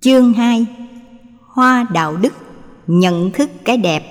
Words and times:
Chương 0.00 0.32
2 0.32 0.66
Hoa 1.40 1.86
đạo 1.92 2.16
đức 2.16 2.32
Nhận 2.86 3.30
thức 3.30 3.50
cái 3.64 3.76
đẹp 3.76 4.02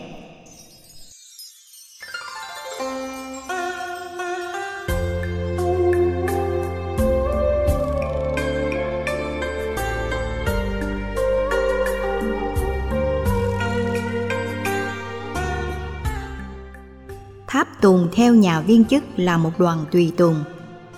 Tháp 17.47 17.81
tùng 17.81 18.07
theo 18.11 18.35
nhà 18.35 18.61
viên 18.61 18.85
chức 18.85 19.03
là 19.17 19.37
một 19.37 19.51
đoàn 19.57 19.85
tùy 19.91 20.13
tùng. 20.17 20.43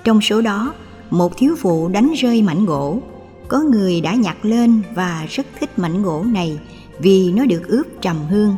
Trong 0.03 0.21
số 0.21 0.41
đó, 0.41 0.73
một 1.09 1.37
thiếu 1.37 1.55
phụ 1.59 1.87
đánh 1.87 2.13
rơi 2.13 2.41
mảnh 2.41 2.65
gỗ. 2.65 3.01
Có 3.47 3.59
người 3.59 4.01
đã 4.01 4.13
nhặt 4.13 4.37
lên 4.41 4.81
và 4.95 5.25
rất 5.29 5.45
thích 5.59 5.79
mảnh 5.79 6.03
gỗ 6.03 6.23
này 6.23 6.59
vì 6.99 7.31
nó 7.31 7.45
được 7.45 7.67
ướp 7.67 7.87
trầm 8.01 8.17
hương. 8.29 8.55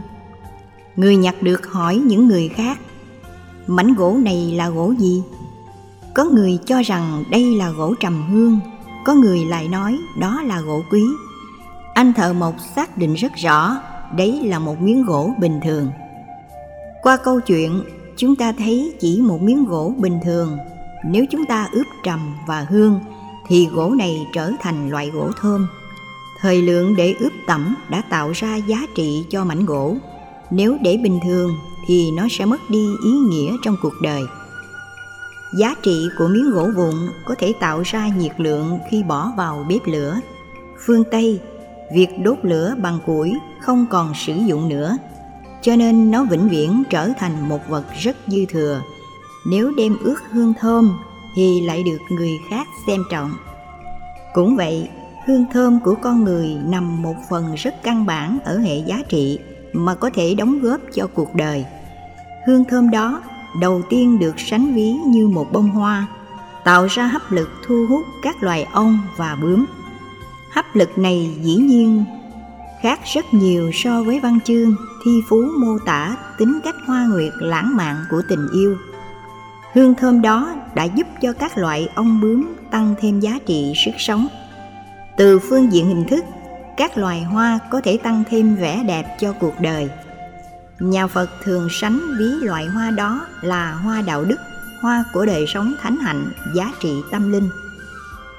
Người 0.95 1.15
nhặt 1.15 1.35
được 1.41 1.67
hỏi 1.67 1.95
những 1.95 2.27
người 2.27 2.49
khác, 2.49 2.79
mảnh 3.67 3.93
gỗ 3.93 4.17
này 4.23 4.51
là 4.55 4.69
gỗ 4.69 4.93
gì? 4.99 5.23
Có 6.13 6.23
người 6.23 6.59
cho 6.65 6.81
rằng 6.81 7.23
đây 7.31 7.55
là 7.55 7.69
gỗ 7.69 7.93
trầm 7.99 8.23
hương, 8.29 8.59
có 9.05 9.13
người 9.13 9.45
lại 9.45 9.67
nói 9.67 9.99
đó 10.19 10.41
là 10.41 10.61
gỗ 10.61 10.81
quý. 10.91 11.03
Anh 11.93 12.13
thợ 12.13 12.33
mộc 12.33 12.55
xác 12.75 12.97
định 12.97 13.13
rất 13.13 13.31
rõ, 13.35 13.81
đấy 14.15 14.41
là 14.43 14.59
một 14.59 14.81
miếng 14.81 15.05
gỗ 15.05 15.33
bình 15.39 15.59
thường. 15.63 15.91
Qua 17.01 17.17
câu 17.17 17.39
chuyện, 17.39 17.83
chúng 18.17 18.35
ta 18.35 18.51
thấy 18.51 18.93
chỉ 18.99 19.21
một 19.21 19.41
miếng 19.41 19.65
gỗ 19.65 19.93
bình 19.97 20.19
thường, 20.23 20.57
nếu 21.05 21.25
chúng 21.31 21.45
ta 21.45 21.67
ướp 21.71 21.87
trầm 22.03 22.35
và 22.47 22.65
hương 22.69 22.99
thì 23.49 23.67
gỗ 23.71 23.89
này 23.97 24.27
trở 24.33 24.51
thành 24.59 24.89
loại 24.89 25.09
gỗ 25.09 25.31
thơm. 25.41 25.67
Thời 26.39 26.61
lượng 26.61 26.95
để 26.95 27.15
ướp 27.19 27.31
tẩm 27.47 27.75
đã 27.89 28.01
tạo 28.09 28.31
ra 28.31 28.55
giá 28.55 28.85
trị 28.95 29.25
cho 29.29 29.45
mảnh 29.45 29.65
gỗ. 29.65 29.95
Nếu 30.51 30.77
để 30.81 30.97
bình 31.03 31.19
thường 31.23 31.55
thì 31.87 32.11
nó 32.11 32.27
sẽ 32.31 32.45
mất 32.45 32.69
đi 32.69 32.87
ý 33.03 33.11
nghĩa 33.11 33.55
trong 33.63 33.77
cuộc 33.81 33.93
đời. 34.01 34.21
Giá 35.59 35.75
trị 35.83 36.07
của 36.17 36.27
miếng 36.27 36.51
gỗ 36.51 36.69
vụn 36.75 36.95
có 37.25 37.35
thể 37.39 37.53
tạo 37.59 37.81
ra 37.85 38.07
nhiệt 38.07 38.33
lượng 38.37 38.79
khi 38.91 39.03
bỏ 39.03 39.31
vào 39.37 39.65
bếp 39.69 39.81
lửa. 39.85 40.19
Phương 40.85 41.03
Tây, 41.11 41.39
việc 41.93 42.09
đốt 42.23 42.37
lửa 42.43 42.75
bằng 42.81 42.99
củi 43.05 43.33
không 43.61 43.85
còn 43.89 44.13
sử 44.15 44.33
dụng 44.33 44.69
nữa 44.69 44.97
cho 45.61 45.75
nên 45.75 46.11
nó 46.11 46.23
vĩnh 46.23 46.49
viễn 46.49 46.83
trở 46.89 47.09
thành 47.19 47.49
một 47.49 47.59
vật 47.69 47.83
rất 47.99 48.17
dư 48.27 48.45
thừa 48.45 48.81
nếu 49.45 49.71
đem 49.77 49.97
ướt 50.03 50.15
hương 50.31 50.53
thơm 50.59 50.97
thì 51.35 51.61
lại 51.61 51.83
được 51.83 51.99
người 52.09 52.39
khác 52.49 52.67
xem 52.87 53.03
trọng. 53.11 53.31
Cũng 54.33 54.55
vậy, 54.55 54.89
hương 55.27 55.45
thơm 55.53 55.79
của 55.79 55.95
con 56.01 56.23
người 56.23 56.47
nằm 56.65 57.01
một 57.01 57.15
phần 57.29 57.55
rất 57.55 57.83
căn 57.83 58.05
bản 58.05 58.37
ở 58.45 58.57
hệ 58.57 58.77
giá 58.77 59.01
trị 59.09 59.39
mà 59.73 59.95
có 59.95 60.09
thể 60.13 60.35
đóng 60.35 60.59
góp 60.59 60.81
cho 60.93 61.07
cuộc 61.13 61.35
đời. 61.35 61.65
Hương 62.47 62.63
thơm 62.65 62.89
đó 62.91 63.21
đầu 63.59 63.81
tiên 63.89 64.19
được 64.19 64.39
sánh 64.39 64.73
ví 64.73 64.91
như 64.91 65.27
một 65.27 65.51
bông 65.51 65.69
hoa, 65.69 66.07
tạo 66.63 66.85
ra 66.85 67.07
hấp 67.07 67.31
lực 67.31 67.49
thu 67.67 67.85
hút 67.89 68.05
các 68.21 68.43
loài 68.43 68.67
ong 68.73 68.99
và 69.17 69.37
bướm. 69.41 69.65
Hấp 70.51 70.75
lực 70.75 70.97
này 70.97 71.35
dĩ 71.41 71.55
nhiên 71.55 72.05
khác 72.81 72.99
rất 73.13 73.33
nhiều 73.33 73.71
so 73.73 74.03
với 74.03 74.19
văn 74.19 74.39
chương, 74.45 74.75
thi 75.05 75.11
phú, 75.29 75.43
mô 75.59 75.77
tả, 75.85 76.15
tính 76.37 76.59
cách 76.63 76.75
hoa 76.85 77.05
nguyệt 77.05 77.33
lãng 77.39 77.75
mạn 77.75 77.95
của 78.11 78.21
tình 78.29 78.47
yêu 78.53 78.77
hương 79.79 79.95
thơm 79.95 80.21
đó 80.21 80.55
đã 80.75 80.83
giúp 80.83 81.07
cho 81.21 81.33
các 81.33 81.57
loại 81.57 81.89
ong 81.95 82.21
bướm 82.21 82.55
tăng 82.71 82.95
thêm 83.01 83.19
giá 83.19 83.39
trị 83.45 83.73
sức 83.85 83.91
sống. 83.97 84.27
Từ 85.17 85.39
phương 85.39 85.73
diện 85.73 85.85
hình 85.85 86.05
thức, 86.09 86.25
các 86.77 86.97
loài 86.97 87.23
hoa 87.23 87.59
có 87.69 87.81
thể 87.81 87.97
tăng 87.97 88.23
thêm 88.29 88.55
vẻ 88.55 88.83
đẹp 88.87 89.17
cho 89.19 89.33
cuộc 89.33 89.53
đời. 89.59 89.89
Nhà 90.79 91.07
phật 91.07 91.29
thường 91.43 91.67
sánh 91.71 91.99
ví 92.19 92.25
loại 92.41 92.65
hoa 92.65 92.91
đó 92.91 93.25
là 93.41 93.73
hoa 93.73 94.01
đạo 94.01 94.23
đức, 94.23 94.35
hoa 94.81 95.03
của 95.13 95.25
đời 95.25 95.45
sống 95.47 95.73
thánh 95.81 95.97
hạnh, 95.97 96.31
giá 96.55 96.71
trị 96.79 96.93
tâm 97.11 97.31
linh. 97.31 97.49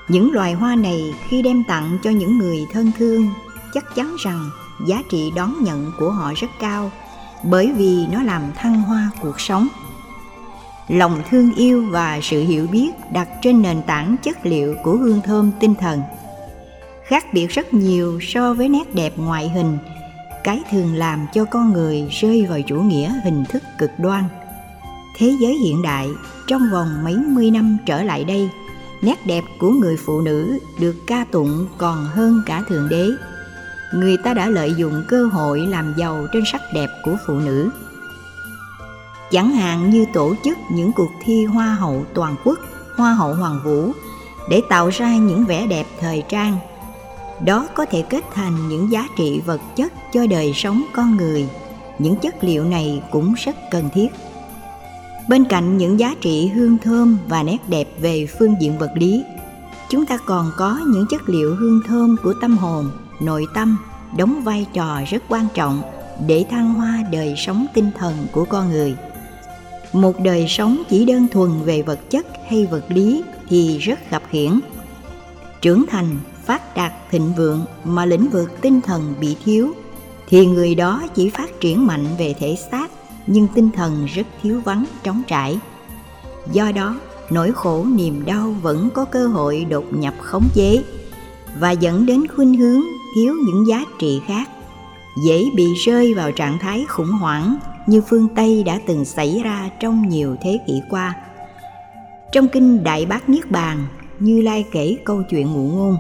Những 0.09 0.32
loài 0.32 0.53
hoa 0.53 0.75
này 0.76 1.15
khi 1.28 1.42
đem 1.42 1.65
tặng 1.69 1.98
cho 2.03 2.10
những 2.10 2.38
người 2.38 2.59
thân 2.72 2.92
thương, 2.98 3.28
chắc 3.75 3.94
chắn 3.94 4.16
rằng 4.25 4.50
giá 4.86 5.03
trị 5.10 5.32
đón 5.36 5.54
nhận 5.65 5.92
của 5.98 6.10
họ 6.10 6.32
rất 6.36 6.50
cao, 6.60 6.92
bởi 7.44 7.72
vì 7.76 8.06
nó 8.12 8.22
làm 8.22 8.42
thăng 8.56 8.82
hoa 8.82 9.10
cuộc 9.20 9.41
sống 9.41 9.69
lòng 10.91 11.23
thương 11.31 11.55
yêu 11.55 11.84
và 11.91 12.21
sự 12.23 12.43
hiểu 12.43 12.67
biết 12.67 12.91
đặt 13.12 13.28
trên 13.43 13.62
nền 13.62 13.83
tảng 13.83 14.17
chất 14.23 14.47
liệu 14.47 14.75
của 14.83 14.97
hương 14.97 15.21
thơm 15.25 15.51
tinh 15.61 15.75
thần. 15.75 16.03
Khác 17.05 17.25
biệt 17.34 17.47
rất 17.47 17.75
nhiều 17.75 18.19
so 18.23 18.55
với 18.55 18.69
nét 18.69 18.95
đẹp 18.95 19.12
ngoại 19.17 19.49
hình, 19.49 19.78
cái 20.45 20.62
thường 20.71 20.95
làm 20.95 21.27
cho 21.34 21.45
con 21.45 21.73
người 21.73 22.09
rơi 22.21 22.47
vào 22.47 22.61
chủ 22.62 22.77
nghĩa 22.77 23.12
hình 23.25 23.45
thức 23.49 23.62
cực 23.78 23.91
đoan. 23.99 24.25
Thế 25.19 25.33
giới 25.41 25.55
hiện 25.55 25.83
đại 25.83 26.09
trong 26.47 26.62
vòng 26.73 27.05
mấy 27.05 27.17
mươi 27.17 27.51
năm 27.51 27.77
trở 27.87 28.03
lại 28.03 28.25
đây, 28.25 28.49
nét 29.03 29.27
đẹp 29.27 29.45
của 29.61 29.71
người 29.71 29.97
phụ 30.07 30.21
nữ 30.21 30.59
được 30.81 30.97
ca 31.07 31.25
tụng 31.31 31.67
còn 31.78 32.05
hơn 32.05 32.43
cả 32.47 32.62
thượng 32.69 32.89
đế. 32.89 33.07
Người 33.95 34.17
ta 34.17 34.34
đã 34.34 34.49
lợi 34.49 34.75
dụng 34.77 35.05
cơ 35.09 35.27
hội 35.27 35.61
làm 35.61 35.95
giàu 35.97 36.27
trên 36.33 36.43
sắc 36.53 36.62
đẹp 36.75 36.89
của 37.05 37.17
phụ 37.27 37.34
nữ 37.34 37.71
chẳng 39.30 39.50
hạn 39.50 39.91
như 39.91 40.06
tổ 40.12 40.34
chức 40.44 40.58
những 40.70 40.92
cuộc 40.92 41.10
thi 41.24 41.44
hoa 41.44 41.66
hậu 41.66 42.04
toàn 42.14 42.34
quốc, 42.44 42.58
hoa 42.96 43.14
hậu 43.14 43.34
hoàng 43.34 43.60
vũ, 43.64 43.92
để 44.48 44.62
tạo 44.68 44.88
ra 44.88 45.16
những 45.16 45.44
vẻ 45.44 45.66
đẹp 45.66 45.86
thời 46.00 46.22
trang. 46.28 46.56
Đó 47.44 47.68
có 47.74 47.84
thể 47.84 48.02
kết 48.02 48.24
thành 48.34 48.68
những 48.68 48.92
giá 48.92 49.08
trị 49.16 49.41
vật 49.46 49.60
chất 49.76 49.92
cho 50.12 50.26
đời 50.26 50.52
sống 50.54 50.82
con 50.92 51.16
người. 51.16 51.48
Những 51.98 52.16
chất 52.16 52.44
liệu 52.44 52.64
này 52.64 53.02
cũng 53.10 53.34
rất 53.34 53.56
cần 53.70 53.88
thiết. 53.94 54.08
Bên 55.28 55.44
cạnh 55.44 55.78
những 55.78 56.00
giá 56.00 56.14
trị 56.20 56.48
hương 56.54 56.78
thơm 56.78 57.18
và 57.28 57.42
nét 57.42 57.58
đẹp 57.68 57.88
về 58.00 58.26
phương 58.38 58.54
diện 58.60 58.78
vật 58.78 58.91
lý, 58.94 59.24
chúng 59.88 60.06
ta 60.06 60.18
còn 60.26 60.50
có 60.56 60.80
những 60.86 61.06
chất 61.10 61.28
liệu 61.28 61.54
hương 61.54 61.80
thơm 61.86 62.16
của 62.22 62.34
tâm 62.41 62.58
hồn, 62.58 62.91
nội 63.20 63.47
tâm 63.54 63.78
đóng 64.16 64.42
vai 64.44 64.66
trò 64.72 65.00
rất 65.10 65.22
quan 65.28 65.47
trọng 65.54 65.82
để 66.26 66.44
thăng 66.50 66.74
hoa 66.74 66.98
đời 67.12 67.34
sống 67.36 67.66
tinh 67.74 67.91
thần 67.98 68.14
của 68.32 68.44
con 68.44 68.68
người 68.70 68.97
một 69.93 70.21
đời 70.21 70.47
sống 70.49 70.83
chỉ 70.89 71.05
đơn 71.05 71.27
thuần 71.33 71.51
về 71.65 71.83
vật 71.83 72.11
chất 72.11 72.27
hay 72.49 72.67
vật 72.67 72.84
lý 72.89 73.23
thì 73.49 73.78
rất 73.78 74.11
gặp 74.11 74.23
hiển. 74.31 74.61
Trưởng 75.61 75.84
thành, 75.91 76.19
phát 76.45 76.77
đạt, 76.77 76.93
thịnh 77.11 77.33
vượng 77.37 77.65
mà 77.84 78.05
lĩnh 78.05 78.31
vực 78.31 78.61
tinh 78.61 78.81
thần 78.81 79.15
bị 79.21 79.37
thiếu, 79.45 79.73
thì 80.28 80.47
người 80.47 80.75
đó 80.75 81.03
chỉ 81.15 81.31
phát 81.31 81.61
triển 81.61 81.87
mạnh 81.87 82.06
về 82.19 82.34
thể 82.39 82.56
xác, 82.71 82.91
nhưng 83.27 83.47
tinh 83.55 83.71
thần 83.71 84.06
rất 84.15 84.27
thiếu 84.43 84.61
vắng, 84.65 84.84
trống 85.03 85.23
trải. 85.27 85.59
Do 86.53 86.72
đó, 86.72 86.97
nỗi 87.31 87.53
khổ 87.53 87.84
niềm 87.84 88.25
đau 88.25 88.55
vẫn 88.62 88.91
có 88.95 89.05
cơ 89.05 89.27
hội 89.27 89.65
đột 89.65 89.84
nhập 89.93 90.15
khống 90.21 90.49
chế 90.55 90.83
và 91.59 91.71
dẫn 91.71 92.07
đến 92.07 92.27
khuynh 92.37 92.55
hướng 92.55 92.83
thiếu 93.15 93.34
những 93.47 93.67
giá 93.69 93.84
trị 93.99 94.21
khác, 94.27 94.49
dễ 95.25 95.45
bị 95.55 95.75
rơi 95.75 96.15
vào 96.15 96.33
trạng 96.33 96.59
thái 96.59 96.84
khủng 96.89 97.11
hoảng 97.11 97.57
như 97.91 98.01
phương 98.01 98.28
tây 98.28 98.62
đã 98.67 98.78
từng 98.87 99.05
xảy 99.05 99.41
ra 99.45 99.71
trong 99.81 100.09
nhiều 100.09 100.37
thế 100.43 100.59
kỷ 100.67 100.83
qua. 100.91 101.15
Trong 102.33 102.49
kinh 102.49 102.84
đại 102.84 103.06
bát 103.06 103.28
niết 103.28 103.51
bàn, 103.51 103.87
như 104.19 104.43
lai 104.43 104.65
kể 104.73 104.97
câu 105.05 105.23
chuyện 105.31 105.53
ngụ 105.53 105.69
ngôn. 105.69 105.97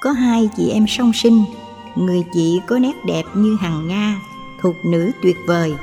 Có 0.00 0.10
hai 0.10 0.48
chị 0.56 0.70
em 0.70 0.86
song 0.86 1.12
sinh, 1.12 1.44
người 1.96 2.24
chị 2.34 2.60
có 2.66 2.78
nét 2.78 2.94
đẹp 3.06 3.22
như 3.34 3.56
hằng 3.60 3.88
nga, 3.88 4.20
thuộc 4.60 4.74
nữ 4.84 5.10
tuyệt 5.22 5.36
vời. 5.46 5.74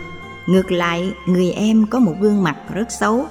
Ngược 0.48 0.72
lại, 0.72 1.14
người 1.26 1.52
em 1.52 1.86
có 1.90 2.00
một 2.00 2.14
gương 2.22 2.44
mặt 2.44 2.58
rất 2.74 2.92
xấu. 2.92 3.26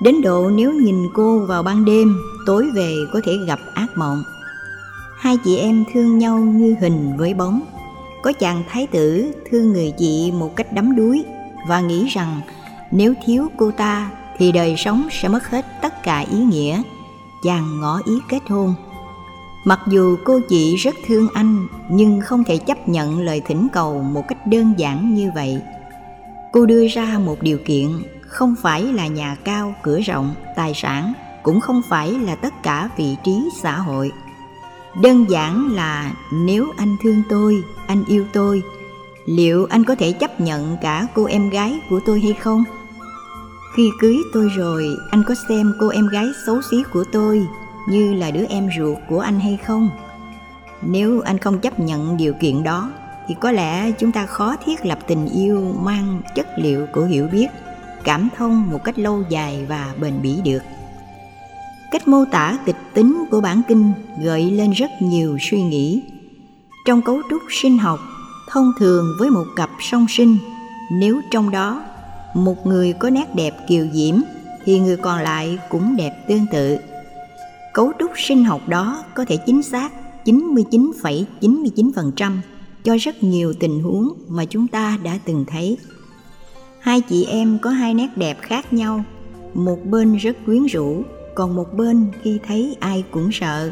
Đến 0.00 0.22
độ 0.22 0.50
nếu 0.50 0.72
nhìn 0.72 1.08
cô 1.14 1.38
vào 1.38 1.62
ban 1.62 1.84
đêm, 1.84 2.16
tối 2.46 2.66
về 2.74 2.94
có 3.12 3.20
thể 3.24 3.32
gặp 3.46 3.58
ác 3.74 3.88
mộng. 3.96 4.22
Hai 5.18 5.36
chị 5.44 5.56
em 5.56 5.84
thương 5.92 6.18
nhau 6.18 6.38
như 6.38 6.76
hình 6.80 7.16
với 7.16 7.34
bóng 7.34 7.60
có 8.26 8.32
chàng 8.32 8.62
thái 8.68 8.86
tử 8.86 9.32
thương 9.50 9.72
người 9.72 9.92
chị 9.98 10.32
một 10.38 10.56
cách 10.56 10.72
đắm 10.72 10.96
đuối 10.96 11.24
và 11.66 11.80
nghĩ 11.80 12.06
rằng 12.06 12.40
nếu 12.90 13.14
thiếu 13.24 13.48
cô 13.56 13.70
ta 13.70 14.10
thì 14.38 14.52
đời 14.52 14.76
sống 14.76 15.08
sẽ 15.10 15.28
mất 15.28 15.50
hết 15.50 15.66
tất 15.82 16.02
cả 16.02 16.18
ý 16.18 16.38
nghĩa. 16.38 16.82
Chàng 17.44 17.80
ngỏ 17.80 18.00
ý 18.06 18.12
kết 18.28 18.38
hôn. 18.48 18.74
Mặc 19.64 19.80
dù 19.88 20.16
cô 20.24 20.40
chị 20.48 20.76
rất 20.76 20.94
thương 21.06 21.28
anh 21.34 21.66
nhưng 21.90 22.20
không 22.20 22.44
thể 22.44 22.56
chấp 22.56 22.88
nhận 22.88 23.20
lời 23.20 23.42
thỉnh 23.46 23.68
cầu 23.72 24.02
một 24.02 24.28
cách 24.28 24.46
đơn 24.46 24.74
giản 24.76 25.14
như 25.14 25.30
vậy. 25.34 25.60
Cô 26.52 26.66
đưa 26.66 26.86
ra 26.86 27.18
một 27.24 27.42
điều 27.42 27.58
kiện, 27.66 27.88
không 28.20 28.54
phải 28.62 28.82
là 28.82 29.06
nhà 29.06 29.36
cao, 29.44 29.74
cửa 29.82 30.00
rộng, 30.00 30.34
tài 30.56 30.72
sản, 30.74 31.12
cũng 31.42 31.60
không 31.60 31.82
phải 31.88 32.10
là 32.10 32.34
tất 32.34 32.62
cả 32.62 32.88
vị 32.96 33.16
trí 33.24 33.48
xã 33.62 33.78
hội 33.78 34.12
đơn 35.02 35.30
giản 35.30 35.74
là 35.74 36.12
nếu 36.32 36.72
anh 36.76 36.96
thương 37.02 37.22
tôi, 37.28 37.62
anh 37.86 38.04
yêu 38.08 38.24
tôi, 38.32 38.62
liệu 39.26 39.66
anh 39.70 39.84
có 39.84 39.94
thể 39.94 40.12
chấp 40.12 40.40
nhận 40.40 40.76
cả 40.82 41.06
cô 41.14 41.24
em 41.24 41.50
gái 41.50 41.80
của 41.90 42.00
tôi 42.06 42.20
hay 42.20 42.32
không? 42.32 42.64
Khi 43.76 43.90
cưới 44.00 44.16
tôi 44.32 44.48
rồi, 44.56 44.96
anh 45.10 45.22
có 45.28 45.34
xem 45.48 45.74
cô 45.80 45.88
em 45.88 46.08
gái 46.08 46.26
xấu 46.46 46.62
xí 46.70 46.76
của 46.92 47.04
tôi 47.12 47.46
như 47.88 48.14
là 48.14 48.30
đứa 48.30 48.44
em 48.48 48.68
ruột 48.78 48.98
của 49.08 49.20
anh 49.20 49.40
hay 49.40 49.58
không? 49.66 49.90
Nếu 50.82 51.20
anh 51.20 51.38
không 51.38 51.60
chấp 51.60 51.80
nhận 51.80 52.16
điều 52.16 52.32
kiện 52.32 52.62
đó, 52.62 52.90
thì 53.28 53.34
có 53.40 53.52
lẽ 53.52 53.90
chúng 53.90 54.12
ta 54.12 54.26
khó 54.26 54.56
thiết 54.64 54.86
lập 54.86 54.98
tình 55.06 55.28
yêu 55.28 55.74
mang 55.82 56.22
chất 56.34 56.46
liệu 56.56 56.86
của 56.92 57.04
hiểu 57.04 57.28
biết, 57.32 57.46
cảm 58.04 58.28
thông 58.36 58.70
một 58.70 58.84
cách 58.84 58.98
lâu 58.98 59.24
dài 59.28 59.66
và 59.68 59.94
bền 60.00 60.22
bỉ 60.22 60.40
được 60.44 60.62
cách 61.90 62.08
mô 62.08 62.24
tả 62.24 62.58
kịch 62.66 62.76
tính 62.94 63.24
của 63.30 63.40
bản 63.40 63.62
kinh 63.68 63.92
gợi 64.22 64.50
lên 64.50 64.70
rất 64.70 64.90
nhiều 65.00 65.38
suy 65.40 65.62
nghĩ 65.62 66.02
trong 66.86 67.02
cấu 67.02 67.22
trúc 67.30 67.42
sinh 67.50 67.78
học 67.78 68.00
thông 68.48 68.72
thường 68.78 69.06
với 69.18 69.30
một 69.30 69.46
cặp 69.56 69.70
song 69.80 70.06
sinh 70.08 70.38
nếu 70.92 71.20
trong 71.30 71.50
đó 71.50 71.84
một 72.34 72.66
người 72.66 72.92
có 72.92 73.10
nét 73.10 73.34
đẹp 73.34 73.68
kiều 73.68 73.86
diễm 73.92 74.14
thì 74.64 74.78
người 74.78 74.96
còn 74.96 75.22
lại 75.22 75.58
cũng 75.68 75.96
đẹp 75.96 76.24
tương 76.28 76.46
tự 76.52 76.78
cấu 77.76 77.92
trúc 77.98 78.10
sinh 78.16 78.44
học 78.44 78.68
đó 78.68 79.04
có 79.14 79.24
thể 79.24 79.36
chính 79.36 79.62
xác 79.62 79.92
99,99% 80.24 82.32
cho 82.84 82.96
rất 82.96 83.22
nhiều 83.22 83.52
tình 83.60 83.82
huống 83.82 84.08
mà 84.28 84.44
chúng 84.44 84.68
ta 84.68 84.98
đã 85.02 85.18
từng 85.24 85.44
thấy. 85.48 85.76
Hai 86.80 87.00
chị 87.00 87.24
em 87.24 87.58
có 87.62 87.70
hai 87.70 87.94
nét 87.94 88.08
đẹp 88.16 88.38
khác 88.42 88.72
nhau, 88.72 89.04
một 89.54 89.78
bên 89.84 90.16
rất 90.16 90.36
quyến 90.46 90.66
rũ, 90.66 91.02
còn 91.36 91.56
một 91.56 91.74
bên 91.74 92.06
khi 92.22 92.38
thấy 92.46 92.76
ai 92.80 93.04
cũng 93.10 93.32
sợ. 93.32 93.70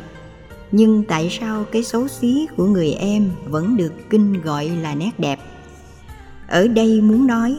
Nhưng 0.73 1.05
tại 1.09 1.39
sao 1.41 1.65
cái 1.73 1.83
xấu 1.83 2.09
xí 2.09 2.47
của 2.57 2.67
người 2.67 2.93
em 2.93 3.31
vẫn 3.47 3.77
được 3.77 3.93
kinh 4.11 4.43
gọi 4.43 4.69
là 4.69 4.95
nét 4.95 5.11
đẹp? 5.19 5.39
Ở 6.49 6.69
đây 6.69 7.01
muốn 7.01 7.27
nói, 7.27 7.57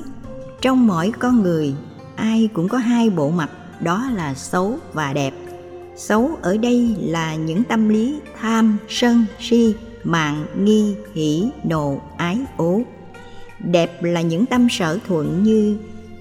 trong 0.62 0.88
mỗi 0.88 1.12
con 1.20 1.44
người, 1.44 1.74
ai 2.16 2.50
cũng 2.54 2.68
có 2.68 2.78
hai 2.78 3.10
bộ 3.10 3.30
mặt, 3.30 3.50
đó 3.80 4.10
là 4.16 4.34
xấu 4.34 4.78
và 4.94 5.14
đẹp 5.14 5.34
xấu 5.96 6.38
ở 6.42 6.58
đây 6.58 6.96
là 7.00 7.36
những 7.36 7.64
tâm 7.64 7.90
lý 7.90 8.20
tham 8.40 8.78
sân 8.90 9.26
si 9.40 9.76
mạng 10.04 10.46
nghi 10.58 10.96
hỉ 11.14 11.50
nộ 11.64 12.02
ái 12.18 12.40
ố 12.58 12.82
đẹp 13.60 14.04
là 14.04 14.22
những 14.22 14.46
tâm 14.46 14.68
sở 14.72 15.00
thuận 15.08 15.44
như 15.44 15.78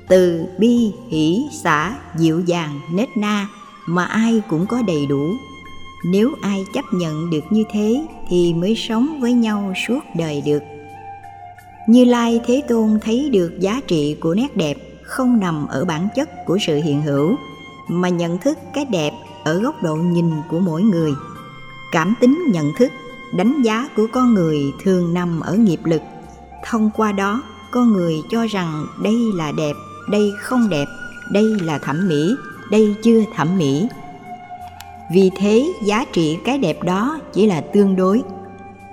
từ 0.08 0.44
bi 0.58 0.92
hỷ 1.08 1.46
xả 1.62 1.96
dịu 2.18 2.40
dàng 2.40 2.80
nết 2.92 3.08
na 3.16 3.48
mà 3.86 4.04
ai 4.04 4.42
cũng 4.48 4.66
có 4.66 4.82
đầy 4.82 5.06
đủ. 5.06 5.36
Nếu 6.04 6.34
ai 6.40 6.66
chấp 6.74 6.84
nhận 6.92 7.30
được 7.30 7.44
như 7.50 7.64
thế 7.72 8.06
thì 8.28 8.54
mới 8.54 8.74
sống 8.76 9.20
với 9.20 9.32
nhau 9.32 9.72
suốt 9.88 10.00
đời 10.16 10.42
được. 10.46 10.62
Như 11.88 12.04
lai 12.04 12.40
thế 12.46 12.62
tôn 12.68 12.98
thấy 13.02 13.30
được 13.32 13.52
giá 13.60 13.80
trị 13.86 14.16
của 14.20 14.34
nét 14.34 14.56
đẹp 14.56 14.74
không 15.02 15.40
nằm 15.40 15.66
ở 15.66 15.84
bản 15.84 16.08
chất 16.14 16.28
của 16.46 16.58
sự 16.66 16.76
hiện 16.76 17.02
hữu, 17.02 17.36
mà 17.88 18.08
nhận 18.08 18.38
thức 18.38 18.58
cái 18.74 18.84
đẹp 18.84 19.12
ở 19.44 19.58
góc 19.58 19.82
độ 19.82 19.94
nhìn 19.96 20.30
của 20.48 20.60
mỗi 20.60 20.82
người. 20.82 21.12
Cảm 21.92 22.14
tính 22.20 22.44
nhận 22.52 22.72
thức, 22.78 22.92
đánh 23.36 23.62
giá 23.62 23.88
của 23.96 24.06
con 24.12 24.34
người 24.34 24.72
thường 24.82 25.14
nằm 25.14 25.40
ở 25.40 25.54
nghiệp 25.54 25.80
lực. 25.84 26.02
Thông 26.66 26.90
qua 26.96 27.12
đó, 27.12 27.42
con 27.70 27.92
người 27.92 28.22
cho 28.30 28.46
rằng 28.46 28.86
đây 29.02 29.16
là 29.34 29.52
đẹp, 29.52 29.74
đây 30.10 30.32
không 30.40 30.68
đẹp, 30.68 30.86
đây 31.32 31.44
là 31.60 31.78
thẩm 31.78 32.08
mỹ 32.08 32.34
đây 32.74 32.94
chưa 33.02 33.24
thẩm 33.34 33.58
mỹ. 33.58 33.88
Vì 35.10 35.30
thế, 35.36 35.72
giá 35.84 36.04
trị 36.12 36.38
cái 36.44 36.58
đẹp 36.58 36.82
đó 36.82 37.18
chỉ 37.32 37.46
là 37.46 37.60
tương 37.60 37.96
đối. 37.96 38.22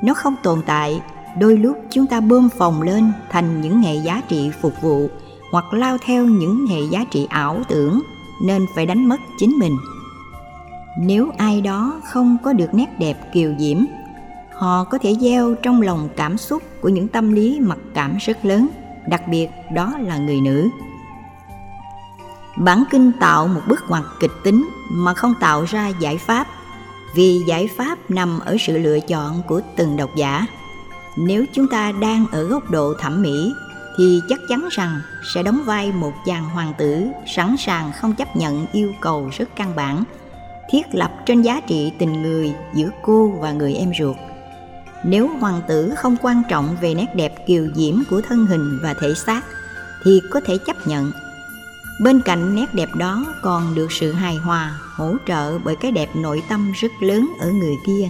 Nó 0.03 0.13
không 0.13 0.35
tồn 0.43 0.61
tại, 0.65 1.01
đôi 1.39 1.57
lúc 1.57 1.77
chúng 1.89 2.07
ta 2.07 2.19
bơm 2.19 2.49
phồng 2.49 2.81
lên 2.81 3.11
thành 3.29 3.61
những 3.61 3.81
hệ 3.81 3.95
giá 3.95 4.21
trị 4.27 4.51
phục 4.61 4.73
vụ 4.81 5.09
hoặc 5.51 5.73
lao 5.73 5.97
theo 6.05 6.25
những 6.25 6.67
hệ 6.67 6.81
giá 6.91 7.05
trị 7.11 7.27
ảo 7.29 7.61
tưởng 7.69 8.01
nên 8.45 8.65
phải 8.75 8.85
đánh 8.85 9.09
mất 9.09 9.19
chính 9.39 9.51
mình. 9.59 9.77
Nếu 10.99 11.31
ai 11.37 11.61
đó 11.61 12.01
không 12.03 12.37
có 12.43 12.53
được 12.53 12.73
nét 12.73 12.99
đẹp 12.99 13.33
kiều 13.33 13.53
diễm, 13.59 13.77
họ 14.53 14.83
có 14.83 14.97
thể 14.97 15.15
gieo 15.21 15.55
trong 15.55 15.81
lòng 15.81 16.09
cảm 16.15 16.37
xúc 16.37 16.63
của 16.81 16.89
những 16.89 17.07
tâm 17.07 17.33
lý 17.33 17.59
mặc 17.59 17.79
cảm 17.93 18.17
rất 18.19 18.45
lớn, 18.45 18.67
đặc 19.07 19.27
biệt 19.27 19.47
đó 19.73 19.93
là 19.99 20.17
người 20.17 20.41
nữ 20.41 20.69
bản 22.63 22.83
kinh 22.91 23.11
tạo 23.11 23.47
một 23.47 23.61
bức 23.67 23.89
ngoặt 23.89 24.03
kịch 24.19 24.31
tính 24.43 24.69
mà 24.89 25.13
không 25.13 25.33
tạo 25.39 25.63
ra 25.63 25.87
giải 25.87 26.17
pháp, 26.17 26.47
vì 27.15 27.43
giải 27.47 27.69
pháp 27.77 27.97
nằm 28.09 28.39
ở 28.39 28.55
sự 28.59 28.77
lựa 28.77 28.99
chọn 28.99 29.41
của 29.47 29.61
từng 29.75 29.97
độc 29.97 30.15
giả. 30.15 30.45
Nếu 31.17 31.45
chúng 31.53 31.67
ta 31.67 31.91
đang 31.91 32.25
ở 32.31 32.43
góc 32.43 32.69
độ 32.69 32.93
thẩm 32.99 33.21
mỹ, 33.21 33.53
thì 33.97 34.21
chắc 34.29 34.39
chắn 34.49 34.67
rằng 34.71 35.01
sẽ 35.33 35.43
đóng 35.43 35.61
vai 35.65 35.91
một 35.91 36.13
chàng 36.25 36.43
hoàng 36.43 36.73
tử 36.77 37.07
sẵn 37.35 37.55
sàng 37.57 37.91
không 38.01 38.15
chấp 38.15 38.35
nhận 38.35 38.65
yêu 38.71 38.93
cầu 39.01 39.29
rất 39.37 39.49
căn 39.55 39.75
bản, 39.75 40.03
thiết 40.71 40.85
lập 40.91 41.11
trên 41.25 41.41
giá 41.41 41.61
trị 41.67 41.91
tình 41.99 42.21
người 42.21 42.53
giữa 42.73 42.89
cô 43.03 43.27
và 43.39 43.51
người 43.51 43.73
em 43.73 43.91
ruột. 43.99 44.15
Nếu 45.05 45.29
hoàng 45.39 45.61
tử 45.67 45.93
không 45.97 46.15
quan 46.21 46.41
trọng 46.49 46.77
về 46.81 46.93
nét 46.93 47.15
đẹp 47.15 47.47
kiều 47.47 47.67
diễm 47.75 47.95
của 48.09 48.21
thân 48.21 48.45
hình 48.45 48.79
và 48.83 48.93
thể 48.93 49.13
xác, 49.13 49.41
thì 50.03 50.21
có 50.31 50.41
thể 50.45 50.57
chấp 50.65 50.87
nhận 50.87 51.11
bên 52.01 52.21
cạnh 52.21 52.55
nét 52.55 52.73
đẹp 52.73 52.89
đó 52.95 53.25
còn 53.41 53.75
được 53.75 53.91
sự 53.91 54.11
hài 54.11 54.35
hòa, 54.35 54.79
hỗ 54.95 55.15
trợ 55.27 55.59
bởi 55.59 55.75
cái 55.75 55.91
đẹp 55.91 56.09
nội 56.15 56.43
tâm 56.49 56.71
rất 56.75 56.91
lớn 56.99 57.33
ở 57.39 57.51
người 57.51 57.75
kia. 57.85 58.09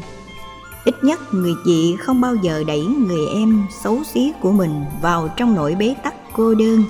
Ít 0.85 1.03
nhất 1.03 1.33
người 1.33 1.53
chị 1.65 1.95
không 1.99 2.21
bao 2.21 2.35
giờ 2.35 2.63
đẩy 2.67 2.85
người 2.85 3.27
em 3.33 3.63
xấu 3.83 4.03
xí 4.03 4.33
của 4.41 4.51
mình 4.51 4.85
vào 5.01 5.27
trong 5.37 5.55
nỗi 5.55 5.75
bế 5.75 5.95
tắc 6.03 6.13
cô 6.33 6.55
đơn, 6.55 6.83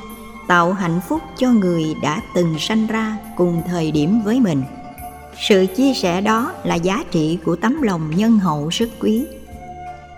tạo 0.48 0.74
hạnh 0.74 1.00
phúc 1.10 1.22
cho 1.38 1.52
người 1.52 1.96
đã 2.02 2.22
từng 2.36 2.60
sanh 2.60 2.88
ra 2.88 3.18
cùng 3.38 3.62
thời 3.68 3.92
điểm 3.92 4.22
với 4.26 4.40
mình. 4.40 4.64
Sự 5.48 5.66
chia 5.76 5.94
sẻ 5.94 6.22
đó 6.22 6.52
là 6.64 6.76
giá 6.76 7.04
trị 7.12 7.38
của 7.46 7.56
tấm 7.56 7.82
lòng 7.82 8.12
nhân 8.16 8.40
hậu 8.40 8.68
rất 8.72 8.90
quý. 9.00 9.26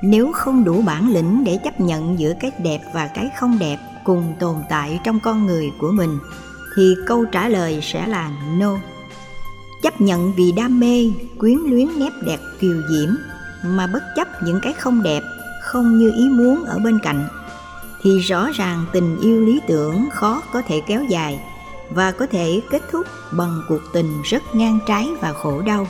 Nếu 0.01 0.31
không 0.31 0.63
đủ 0.63 0.81
bản 0.81 1.13
lĩnh 1.13 1.43
để 1.43 1.59
chấp 1.63 1.79
nhận 1.79 2.19
giữa 2.19 2.33
cái 2.39 2.51
đẹp 2.63 2.79
và 2.93 3.07
cái 3.07 3.29
không 3.39 3.59
đẹp 3.59 3.77
cùng 4.03 4.33
tồn 4.39 4.55
tại 4.69 4.99
trong 5.03 5.19
con 5.19 5.45
người 5.45 5.71
của 5.79 5.91
mình 5.91 6.19
thì 6.75 6.95
câu 7.05 7.25
trả 7.25 7.47
lời 7.47 7.79
sẽ 7.81 8.07
là 8.07 8.31
no. 8.57 8.77
Chấp 9.81 10.01
nhận 10.01 10.33
vì 10.33 10.51
đam 10.51 10.79
mê, 10.79 11.11
quyến 11.39 11.57
luyến 11.57 11.87
nét 11.99 12.11
đẹp 12.25 12.39
kiều 12.59 12.81
diễm, 12.89 13.09
mà 13.63 13.87
bất 13.87 14.03
chấp 14.15 14.27
những 14.43 14.59
cái 14.61 14.73
không 14.73 15.03
đẹp, 15.03 15.23
không 15.61 15.97
như 15.97 16.11
ý 16.17 16.29
muốn 16.29 16.65
ở 16.65 16.79
bên 16.79 16.99
cạnh, 17.03 17.27
thì 18.01 18.19
rõ 18.19 18.49
ràng 18.53 18.85
tình 18.93 19.19
yêu 19.21 19.45
lý 19.45 19.61
tưởng 19.67 20.09
khó 20.11 20.41
có 20.53 20.61
thể 20.67 20.81
kéo 20.87 21.03
dài 21.03 21.39
và 21.89 22.11
có 22.11 22.27
thể 22.27 22.61
kết 22.69 22.81
thúc 22.91 23.07
bằng 23.31 23.61
cuộc 23.69 23.81
tình 23.93 24.21
rất 24.23 24.55
ngang 24.55 24.79
trái 24.87 25.07
và 25.21 25.33
khổ 25.33 25.61
đau. 25.61 25.87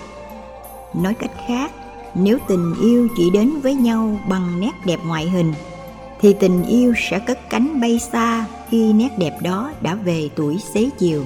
Nói 0.93 1.13
cách 1.13 1.31
khác, 1.47 1.71
nếu 2.15 2.37
tình 2.47 2.73
yêu 2.81 3.07
chỉ 3.17 3.29
đến 3.29 3.59
với 3.63 3.75
nhau 3.75 4.19
bằng 4.29 4.59
nét 4.59 4.71
đẹp 4.85 4.99
ngoại 5.05 5.29
hình, 5.29 5.53
thì 6.21 6.33
tình 6.33 6.63
yêu 6.63 6.93
sẽ 6.97 7.19
cất 7.19 7.49
cánh 7.49 7.81
bay 7.81 7.99
xa 7.99 8.45
khi 8.73 8.93
nét 8.93 9.09
đẹp 9.17 9.33
đó 9.41 9.71
đã 9.81 9.95
về 9.95 10.29
tuổi 10.35 10.57
xế 10.73 10.89
chiều. 10.99 11.25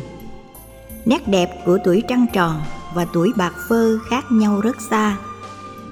Nét 1.05 1.27
đẹp 1.27 1.65
của 1.65 1.77
tuổi 1.83 2.03
trăng 2.07 2.25
tròn 2.33 2.61
và 2.93 3.05
tuổi 3.13 3.31
bạc 3.35 3.53
phơ 3.69 3.97
khác 4.09 4.25
nhau 4.31 4.61
rất 4.61 4.81
xa. 4.89 5.17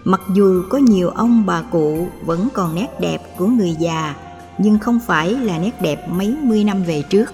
Mặc 0.04 0.22
dù 0.34 0.64
có 0.70 0.78
nhiều 0.78 1.10
ông 1.10 1.46
bà 1.46 1.62
cụ 1.62 2.08
vẫn 2.26 2.48
còn 2.54 2.76
nét 2.76 2.88
đẹp 3.00 3.38
của 3.38 3.48
người 3.48 3.76
già, 3.80 4.16
nhưng 4.58 4.80
không 4.80 5.00
phải 5.08 5.32
là 5.32 5.60
nét 5.60 5.82
đẹp 5.82 6.10
mấy 6.10 6.36
mươi 6.42 6.64
năm 6.64 6.84
về 6.84 7.02
trước. 7.10 7.26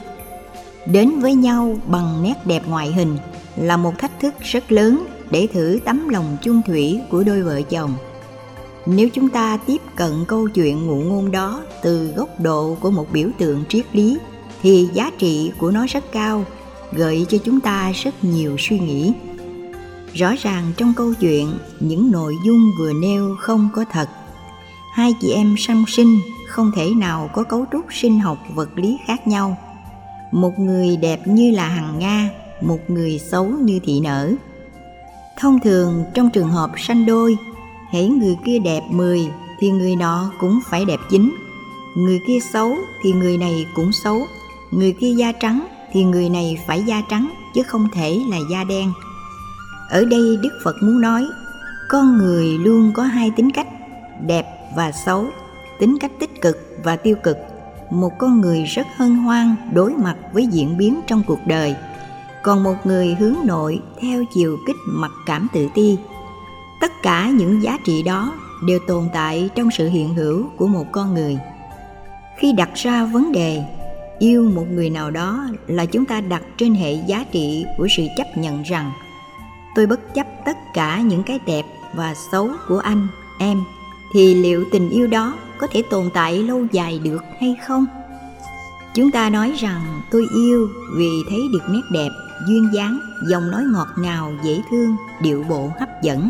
Đến 0.85 1.19
với 1.19 1.35
nhau 1.35 1.75
bằng 1.87 2.23
nét 2.23 2.35
đẹp 2.45 2.63
ngoại 2.67 2.91
hình 2.91 3.17
là 3.55 3.77
một 3.77 3.93
thách 3.97 4.19
thức 4.19 4.33
rất 4.39 4.71
lớn 4.71 5.05
để 5.31 5.47
thử 5.53 5.79
tấm 5.85 6.09
lòng 6.09 6.37
chung 6.41 6.61
thủy 6.67 7.01
của 7.09 7.23
đôi 7.23 7.41
vợ 7.41 7.61
chồng 7.61 7.95
nếu 8.85 9.09
chúng 9.09 9.29
ta 9.29 9.57
tiếp 9.57 9.81
cận 9.95 10.25
câu 10.27 10.49
chuyện 10.49 10.87
ngụ 10.87 10.95
ngôn 10.95 11.31
đó 11.31 11.63
từ 11.83 12.13
góc 12.15 12.39
độ 12.39 12.77
của 12.79 12.91
một 12.91 13.07
biểu 13.13 13.29
tượng 13.37 13.63
triết 13.69 13.85
lý, 13.95 14.17
thì 14.61 14.89
giá 14.93 15.11
trị 15.17 15.51
của 15.57 15.71
nó 15.71 15.85
rất 15.89 16.11
cao, 16.11 16.45
gợi 16.91 17.25
cho 17.29 17.37
chúng 17.37 17.59
ta 17.59 17.91
rất 17.91 18.23
nhiều 18.23 18.55
suy 18.59 18.79
nghĩ. 18.79 19.13
Rõ 20.13 20.33
ràng 20.39 20.71
trong 20.77 20.93
câu 20.95 21.13
chuyện, 21.13 21.53
những 21.79 22.11
nội 22.11 22.35
dung 22.45 22.71
vừa 22.79 22.93
nêu 22.93 23.35
không 23.39 23.69
có 23.73 23.85
thật. 23.91 24.09
Hai 24.93 25.13
chị 25.21 25.31
em 25.31 25.55
song 25.57 25.85
sinh 25.87 26.19
không 26.47 26.71
thể 26.75 26.89
nào 26.89 27.29
có 27.33 27.43
cấu 27.43 27.65
trúc 27.71 27.85
sinh 27.93 28.19
học 28.19 28.37
vật 28.55 28.69
lý 28.75 28.97
khác 29.07 29.27
nhau. 29.27 29.57
Một 30.31 30.59
người 30.59 30.97
đẹp 30.97 31.27
như 31.27 31.51
là 31.51 31.67
hằng 31.67 31.99
nga, 31.99 32.29
một 32.61 32.79
người 32.87 33.19
xấu 33.19 33.45
như 33.45 33.79
thị 33.83 33.99
nở. 33.99 34.31
Thông 35.37 35.59
thường 35.59 36.03
trong 36.13 36.29
trường 36.29 36.49
hợp 36.49 36.71
sanh 36.77 37.05
đôi 37.05 37.37
hãy 37.91 38.07
người 38.07 38.37
kia 38.45 38.59
đẹp 38.59 38.81
10 38.89 39.27
thì 39.59 39.71
người 39.71 39.95
nọ 39.95 40.31
cũng 40.39 40.59
phải 40.69 40.85
đẹp 40.85 40.99
chín. 41.09 41.35
Người 41.95 42.19
kia 42.27 42.39
xấu 42.53 42.77
thì 43.01 43.11
người 43.11 43.37
này 43.37 43.65
cũng 43.73 43.91
xấu. 43.91 44.27
Người 44.71 44.93
kia 44.99 45.13
da 45.13 45.31
trắng 45.31 45.67
thì 45.91 46.03
người 46.03 46.29
này 46.29 46.57
phải 46.67 46.83
da 46.83 47.01
trắng, 47.09 47.29
chứ 47.53 47.63
không 47.63 47.87
thể 47.93 48.21
là 48.29 48.37
da 48.51 48.63
đen. 48.63 48.91
Ở 49.89 50.05
đây 50.05 50.37
đức 50.41 50.59
phật 50.63 50.75
muốn 50.83 51.01
nói, 51.01 51.25
con 51.89 52.17
người 52.17 52.45
luôn 52.57 52.91
có 52.95 53.03
hai 53.03 53.31
tính 53.31 53.51
cách, 53.51 53.67
đẹp 54.27 54.45
và 54.75 54.91
xấu. 54.91 55.25
Tính 55.79 55.97
cách 55.99 56.11
tích 56.19 56.41
cực 56.41 56.57
và 56.83 56.95
tiêu 56.95 57.15
cực. 57.23 57.37
Một 57.91 58.11
con 58.19 58.41
người 58.41 58.63
rất 58.63 58.87
hân 58.95 59.15
hoan, 59.15 59.55
đối 59.73 59.93
mặt 59.93 60.15
với 60.33 60.47
diễn 60.47 60.77
biến 60.77 61.01
trong 61.07 61.23
cuộc 61.27 61.39
đời. 61.47 61.75
Còn 62.43 62.63
một 62.63 62.75
người 62.83 63.15
hướng 63.19 63.35
nội 63.45 63.79
theo 64.01 64.23
chiều 64.33 64.57
kích 64.67 64.75
mặc 64.87 65.11
cảm 65.25 65.47
tự 65.53 65.67
ti 65.75 65.97
tất 66.81 66.91
cả 67.03 67.29
những 67.29 67.63
giá 67.63 67.77
trị 67.83 68.03
đó 68.03 68.33
đều 68.65 68.79
tồn 68.87 69.09
tại 69.13 69.49
trong 69.55 69.71
sự 69.71 69.89
hiện 69.89 70.15
hữu 70.15 70.49
của 70.57 70.67
một 70.67 70.85
con 70.91 71.13
người. 71.13 71.37
Khi 72.37 72.53
đặt 72.53 72.69
ra 72.75 73.05
vấn 73.05 73.31
đề, 73.31 73.63
yêu 74.19 74.51
một 74.55 74.65
người 74.71 74.89
nào 74.89 75.11
đó 75.11 75.47
là 75.67 75.85
chúng 75.85 76.05
ta 76.05 76.21
đặt 76.21 76.43
trên 76.57 76.75
hệ 76.75 76.93
giá 76.93 77.25
trị 77.31 77.65
của 77.77 77.87
sự 77.89 78.03
chấp 78.17 78.37
nhận 78.37 78.63
rằng, 78.63 78.91
tôi 79.75 79.85
bất 79.85 80.13
chấp 80.13 80.27
tất 80.45 80.57
cả 80.73 81.01
những 81.01 81.23
cái 81.23 81.39
đẹp 81.45 81.65
và 81.93 82.13
xấu 82.31 82.49
của 82.67 82.79
anh, 82.79 83.07
em, 83.39 83.61
thì 84.13 84.35
liệu 84.35 84.65
tình 84.71 84.89
yêu 84.89 85.07
đó 85.07 85.33
có 85.57 85.67
thể 85.71 85.83
tồn 85.89 86.09
tại 86.13 86.43
lâu 86.43 86.65
dài 86.71 86.99
được 87.03 87.23
hay 87.39 87.55
không? 87.67 87.85
Chúng 88.93 89.11
ta 89.11 89.29
nói 89.29 89.53
rằng, 89.57 89.81
tôi 90.11 90.27
yêu 90.35 90.69
vì 90.95 91.09
thấy 91.29 91.39
được 91.53 91.63
nét 91.69 91.81
đẹp, 91.91 92.09
duyên 92.47 92.69
dáng, 92.73 92.99
giọng 93.29 93.51
nói 93.51 93.63
ngọt 93.73 93.87
ngào, 93.97 94.33
dễ 94.43 94.61
thương, 94.71 94.95
điệu 95.21 95.45
bộ, 95.49 95.71
hấp 95.79 96.01
dẫn 96.01 96.29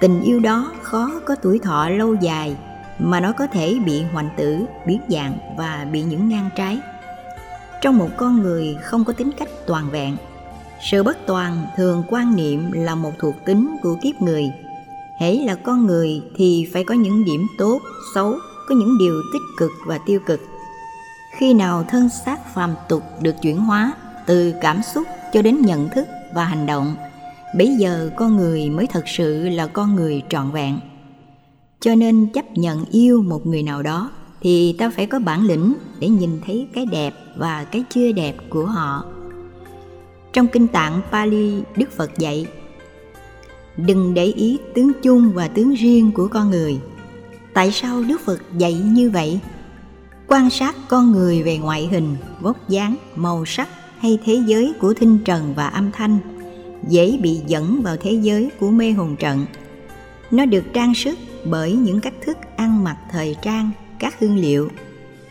tình 0.00 0.22
yêu 0.22 0.40
đó 0.40 0.72
khó 0.82 1.10
có 1.26 1.36
tuổi 1.42 1.58
thọ 1.58 1.88
lâu 1.88 2.14
dài, 2.14 2.56
mà 2.98 3.20
nó 3.20 3.32
có 3.32 3.46
thể 3.46 3.78
bị 3.86 4.02
hoành 4.12 4.28
tử, 4.36 4.58
biến 4.86 5.00
dạng 5.08 5.38
và 5.56 5.86
bị 5.92 6.02
những 6.02 6.28
ngang 6.28 6.50
trái. 6.56 6.78
Trong 7.80 7.98
một 7.98 8.08
con 8.16 8.42
người 8.42 8.76
không 8.82 9.04
có 9.04 9.12
tính 9.12 9.30
cách 9.38 9.48
toàn 9.66 9.90
vẹn, 9.90 10.16
sự 10.80 11.02
bất 11.02 11.18
toàn 11.26 11.66
thường 11.76 12.04
quan 12.08 12.36
niệm 12.36 12.72
là 12.72 12.94
một 12.94 13.12
thuộc 13.18 13.34
tính 13.44 13.76
của 13.82 13.96
kiếp 14.02 14.22
người. 14.22 14.52
Hễ 15.20 15.34
là 15.34 15.54
con 15.54 15.86
người 15.86 16.22
thì 16.36 16.68
phải 16.72 16.84
có 16.84 16.94
những 16.94 17.24
điểm 17.24 17.46
tốt, 17.58 17.80
xấu, 18.14 18.38
có 18.68 18.74
những 18.74 18.98
điều 18.98 19.22
tích 19.32 19.42
cực 19.58 19.70
và 19.86 19.98
tiêu 20.06 20.20
cực. 20.26 20.40
Khi 21.38 21.54
nào 21.54 21.84
thân 21.88 22.08
xác 22.08 22.54
phàm 22.54 22.74
tục 22.88 23.02
được 23.20 23.34
chuyển 23.42 23.56
hóa, 23.56 23.92
từ 24.26 24.54
cảm 24.60 24.82
xúc 24.82 25.08
cho 25.32 25.42
đến 25.42 25.62
nhận 25.62 25.88
thức 25.88 26.08
và 26.32 26.44
hành 26.44 26.66
động 26.66 26.96
bấy 27.56 27.76
giờ 27.78 28.10
con 28.16 28.36
người 28.36 28.70
mới 28.70 28.86
thật 28.86 29.04
sự 29.06 29.48
là 29.48 29.66
con 29.66 29.94
người 29.94 30.22
trọn 30.28 30.50
vẹn. 30.50 30.78
Cho 31.80 31.94
nên 31.94 32.26
chấp 32.34 32.44
nhận 32.54 32.84
yêu 32.90 33.22
một 33.22 33.46
người 33.46 33.62
nào 33.62 33.82
đó 33.82 34.10
thì 34.40 34.74
ta 34.78 34.90
phải 34.90 35.06
có 35.06 35.18
bản 35.18 35.46
lĩnh 35.46 35.74
để 36.00 36.08
nhìn 36.08 36.40
thấy 36.46 36.68
cái 36.74 36.86
đẹp 36.86 37.14
và 37.36 37.64
cái 37.64 37.84
chưa 37.90 38.12
đẹp 38.12 38.36
của 38.50 38.66
họ. 38.66 39.04
Trong 40.32 40.46
kinh 40.48 40.68
tạng 40.68 41.00
pali, 41.10 41.62
đức 41.76 41.92
phật 41.96 42.18
dạy, 42.18 42.46
đừng 43.76 44.14
để 44.14 44.24
ý 44.24 44.58
tướng 44.74 44.92
chung 45.02 45.32
và 45.34 45.48
tướng 45.48 45.74
riêng 45.74 46.12
của 46.12 46.28
con 46.28 46.50
người. 46.50 46.80
Tại 47.54 47.72
sao 47.72 48.02
đức 48.02 48.20
phật 48.20 48.38
dạy 48.58 48.74
như 48.74 49.10
vậy? 49.10 49.40
Quan 50.28 50.50
sát 50.50 50.76
con 50.88 51.12
người 51.12 51.42
về 51.42 51.58
ngoại 51.58 51.86
hình, 51.86 52.16
vóc 52.40 52.68
dáng, 52.68 52.96
màu 53.16 53.44
sắc 53.46 53.68
hay 53.98 54.18
thế 54.24 54.42
giới 54.46 54.72
của 54.80 54.94
thinh 54.94 55.18
trần 55.24 55.54
và 55.56 55.66
âm 55.66 55.92
thanh 55.92 56.18
dễ 56.88 57.18
bị 57.22 57.40
dẫn 57.46 57.82
vào 57.82 57.96
thế 57.96 58.12
giới 58.12 58.50
của 58.60 58.70
mê 58.70 58.92
hồn 58.92 59.16
trận. 59.16 59.46
Nó 60.30 60.44
được 60.44 60.64
trang 60.72 60.94
sức 60.94 61.18
bởi 61.44 61.72
những 61.72 62.00
cách 62.00 62.14
thức 62.26 62.38
ăn 62.56 62.84
mặc 62.84 62.96
thời 63.10 63.36
trang, 63.42 63.70
các 63.98 64.20
hương 64.20 64.36
liệu. 64.36 64.68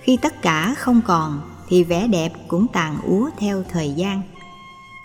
Khi 0.02 0.18
tất 0.22 0.42
cả 0.42 0.76
không 0.78 1.02
còn 1.06 1.42
thì 1.68 1.84
vẻ 1.84 2.08
đẹp 2.08 2.32
cũng 2.48 2.68
tàn 2.74 2.98
úa 3.04 3.30
theo 3.38 3.64
thời 3.70 3.92
gian. 3.92 4.22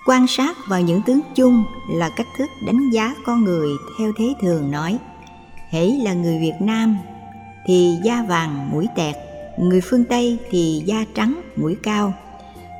Quan 0.07 0.27
sát 0.27 0.57
vào 0.69 0.81
những 0.81 1.03
tướng 1.07 1.21
chung 1.35 1.65
là 1.91 2.11
cách 2.17 2.27
thức 2.39 2.51
đánh 2.67 2.91
giá 2.91 3.15
con 3.25 3.45
người 3.45 3.69
theo 3.99 4.13
thế 4.19 4.35
thường 4.41 4.71
nói. 4.71 4.99
Hễ 5.71 5.87
là 5.87 6.13
người 6.13 6.39
việt 6.39 6.57
nam 6.61 6.97
thì 7.67 7.97
da 8.05 8.23
vàng 8.23 8.71
mũi 8.71 8.87
tẹt, 8.97 9.17
người 9.59 9.81
phương 9.81 10.05
tây 10.05 10.39
thì 10.51 10.83
da 10.87 11.05
trắng 11.15 11.41
mũi 11.57 11.77
cao. 11.83 12.15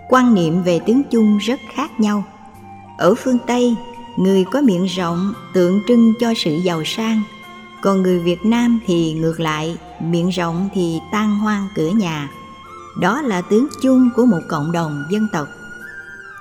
Quan 0.09 0.35
niệm 0.35 0.63
về 0.63 0.79
tướng 0.79 1.03
chung 1.11 1.39
rất 1.39 1.61
khác 1.75 2.01
nhau 2.01 2.25
ở 3.03 3.15
phương 3.15 3.39
tây, 3.47 3.77
người 4.17 4.45
có 4.45 4.61
miệng 4.61 4.85
rộng 4.85 5.33
tượng 5.53 5.81
trưng 5.89 6.13
cho 6.21 6.33
sự 6.37 6.55
giàu 6.55 6.83
sang, 6.85 7.23
còn 7.81 8.03
người 8.03 8.19
việt 8.19 8.45
nam 8.45 8.81
thì 8.87 9.13
ngược 9.13 9.41
lại, 9.41 9.77
miệng 10.01 10.29
rộng 10.29 10.69
thì 10.75 11.01
tan 11.13 11.39
hoang 11.39 11.69
cửa 11.77 11.89
nhà. 11.89 12.31
Đó 13.01 13.23
là 13.23 13.41
tướng 13.41 13.69
chung 13.83 14.11
của 14.17 14.27
một 14.27 14.41
cộng 14.49 14.73
đồng 14.73 15.05
dân 15.11 15.29
tộc. 15.33 15.49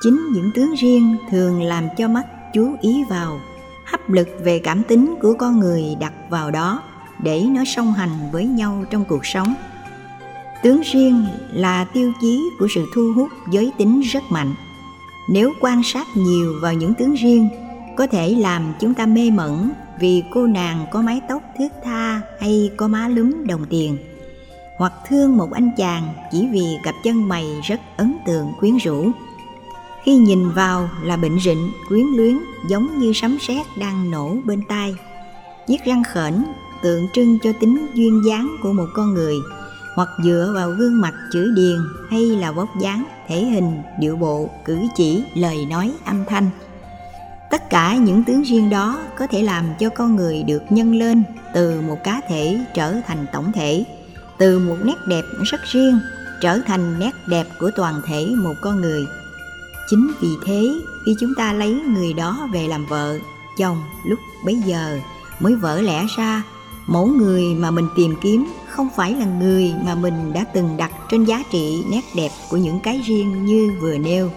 Chính 0.01 0.31
những 0.33 0.51
tướng 0.51 0.73
riêng 0.73 1.17
thường 1.31 1.61
làm 1.61 1.87
cho 1.97 2.07
mắt 2.07 2.25
chú 2.53 2.75
ý 2.81 3.03
vào, 3.09 3.39
hấp 3.85 4.09
lực 4.09 4.27
về 4.43 4.59
cảm 4.59 4.83
tính 4.83 5.15
của 5.21 5.33
con 5.33 5.59
người 5.59 5.83
đặt 5.99 6.13
vào 6.29 6.51
đó 6.51 6.81
để 7.23 7.43
nó 7.49 7.63
song 7.65 7.93
hành 7.93 8.29
với 8.31 8.45
nhau 8.45 8.85
trong 8.89 9.05
cuộc 9.05 9.25
sống. 9.25 9.53
Tướng 10.63 10.81
riêng 10.81 11.25
là 11.53 11.85
tiêu 11.93 12.13
chí 12.21 12.49
của 12.59 12.67
sự 12.75 12.85
thu 12.95 13.13
hút 13.15 13.29
giới 13.51 13.71
tính 13.77 14.01
rất 14.01 14.23
mạnh 14.29 14.53
nếu 15.31 15.53
quan 15.61 15.83
sát 15.83 16.07
nhiều 16.15 16.53
vào 16.61 16.73
những 16.73 16.93
tướng 16.93 17.13
riêng, 17.13 17.49
có 17.97 18.07
thể 18.07 18.29
làm 18.29 18.73
chúng 18.79 18.93
ta 18.93 19.05
mê 19.05 19.31
mẩn 19.31 19.71
vì 19.99 20.23
cô 20.31 20.47
nàng 20.47 20.85
có 20.91 21.01
mái 21.01 21.21
tóc 21.29 21.41
thước 21.57 21.69
tha 21.83 22.21
hay 22.39 22.71
có 22.77 22.87
má 22.87 23.07
lúm 23.07 23.47
đồng 23.47 23.65
tiền. 23.69 23.97
Hoặc 24.77 24.93
thương 25.07 25.37
một 25.37 25.51
anh 25.53 25.71
chàng 25.77 26.03
chỉ 26.31 26.47
vì 26.51 26.65
cặp 26.83 26.95
chân 27.03 27.27
mày 27.27 27.45
rất 27.63 27.79
ấn 27.97 28.17
tượng 28.25 28.47
quyến 28.59 28.77
rũ. 28.77 29.11
Khi 30.03 30.15
nhìn 30.15 30.49
vào 30.51 30.89
là 31.03 31.17
bệnh 31.17 31.39
rịnh, 31.39 31.71
quyến 31.89 32.05
luyến, 32.05 32.39
giống 32.69 32.99
như 32.99 33.13
sấm 33.13 33.37
sét 33.39 33.65
đang 33.79 34.11
nổ 34.11 34.37
bên 34.45 34.61
tai. 34.69 34.95
Chiếc 35.67 35.85
răng 35.85 36.03
khểnh, 36.13 36.43
tượng 36.81 37.07
trưng 37.13 37.39
cho 37.43 37.53
tính 37.59 37.87
duyên 37.93 38.21
dáng 38.27 38.55
của 38.63 38.73
một 38.73 38.87
con 38.93 39.13
người, 39.13 39.35
hoặc 39.95 40.09
dựa 40.23 40.51
vào 40.55 40.71
gương 40.71 41.01
mặt 41.01 41.13
chữ 41.33 41.53
điền 41.55 41.77
hay 42.09 42.21
là 42.21 42.51
vóc 42.51 42.69
dáng 42.81 43.03
thể 43.31 43.45
hình, 43.45 43.81
điệu 43.99 44.15
bộ, 44.15 44.49
cử 44.65 44.79
chỉ, 44.95 45.23
lời 45.35 45.65
nói, 45.69 45.91
âm 46.05 46.25
thanh. 46.25 46.49
Tất 47.51 47.69
cả 47.69 47.95
những 47.95 48.23
tướng 48.23 48.41
riêng 48.41 48.69
đó 48.69 48.99
có 49.17 49.27
thể 49.27 49.43
làm 49.43 49.65
cho 49.79 49.89
con 49.89 50.15
người 50.15 50.43
được 50.43 50.63
nhân 50.69 50.95
lên 50.95 51.23
từ 51.53 51.81
một 51.81 51.97
cá 52.03 52.21
thể 52.29 52.59
trở 52.73 52.95
thành 53.07 53.25
tổng 53.33 53.51
thể, 53.51 53.83
từ 54.37 54.59
một 54.59 54.77
nét 54.83 54.97
đẹp 55.07 55.21
rất 55.43 55.61
riêng 55.63 55.99
trở 56.41 56.59
thành 56.67 56.99
nét 56.99 57.11
đẹp 57.27 57.47
của 57.59 57.71
toàn 57.75 58.01
thể 58.07 58.25
một 58.37 58.53
con 58.61 58.81
người. 58.81 59.05
Chính 59.89 60.11
vì 60.21 60.29
thế, 60.45 60.69
khi 61.05 61.15
chúng 61.19 61.33
ta 61.37 61.53
lấy 61.53 61.73
người 61.73 62.13
đó 62.13 62.49
về 62.53 62.67
làm 62.67 62.85
vợ, 62.85 63.17
chồng 63.57 63.83
lúc 64.05 64.19
bấy 64.45 64.55
giờ 64.65 64.97
mới 65.39 65.55
vỡ 65.55 65.81
lẽ 65.81 66.05
ra 66.17 66.43
mẫu 66.87 67.07
người 67.07 67.43
mà 67.55 67.71
mình 67.71 67.87
tìm 67.95 68.15
kiếm 68.21 68.45
không 68.67 68.89
phải 68.95 69.15
là 69.15 69.25
người 69.25 69.73
mà 69.85 69.95
mình 69.95 70.33
đã 70.33 70.45
từng 70.53 70.77
đặt 70.77 70.91
trên 71.11 71.25
giá 71.25 71.43
trị 71.51 71.83
nét 71.91 72.01
đẹp 72.15 72.29
của 72.49 72.57
những 72.57 72.79
cái 72.79 73.01
riêng 73.05 73.45
như 73.45 73.73
vừa 73.81 73.97
nêu. 73.97 74.31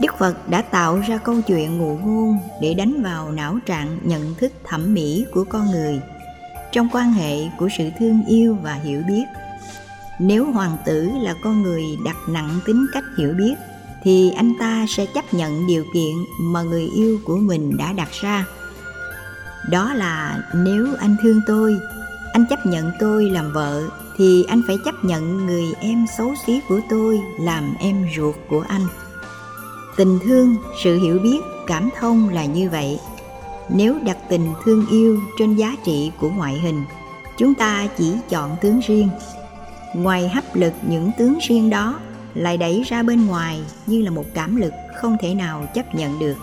Đức 0.00 0.18
phật 0.18 0.48
đã 0.48 0.62
tạo 0.62 0.98
ra 1.08 1.16
câu 1.16 1.40
chuyện 1.46 1.78
ngụ 1.78 1.98
ngôn 1.98 2.38
để 2.62 2.74
đánh 2.74 3.02
vào 3.02 3.32
não 3.32 3.58
trạng 3.66 3.98
nhận 4.02 4.34
thức 4.34 4.52
thẩm 4.64 4.94
mỹ 4.94 5.24
của 5.32 5.44
con 5.44 5.70
người 5.70 6.00
trong 6.72 6.88
quan 6.92 7.12
hệ 7.12 7.48
của 7.58 7.68
sự 7.78 7.90
thương 7.98 8.22
yêu 8.26 8.56
và 8.62 8.74
hiểu 8.74 9.02
biết. 9.08 9.24
Nếu 10.18 10.52
hoàng 10.52 10.76
tử 10.86 11.10
là 11.20 11.34
con 11.42 11.62
người 11.62 11.84
đặt 12.04 12.16
nặng 12.28 12.60
tính 12.66 12.86
cách 12.92 13.04
hiểu 13.18 13.32
biết, 13.38 13.54
thì 14.02 14.30
anh 14.30 14.52
ta 14.58 14.86
sẽ 14.88 15.06
chấp 15.06 15.34
nhận 15.34 15.66
điều 15.66 15.84
kiện 15.94 16.14
mà 16.40 16.62
người 16.62 16.88
yêu 16.94 17.18
của 17.24 17.36
mình 17.36 17.76
đã 17.76 17.92
đặt 17.92 18.08
ra 18.20 18.44
đó 19.68 19.94
là 19.94 20.42
nếu 20.54 20.88
anh 20.98 21.16
thương 21.22 21.40
tôi, 21.46 21.80
anh 22.32 22.46
chấp 22.50 22.66
nhận 22.66 22.90
tôi 22.98 23.30
làm 23.30 23.52
vợ, 23.52 23.82
thì 24.16 24.44
anh 24.44 24.62
phải 24.66 24.78
chấp 24.84 25.04
nhận 25.04 25.46
người 25.46 25.64
em 25.80 26.06
xấu 26.18 26.34
xí 26.46 26.60
của 26.68 26.80
tôi 26.90 27.20
làm 27.40 27.74
em 27.80 28.06
ruột 28.16 28.34
của 28.48 28.64
anh. 28.68 28.86
Tình 29.96 30.18
thương, 30.24 30.56
sự 30.82 30.98
hiểu 30.98 31.18
biết, 31.18 31.40
cảm 31.66 31.90
thông 32.00 32.28
là 32.28 32.44
như 32.44 32.70
vậy. 32.70 33.00
Nếu 33.68 33.98
đặt 34.04 34.16
tình 34.28 34.52
thương 34.64 34.86
yêu 34.90 35.20
trên 35.38 35.56
giá 35.56 35.76
trị 35.84 36.12
của 36.20 36.30
ngoại 36.30 36.58
hình, 36.58 36.84
chúng 37.38 37.54
ta 37.54 37.86
chỉ 37.98 38.14
chọn 38.28 38.56
tướng 38.60 38.80
riêng. 38.86 39.08
Ngoài 39.94 40.28
hấp 40.28 40.56
lực 40.56 40.72
những 40.88 41.10
tướng 41.18 41.38
riêng 41.48 41.70
đó, 41.70 42.00
lại 42.34 42.56
đẩy 42.56 42.82
ra 42.86 43.02
bên 43.02 43.26
ngoài 43.26 43.60
như 43.86 44.02
là 44.02 44.10
một 44.10 44.24
cảm 44.34 44.56
lực 44.56 44.72
không 45.00 45.16
thể 45.20 45.34
nào 45.34 45.66
chấp 45.74 45.94
nhận 45.94 46.18
được. 46.18 46.36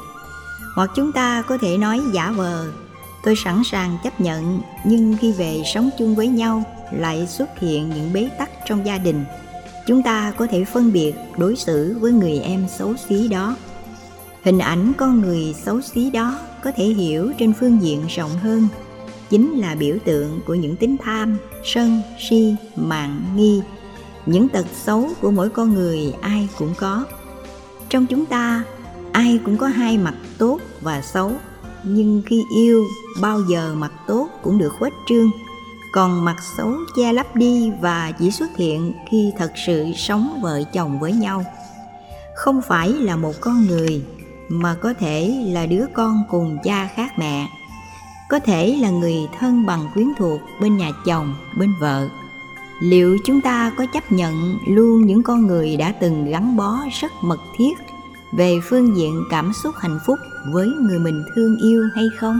Hoặc 0.75 0.89
chúng 0.95 1.11
ta 1.11 1.41
có 1.41 1.57
thể 1.57 1.77
nói 1.77 2.01
giả 2.13 2.31
vờ 2.31 2.71
tôi 3.27 3.35
sẵn 3.35 3.61
sàng 3.63 3.97
chấp 4.03 4.21
nhận, 4.21 4.61
nhưng 4.83 5.17
khi 5.19 5.31
về 5.31 5.61
sống 5.73 5.89
chung 5.97 6.15
với 6.15 6.27
nhau 6.27 6.63
lại 6.91 7.27
xuất 7.27 7.59
hiện 7.59 7.89
những 7.89 8.13
bế 8.13 8.29
tắc 8.37 8.49
trong 8.67 8.85
gia 8.85 8.97
đình. 8.97 9.25
Chúng 9.87 10.03
ta 10.03 10.33
có 10.37 10.47
thể 10.47 10.63
phân 10.65 10.93
biệt 10.93 11.13
đối 11.37 11.55
xử 11.55 11.97
với 11.99 12.11
người 12.11 12.39
em 12.39 12.65
xấu 12.77 12.95
xí 13.09 13.27
đó. 13.27 13.55
Hình 14.43 14.59
ảnh 14.59 14.93
con 14.97 15.21
người 15.21 15.55
xấu 15.65 15.81
xí 15.81 16.09
đó 16.09 16.39
có 16.63 16.71
thể 16.71 16.83
hiểu 16.83 17.31
trên 17.39 17.53
phương 17.53 17.81
diện 17.81 18.01
rộng 18.15 18.31
hơn, 18.41 18.67
chính 19.29 19.59
là 19.59 19.75
biểu 19.75 19.97
tượng 20.05 20.39
của 20.47 20.55
những 20.55 20.75
tính 20.75 20.97
tham, 21.03 21.37
sân, 21.63 22.01
si 22.29 22.55
mạng 22.75 23.21
nghi. 23.35 23.61
Những 24.25 24.49
tật 24.49 24.65
xấu 24.83 25.09
của 25.21 25.31
mỗi 25.31 25.49
con 25.49 25.73
người 25.73 26.13
ai 26.21 26.47
cũng 26.57 26.73
có. 26.77 27.05
Trong 27.89 28.05
chúng 28.05 28.25
ta, 28.25 28.63
ai 29.11 29.39
cũng 29.45 29.57
có 29.57 29.67
hai 29.67 29.97
mặt 29.97 30.15
tốt 30.37 30.59
và 30.81 31.01
xấu 31.01 31.31
nhưng 31.89 32.21
khi 32.25 32.43
yêu, 32.49 32.85
bao 33.21 33.41
giờ 33.41 33.75
mặt 33.77 33.91
tốt 34.07 34.29
cũng 34.43 34.57
được 34.57 34.73
khuếch 34.79 34.93
trương. 35.07 35.29
Còn 35.91 36.25
mặt 36.25 36.35
xấu 36.57 36.73
che 36.95 37.13
lấp 37.13 37.35
đi 37.35 37.71
và 37.81 38.11
chỉ 38.19 38.31
xuất 38.31 38.57
hiện 38.57 38.93
khi 39.11 39.31
thật 39.37 39.51
sự 39.65 39.85
sống 39.95 40.39
vợ 40.41 40.63
chồng 40.73 40.99
với 40.99 41.13
nhau. 41.13 41.43
Không 42.35 42.61
phải 42.61 42.89
là 42.89 43.15
một 43.15 43.33
con 43.41 43.65
người, 43.65 44.05
mà 44.49 44.75
có 44.81 44.93
thể 44.93 45.45
là 45.47 45.65
đứa 45.65 45.85
con 45.93 46.23
cùng 46.29 46.57
cha 46.63 46.89
khác 46.95 47.19
mẹ. 47.19 47.47
Có 48.29 48.39
thể 48.39 48.77
là 48.81 48.89
người 48.89 49.27
thân 49.39 49.65
bằng 49.65 49.87
quyến 49.93 50.07
thuộc 50.17 50.41
bên 50.61 50.77
nhà 50.77 50.91
chồng, 51.05 51.35
bên 51.59 51.73
vợ. 51.79 52.09
Liệu 52.79 53.17
chúng 53.25 53.41
ta 53.41 53.71
có 53.77 53.85
chấp 53.93 54.11
nhận 54.11 54.57
luôn 54.67 55.05
những 55.05 55.23
con 55.23 55.47
người 55.47 55.77
đã 55.77 55.91
từng 55.91 56.31
gắn 56.31 56.57
bó 56.57 56.77
rất 57.01 57.11
mật 57.21 57.39
thiết 57.57 57.73
về 58.31 58.59
phương 58.63 58.97
diện 58.97 59.23
cảm 59.29 59.51
xúc 59.53 59.75
hạnh 59.77 59.99
phúc? 60.05 60.19
Với 60.51 60.67
người 60.67 60.99
mình 60.99 61.23
thương 61.35 61.57
yêu 61.57 61.83
hay 61.95 62.05
không? 62.17 62.39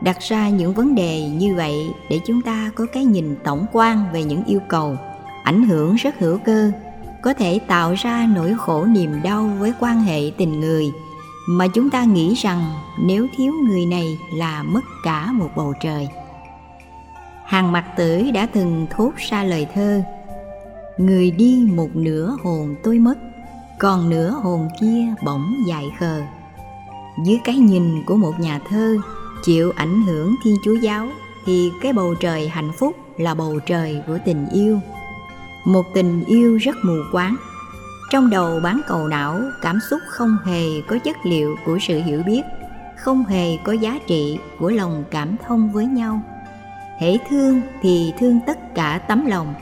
Đặt 0.00 0.16
ra 0.20 0.48
những 0.48 0.74
vấn 0.74 0.94
đề 0.94 1.28
như 1.28 1.54
vậy 1.54 1.74
để 2.10 2.20
chúng 2.26 2.42
ta 2.42 2.70
có 2.74 2.86
cái 2.92 3.04
nhìn 3.04 3.36
tổng 3.44 3.66
quan 3.72 4.04
về 4.12 4.24
những 4.24 4.44
yêu 4.44 4.60
cầu, 4.68 4.96
ảnh 5.44 5.62
hưởng 5.62 5.94
rất 5.94 6.18
hữu 6.18 6.38
cơ, 6.38 6.70
có 7.22 7.34
thể 7.34 7.58
tạo 7.66 7.94
ra 7.94 8.28
nỗi 8.34 8.54
khổ 8.58 8.84
niềm 8.84 9.22
đau 9.22 9.50
với 9.58 9.72
quan 9.80 10.02
hệ 10.02 10.30
tình 10.38 10.60
người 10.60 10.92
mà 11.48 11.66
chúng 11.68 11.90
ta 11.90 12.04
nghĩ 12.04 12.34
rằng 12.34 12.64
nếu 12.98 13.26
thiếu 13.36 13.52
người 13.68 13.86
này 13.86 14.18
là 14.34 14.62
mất 14.62 14.84
cả 15.04 15.32
một 15.32 15.48
bầu 15.56 15.74
trời. 15.80 16.08
Hàng 17.44 17.72
mặt 17.72 17.84
tử 17.96 18.30
đã 18.34 18.46
từng 18.46 18.86
thốt 18.90 19.12
ra 19.16 19.44
lời 19.44 19.66
thơ, 19.74 20.02
người 20.98 21.30
đi 21.30 21.68
một 21.74 21.88
nửa 21.94 22.36
hồn 22.42 22.74
tôi 22.82 22.98
mất, 22.98 23.14
còn 23.78 24.10
nửa 24.10 24.30
hồn 24.30 24.68
kia 24.80 25.14
bỗng 25.24 25.54
dại 25.68 25.90
khờ 25.98 26.22
dưới 27.26 27.40
cái 27.44 27.56
nhìn 27.56 28.02
của 28.04 28.16
một 28.16 28.40
nhà 28.40 28.60
thơ, 28.68 28.96
chịu 29.42 29.72
ảnh 29.76 30.02
hưởng 30.02 30.34
thiên 30.44 30.56
chúa 30.64 30.74
giáo, 30.74 31.08
thì 31.46 31.72
cái 31.80 31.92
bầu 31.92 32.14
trời 32.20 32.48
hạnh 32.48 32.72
phúc 32.78 32.96
là 33.16 33.34
bầu 33.34 33.60
trời 33.66 34.02
của 34.06 34.18
tình 34.24 34.46
yêu. 34.52 34.80
Một 35.64 35.82
tình 35.94 36.24
yêu 36.24 36.56
rất 36.56 36.76
mù 36.82 36.94
quáng. 37.12 37.36
Trong 38.10 38.30
đầu 38.30 38.60
bán 38.60 38.80
cầu 38.88 39.08
não, 39.08 39.40
cảm 39.62 39.78
xúc 39.90 40.00
không 40.08 40.36
hề 40.44 40.64
có 40.88 40.98
chất 40.98 41.16
liệu 41.24 41.56
của 41.66 41.78
sự 41.80 42.02
hiểu 42.02 42.22
biết, 42.22 42.42
không 42.96 43.24
hề 43.24 43.56
có 43.64 43.72
giá 43.72 43.98
trị 44.06 44.38
của 44.58 44.70
lòng 44.70 45.04
cảm 45.10 45.36
thông 45.46 45.72
với 45.72 45.86
nhau. 45.86 46.20
Hễ 47.00 47.18
thương 47.28 47.60
thì 47.82 48.12
thương 48.18 48.40
tất 48.46 48.74
cả 48.74 49.00
tấm 49.08 49.26
lòng, 49.26 49.54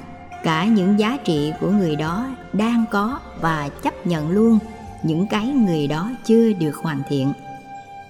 cả 0.45 0.65
những 0.65 0.99
giá 0.99 1.17
trị 1.25 1.53
của 1.61 1.71
người 1.71 1.97
đó 1.97 2.27
đang 2.53 2.85
có 2.91 3.21
và 3.41 3.69
chấp 3.83 4.07
nhận 4.07 4.31
luôn 4.31 4.59
những 5.03 5.27
cái 5.27 5.47
người 5.47 5.87
đó 5.87 6.11
chưa 6.25 6.53
được 6.53 6.77
hoàn 6.77 7.03
thiện 7.09 7.33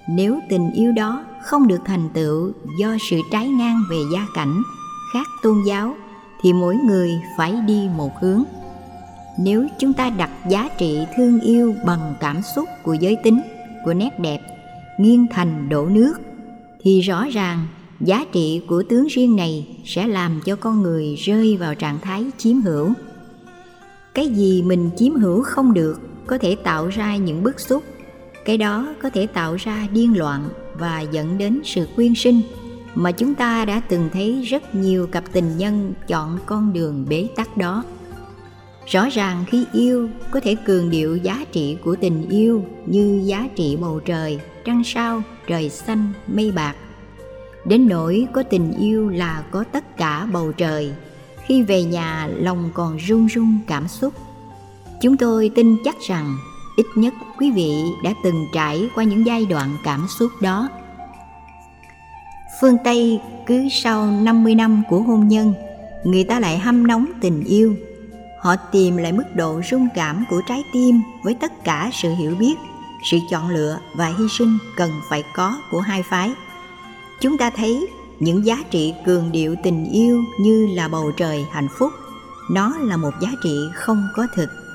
nếu 0.08 0.40
tình 0.48 0.70
yêu 0.70 0.92
đó 0.92 1.24
không 1.42 1.66
được 1.66 1.80
thành 1.84 2.08
tựu 2.14 2.52
do 2.80 2.96
sự 3.10 3.16
trái 3.32 3.48
ngang 3.48 3.82
về 3.90 3.96
gia 4.12 4.26
cảnh, 4.34 4.62
khác 5.12 5.26
tôn 5.42 5.62
giáo, 5.66 5.96
thì 6.42 6.52
mỗi 6.52 6.76
người 6.76 7.10
phải 7.36 7.54
đi 7.66 7.88
một 7.96 8.10
hướng. 8.20 8.44
Nếu 9.38 9.66
chúng 9.78 9.92
ta 9.92 10.10
đặt 10.10 10.30
giá 10.48 10.68
trị 10.78 10.98
thương 11.16 11.40
yêu 11.40 11.74
bằng 11.86 12.14
cảm 12.20 12.42
xúc 12.42 12.68
của 12.82 12.94
giới 12.94 13.16
tính, 13.24 13.40
của 13.84 13.94
nét 13.94 14.20
đẹp, 14.20 14.40
nghiêng 14.98 15.26
thành 15.30 15.68
đổ 15.68 15.86
nước, 15.86 16.14
thì 16.80 17.00
rõ 17.00 17.26
ràng 17.32 17.66
giá 18.00 18.24
trị 18.32 18.62
của 18.68 18.82
tướng 18.88 19.06
riêng 19.06 19.36
này 19.36 19.76
sẽ 19.84 20.08
làm 20.08 20.40
cho 20.44 20.56
con 20.56 20.82
người 20.82 21.14
rơi 21.14 21.56
vào 21.56 21.74
trạng 21.74 21.98
thái 22.02 22.26
chiếm 22.38 22.60
hữu. 22.60 22.92
Cái 24.14 24.28
gì 24.28 24.62
mình 24.62 24.90
chiếm 24.96 25.14
hữu 25.14 25.42
không 25.42 25.74
được 25.74 26.00
có 26.26 26.38
thể 26.38 26.56
tạo 26.64 26.86
ra 26.86 27.16
những 27.16 27.42
bức 27.42 27.60
xúc 27.60 27.82
cái 28.48 28.58
đó 28.58 28.94
có 29.02 29.10
thể 29.10 29.26
tạo 29.26 29.54
ra 29.54 29.86
điên 29.92 30.18
loạn 30.18 30.48
và 30.78 31.00
dẫn 31.00 31.38
đến 31.38 31.60
sự 31.64 31.88
quyên 31.96 32.14
sinh, 32.14 32.40
mà 32.94 33.12
chúng 33.12 33.34
ta 33.34 33.64
đã 33.64 33.80
từng 33.88 34.08
thấy 34.12 34.42
rất 34.42 34.74
nhiều 34.74 35.06
cặp 35.06 35.24
tình 35.32 35.58
nhân 35.58 35.92
chọn 36.06 36.38
con 36.46 36.72
đường 36.72 37.06
bế 37.08 37.28
tắc 37.36 37.56
đó. 37.56 37.84
Rõ 38.86 39.08
ràng 39.12 39.44
khi 39.48 39.64
yêu 39.72 40.08
có 40.30 40.40
thể 40.40 40.54
cường 40.54 40.90
điệu 40.90 41.16
giá 41.16 41.44
trị 41.52 41.76
của 41.84 41.96
tình 42.00 42.28
yêu 42.28 42.64
như 42.86 43.22
giá 43.24 43.48
trị 43.56 43.76
bầu 43.80 44.00
trời, 44.00 44.40
trăng 44.64 44.82
sao, 44.84 45.22
trời 45.46 45.70
xanh, 45.70 46.12
mây 46.26 46.52
bạc. 46.52 46.74
Đến 47.64 47.88
nỗi 47.88 48.26
có 48.32 48.42
tình 48.42 48.72
yêu 48.72 49.08
là 49.08 49.44
có 49.50 49.64
tất 49.72 49.96
cả 49.96 50.28
bầu 50.32 50.52
trời, 50.52 50.92
khi 51.46 51.62
về 51.62 51.84
nhà 51.84 52.28
lòng 52.36 52.70
còn 52.74 52.96
run 52.96 53.26
run 53.26 53.58
cảm 53.66 53.88
xúc. 53.88 54.14
Chúng 55.02 55.16
tôi 55.16 55.50
tin 55.54 55.76
chắc 55.84 55.96
rằng 56.08 56.36
ít 56.78 56.86
nhất 56.94 57.14
quý 57.38 57.50
vị 57.50 57.84
đã 58.02 58.14
từng 58.22 58.46
trải 58.52 58.90
qua 58.94 59.04
những 59.04 59.26
giai 59.26 59.46
đoạn 59.46 59.76
cảm 59.84 60.06
xúc 60.08 60.32
đó. 60.40 60.68
Phương 62.60 62.76
tây 62.84 63.20
cứ 63.46 63.68
sau 63.70 64.06
50 64.06 64.54
năm 64.54 64.82
của 64.88 65.02
hôn 65.02 65.28
nhân, 65.28 65.54
người 66.04 66.24
ta 66.24 66.40
lại 66.40 66.58
hâm 66.58 66.86
nóng 66.86 67.06
tình 67.20 67.44
yêu. 67.44 67.74
Họ 68.40 68.56
tìm 68.56 68.96
lại 68.96 69.12
mức 69.12 69.24
độ 69.34 69.60
rung 69.70 69.88
cảm 69.94 70.24
của 70.30 70.42
trái 70.48 70.62
tim 70.72 71.00
với 71.22 71.34
tất 71.34 71.64
cả 71.64 71.90
sự 71.92 72.14
hiểu 72.14 72.34
biết, 72.34 72.54
sự 73.04 73.18
chọn 73.30 73.48
lựa 73.48 73.78
và 73.94 74.06
hy 74.06 74.24
sinh 74.38 74.58
cần 74.76 74.90
phải 75.08 75.22
có 75.34 75.60
của 75.70 75.80
hai 75.80 76.02
phái. 76.02 76.32
Chúng 77.20 77.38
ta 77.38 77.50
thấy 77.50 77.86
những 78.20 78.46
giá 78.46 78.56
trị 78.70 78.94
cường 79.06 79.32
điệu 79.32 79.54
tình 79.62 79.90
yêu 79.92 80.24
như 80.40 80.66
là 80.66 80.88
bầu 80.88 81.12
trời 81.16 81.46
hạnh 81.50 81.68
phúc, 81.78 81.92
nó 82.50 82.76
là 82.78 82.96
một 82.96 83.14
giá 83.20 83.28
trị 83.42 83.56
không 83.74 84.08
có 84.14 84.26
thực 84.34 84.67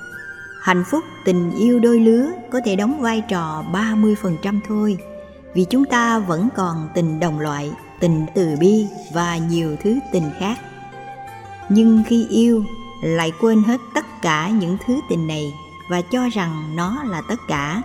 hạnh 0.64 0.84
phúc, 0.84 1.04
tình 1.26 1.52
yêu 1.56 1.80
đôi 1.80 2.00
lứa 2.00 2.32
có 2.52 2.62
thể 2.66 2.76
đóng 2.76 3.02
vai 3.02 3.24
trò 3.28 3.64
30% 3.74 4.60
thôi. 4.68 4.98
Vì 5.54 5.66
chúng 5.66 5.86
ta 5.86 6.20
vẫn 6.20 6.50
còn 6.56 6.90
tình 6.94 7.20
đồng 7.20 7.40
loại, 7.40 7.72
tình 8.00 8.26
từ 8.36 8.56
bi 8.60 8.88
và 9.14 9.38
nhiều 9.38 9.76
thứ 9.84 10.00
tình 10.12 10.32
khác. 10.40 10.60
Nhưng 11.70 12.04
khi 12.08 12.28
yêu, 12.30 12.64
lại 13.04 13.32
quên 13.42 13.64
hết 13.64 13.80
tất 13.94 14.06
cả 14.22 14.50
những 14.50 14.78
thứ 14.86 15.00
tình 15.10 15.28
này 15.28 15.54
và 15.90 16.02
cho 16.12 16.30
rằng 16.30 16.76
nó 16.76 17.04
là 17.04 17.22
tất 17.30 17.40
cả. 17.48 17.82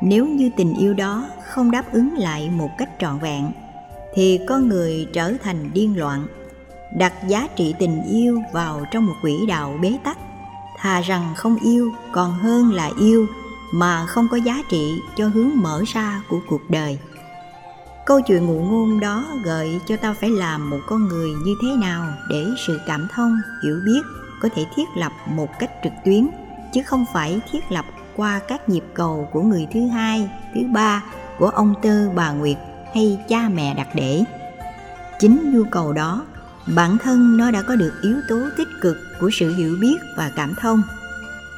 Nếu 0.00 0.26
như 0.26 0.50
tình 0.56 0.74
yêu 0.74 0.94
đó 0.94 1.26
không 1.46 1.70
đáp 1.70 1.92
ứng 1.92 2.14
lại 2.18 2.50
một 2.50 2.70
cách 2.78 2.90
trọn 3.00 3.18
vẹn, 3.18 3.52
thì 4.14 4.40
con 4.48 4.68
người 4.68 5.08
trở 5.12 5.32
thành 5.42 5.70
điên 5.74 5.98
loạn, 5.98 6.26
đặt 6.96 7.12
giá 7.28 7.48
trị 7.56 7.74
tình 7.78 8.02
yêu 8.02 8.42
vào 8.52 8.84
trong 8.92 9.06
một 9.06 9.14
quỹ 9.22 9.46
đạo 9.48 9.78
bế 9.82 9.98
tắc 10.04 10.18
thà 10.80 11.00
rằng 11.00 11.34
không 11.36 11.56
yêu, 11.56 11.92
còn 12.12 12.32
hơn 12.32 12.72
là 12.72 12.90
yêu, 12.98 13.26
mà 13.72 14.06
không 14.06 14.28
có 14.28 14.36
giá 14.36 14.62
trị 14.68 15.02
cho 15.16 15.28
hướng 15.28 15.50
mở 15.54 15.82
ra 15.86 16.22
của 16.28 16.40
cuộc 16.48 16.70
đời. 16.70 16.98
Câu 18.06 18.20
chuyện 18.20 18.46
ngụ 18.46 18.60
ngôn 18.60 19.00
đó 19.00 19.24
gợi 19.44 19.80
cho 19.86 19.96
ta 19.96 20.14
phải 20.20 20.30
làm 20.30 20.70
một 20.70 20.80
con 20.86 21.08
người 21.08 21.30
như 21.44 21.54
thế 21.62 21.68
nào 21.76 22.12
để 22.30 22.46
sự 22.66 22.80
cảm 22.86 23.08
thông, 23.14 23.40
hiểu 23.62 23.80
biết 23.84 24.00
có 24.40 24.48
thể 24.54 24.66
thiết 24.74 24.88
lập 24.96 25.12
một 25.26 25.48
cách 25.58 25.70
trực 25.84 25.92
tuyến, 26.04 26.28
chứ 26.72 26.80
không 26.86 27.04
phải 27.12 27.40
thiết 27.50 27.72
lập 27.72 27.84
qua 28.16 28.40
các 28.48 28.68
nhịp 28.68 28.84
cầu 28.94 29.28
của 29.32 29.42
người 29.42 29.66
thứ 29.72 29.86
hai, 29.86 30.30
thứ 30.54 30.60
ba, 30.72 31.02
của 31.38 31.48
ông 31.48 31.74
tơ, 31.82 32.10
bà 32.14 32.30
nguyệt 32.30 32.56
hay 32.94 33.18
cha 33.28 33.48
mẹ 33.54 33.74
đặt 33.74 33.88
để. 33.94 34.24
Chính 35.18 35.52
nhu 35.52 35.64
cầu 35.70 35.92
đó, 35.92 36.26
bản 36.74 36.98
thân 36.98 37.36
nó 37.36 37.50
đã 37.50 37.62
có 37.62 37.76
được 37.76 37.92
yếu 38.02 38.16
tố 38.28 38.36
tích 38.56 38.68
cực 38.80 38.96
của 39.20 39.30
sự 39.32 39.54
hiểu 39.54 39.76
biết 39.80 39.96
và 40.16 40.30
cảm 40.36 40.54
thông. 40.54 40.82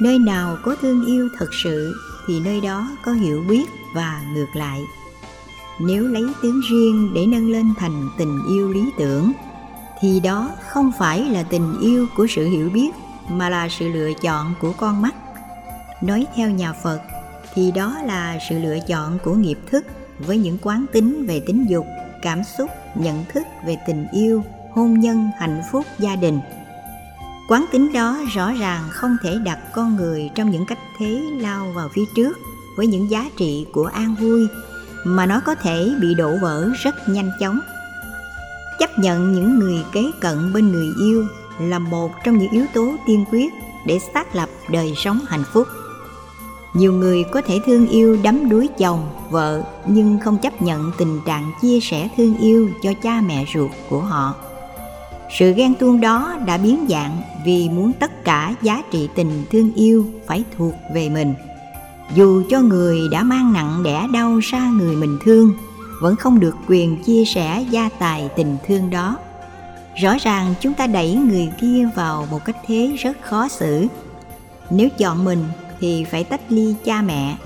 Nơi 0.01 0.19
nào 0.19 0.57
có 0.63 0.77
thương 0.81 1.07
yêu 1.07 1.29
thật 1.39 1.49
sự 1.63 1.95
thì 2.27 2.41
nơi 2.41 2.61
đó 2.61 2.91
có 3.05 3.13
hiểu 3.13 3.45
biết 3.49 3.65
và 3.95 4.23
ngược 4.35 4.47
lại. 4.55 4.81
Nếu 5.81 6.09
lấy 6.09 6.25
tướng 6.43 6.61
riêng 6.71 7.15
để 7.15 7.27
nâng 7.27 7.51
lên 7.51 7.75
thành 7.79 8.09
tình 8.19 8.39
yêu 8.49 8.73
lý 8.73 8.91
tưởng, 8.99 9.33
thì 10.01 10.21
đó 10.21 10.51
không 10.69 10.93
phải 10.99 11.25
là 11.25 11.43
tình 11.43 11.79
yêu 11.81 12.07
của 12.17 12.27
sự 12.27 12.49
hiểu 12.49 12.71
biết, 12.71 12.91
mà 13.29 13.49
là 13.49 13.69
sự 13.69 13.89
lựa 13.89 14.13
chọn 14.23 14.55
của 14.61 14.73
con 14.73 15.03
mắt. 15.03 15.15
Nói 16.03 16.27
theo 16.35 16.51
nhà 16.51 16.73
phật, 16.73 17.01
thì 17.55 17.73
đó 17.73 17.99
là 18.05 18.39
sự 18.49 18.59
lựa 18.59 18.79
chọn 18.89 19.19
của 19.25 19.35
nghiệp 19.35 19.59
thức 19.71 19.87
với 20.19 20.39
những 20.39 20.59
quán 20.63 20.87
tính 20.93 21.27
về 21.27 21.41
tính 21.41 21.67
dục, 21.69 21.87
cảm 22.23 22.45
xúc, 22.59 22.71
nhận 22.95 23.25
thức 23.33 23.43
về 23.67 23.77
tình 23.87 24.07
yêu, 24.13 24.45
hôn 24.73 25.01
nhân, 25.01 25.31
hạnh 25.39 25.63
phúc, 25.73 25.87
gia 25.99 26.17
đình 26.17 26.41
quán 27.49 27.65
tính 27.73 27.93
đó 27.93 28.19
rõ 28.35 28.53
ràng 28.53 28.83
không 28.91 29.17
thể 29.23 29.39
đặt 29.45 29.59
con 29.75 29.97
người 29.97 30.31
trong 30.35 30.51
những 30.51 30.67
cách 30.67 30.79
thế 30.99 31.23
lao 31.39 31.73
vào 31.75 31.89
phía 31.89 32.05
trước 32.15 32.39
với 32.77 32.87
những 32.87 33.11
giá 33.11 33.31
trị 33.37 33.67
của 33.73 33.85
an 33.85 34.15
vui, 34.21 34.47
mà 35.05 35.27
nó 35.27 35.41
có 35.41 35.55
thể 35.55 35.95
bị 36.01 36.15
đổ 36.15 36.37
vỡ 36.43 36.69
rất 36.83 37.09
nhanh 37.09 37.31
chóng. 37.41 37.61
Chấp 38.79 38.99
nhận 38.99 39.33
những 39.33 39.59
người 39.59 39.85
kế 39.93 40.11
cận 40.21 40.53
bên 40.53 40.73
người 40.73 40.89
yêu 41.01 41.27
là 41.61 41.79
một 41.79 42.13
trong 42.25 42.39
những 42.39 42.51
yếu 42.51 42.67
tố 42.75 42.97
tiên 43.07 43.25
quyết 43.31 43.53
để 43.87 43.99
xác 44.15 44.35
lập 44.35 44.49
đời 44.69 44.95
sống 44.97 45.21
hạnh 45.29 45.45
phúc. 45.53 45.69
Nhiều 46.75 46.93
người 46.93 47.25
có 47.25 47.43
thể 47.43 47.61
thương 47.67 47.89
yêu 47.89 48.19
đắm 48.23 48.49
đuối 48.49 48.69
chồng, 48.79 49.11
vợ, 49.31 49.63
nhưng 49.87 50.19
không 50.25 50.39
chấp 50.39 50.63
nhận 50.63 50.93
tình 50.99 51.21
trạng 51.27 51.53
chia 51.63 51.81
sẻ 51.81 52.09
thương 52.17 52.37
yêu 52.37 52.71
cho 52.83 52.93
cha 53.03 53.21
mẹ 53.27 53.45
ruột 53.55 53.71
của 53.89 54.01
họ 54.01 54.35
sự 55.39 55.53
ghen 55.53 55.75
tuông 55.75 56.01
đó 56.01 56.37
đã 56.47 56.57
biến 56.59 56.87
dạng 56.89 57.23
vì 57.45 57.69
muốn 57.69 57.93
tất 57.93 58.25
cả 58.25 58.55
giá 58.63 58.83
trị 58.91 59.09
tình 59.15 59.45
thương 59.51 59.75
yêu 59.75 60.07
phải 60.27 60.45
thuộc 60.57 60.75
về 60.95 61.09
mình. 61.09 61.35
Dù 62.15 62.43
cho 62.51 62.61
người 62.61 62.99
đã 63.11 63.23
mang 63.23 63.53
nặng 63.53 63.83
đẻ 63.83 64.07
đau 64.13 64.41
xa 64.41 64.69
người 64.69 64.97
mình 64.97 65.19
thương, 65.25 65.53
vẫn 66.01 66.17
không 66.17 66.41
được 66.41 66.57
quyền 66.69 67.03
chia 67.03 67.25
sẻ 67.25 67.65
gia 67.71 67.89
tài 67.89 68.29
tình 68.37 68.57
thương 68.67 68.91
đó. 68.91 69.17
Rõ 69.97 70.17
ràng 70.21 70.55
chúng 70.61 70.75
ta 70.75 70.87
đẩy 70.87 71.15
người 71.15 71.49
kia 71.61 71.89
vào 71.95 72.27
một 72.31 72.45
cách 72.45 72.57
thế 72.67 72.97
rất 72.99 73.23
khó 73.23 73.49
xử. 73.49 73.87
Nếu 74.71 74.89
chọn 74.99 75.25
mình 75.25 75.45
thì 75.81 76.05
phải 76.05 76.25
tách 76.25 76.41
ly 76.49 76.75
cha 76.85 77.03
mẹ, 77.03 77.37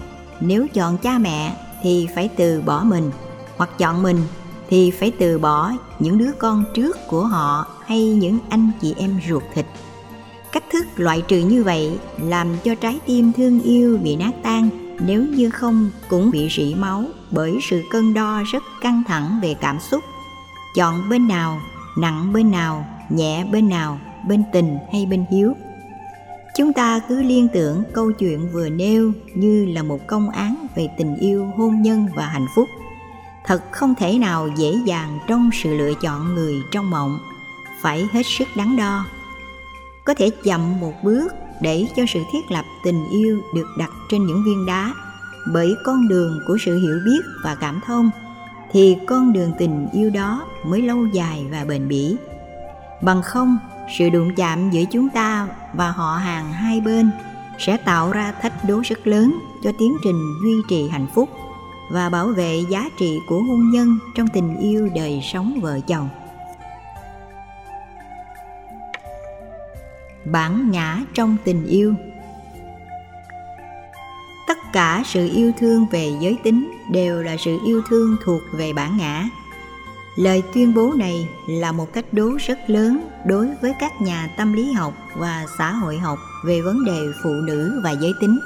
nếu 0.40 0.66
chọn 0.74 0.98
cha 0.98 1.18
mẹ 1.18 1.52
thì 1.82 2.08
phải 2.14 2.28
từ 2.36 2.62
bỏ 2.66 2.84
mình, 2.84 3.10
hoặc 3.56 3.70
chọn 3.78 4.02
mình 4.02 4.18
thì 4.68 4.90
phải 4.90 5.12
từ 5.18 5.38
bỏ 5.38 5.72
những 5.98 6.18
đứa 6.18 6.32
con 6.38 6.64
trước 6.74 6.96
của 7.08 7.24
họ 7.24 7.66
hay 7.86 8.14
những 8.14 8.38
anh 8.48 8.70
chị 8.80 8.94
em 8.96 9.20
ruột 9.28 9.42
thịt. 9.54 9.66
Cách 10.52 10.64
thức 10.72 10.86
loại 10.96 11.22
trừ 11.28 11.38
như 11.38 11.64
vậy 11.64 11.98
làm 12.18 12.48
cho 12.64 12.74
trái 12.74 12.98
tim 13.06 13.32
thương 13.32 13.60
yêu 13.60 13.98
bị 14.02 14.16
nát 14.16 14.32
tan, 14.42 14.68
nếu 15.00 15.24
như 15.24 15.50
không 15.50 15.90
cũng 16.08 16.30
bị 16.30 16.48
rỉ 16.56 16.74
máu 16.74 17.04
bởi 17.30 17.58
sự 17.62 17.82
cân 17.90 18.14
đo 18.14 18.42
rất 18.52 18.62
căng 18.80 19.02
thẳng 19.08 19.38
về 19.42 19.54
cảm 19.54 19.78
xúc. 19.80 20.04
Chọn 20.74 21.08
bên 21.08 21.28
nào, 21.28 21.60
nặng 21.98 22.32
bên 22.32 22.50
nào, 22.50 22.86
nhẹ 23.10 23.44
bên 23.52 23.68
nào, 23.68 24.00
bên 24.28 24.42
tình 24.52 24.78
hay 24.92 25.06
bên 25.06 25.24
hiếu. 25.30 25.52
Chúng 26.56 26.72
ta 26.72 27.00
cứ 27.08 27.22
liên 27.22 27.48
tưởng 27.54 27.82
câu 27.92 28.12
chuyện 28.12 28.48
vừa 28.52 28.68
nêu 28.68 29.12
như 29.34 29.66
là 29.66 29.82
một 29.82 30.06
công 30.06 30.30
án 30.30 30.66
về 30.76 30.88
tình 30.98 31.16
yêu 31.16 31.46
hôn 31.56 31.82
nhân 31.82 32.06
và 32.14 32.26
hạnh 32.26 32.46
phúc 32.56 32.68
thật 33.46 33.62
không 33.72 33.94
thể 33.94 34.18
nào 34.18 34.48
dễ 34.56 34.74
dàng 34.84 35.18
trong 35.26 35.50
sự 35.52 35.76
lựa 35.76 35.94
chọn 35.94 36.34
người 36.34 36.62
trong 36.70 36.90
mộng. 36.90 37.18
Phải 37.80 38.08
hết 38.12 38.22
sức 38.26 38.48
đắn 38.56 38.76
đo. 38.76 39.04
Có 40.04 40.14
thể 40.14 40.30
chậm 40.44 40.80
một 40.80 40.92
bước 41.02 41.32
để 41.60 41.86
cho 41.96 42.02
sự 42.08 42.22
thiết 42.32 42.50
lập 42.50 42.64
tình 42.84 43.08
yêu 43.10 43.42
được 43.54 43.66
đặt 43.78 43.90
trên 44.10 44.26
những 44.26 44.44
viên 44.44 44.66
đá. 44.66 44.92
Bởi 45.52 45.74
con 45.84 46.08
đường 46.08 46.40
của 46.46 46.56
sự 46.64 46.78
hiểu 46.78 46.98
biết 47.04 47.20
và 47.44 47.54
cảm 47.54 47.80
thông, 47.86 48.10
thì 48.72 48.96
con 49.06 49.32
đường 49.32 49.52
tình 49.58 49.88
yêu 49.92 50.10
đó 50.10 50.44
mới 50.64 50.82
lâu 50.82 51.06
dài 51.06 51.46
và 51.50 51.64
bền 51.64 51.88
bỉ. 51.88 52.16
Bằng 53.02 53.22
không, 53.22 53.58
sự 53.98 54.08
đụng 54.08 54.34
chạm 54.34 54.70
giữa 54.70 54.84
chúng 54.90 55.08
ta 55.08 55.48
và 55.74 55.90
họ 55.90 56.16
hàng 56.16 56.52
hai 56.52 56.80
bên 56.80 57.10
sẽ 57.58 57.76
tạo 57.76 58.12
ra 58.12 58.32
thách 58.42 58.68
đố 58.68 58.80
rất 58.84 59.06
lớn 59.06 59.38
cho 59.64 59.72
tiến 59.78 59.96
trình 60.04 60.20
duy 60.44 60.54
trì 60.68 60.88
hạnh 60.88 61.06
phúc 61.14 61.28
và 61.90 62.08
bảo 62.08 62.28
vệ 62.28 62.64
giá 62.68 62.88
trị 62.98 63.20
của 63.26 63.42
hôn 63.42 63.70
nhân 63.70 63.98
trong 64.14 64.28
tình 64.28 64.56
yêu 64.56 64.88
đời 64.94 65.20
sống 65.32 65.58
vợ 65.62 65.80
chồng. 65.86 66.08
Bản 70.24 70.70
ngã 70.70 71.02
trong 71.14 71.36
tình 71.44 71.66
yêu. 71.66 71.94
Tất 74.48 74.58
cả 74.72 75.02
sự 75.06 75.30
yêu 75.34 75.52
thương 75.58 75.86
về 75.90 76.12
giới 76.20 76.36
tính 76.42 76.72
đều 76.90 77.22
là 77.22 77.36
sự 77.36 77.58
yêu 77.66 77.82
thương 77.88 78.16
thuộc 78.24 78.42
về 78.52 78.72
bản 78.72 78.96
ngã. 78.96 79.28
Lời 80.16 80.42
tuyên 80.54 80.74
bố 80.74 80.92
này 80.96 81.28
là 81.48 81.72
một 81.72 81.92
cách 81.92 82.04
đố 82.12 82.30
rất 82.46 82.58
lớn 82.66 83.08
đối 83.26 83.48
với 83.62 83.74
các 83.80 84.00
nhà 84.00 84.30
tâm 84.36 84.52
lý 84.52 84.72
học 84.72 84.94
và 85.14 85.46
xã 85.58 85.72
hội 85.72 85.98
học 85.98 86.18
về 86.44 86.60
vấn 86.60 86.84
đề 86.84 87.00
phụ 87.22 87.30
nữ 87.30 87.80
và 87.84 87.90
giới 87.90 88.12
tính 88.20 88.38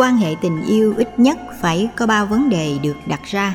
quan 0.00 0.16
hệ 0.16 0.34
tình 0.40 0.62
yêu 0.66 0.94
ít 0.96 1.18
nhất 1.18 1.38
phải 1.60 1.90
có 1.96 2.06
ba 2.06 2.24
vấn 2.24 2.48
đề 2.48 2.78
được 2.82 2.96
đặt 3.06 3.20
ra. 3.24 3.54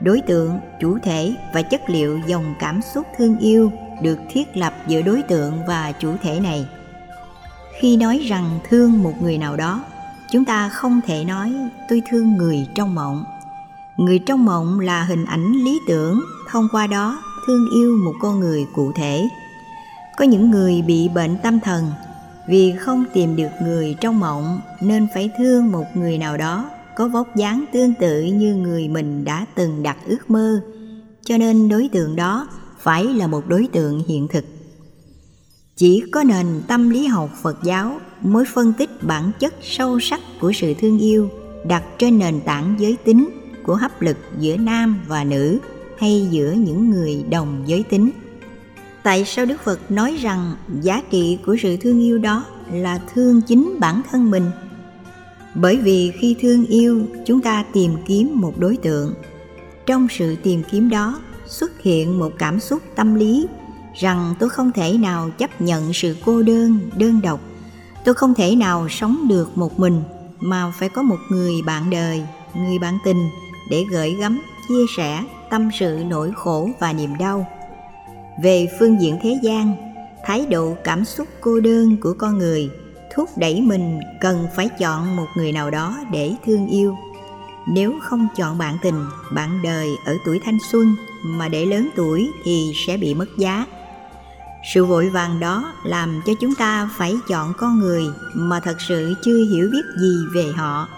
Đối 0.00 0.20
tượng, 0.20 0.58
chủ 0.80 0.98
thể 1.02 1.34
và 1.54 1.62
chất 1.62 1.90
liệu 1.90 2.20
dòng 2.26 2.54
cảm 2.58 2.82
xúc 2.82 3.06
thương 3.18 3.38
yêu 3.38 3.72
được 4.02 4.18
thiết 4.30 4.56
lập 4.56 4.74
giữa 4.86 5.02
đối 5.02 5.22
tượng 5.22 5.52
và 5.66 5.92
chủ 5.92 6.14
thể 6.22 6.40
này. 6.40 6.66
Khi 7.80 7.96
nói 7.96 8.18
rằng 8.18 8.58
thương 8.68 9.02
một 9.02 9.22
người 9.22 9.38
nào 9.38 9.56
đó, 9.56 9.84
chúng 10.30 10.44
ta 10.44 10.68
không 10.68 11.00
thể 11.06 11.24
nói 11.24 11.52
tôi 11.88 12.02
thương 12.10 12.36
người 12.36 12.66
trong 12.74 12.94
mộng. 12.94 13.24
Người 13.96 14.18
trong 14.18 14.44
mộng 14.44 14.80
là 14.80 15.02
hình 15.02 15.24
ảnh 15.24 15.52
lý 15.52 15.80
tưởng, 15.88 16.20
thông 16.50 16.68
qua 16.72 16.86
đó 16.86 17.22
thương 17.46 17.66
yêu 17.74 17.98
một 18.04 18.14
con 18.20 18.40
người 18.40 18.66
cụ 18.74 18.92
thể. 18.92 19.28
Có 20.16 20.24
những 20.24 20.50
người 20.50 20.82
bị 20.82 21.08
bệnh 21.08 21.36
tâm 21.42 21.60
thần 21.60 21.92
vì 22.48 22.72
không 22.78 23.04
tìm 23.12 23.36
được 23.36 23.50
người 23.62 23.96
trong 24.00 24.20
mộng, 24.20 24.60
nên 24.80 25.06
phải 25.14 25.30
thương 25.38 25.72
một 25.72 25.84
người 25.94 26.18
nào 26.18 26.36
đó, 26.36 26.70
có 26.96 27.08
vóc 27.08 27.36
dáng 27.36 27.64
tương 27.72 27.94
tự 27.94 28.22
như 28.22 28.54
người 28.54 28.88
mình 28.88 29.24
đã 29.24 29.46
từng 29.54 29.82
đặt 29.82 29.96
ước 30.06 30.30
mơ. 30.30 30.60
Cho 31.24 31.38
nên 31.38 31.68
đối 31.68 31.88
tượng 31.92 32.16
đó 32.16 32.48
phải 32.78 33.04
là 33.04 33.26
một 33.26 33.48
đối 33.48 33.68
tượng 33.72 34.02
hiện 34.08 34.28
thực. 34.28 34.44
Chỉ 35.76 36.02
có 36.12 36.22
nền 36.22 36.46
tâm 36.68 36.90
lý 36.90 37.06
học 37.06 37.30
phật 37.42 37.62
giáo 37.64 38.00
mới 38.20 38.44
phân 38.54 38.72
tích 38.72 38.90
bản 39.02 39.32
chất 39.38 39.54
sâu 39.62 40.00
sắc 40.00 40.20
của 40.40 40.52
sự 40.52 40.74
thương 40.74 40.98
yêu 40.98 41.28
đặt 41.64 41.84
trên 41.98 42.18
nền 42.18 42.40
tảng 42.40 42.74
giới 42.78 42.96
tính 43.04 43.28
của 43.62 43.74
hấp 43.74 44.02
lực 44.02 44.16
giữa 44.38 44.56
nam 44.56 45.00
và 45.06 45.24
nữ 45.24 45.58
hay 45.98 46.28
giữa 46.30 46.52
những 46.52 46.90
người 46.90 47.24
đồng 47.30 47.62
giới 47.66 47.82
tính 47.82 48.10
tại 49.02 49.24
sao 49.24 49.46
đức 49.46 49.60
phật 49.64 49.90
nói 49.90 50.16
rằng 50.20 50.54
giá 50.82 51.02
trị 51.10 51.38
của 51.46 51.56
sự 51.62 51.76
thương 51.76 52.00
yêu 52.00 52.18
đó 52.18 52.44
là 52.72 53.00
thương 53.14 53.42
chính 53.42 53.76
bản 53.80 54.02
thân 54.10 54.30
mình? 54.30 54.50
Bởi 55.54 55.76
vì 55.76 56.12
khi 56.20 56.36
thương 56.40 56.66
yêu, 56.66 57.06
chúng 57.26 57.40
ta 57.40 57.64
tìm 57.72 57.96
kiếm 58.06 58.32
một 58.34 58.58
đối 58.58 58.76
tượng. 58.76 59.14
Trong 59.86 60.08
sự 60.10 60.36
tìm 60.42 60.62
kiếm 60.70 60.90
đó 60.90 61.20
xuất 61.46 61.82
hiện 61.82 62.18
một 62.18 62.32
cảm 62.38 62.60
xúc 62.60 62.82
tâm 62.96 63.14
lý 63.14 63.46
rằng 63.94 64.34
tôi 64.38 64.48
không 64.48 64.72
thể 64.72 64.92
nào 64.92 65.30
chấp 65.38 65.60
nhận 65.60 65.92
sự 65.92 66.16
cô 66.24 66.42
đơn 66.42 66.80
đơn 66.96 67.20
độc. 67.22 67.40
Tôi 68.04 68.14
không 68.14 68.34
thể 68.34 68.56
nào 68.56 68.88
sống 68.88 69.28
được 69.28 69.58
một 69.58 69.78
mình, 69.80 70.02
mà 70.40 70.72
phải 70.78 70.88
có 70.88 71.02
một 71.02 71.18
người 71.30 71.52
bạn 71.66 71.90
đời, 71.90 72.22
người 72.54 72.78
bạn 72.78 72.98
tình 73.04 73.28
để 73.70 73.84
gửi 73.90 74.14
gắm, 74.14 74.42
chia 74.68 74.84
sẻ 74.96 75.24
tâm 75.50 75.68
sự 75.78 76.02
nỗi 76.08 76.32
khổ 76.36 76.70
và 76.80 76.92
niềm 76.92 77.16
đau 77.18 77.46
về 78.42 78.68
phương 78.78 79.00
diện 79.00 79.18
thế 79.22 79.38
gian, 79.42 79.74
thái 80.24 80.46
độ 80.46 80.76
cảm 80.84 81.04
xúc 81.04 81.28
cô 81.40 81.60
đơn 81.60 81.96
của 82.00 82.14
con 82.18 82.38
người 82.38 82.70
thúc 83.14 83.28
đẩy 83.36 83.60
mình 83.60 84.00
cần 84.20 84.46
phải 84.56 84.68
chọn 84.68 85.16
một 85.16 85.26
người 85.36 85.52
nào 85.52 85.70
đó 85.70 85.98
để 86.12 86.34
thương 86.46 86.66
yêu. 86.66 86.96
Nếu 87.68 87.94
không 88.02 88.28
chọn 88.36 88.58
bạn 88.58 88.76
tình, 88.82 89.04
bạn 89.30 89.62
đời 89.62 89.88
ở 90.06 90.16
tuổi 90.24 90.40
thanh 90.44 90.58
xuân 90.70 90.96
mà 91.24 91.48
để 91.48 91.66
lớn 91.66 91.88
tuổi 91.96 92.30
thì 92.44 92.72
sẽ 92.86 92.96
bị 92.96 93.14
mất 93.14 93.28
giá. 93.38 93.66
Sự 94.74 94.84
vội 94.84 95.08
vàng 95.08 95.40
đó 95.40 95.72
làm 95.84 96.20
cho 96.26 96.32
chúng 96.40 96.54
ta 96.54 96.90
phải 96.96 97.14
chọn 97.28 97.52
con 97.58 97.78
người 97.78 98.04
mà 98.34 98.60
thật 98.60 98.80
sự 98.80 99.14
chưa 99.24 99.44
hiểu 99.52 99.68
biết 99.72 99.82
gì 100.00 100.16
về 100.34 100.52
họ. 100.56 100.88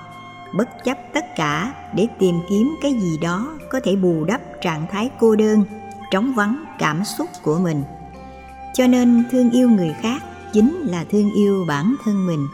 Bất 0.53 0.85
chấp 0.85 0.99
tất 1.14 1.25
cả 1.37 1.75
để 1.94 2.07
tìm 2.18 2.35
kiếm 2.49 2.75
cái 2.83 2.94
gì 2.94 3.18
đó 3.23 3.59
có 3.70 3.81
thể 3.85 3.97
bù 3.97 4.25
đắp 4.25 4.40
trạng 4.62 4.87
thái 4.92 5.11
cô 5.20 5.37
đơn 5.37 5.64
trống 6.14 6.35
vắng 6.35 6.64
cảm 6.79 7.05
xúc 7.05 7.29
của 7.42 7.59
mình. 7.59 7.83
Cho 8.74 8.87
nên 8.87 9.24
thương 9.31 9.50
yêu 9.50 9.70
người 9.70 9.94
khác 10.00 10.22
chính 10.53 10.77
là 10.81 11.05
thương 11.11 11.31
yêu 11.35 11.64
bản 11.68 11.94
thân 12.05 12.27
mình. 12.27 12.46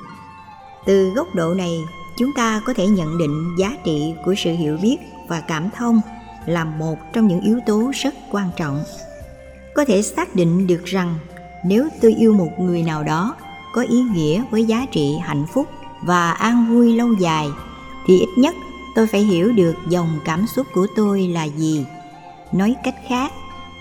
Từ 0.87 1.11
góc 1.11 1.27
độ 1.35 1.55
này, 1.55 1.85
chúng 2.18 2.33
ta 2.37 2.62
có 2.66 2.75
thể 2.75 2.87
nhận 2.87 3.18
định 3.18 3.57
giá 3.59 3.77
trị 3.85 4.14
của 4.25 4.35
sự 4.37 4.53
hiểu 4.53 4.79
biết 4.83 4.96
và 5.29 5.40
cảm 5.40 5.70
thông 5.77 6.01
là 6.46 6.64
một 6.64 6.96
trong 7.12 7.29
những 7.29 7.40
yếu 7.40 7.61
tố 7.66 7.90
rất 7.94 8.14
quan 8.31 8.51
trọng. 8.57 8.83
Có 9.75 9.85
thể 9.85 10.03
xác 10.03 10.35
định 10.35 10.66
được 10.66 10.85
rằng 10.85 11.14
nếu 11.64 11.88
tôi 12.01 12.12
yêu 12.12 12.33
một 12.33 12.51
người 12.59 12.83
nào 12.83 13.05
đó 13.05 13.37
có 13.73 13.83
ý 13.83 14.03
nghĩa 14.03 14.42
với 14.51 14.64
giá 14.64 14.87
trị 14.92 15.16
hạnh 15.23 15.46
phúc 15.53 15.68
và 16.03 16.31
an 16.31 16.66
vui 16.68 16.96
lâu 16.96 17.12
dài, 17.12 17.49
thì 18.07 18.18
ít 18.18 18.29
nhất 18.37 18.55
tôi 18.94 19.07
phải 19.07 19.20
hiểu 19.20 19.53
được 19.53 19.75
dòng 19.88 20.18
cảm 20.25 20.46
xúc 20.46 20.66
của 20.75 20.87
tôi 20.96 21.23
là 21.23 21.44
gì. 21.44 21.87
Nói 22.53 22.75
cách 22.85 22.96
khác 23.09 23.33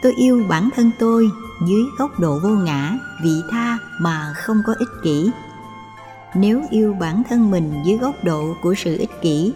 tôi 0.02 0.14
yêu 0.18 0.46
bản 0.50 0.70
thân 0.76 0.92
tôi 1.00 1.30
dưới 1.68 1.84
góc 1.98 2.20
độ 2.20 2.40
vô 2.44 2.50
ngã, 2.50 2.98
vị 3.24 3.42
tha 3.52 3.78
mà 4.00 4.34
không 4.36 4.58
có 4.66 4.74
ích 4.80 4.90
kỷ. 5.04 5.32
Nếu 6.36 6.62
yêu 6.70 6.94
bản 7.00 7.24
thân 7.30 7.52
mình 7.52 7.74
dưới 7.86 7.98
góc 7.98 8.16
độ 8.24 8.56
của 8.62 8.74
sự 8.78 8.98
ích 8.98 9.22
kỷ 9.22 9.54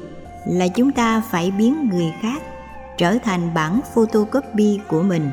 là 0.48 0.68
chúng 0.68 0.92
ta 0.92 1.22
phải 1.32 1.52
biến 1.52 1.90
người 1.90 2.14
khác 2.22 2.44
trở 2.98 3.18
thành 3.24 3.54
bản 3.54 3.80
photocopy 3.94 4.80
của 4.88 5.02
mình. 5.02 5.32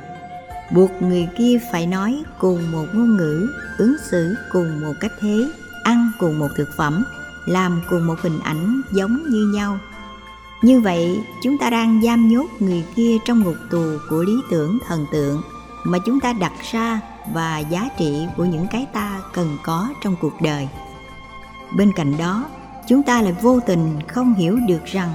Buộc 0.74 1.02
người 1.02 1.28
kia 1.38 1.58
phải 1.72 1.86
nói 1.86 2.22
cùng 2.38 2.72
một 2.72 2.86
ngôn 2.94 3.16
ngữ, 3.16 3.48
ứng 3.78 3.96
xử 4.10 4.34
cùng 4.52 4.80
một 4.80 4.92
cách 5.00 5.12
thế, 5.20 5.50
ăn 5.84 6.10
cùng 6.18 6.38
một 6.38 6.48
thực 6.56 6.68
phẩm, 6.76 7.04
làm 7.46 7.80
cùng 7.90 8.06
một 8.06 8.20
hình 8.20 8.40
ảnh 8.44 8.82
giống 8.92 9.22
như 9.30 9.52
nhau 9.54 9.78
như 10.62 10.80
vậy, 10.80 11.20
chúng 11.42 11.58
ta 11.58 11.70
đang 11.70 12.00
giam 12.02 12.28
nhốt 12.28 12.46
người 12.58 12.84
kia 12.94 13.16
trong 13.24 13.42
ngục 13.42 13.56
tù 13.70 13.82
của 14.10 14.22
lý 14.22 14.32
tưởng 14.50 14.78
thần 14.86 15.06
tượng 15.12 15.42
mà 15.84 15.98
chúng 16.06 16.20
ta 16.20 16.32
đặt 16.32 16.52
ra 16.72 17.00
và 17.32 17.58
giá 17.58 17.88
trị 17.98 18.26
của 18.36 18.44
những 18.44 18.66
cái 18.70 18.86
ta 18.92 19.20
cần 19.32 19.56
có 19.62 19.88
trong 20.02 20.16
cuộc 20.20 20.42
đời. 20.42 20.68
Bên 21.76 21.92
cạnh 21.96 22.16
đó, 22.18 22.44
chúng 22.88 23.02
ta 23.02 23.22
lại 23.22 23.34
vô 23.42 23.60
tình 23.60 23.98
không 24.08 24.34
hiểu 24.34 24.58
được 24.68 24.84
rằng 24.84 25.10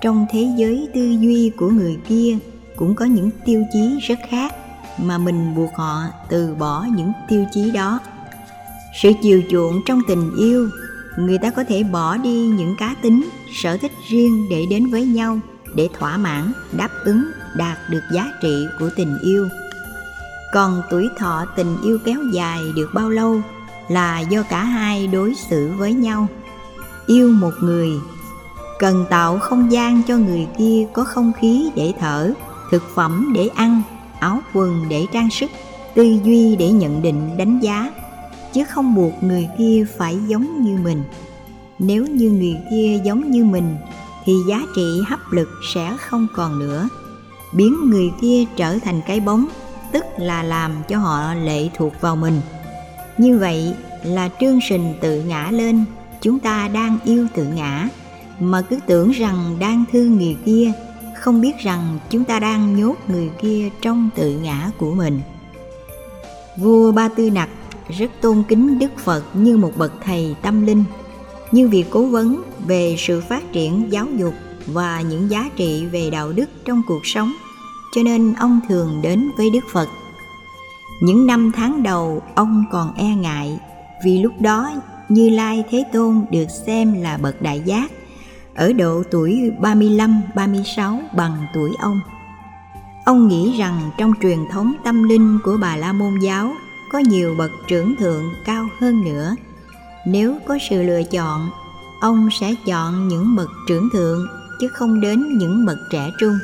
trong 0.00 0.26
thế 0.30 0.48
giới 0.56 0.88
tư 0.94 1.16
duy 1.20 1.52
của 1.56 1.68
người 1.68 1.98
kia 2.08 2.38
cũng 2.76 2.94
có 2.94 3.04
những 3.04 3.30
tiêu 3.44 3.64
chí 3.72 3.98
rất 4.08 4.18
khác 4.30 4.54
mà 4.98 5.18
mình 5.18 5.54
buộc 5.54 5.74
họ 5.74 6.02
từ 6.28 6.54
bỏ 6.54 6.86
những 6.96 7.12
tiêu 7.28 7.44
chí 7.52 7.70
đó. 7.70 8.00
Sự 9.02 9.12
chiều 9.22 9.42
chuộng 9.50 9.80
trong 9.86 10.00
tình 10.08 10.30
yêu 10.38 10.68
người 11.16 11.38
ta 11.38 11.50
có 11.50 11.64
thể 11.68 11.82
bỏ 11.82 12.16
đi 12.16 12.46
những 12.46 12.76
cá 12.76 12.94
tính, 13.02 13.28
sở 13.52 13.76
thích 13.76 13.92
riêng 14.08 14.46
để 14.50 14.66
đến 14.70 14.86
với 14.86 15.04
nhau, 15.04 15.38
để 15.74 15.88
thỏa 15.98 16.16
mãn, 16.16 16.52
đáp 16.72 16.90
ứng, 17.04 17.24
đạt 17.56 17.78
được 17.90 18.02
giá 18.12 18.32
trị 18.42 18.66
của 18.78 18.90
tình 18.96 19.18
yêu. 19.22 19.48
Còn 20.52 20.82
tuổi 20.90 21.08
thọ 21.18 21.44
tình 21.56 21.76
yêu 21.82 21.98
kéo 22.04 22.18
dài 22.32 22.60
được 22.76 22.90
bao 22.94 23.10
lâu 23.10 23.40
là 23.88 24.20
do 24.20 24.42
cả 24.42 24.64
hai 24.64 25.06
đối 25.06 25.34
xử 25.34 25.72
với 25.76 25.92
nhau. 25.92 26.26
Yêu 27.06 27.32
một 27.32 27.52
người, 27.60 27.90
cần 28.78 29.04
tạo 29.10 29.38
không 29.38 29.72
gian 29.72 30.02
cho 30.02 30.16
người 30.16 30.46
kia 30.58 30.86
có 30.92 31.04
không 31.04 31.32
khí 31.40 31.70
để 31.74 31.92
thở, 32.00 32.32
thực 32.70 32.82
phẩm 32.94 33.32
để 33.34 33.48
ăn, 33.54 33.82
áo 34.20 34.40
quần 34.54 34.84
để 34.88 35.06
trang 35.12 35.30
sức, 35.30 35.50
tư 35.94 36.18
duy 36.24 36.56
để 36.56 36.70
nhận 36.70 37.02
định 37.02 37.36
đánh 37.36 37.60
giá 37.60 37.90
chứ 38.54 38.64
không 38.64 38.94
buộc 38.94 39.22
người 39.22 39.48
kia 39.58 39.86
phải 39.96 40.18
giống 40.26 40.64
như 40.64 40.78
mình. 40.82 41.02
Nếu 41.78 42.06
như 42.06 42.30
người 42.30 42.56
kia 42.70 43.00
giống 43.04 43.30
như 43.30 43.44
mình, 43.44 43.76
thì 44.24 44.32
giá 44.48 44.62
trị 44.76 45.00
hấp 45.08 45.32
lực 45.32 45.48
sẽ 45.74 45.96
không 46.00 46.26
còn 46.34 46.58
nữa. 46.58 46.88
Biến 47.52 47.76
người 47.84 48.10
kia 48.20 48.44
trở 48.56 48.78
thành 48.78 49.00
cái 49.06 49.20
bóng, 49.20 49.46
tức 49.92 50.04
là 50.16 50.42
làm 50.42 50.72
cho 50.88 50.98
họ 50.98 51.34
lệ 51.34 51.68
thuộc 51.76 51.92
vào 52.00 52.16
mình. 52.16 52.40
Như 53.18 53.38
vậy 53.38 53.74
là 54.04 54.30
trương 54.40 54.58
sình 54.68 54.94
tự 55.00 55.22
ngã 55.22 55.48
lên, 55.50 55.84
chúng 56.20 56.38
ta 56.38 56.68
đang 56.68 56.98
yêu 57.04 57.26
tự 57.34 57.44
ngã. 57.44 57.88
Mà 58.40 58.62
cứ 58.62 58.78
tưởng 58.86 59.10
rằng 59.10 59.56
đang 59.60 59.84
thương 59.92 60.16
người 60.16 60.36
kia, 60.44 60.72
không 61.16 61.40
biết 61.40 61.58
rằng 61.58 61.98
chúng 62.10 62.24
ta 62.24 62.40
đang 62.40 62.76
nhốt 62.76 62.94
người 63.08 63.30
kia 63.40 63.68
trong 63.82 64.10
tự 64.16 64.38
ngã 64.38 64.70
của 64.78 64.94
mình. 64.94 65.20
Vua 66.56 66.92
ba 66.92 67.08
tư 67.08 67.30
nặc 67.30 67.48
rất 67.88 68.10
tôn 68.20 68.42
kính 68.48 68.78
đức 68.78 68.98
phật 68.98 69.24
như 69.34 69.56
một 69.56 69.72
bậc 69.76 69.92
thầy 70.04 70.36
tâm 70.42 70.66
linh 70.66 70.84
như 71.50 71.68
việc 71.68 71.84
cố 71.90 72.06
vấn 72.06 72.42
về 72.66 72.96
sự 72.98 73.22
phát 73.28 73.52
triển 73.52 73.92
giáo 73.92 74.06
dục 74.16 74.34
và 74.66 75.00
những 75.00 75.30
giá 75.30 75.50
trị 75.56 75.86
về 75.86 76.10
đạo 76.10 76.32
đức 76.32 76.50
trong 76.64 76.82
cuộc 76.86 77.06
sống, 77.06 77.32
cho 77.94 78.02
nên 78.02 78.34
ông 78.34 78.60
thường 78.68 79.00
đến 79.02 79.30
với 79.36 79.50
đức 79.50 79.64
phật 79.72 79.88
những 81.00 81.26
năm 81.26 81.52
tháng 81.56 81.82
đầu, 81.82 82.22
ông 82.34 82.64
còn 82.70 82.94
e 82.94 83.04
ngại, 83.16 83.58
vì 84.04 84.18
lúc 84.18 84.32
đó 84.40 84.70
như 85.08 85.30
Lai 85.30 85.64
Thế 85.70 85.84
Tôn 85.92 86.24
được 86.30 86.46
xem 86.66 87.02
là 87.02 87.16
bậc 87.16 87.42
đại 87.42 87.60
giác, 87.60 87.92
ở 88.54 88.72
độ 88.72 89.02
tuổi 89.10 89.50
35-36 89.60 91.00
bằng 91.16 91.46
tuổi 91.54 91.70
ông. 91.78 92.00
Ông 93.04 93.28
nghĩ 93.28 93.58
rằng 93.58 93.90
trong 93.98 94.12
truyền 94.22 94.38
thống 94.50 94.72
tâm 94.84 95.02
linh 95.02 95.38
của 95.44 95.56
Bà 95.60 95.76
La 95.76 95.92
Môn 95.92 96.18
giáo 96.22 96.52
có 96.94 97.00
nhiều 97.00 97.34
bậc 97.38 97.50
trưởng 97.66 97.96
thượng 97.96 98.34
cao 98.44 98.68
hơn 98.80 99.04
nữa. 99.04 99.36
Nếu 100.06 100.36
có 100.46 100.58
sự 100.70 100.82
lựa 100.82 101.02
chọn, 101.02 101.50
ông 102.00 102.28
sẽ 102.40 102.54
chọn 102.66 103.08
những 103.08 103.36
bậc 103.36 103.48
trưởng 103.68 103.88
thượng 103.92 104.26
chứ 104.60 104.68
không 104.68 105.00
đến 105.00 105.38
những 105.38 105.66
bậc 105.66 105.78
trẻ 105.90 106.10
trung. 106.20 106.38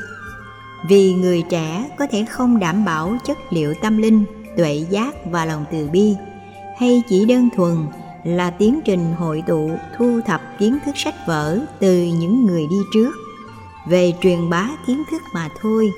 Vì 0.89 1.15
người 1.15 1.43
trẻ 1.51 1.91
có 1.99 2.07
thể 2.07 2.25
không 2.31 2.59
đảm 2.59 2.85
bảo 2.85 3.17
chất 3.27 3.39
liệu 3.51 3.75
tâm 3.83 3.99
linh, 3.99 4.25
tuệ 4.57 4.87
giác 4.91 5.15
và 5.31 5.45
lòng 5.45 5.65
từ 5.73 5.89
bi, 5.93 6.15
hay 6.79 7.03
chỉ 7.09 7.25
đơn 7.25 7.49
thuần 7.57 7.77
là 8.25 8.51
tiến 8.51 8.81
trình 8.85 9.13
hội 9.19 9.43
tụ 9.47 9.71
thu 9.99 10.21
thập 10.27 10.59
kiến 10.59 10.79
thức 10.85 10.93
sách 10.97 11.15
vở 11.27 11.59
từ 11.81 12.03
những 12.03 12.47
người 12.47 12.67
đi 12.71 12.79
trước 12.95 13.13
về 13.89 14.13
truyền 14.23 14.51
bá 14.51 14.69
kiến 14.87 15.03
thức 15.11 15.23
mà 15.35 15.49
thôi 15.61 15.93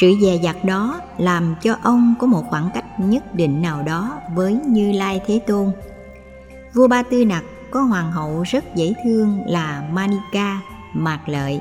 sự 0.00 0.14
dè 0.20 0.36
dặt 0.36 0.64
đó 0.64 1.00
làm 1.18 1.54
cho 1.62 1.76
ông 1.82 2.14
có 2.18 2.26
một 2.26 2.44
khoảng 2.50 2.70
cách 2.74 3.00
nhất 3.00 3.34
định 3.34 3.62
nào 3.62 3.82
đó 3.82 4.20
với 4.34 4.58
như 4.66 4.92
lai 4.92 5.20
thế 5.26 5.40
tôn. 5.46 5.72
Vua 6.74 6.88
ba 6.88 7.02
tư 7.02 7.24
nặc 7.24 7.44
có 7.70 7.80
hoàng 7.80 8.12
hậu 8.12 8.42
rất 8.42 8.74
dễ 8.74 8.94
thương 9.04 9.42
là 9.46 9.82
manika 9.92 10.60
mạc 10.94 11.20
lợi. 11.26 11.60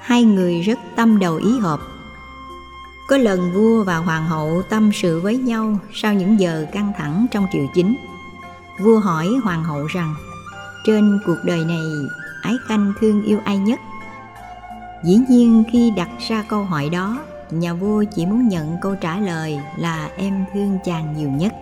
Hai 0.00 0.24
người 0.24 0.60
rất 0.60 0.78
tâm 0.96 1.18
đầu 1.18 1.36
ý 1.36 1.58
hợp. 1.58 1.80
Có 3.08 3.16
lần 3.16 3.52
vua 3.52 3.84
và 3.84 3.96
hoàng 3.96 4.26
hậu 4.26 4.62
tâm 4.70 4.90
sự 4.92 5.20
với 5.20 5.36
nhau 5.36 5.78
sau 5.92 6.14
những 6.14 6.40
giờ 6.40 6.66
căng 6.72 6.92
thẳng 6.98 7.26
trong 7.30 7.46
triều 7.52 7.66
chính. 7.74 7.96
Vua 8.80 8.98
hỏi 8.98 9.28
hoàng 9.42 9.64
hậu 9.64 9.86
rằng, 9.86 10.14
trên 10.86 11.18
cuộc 11.26 11.38
đời 11.44 11.64
này, 11.64 11.86
ái 12.42 12.54
khanh 12.66 12.92
thương 13.00 13.22
yêu 13.22 13.40
ai 13.44 13.58
nhất? 13.58 13.80
Dĩ 15.04 15.18
nhiên 15.28 15.64
khi 15.72 15.92
đặt 15.96 16.08
ra 16.28 16.44
câu 16.48 16.64
hỏi 16.64 16.88
đó 16.88 17.18
nhà 17.60 17.74
vua 17.74 18.04
chỉ 18.14 18.26
muốn 18.26 18.48
nhận 18.48 18.76
câu 18.80 18.94
trả 18.94 19.18
lời 19.18 19.60
là 19.76 20.10
em 20.16 20.44
thương 20.54 20.78
chàng 20.84 21.14
nhiều 21.16 21.30
nhất. 21.30 21.54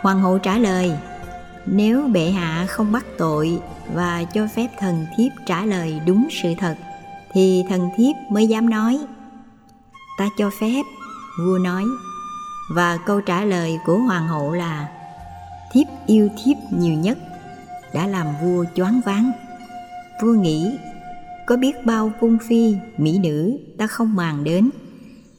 Hoàng 0.00 0.20
hậu 0.20 0.38
trả 0.38 0.58
lời, 0.58 0.92
nếu 1.66 2.08
bệ 2.12 2.30
hạ 2.30 2.66
không 2.68 2.92
bắt 2.92 3.04
tội 3.18 3.58
và 3.92 4.24
cho 4.24 4.46
phép 4.56 4.68
thần 4.78 5.06
thiếp 5.16 5.32
trả 5.46 5.64
lời 5.64 6.00
đúng 6.06 6.28
sự 6.30 6.54
thật, 6.58 6.76
thì 7.32 7.64
thần 7.68 7.90
thiếp 7.96 8.16
mới 8.30 8.46
dám 8.46 8.70
nói. 8.70 8.98
Ta 10.18 10.28
cho 10.38 10.50
phép, 10.60 10.82
vua 11.38 11.58
nói. 11.58 11.84
Và 12.70 12.98
câu 13.06 13.20
trả 13.20 13.44
lời 13.44 13.78
của 13.86 13.98
hoàng 13.98 14.28
hậu 14.28 14.52
là, 14.52 14.88
thiếp 15.72 15.86
yêu 16.06 16.28
thiếp 16.44 16.56
nhiều 16.70 16.94
nhất 16.94 17.18
đã 17.94 18.06
làm 18.06 18.26
vua 18.42 18.64
choáng 18.74 19.00
váng. 19.04 19.32
Vua 20.22 20.32
nghĩ 20.32 20.78
có 21.46 21.56
biết 21.56 21.72
bao 21.84 22.12
cung 22.20 22.38
phi, 22.48 22.76
mỹ 22.98 23.18
nữ 23.18 23.58
ta 23.78 23.86
không 23.86 24.14
màng 24.14 24.44
đến. 24.44 24.70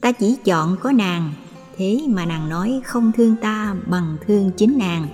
Ta 0.00 0.12
chỉ 0.12 0.36
chọn 0.44 0.76
có 0.82 0.92
nàng, 0.92 1.32
thế 1.76 2.00
mà 2.08 2.26
nàng 2.26 2.48
nói 2.48 2.80
không 2.84 3.12
thương 3.16 3.36
ta 3.36 3.76
bằng 3.86 4.16
thương 4.26 4.50
chính 4.56 4.78
nàng, 4.78 5.08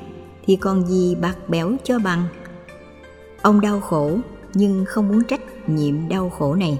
thì 0.46 0.56
còn 0.56 0.86
gì 0.86 1.14
bạc 1.14 1.36
bẽo 1.48 1.76
cho 1.84 1.98
bằng? 1.98 2.24
Ông 3.42 3.60
đau 3.60 3.80
khổ, 3.80 4.18
nhưng 4.54 4.84
không 4.88 5.08
muốn 5.08 5.24
trách 5.24 5.68
nhiệm 5.68 6.08
đau 6.08 6.30
khổ 6.30 6.54
này. 6.54 6.78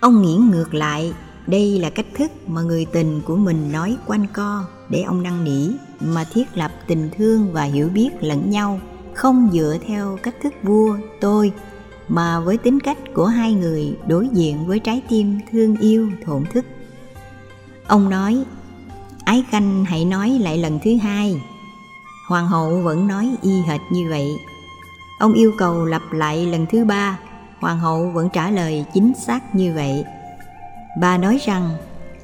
Ông 0.00 0.22
nghĩ 0.22 0.36
ngược 0.36 0.74
lại, 0.74 1.12
đây 1.46 1.78
là 1.78 1.90
cách 1.90 2.06
thức 2.14 2.30
mà 2.46 2.62
người 2.62 2.86
tình 2.92 3.20
của 3.24 3.36
mình 3.36 3.72
nói 3.72 3.96
quanh 4.06 4.26
co 4.32 4.64
để 4.88 5.02
ông 5.02 5.22
năn 5.22 5.44
nỉ 5.44 5.70
mà 6.00 6.24
thiết 6.32 6.44
lập 6.54 6.70
tình 6.86 7.10
thương 7.16 7.52
và 7.52 7.62
hiểu 7.62 7.88
biết 7.88 8.10
lẫn 8.20 8.50
nhau, 8.50 8.80
không 9.14 9.50
dựa 9.52 9.76
theo 9.86 10.18
cách 10.22 10.34
thức 10.42 10.54
vua, 10.62 10.96
tôi 11.20 11.52
mà 12.08 12.40
với 12.40 12.56
tính 12.56 12.80
cách 12.80 12.98
của 13.14 13.26
hai 13.26 13.52
người 13.52 13.96
đối 14.06 14.28
diện 14.28 14.66
với 14.66 14.78
trái 14.78 15.02
tim 15.08 15.38
thương 15.52 15.76
yêu, 15.76 16.10
thổn 16.24 16.44
thức. 16.52 16.64
Ông 17.86 18.10
nói, 18.10 18.44
ái 19.24 19.44
khanh, 19.50 19.84
hãy 19.84 20.04
nói 20.04 20.28
lại 20.28 20.58
lần 20.58 20.78
thứ 20.84 20.96
hai. 20.96 21.40
Hoàng 22.28 22.46
hậu 22.46 22.80
vẫn 22.80 23.06
nói 23.06 23.34
y 23.42 23.60
hệt 23.60 23.80
như 23.92 24.06
vậy. 24.10 24.28
Ông 25.18 25.32
yêu 25.32 25.52
cầu 25.58 25.84
lặp 25.84 26.12
lại 26.12 26.46
lần 26.46 26.66
thứ 26.70 26.84
ba. 26.84 27.18
Hoàng 27.60 27.78
hậu 27.78 28.10
vẫn 28.10 28.28
trả 28.32 28.50
lời 28.50 28.84
chính 28.94 29.12
xác 29.26 29.54
như 29.54 29.74
vậy. 29.74 30.04
Bà 31.00 31.18
nói 31.18 31.38
rằng, 31.46 31.70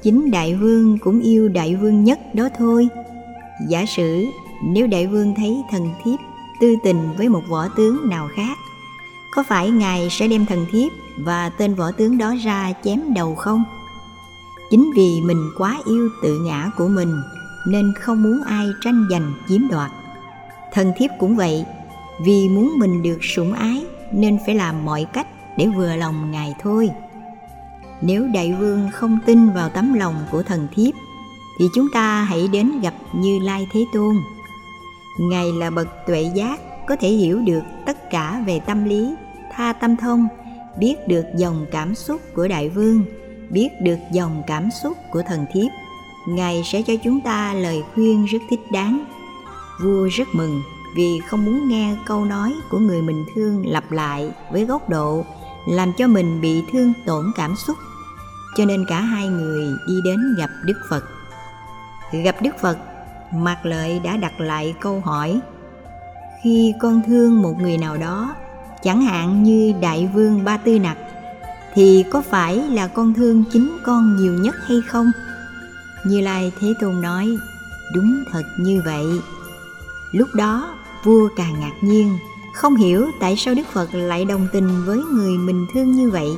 chính 0.03 0.31
đại 0.31 0.55
vương 0.55 0.97
cũng 0.99 1.21
yêu 1.21 1.49
đại 1.49 1.75
vương 1.75 2.03
nhất 2.03 2.19
đó 2.35 2.49
thôi. 2.57 2.87
Giả 3.67 3.85
sử, 3.85 4.25
nếu 4.63 4.87
đại 4.87 5.07
vương 5.07 5.35
thấy 5.35 5.63
thần 5.71 5.89
thiếp 6.03 6.19
tư 6.61 6.75
tình 6.83 7.09
với 7.17 7.29
một 7.29 7.41
võ 7.49 7.67
tướng 7.67 8.09
nào 8.09 8.29
khác 8.35 8.57
có 9.35 9.43
phải 9.43 9.71
ngài 9.71 10.09
sẽ 10.09 10.27
đem 10.27 10.45
thần 10.45 10.65
thiếp 10.71 10.91
và 11.17 11.49
tên 11.49 11.75
võ 11.75 11.91
tướng 11.91 12.17
đó 12.17 12.35
ra 12.43 12.73
chém 12.83 13.13
đầu 13.13 13.35
không? 13.35 13.63
Chính 14.71 14.91
vì 14.95 15.21
mình 15.21 15.49
quá 15.57 15.79
yêu 15.85 16.09
tự 16.23 16.39
ngã 16.39 16.71
của 16.77 16.87
mình, 16.87 17.21
nên 17.67 17.93
không 17.99 18.23
muốn 18.23 18.43
ai 18.43 18.67
tranh 18.81 19.07
giành 19.11 19.33
chiếm 19.49 19.67
đoạt. 19.67 19.91
Thần 20.71 20.93
thiếp 20.97 21.09
cũng 21.19 21.35
vậy, 21.35 21.65
vì 22.21 22.49
muốn 22.49 22.73
mình 22.77 23.03
được 23.03 23.17
sủng 23.21 23.53
ái, 23.53 23.85
nên 24.11 24.37
phải 24.45 24.55
làm 24.55 24.85
mọi 24.85 25.05
cách 25.13 25.27
để 25.57 25.67
vừa 25.67 25.95
lòng 25.95 26.31
ngài 26.31 26.55
thôi. 26.59 26.89
Nếu 28.01 28.27
đại 28.33 28.53
vương 28.59 28.89
không 28.93 29.19
tin 29.25 29.49
vào 29.49 29.69
tấm 29.69 29.93
lòng 29.93 30.15
của 30.31 30.43
thần 30.43 30.67
thiếp, 30.75 30.93
thì 31.59 31.65
chúng 31.75 31.87
ta 31.93 32.23
hãy 32.23 32.47
đến 32.47 32.81
gặp 32.81 32.93
như 33.13 33.39
lai 33.39 33.67
thế 33.73 33.85
tôn. 33.93 34.15
Ngài 35.19 35.51
là 35.51 35.69
bậc 35.69 35.87
tuệ 36.07 36.31
giác, 36.35 36.59
có 36.87 36.95
thể 36.95 37.09
hiểu 37.09 37.39
được 37.39 37.61
tất 37.85 38.09
cả 38.09 38.43
về 38.45 38.59
tâm 38.59 38.83
lý 38.83 39.15
tha 39.55 39.73
tâm 39.73 39.97
thông, 39.97 40.27
biết 40.77 40.95
được 41.07 41.25
dòng 41.35 41.65
cảm 41.71 41.95
xúc 41.95 42.21
của 42.35 42.47
đại 42.47 42.69
vương, 42.69 43.05
biết 43.49 43.69
được 43.81 43.97
dòng 44.11 44.43
cảm 44.47 44.69
xúc 44.83 44.97
của 45.11 45.21
thần 45.27 45.45
thiếp. 45.53 45.71
Ngài 46.27 46.63
sẽ 46.63 46.81
cho 46.81 46.93
chúng 47.03 47.21
ta 47.21 47.53
lời 47.53 47.83
khuyên 47.93 48.25
rất 48.25 48.39
thích 48.49 48.59
đáng. 48.71 49.05
Vua 49.83 50.07
rất 50.11 50.27
mừng 50.33 50.61
vì 50.95 51.19
không 51.27 51.45
muốn 51.45 51.69
nghe 51.69 51.95
câu 52.05 52.25
nói 52.25 52.53
của 52.69 52.79
người 52.79 53.01
mình 53.01 53.25
thương 53.35 53.67
lặp 53.67 53.91
lại 53.91 54.31
với 54.51 54.65
góc 54.65 54.89
độ, 54.89 55.25
làm 55.67 55.93
cho 55.97 56.07
mình 56.07 56.41
bị 56.41 56.63
thương 56.71 56.93
tổn 57.05 57.25
cảm 57.35 57.55
xúc. 57.55 57.77
Cho 58.57 58.65
nên 58.65 58.85
cả 58.89 58.99
hai 58.99 59.27
người 59.27 59.65
đi 59.87 59.93
đến 60.05 60.35
gặp 60.37 60.49
đức 60.65 60.77
phật. 60.89 61.03
Gặp 62.23 62.35
đức 62.41 62.55
phật, 62.61 62.77
mạc 63.33 63.65
lợi 63.65 63.99
đã 63.99 64.17
đặt 64.17 64.39
lại 64.39 64.75
câu 64.81 64.99
hỏi, 64.99 65.39
khi 66.43 66.73
con 66.81 67.01
thương 67.07 67.41
một 67.41 67.55
người 67.61 67.77
nào 67.77 67.97
đó 67.97 68.35
chẳng 68.83 69.01
hạn 69.01 69.43
như 69.43 69.73
đại 69.81 70.09
vương 70.13 70.43
ba 70.43 70.57
tư 70.57 70.79
nặc, 70.79 70.97
thì 71.73 72.03
có 72.11 72.21
phải 72.21 72.55
là 72.55 72.87
con 72.87 73.13
thương 73.13 73.43
chính 73.51 73.77
con 73.83 74.15
nhiều 74.15 74.33
nhất 74.33 74.55
hay 74.67 74.77
không? 74.87 75.11
Như 76.05 76.21
lai 76.21 76.51
thế 76.59 76.73
tôn 76.81 77.01
nói, 77.01 77.27
đúng 77.95 78.23
thật 78.31 78.43
như 78.59 78.81
vậy. 78.85 79.05
Lúc 80.11 80.27
đó, 80.35 80.75
vua 81.03 81.29
càng 81.37 81.59
ngạc 81.59 81.73
nhiên 81.81 82.17
không 82.53 82.75
hiểu 82.75 83.05
tại 83.19 83.35
sao 83.37 83.53
đức 83.53 83.67
phật 83.73 83.89
lại 83.93 84.25
đồng 84.25 84.47
tình 84.53 84.85
với 84.85 84.97
người 84.97 85.37
mình 85.37 85.65
thương 85.73 85.91
như 85.91 86.09
vậy. 86.09 86.29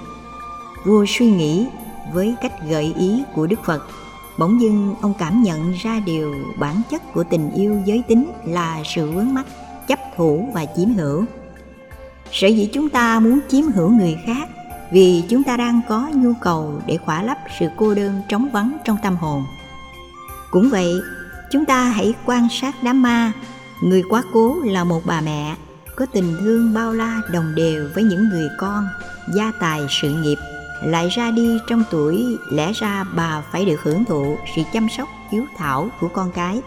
Vua 0.85 1.05
suy 1.07 1.31
nghĩ 1.31 1.67
với 2.13 2.35
cách 2.41 2.53
gợi 2.69 2.93
ý 2.97 3.23
của 3.33 3.47
đức 3.47 3.59
phật, 3.65 3.83
bỗng 4.37 4.61
dưng 4.61 4.95
ông 5.01 5.13
cảm 5.19 5.43
nhận 5.43 5.73
ra 5.83 5.99
điều 6.05 6.35
bản 6.59 6.81
chất 6.89 7.13
của 7.13 7.23
tình 7.23 7.51
yêu 7.51 7.81
giới 7.85 8.03
tính 8.07 8.31
là 8.45 8.81
sự 8.95 9.11
vướng 9.11 9.33
mắc, 9.33 9.45
chấp 9.87 9.99
thủ 10.17 10.49
và 10.53 10.65
chiếm 10.77 10.93
hữu 10.93 11.25
sở 12.31 12.47
dĩ 12.47 12.69
chúng 12.73 12.89
ta 12.89 13.19
muốn 13.19 13.39
chiếm 13.49 13.65
hữu 13.71 13.89
người 13.89 14.17
khác, 14.25 14.49
vì 14.91 15.23
chúng 15.29 15.43
ta 15.43 15.57
đang 15.57 15.81
có 15.89 16.09
nhu 16.13 16.33
cầu 16.41 16.81
để 16.85 16.97
khỏa 16.97 17.23
lấp 17.23 17.37
sự 17.59 17.67
cô 17.77 17.93
đơn 17.93 18.21
trống 18.29 18.49
vắng 18.51 18.77
trong 18.85 18.97
tâm 19.03 19.15
hồn. 19.15 19.45
Cũng 20.51 20.69
vậy, 20.69 20.93
chúng 21.51 21.65
ta 21.65 21.83
hãy 21.83 22.13
quan 22.25 22.47
sát 22.51 22.75
đám 22.83 23.01
ma. 23.01 23.31
Người 23.81 24.03
quá 24.09 24.23
cố 24.33 24.55
là 24.63 24.83
một 24.83 25.01
bà 25.05 25.21
mẹ, 25.21 25.55
có 25.95 26.05
tình 26.05 26.35
thương 26.39 26.73
bao 26.73 26.93
la 26.93 27.21
đồng 27.31 27.55
đều 27.55 27.89
với 27.95 28.03
những 28.03 28.29
người 28.29 28.47
con, 28.57 28.87
gia 29.35 29.51
tài 29.59 29.81
sự 29.89 30.09
nghiệp, 30.09 30.37
lại 30.83 31.09
ra 31.09 31.31
đi 31.31 31.59
trong 31.67 31.83
tuổi 31.91 32.37
lẽ 32.51 32.71
ra 32.73 33.03
bà 33.15 33.41
phải 33.51 33.65
được 33.65 33.81
hưởng 33.83 34.05
thụ 34.05 34.37
sự 34.55 34.61
chăm 34.73 34.87
sóc 34.97 35.09
hiếu 35.31 35.45
thảo 35.57 35.89
của 36.01 36.07
con 36.07 36.31
cái. 36.31 36.61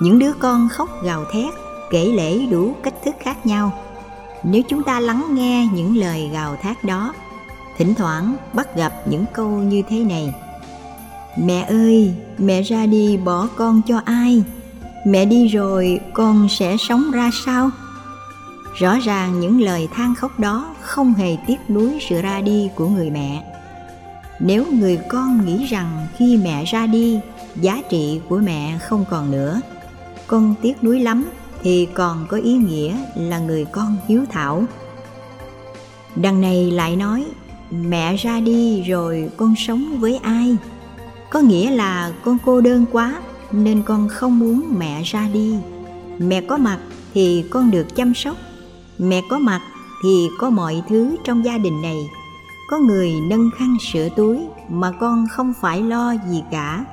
Những 0.00 0.18
đứa 0.18 0.32
con 0.32 0.68
khóc 0.68 1.02
gào 1.02 1.24
thét, 1.32 1.54
kể 1.90 2.04
lễ 2.04 2.46
đủ 2.46 2.74
cách 2.82 2.94
thức 3.04 3.14
khác 3.20 3.46
nhau 3.46 3.83
nếu 4.44 4.62
chúng 4.62 4.82
ta 4.82 5.00
lắng 5.00 5.24
nghe 5.30 5.68
những 5.72 5.96
lời 5.96 6.30
gào 6.32 6.56
thét 6.56 6.84
đó, 6.84 7.14
thỉnh 7.76 7.94
thoảng 7.94 8.36
bắt 8.52 8.76
gặp 8.76 8.92
những 9.06 9.24
câu 9.32 9.48
như 9.48 9.82
thế 9.88 9.98
này. 9.98 10.34
Mẹ 11.38 11.62
ơi, 11.62 12.14
mẹ 12.38 12.62
ra 12.62 12.86
đi 12.86 13.16
bỏ 13.16 13.48
con 13.56 13.82
cho 13.88 14.00
ai? 14.04 14.42
Mẹ 15.06 15.24
đi 15.24 15.48
rồi 15.48 16.00
con 16.12 16.48
sẽ 16.48 16.76
sống 16.76 17.10
ra 17.10 17.30
sao? 17.46 17.70
Rõ 18.74 18.98
ràng 18.98 19.40
những 19.40 19.60
lời 19.60 19.88
than 19.92 20.14
khóc 20.14 20.38
đó 20.38 20.74
không 20.80 21.14
hề 21.14 21.36
tiếc 21.46 21.70
nuối 21.70 21.98
sự 22.08 22.22
ra 22.22 22.40
đi 22.40 22.68
của 22.74 22.88
người 22.88 23.10
mẹ. 23.10 23.42
Nếu 24.40 24.64
người 24.72 24.98
con 25.08 25.46
nghĩ 25.46 25.64
rằng 25.64 26.06
khi 26.16 26.36
mẹ 26.36 26.64
ra 26.64 26.86
đi, 26.86 27.20
giá 27.56 27.82
trị 27.90 28.20
của 28.28 28.38
mẹ 28.38 28.78
không 28.78 29.04
còn 29.10 29.30
nữa, 29.30 29.60
con 30.26 30.54
tiếc 30.62 30.84
nuối 30.84 31.00
lắm 31.00 31.24
thì 31.64 31.88
còn 31.94 32.26
có 32.28 32.36
ý 32.36 32.52
nghĩa 32.52 32.96
là 33.14 33.38
người 33.38 33.64
con 33.64 33.96
hiếu 34.08 34.24
thảo. 34.30 34.64
Đằng 36.16 36.40
này 36.40 36.70
lại 36.70 36.96
nói, 36.96 37.24
mẹ 37.70 38.16
ra 38.16 38.40
đi 38.40 38.82
rồi 38.82 39.30
con 39.36 39.54
sống 39.56 40.00
với 40.00 40.16
ai? 40.16 40.56
Có 41.30 41.40
nghĩa 41.40 41.70
là 41.70 42.12
con 42.24 42.38
cô 42.44 42.60
đơn 42.60 42.84
quá 42.92 43.22
nên 43.52 43.82
con 43.82 44.08
không 44.08 44.38
muốn 44.38 44.74
mẹ 44.78 45.02
ra 45.02 45.28
đi. 45.32 45.56
Mẹ 46.18 46.40
có 46.40 46.56
mặt 46.56 46.78
thì 47.14 47.44
con 47.50 47.70
được 47.70 47.96
chăm 47.96 48.14
sóc. 48.14 48.36
Mẹ 48.98 49.22
có 49.30 49.38
mặt 49.38 49.60
thì 50.02 50.28
có 50.38 50.50
mọi 50.50 50.82
thứ 50.88 51.16
trong 51.24 51.44
gia 51.44 51.58
đình 51.58 51.82
này. 51.82 52.10
Có 52.70 52.78
người 52.78 53.12
nâng 53.30 53.50
khăn 53.56 53.76
sửa 53.92 54.08
túi 54.08 54.38
mà 54.68 54.90
con 54.90 55.26
không 55.30 55.52
phải 55.60 55.82
lo 55.82 56.14
gì 56.30 56.42
cả. 56.50 56.84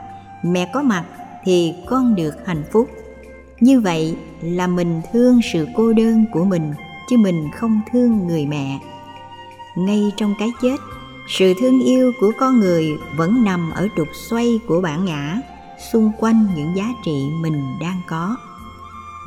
Mẹ 0.43 0.69
có 0.73 0.81
mặt 0.81 1.05
thì 1.43 1.73
con 1.89 2.15
được 2.15 2.36
hạnh 2.45 2.63
phúc 2.71 2.89
như 3.62 3.80
vậy 3.80 4.15
là 4.41 4.67
mình 4.67 5.02
thương 5.13 5.39
sự 5.54 5.67
cô 5.76 5.93
đơn 5.93 6.26
của 6.32 6.45
mình, 6.45 6.74
chứ 7.10 7.17
mình 7.17 7.50
không 7.56 7.82
thương 7.91 8.28
người 8.28 8.45
mẹ. 8.45 8.80
Ngay 9.76 10.12
trong 10.17 10.36
cái 10.39 10.52
chết, 10.62 10.78
sự 11.28 11.54
thương 11.60 11.80
yêu 11.80 12.12
của 12.19 12.32
con 12.39 12.60
người 12.60 12.97
vẫn 13.15 13.43
nằm 13.43 13.71
ở 13.71 13.88
trục 13.97 14.08
xoay 14.30 14.60
của 14.67 14.82
bản 14.82 15.06
ngã, 15.06 15.38
xung 15.91 16.12
quanh 16.19 16.47
những 16.56 16.76
giá 16.76 16.86
trị 17.06 17.30
mình 17.41 17.63
đang 17.82 18.02
có. 18.08 18.36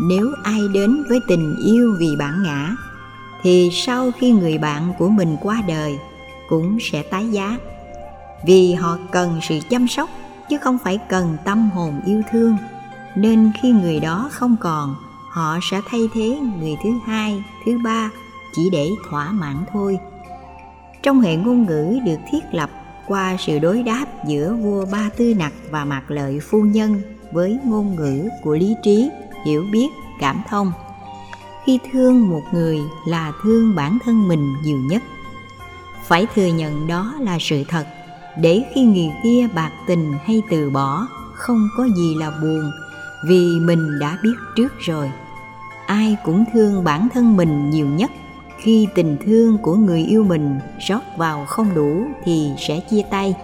Nếu 0.09 0.27
ai 0.42 0.61
đến 0.75 1.05
với 1.09 1.20
tình 1.29 1.57
yêu 1.64 1.97
vì 2.01 2.09
bản 2.18 2.42
ngã, 2.42 2.70
thì 3.42 3.70
sau 3.73 4.11
khi 4.18 4.31
người 4.31 4.59
bạn 4.59 4.92
của 4.99 5.09
mình 5.09 5.37
qua 5.40 5.62
đời, 5.68 5.99
cũng 6.49 6.79
sẽ 6.81 7.03
tái 7.03 7.29
giá. 7.31 7.59
Vì 8.47 8.73
họ 8.73 8.99
cần 9.11 9.40
sự 9.42 9.59
chăm 9.70 9.88
sóc, 9.88 10.11
chứ 10.51 10.59
không 10.59 10.79
phải 10.79 10.99
cần 11.09 11.37
tâm 11.44 11.70
hồn 11.70 12.01
yêu 12.07 12.23
thương 12.31 12.57
nên 13.16 13.50
khi 13.62 13.70
người 13.70 14.00
đó 14.00 14.29
không 14.33 14.57
còn, 14.61 14.96
họ 15.31 15.59
sẽ 15.62 15.81
thay 15.87 16.09
thế 16.14 16.38
người 16.59 16.77
thứ 16.85 16.90
hai, 17.07 17.44
thứ 17.64 17.79
ba, 17.85 18.11
chỉ 18.53 18.70
để 18.72 18.90
thỏa 19.11 19.33
mãn 19.33 19.57
thôi. 19.72 19.98
Trong 21.03 21.20
hệ 21.20 21.37
ngôn 21.37 21.66
ngữ 21.66 21.98
được 22.07 22.18
thiết 22.31 22.40
lập 22.53 22.70
qua 23.07 23.37
sự 23.38 23.59
đối 23.59 23.83
đáp 23.83 24.07
giữa 24.27 24.55
vua 24.55 24.87
ba 24.92 25.11
tư 25.16 25.35
nặc 25.35 25.53
và 25.70 25.85
mạc 25.85 26.11
lợi 26.11 26.40
phu 26.40 26.62
nhân 26.62 27.03
với 27.33 27.59
ngôn 27.64 27.96
ngữ 27.96 28.29
của 28.42 28.55
lý 28.55 28.74
trí, 28.83 29.11
hiểu 29.44 29.64
biết, 29.72 29.88
cảm 30.20 30.42
thông. 30.48 30.72
Khi 31.64 31.79
thương 31.92 32.31
một 32.31 32.42
người 32.53 32.81
là 33.07 33.33
thương 33.42 33.74
bản 33.74 33.98
thân 34.05 34.29
mình 34.29 34.55
nhiều 34.62 34.79
nhất. 34.79 35.03
Phải 36.05 36.27
thừa 36.35 36.46
nhận 36.46 36.87
đó 36.87 37.14
là 37.20 37.38
sự 37.40 37.64
thật, 37.68 37.87
để 38.38 38.62
khi 38.74 38.85
người 38.85 39.11
kia 39.22 39.48
bạc 39.55 39.70
tình 39.87 40.14
hay 40.24 40.42
từ 40.50 40.70
bỏ, 40.70 41.07
không 41.35 41.68
có 41.77 41.85
gì 41.96 42.14
là 42.14 42.31
buồn 42.31 42.70
vì 43.28 43.60
mình 43.60 43.98
đã 43.98 44.18
biết 44.22 44.34
trước 44.56 44.78
rồi. 44.78 45.10
Ai 45.87 46.16
cũng 46.24 46.44
thương 46.52 46.84
bản 46.84 47.08
thân 47.14 47.37
mình 47.37 47.70
nhiều 47.70 47.87
nhất. 47.87 48.10
Khi 48.58 48.87
tình 48.94 49.16
thương 49.26 49.58
của 49.58 49.74
người 49.74 50.00
yêu 50.00 50.24
mình 50.24 50.58
rót 50.88 51.02
vào 51.16 51.44
không 51.44 51.74
đủ 51.74 52.06
thì 52.24 52.50
sẽ 52.58 52.80
chia 52.80 53.02
tay. 53.10 53.34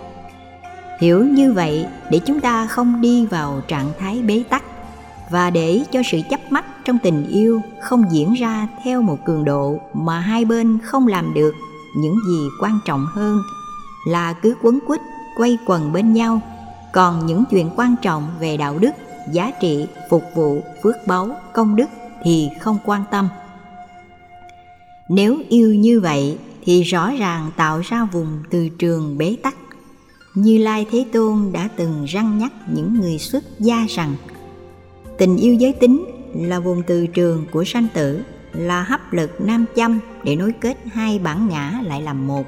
Hiểu 1.00 1.24
như 1.24 1.52
vậy, 1.52 1.86
để 2.10 2.18
chúng 2.18 2.40
ta 2.40 2.66
không 2.66 3.00
đi 3.00 3.26
vào 3.26 3.60
trạng 3.68 3.92
thái 3.98 4.22
bế 4.22 4.42
tắc 4.48 4.62
và 5.30 5.50
để 5.50 5.84
cho 5.90 6.02
sự 6.10 6.20
chấp 6.30 6.40
mắt 6.52 6.64
trong 6.84 6.98
tình 6.98 7.26
yêu 7.26 7.62
không 7.80 8.04
diễn 8.10 8.32
ra 8.32 8.68
theo 8.84 9.02
một 9.02 9.18
cường 9.24 9.44
độ 9.44 9.78
mà 9.94 10.20
hai 10.20 10.44
bên 10.44 10.78
không 10.84 11.06
làm 11.06 11.34
được 11.34 11.54
những 11.96 12.16
gì 12.28 12.48
quan 12.60 12.78
trọng 12.84 13.06
hơn 13.14 13.38
là 14.06 14.32
cứ 14.32 14.54
quấn 14.62 14.78
quýt 14.86 15.00
quay 15.36 15.58
quần 15.66 15.92
bên 15.92 16.12
nhau. 16.12 16.40
Còn 16.92 17.26
những 17.26 17.44
chuyện 17.50 17.70
quan 17.76 17.96
trọng 18.02 18.28
về 18.40 18.56
đạo 18.56 18.78
đức 18.78 18.90
giá 19.32 19.50
trị 19.60 19.86
phục 20.10 20.24
vụ 20.34 20.62
phước 20.82 20.94
báu 21.06 21.36
công 21.52 21.76
đức 21.76 21.86
thì 22.22 22.48
không 22.60 22.78
quan 22.84 23.04
tâm. 23.10 23.28
Nếu 25.08 25.38
yêu 25.48 25.74
như 25.74 26.00
vậy 26.00 26.38
thì 26.64 26.82
rõ 26.82 27.10
ràng 27.18 27.50
tạo 27.56 27.80
ra 27.80 28.04
vùng 28.12 28.42
từ 28.50 28.68
trường 28.68 29.18
bế 29.18 29.36
tắc. 29.42 29.54
Như 30.34 30.58
lai 30.58 30.86
thế 30.90 31.04
tôn 31.12 31.50
đã 31.52 31.68
từng 31.76 32.04
răng 32.04 32.38
nhắc 32.38 32.52
những 32.74 33.00
người 33.00 33.18
xuất 33.18 33.44
gia 33.58 33.86
rằng, 33.88 34.14
tình 35.18 35.36
yêu 35.36 35.54
giới 35.54 35.72
tính 35.72 36.04
là 36.34 36.60
vùng 36.60 36.82
từ 36.82 37.06
trường 37.06 37.46
của 37.52 37.64
sanh 37.64 37.86
tử, 37.94 38.22
là 38.52 38.82
hấp 38.82 39.12
lực 39.12 39.40
nam 39.40 39.64
châm 39.76 40.00
để 40.24 40.36
nối 40.36 40.52
kết 40.60 40.76
hai 40.92 41.18
bản 41.18 41.48
ngã 41.48 41.80
lại 41.84 42.02
làm 42.02 42.26
một. 42.26 42.46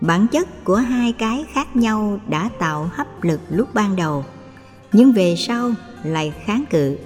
Bản 0.00 0.26
chất 0.32 0.64
của 0.64 0.76
hai 0.76 1.12
cái 1.12 1.44
khác 1.52 1.76
nhau 1.76 2.18
đã 2.28 2.50
tạo 2.58 2.90
hấp 2.92 3.24
lực 3.24 3.40
lúc 3.50 3.74
ban 3.74 3.96
đầu 3.96 4.24
nhưng 4.92 5.12
về 5.12 5.34
sau 5.36 5.70
lại 6.04 6.32
kháng 6.44 6.64
cự. 6.70 6.98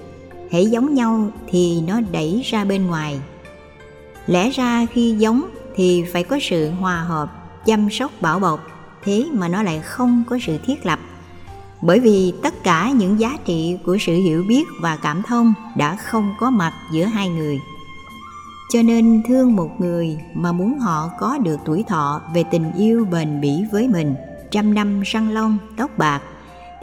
Hãy 0.51 0.65
giống 0.65 0.93
nhau 0.93 1.29
thì 1.47 1.81
nó 1.87 2.01
đẩy 2.11 2.41
ra 2.45 2.65
bên 2.65 2.87
ngoài. 2.87 3.19
Lẽ 4.27 4.49
ra 4.49 4.85
khi 4.93 5.15
giống 5.19 5.49
thì 5.75 6.03
phải 6.13 6.23
có 6.23 6.39
sự 6.41 6.71
hòa 6.71 6.95
hợp, 6.95 7.29
chăm 7.65 7.89
sóc 7.89 8.11
bảo 8.21 8.39
bọc. 8.39 8.67
Thế 9.03 9.25
mà 9.33 9.47
nó 9.47 9.63
lại 9.63 9.79
không 9.79 10.23
có 10.29 10.39
sự 10.45 10.57
thiết 10.65 10.85
lập. 10.85 10.99
Bởi 11.81 11.99
vì 11.99 12.33
tất 12.43 12.63
cả 12.63 12.91
những 12.91 13.19
giá 13.19 13.37
trị 13.45 13.77
của 13.85 13.97
sự 13.99 14.13
hiểu 14.13 14.43
biết 14.47 14.67
và 14.81 14.95
cảm 14.95 15.21
thông 15.23 15.53
đã 15.75 15.95
không 15.95 16.33
có 16.39 16.49
mặt 16.49 16.73
giữa 16.91 17.05
hai 17.05 17.29
người. 17.29 17.59
Cho 18.73 18.81
nên 18.81 19.23
thương 19.27 19.55
một 19.55 19.69
người 19.79 20.17
mà 20.33 20.51
muốn 20.51 20.79
họ 20.79 21.09
có 21.19 21.37
được 21.37 21.57
tuổi 21.65 21.83
thọ 21.87 22.21
về 22.33 22.43
tình 22.51 22.71
yêu 22.77 23.07
bền 23.11 23.41
bỉ 23.41 23.63
với 23.71 23.87
mình, 23.87 24.15
trăm 24.51 24.73
năm 24.73 25.01
răng 25.01 25.29
long 25.29 25.57
tóc 25.77 25.97
bạc 25.97 26.21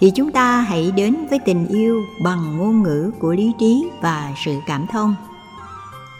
thì 0.04 0.10
chúng 0.10 0.32
ta 0.32 0.60
hãy 0.60 0.92
đến 0.96 1.16
với 1.30 1.38
tình 1.38 1.66
yêu 1.66 2.02
bằng 2.22 2.58
ngôn 2.58 2.82
ngữ 2.82 3.10
của 3.18 3.32
lý 3.32 3.52
trí 3.58 3.90
và 4.02 4.32
sự 4.44 4.52
cảm 4.66 4.86
thông. 4.86 5.14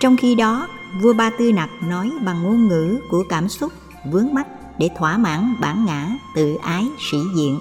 Trong 0.00 0.16
khi 0.16 0.34
đó, 0.34 0.68
vua 1.02 1.12
ba 1.12 1.30
tư 1.38 1.52
nặc 1.52 1.70
nói 1.88 2.10
bằng 2.24 2.42
ngôn 2.42 2.68
ngữ 2.68 3.00
của 3.10 3.24
cảm 3.28 3.48
xúc, 3.48 3.72
vướng 4.10 4.34
mắt 4.34 4.46
để 4.78 4.88
thỏa 4.96 5.18
mãn 5.18 5.54
bản 5.60 5.84
ngã 5.84 6.08
tự 6.34 6.54
ái 6.62 6.84
sĩ 7.10 7.18
diện. 7.36 7.58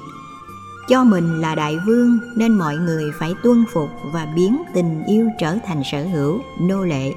Cho 0.89 1.03
mình 1.03 1.41
là 1.41 1.55
đại 1.55 1.77
vương 1.87 2.19
nên 2.35 2.51
mọi 2.57 2.77
người 2.77 3.11
phải 3.19 3.33
tuân 3.43 3.65
phục 3.73 3.89
và 4.13 4.27
biến 4.35 4.61
tình 4.73 5.03
yêu 5.07 5.29
trở 5.39 5.57
thành 5.65 5.81
sở 5.91 6.03
hữu, 6.03 6.39
nô 6.61 6.83
lệ. 6.83 7.13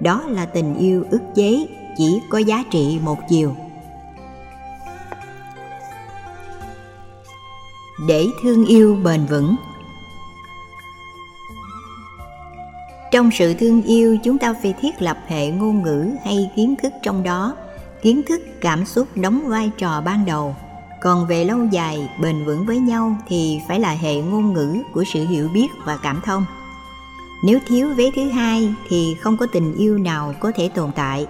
Đó 0.00 0.22
là 0.28 0.46
tình 0.46 0.74
yêu 0.74 1.04
ức 1.10 1.22
chế, 1.34 1.66
chỉ 1.96 2.20
có 2.30 2.38
giá 2.38 2.64
trị 2.70 2.98
một 3.04 3.18
chiều. 3.28 3.56
Để 8.06 8.26
thương 8.42 8.66
yêu 8.66 8.98
bền 9.04 9.26
vững. 9.26 9.56
Trong 13.12 13.30
sự 13.30 13.54
thương 13.54 13.82
yêu, 13.82 14.16
chúng 14.24 14.38
ta 14.38 14.54
phải 14.62 14.74
thiết 14.80 15.02
lập 15.02 15.18
hệ 15.26 15.50
ngôn 15.50 15.82
ngữ 15.82 16.10
hay 16.24 16.50
kiến 16.56 16.74
thức 16.82 16.92
trong 17.02 17.22
đó. 17.22 17.56
Kiến 18.02 18.22
thức, 18.28 18.40
cảm 18.60 18.86
xúc 18.86 19.08
đóng 19.14 19.48
vai 19.48 19.70
trò 19.78 20.00
ban 20.00 20.24
đầu. 20.24 20.56
Còn 21.02 21.26
về 21.26 21.44
lâu 21.44 21.66
dài, 21.70 22.10
bền 22.22 22.44
vững 22.44 22.66
với 22.66 22.78
nhau 22.78 23.16
thì 23.28 23.60
phải 23.68 23.80
là 23.80 23.90
hệ 23.90 24.14
ngôn 24.14 24.52
ngữ 24.52 24.76
của 24.92 25.04
sự 25.04 25.26
hiểu 25.26 25.48
biết 25.48 25.68
và 25.84 25.98
cảm 26.02 26.20
thông. 26.24 26.44
Nếu 27.44 27.58
thiếu 27.66 27.94
vế 27.94 28.10
thứ 28.16 28.30
hai 28.30 28.74
thì 28.88 29.16
không 29.20 29.36
có 29.36 29.46
tình 29.52 29.74
yêu 29.74 29.98
nào 29.98 30.34
có 30.40 30.52
thể 30.54 30.68
tồn 30.68 30.92
tại. 30.92 31.26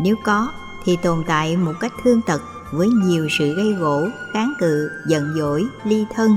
Nếu 0.00 0.16
có, 0.24 0.52
thì 0.84 0.96
tồn 1.02 1.24
tại 1.26 1.56
một 1.56 1.72
cách 1.80 1.92
thương 2.02 2.20
tật 2.26 2.40
với 2.72 2.88
nhiều 2.88 3.28
sự 3.38 3.54
gây 3.54 3.72
gỗ, 3.72 4.08
kháng 4.32 4.52
cự, 4.58 4.90
giận 5.06 5.34
dỗi, 5.38 5.66
ly 5.84 6.04
thân 6.14 6.36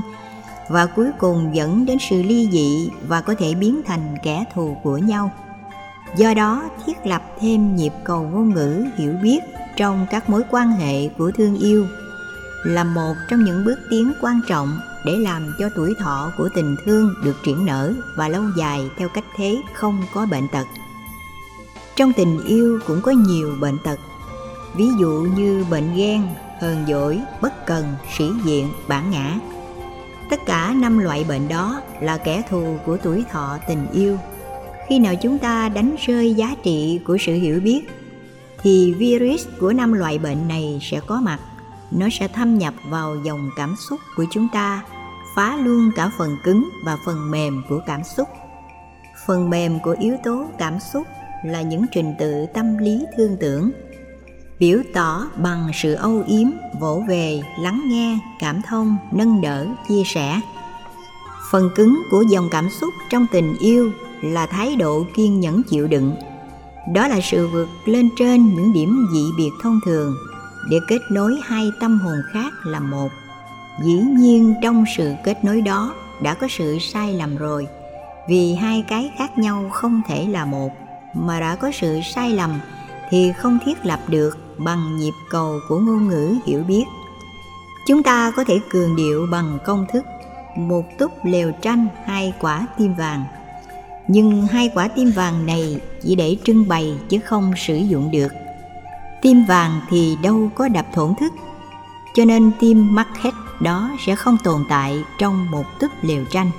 và 0.68 0.86
cuối 0.86 1.10
cùng 1.18 1.54
dẫn 1.54 1.86
đến 1.86 1.98
sự 2.10 2.22
ly 2.22 2.48
dị 2.52 2.90
và 3.08 3.20
có 3.20 3.34
thể 3.38 3.54
biến 3.54 3.80
thành 3.86 4.16
kẻ 4.22 4.44
thù 4.54 4.76
của 4.82 4.98
nhau. 4.98 5.32
Do 6.16 6.34
đó, 6.34 6.70
thiết 6.86 7.06
lập 7.06 7.22
thêm 7.40 7.76
nhịp 7.76 7.92
cầu 8.04 8.22
ngôn 8.22 8.54
ngữ 8.54 8.84
hiểu 8.96 9.12
biết 9.22 9.38
trong 9.76 10.06
các 10.10 10.30
mối 10.30 10.42
quan 10.50 10.70
hệ 10.70 11.08
của 11.08 11.30
thương 11.30 11.58
yêu 11.58 11.86
là 12.64 12.84
một 12.84 13.14
trong 13.28 13.44
những 13.44 13.64
bước 13.64 13.78
tiến 13.90 14.12
quan 14.20 14.40
trọng 14.48 14.80
để 15.04 15.16
làm 15.16 15.54
cho 15.58 15.68
tuổi 15.76 15.94
thọ 15.98 16.32
của 16.38 16.48
tình 16.54 16.76
thương 16.84 17.14
được 17.24 17.36
triển 17.44 17.66
nở 17.66 17.92
và 18.16 18.28
lâu 18.28 18.42
dài 18.56 18.80
theo 18.98 19.08
cách 19.08 19.24
thế 19.36 19.62
không 19.74 20.02
có 20.14 20.26
bệnh 20.30 20.48
tật. 20.48 20.66
Trong 21.96 22.12
tình 22.12 22.44
yêu 22.44 22.80
cũng 22.86 23.00
có 23.02 23.10
nhiều 23.10 23.56
bệnh 23.60 23.78
tật 23.84 23.98
ví 24.74 24.86
dụ 25.00 25.26
như 25.36 25.64
bệnh 25.70 25.96
ghen 25.96 26.22
hờn 26.60 26.84
dỗi, 26.88 27.20
bất 27.40 27.66
cần, 27.66 27.84
sĩ 28.18 28.24
diện, 28.44 28.68
bản 28.88 29.10
ngã. 29.10 29.38
Tất 30.30 30.40
cả 30.46 30.74
năm 30.76 30.98
loại 30.98 31.24
bệnh 31.28 31.48
đó 31.48 31.80
là 32.00 32.18
kẻ 32.18 32.42
thù 32.50 32.76
của 32.86 32.96
tuổi 32.96 33.24
thọ 33.30 33.58
tình 33.68 33.86
yêu. 33.92 34.18
Khi 34.88 34.98
nào 34.98 35.14
chúng 35.14 35.38
ta 35.38 35.68
đánh 35.68 35.96
rơi 36.06 36.34
giá 36.34 36.54
trị 36.62 37.00
của 37.06 37.16
sự 37.20 37.34
hiểu 37.34 37.60
biết, 37.60 37.80
thì 38.62 38.94
virus 38.94 39.46
của 39.60 39.72
năm 39.72 39.92
loại 39.92 40.18
bệnh 40.18 40.48
này 40.48 40.78
sẽ 40.82 41.00
có 41.06 41.20
mặt. 41.20 41.38
Nó 41.90 42.08
sẽ 42.12 42.28
thâm 42.28 42.58
nhập 42.58 42.74
vào 42.88 43.16
dòng 43.24 43.50
cảm 43.56 43.74
xúc 43.88 44.00
của 44.16 44.24
chúng 44.30 44.48
ta, 44.52 44.82
phá 45.36 45.56
luôn 45.56 45.90
cả 45.96 46.10
phần 46.18 46.36
cứng 46.44 46.68
và 46.84 46.98
phần 47.06 47.30
mềm 47.30 47.62
của 47.68 47.80
cảm 47.86 48.04
xúc. 48.04 48.28
Phần 49.26 49.50
mềm 49.50 49.78
của 49.80 49.96
yếu 50.00 50.16
tố 50.24 50.46
cảm 50.58 50.80
xúc 50.92 51.06
là 51.44 51.62
những 51.62 51.84
trình 51.92 52.14
tự 52.18 52.46
tâm 52.54 52.78
lý 52.78 53.04
thương 53.16 53.36
tưởng 53.40 53.70
biểu 54.58 54.78
tỏ 54.94 55.26
bằng 55.36 55.70
sự 55.74 55.94
âu 55.94 56.24
yếm, 56.26 56.48
vỗ 56.80 57.02
về, 57.08 57.42
lắng 57.60 57.82
nghe, 57.86 58.18
cảm 58.38 58.62
thông, 58.62 58.96
nâng 59.12 59.40
đỡ, 59.40 59.66
chia 59.88 60.02
sẻ. 60.04 60.40
Phần 61.50 61.70
cứng 61.74 62.02
của 62.10 62.24
dòng 62.30 62.48
cảm 62.50 62.70
xúc 62.70 62.94
trong 63.10 63.26
tình 63.32 63.56
yêu 63.60 63.90
là 64.22 64.46
thái 64.46 64.76
độ 64.76 65.04
kiên 65.14 65.40
nhẫn 65.40 65.62
chịu 65.62 65.86
đựng. 65.86 66.16
Đó 66.94 67.08
là 67.08 67.20
sự 67.20 67.48
vượt 67.48 67.68
lên 67.84 68.08
trên 68.18 68.54
những 68.54 68.72
điểm 68.72 69.06
dị 69.12 69.24
biệt 69.38 69.50
thông 69.62 69.80
thường. 69.84 70.14
Để 70.70 70.78
kết 70.88 71.00
nối 71.10 71.40
hai 71.44 71.70
tâm 71.80 72.00
hồn 72.00 72.16
khác 72.32 72.52
là 72.64 72.80
một. 72.80 73.08
Dĩ 73.84 73.94
nhiên 73.94 74.54
trong 74.62 74.84
sự 74.96 75.12
kết 75.24 75.44
nối 75.44 75.60
đó 75.60 75.94
đã 76.22 76.34
có 76.34 76.48
sự 76.50 76.78
sai 76.78 77.12
lầm 77.12 77.36
rồi. 77.36 77.66
Vì 78.28 78.54
hai 78.54 78.84
cái 78.88 79.10
khác 79.18 79.38
nhau 79.38 79.70
không 79.72 80.02
thể 80.08 80.26
là 80.26 80.44
một, 80.44 80.72
mà 81.14 81.40
đã 81.40 81.54
có 81.54 81.70
sự 81.80 82.00
sai 82.14 82.30
lầm 82.30 82.60
thì 83.10 83.32
không 83.38 83.58
thiết 83.64 83.86
lập 83.86 84.00
được 84.08 84.47
bằng 84.58 84.96
nhịp 84.96 85.14
cầu 85.30 85.60
của 85.68 85.78
ngôn 85.78 86.08
ngữ 86.08 86.34
hiểu 86.46 86.62
biết. 86.62 86.84
Chúng 87.86 88.02
ta 88.02 88.32
có 88.36 88.44
thể 88.44 88.60
cường 88.70 88.96
điệu 88.96 89.26
bằng 89.30 89.58
công 89.64 89.86
thức 89.92 90.04
một 90.56 90.84
túp 90.98 91.12
lều 91.22 91.52
tranh, 91.62 91.88
hai 92.04 92.32
quả 92.40 92.66
tim 92.78 92.94
vàng. 92.94 93.24
Nhưng 94.08 94.46
hai 94.46 94.70
quả 94.74 94.88
tim 94.88 95.10
vàng 95.10 95.46
này 95.46 95.80
chỉ 96.02 96.14
để 96.14 96.36
trưng 96.44 96.68
bày 96.68 96.98
chứ 97.08 97.18
không 97.24 97.52
sử 97.56 97.76
dụng 97.76 98.10
được. 98.10 98.32
Tim 99.22 99.44
vàng 99.44 99.80
thì 99.90 100.16
đâu 100.22 100.50
có 100.54 100.68
đập 100.68 100.86
thổn 100.94 101.14
thức, 101.20 101.32
cho 102.14 102.24
nên 102.24 102.50
tim 102.60 102.94
mắc 102.94 103.08
hết 103.20 103.34
đó 103.60 103.90
sẽ 104.06 104.14
không 104.14 104.36
tồn 104.44 104.64
tại 104.68 105.04
trong 105.18 105.50
một 105.50 105.64
túp 105.80 105.90
lều 106.02 106.24
tranh. 106.30 106.50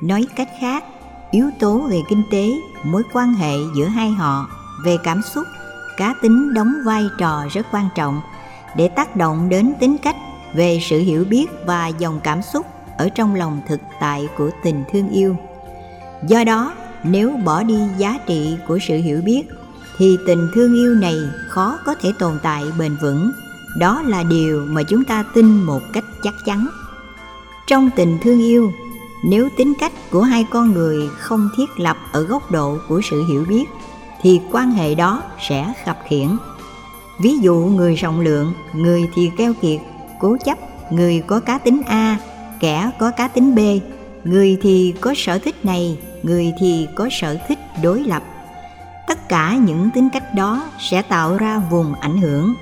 Nói 0.00 0.26
cách 0.36 0.48
khác, 0.60 0.84
yếu 1.30 1.50
tố 1.58 1.78
về 1.78 2.02
kinh 2.08 2.22
tế, 2.30 2.52
mối 2.84 3.02
quan 3.12 3.34
hệ 3.34 3.54
giữa 3.76 3.86
hai 3.86 4.10
họ, 4.10 4.48
về 4.84 4.96
cảm 5.04 5.22
xúc 5.34 5.44
cá 5.96 6.14
tính 6.22 6.54
đóng 6.54 6.74
vai 6.84 7.08
trò 7.18 7.44
rất 7.52 7.66
quan 7.72 7.88
trọng 7.94 8.20
để 8.76 8.88
tác 8.88 9.16
động 9.16 9.48
đến 9.48 9.72
tính 9.80 9.96
cách, 10.02 10.16
về 10.54 10.78
sự 10.82 10.98
hiểu 10.98 11.24
biết 11.24 11.46
và 11.66 11.86
dòng 11.86 12.20
cảm 12.22 12.42
xúc 12.42 12.66
ở 12.98 13.08
trong 13.08 13.34
lòng 13.34 13.60
thực 13.68 13.80
tại 14.00 14.28
của 14.38 14.50
tình 14.62 14.84
thương 14.92 15.08
yêu. 15.08 15.36
Do 16.28 16.44
đó, 16.44 16.74
nếu 17.02 17.30
bỏ 17.44 17.62
đi 17.62 17.78
giá 17.98 18.18
trị 18.26 18.56
của 18.68 18.78
sự 18.88 18.96
hiểu 18.96 19.20
biết, 19.24 19.42
thì 19.98 20.18
tình 20.26 20.48
thương 20.54 20.74
yêu 20.74 20.94
này 20.94 21.16
khó 21.48 21.78
có 21.84 21.94
thể 21.94 22.12
tồn 22.18 22.38
tại 22.42 22.64
bền 22.78 22.96
vững. 23.02 23.32
Đó 23.78 24.02
là 24.02 24.22
điều 24.22 24.66
mà 24.68 24.82
chúng 24.82 25.04
ta 25.04 25.24
tin 25.34 25.62
một 25.62 25.80
cách 25.92 26.04
chắc 26.22 26.34
chắn. 26.44 26.66
Trong 27.66 27.90
tình 27.96 28.18
thương 28.22 28.38
yêu, 28.38 28.72
nếu 29.24 29.48
tính 29.56 29.72
cách 29.80 29.92
của 30.10 30.22
hai 30.22 30.46
con 30.50 30.72
người 30.72 31.08
không 31.18 31.48
thiết 31.56 31.80
lập 31.80 31.96
ở 32.12 32.22
góc 32.22 32.50
độ 32.50 32.78
của 32.88 33.00
sự 33.10 33.24
hiểu 33.28 33.44
biết 33.48 33.64
thì 34.24 34.40
quan 34.52 34.70
hệ 34.70 34.94
đó 34.94 35.22
sẽ 35.48 35.72
khập 35.84 35.98
khiển. 36.08 36.28
ví 37.20 37.38
dụ 37.38 37.54
người 37.54 37.94
rộng 37.94 38.20
lượng, 38.20 38.52
người 38.72 39.08
thì 39.14 39.30
keo 39.36 39.54
kiệt, 39.54 39.80
cố 40.20 40.36
chấp, 40.44 40.58
người 40.92 41.22
có 41.26 41.40
cá 41.40 41.58
tính 41.58 41.82
a, 41.86 42.18
kẻ 42.60 42.90
có 42.98 43.10
cá 43.10 43.28
tính 43.28 43.54
b. 43.54 43.58
Người 44.24 44.58
thì 44.62 44.94
có 45.00 45.14
sở 45.16 45.38
thích 45.38 45.64
này, 45.64 45.98
người 46.22 46.52
thì 46.60 46.86
có 46.94 47.08
sở 47.10 47.38
thích 47.48 47.58
đối 47.82 48.04
lập. 48.04 48.22
Tất 49.08 49.28
cả 49.28 49.56
những 49.66 49.90
tính 49.94 50.08
cách 50.12 50.34
đó 50.34 50.64
sẽ 50.78 51.02
tạo 51.02 51.36
ra 51.36 51.58
vùng 51.70 51.94
ảnh 51.94 52.20
hưởng. 52.20 52.54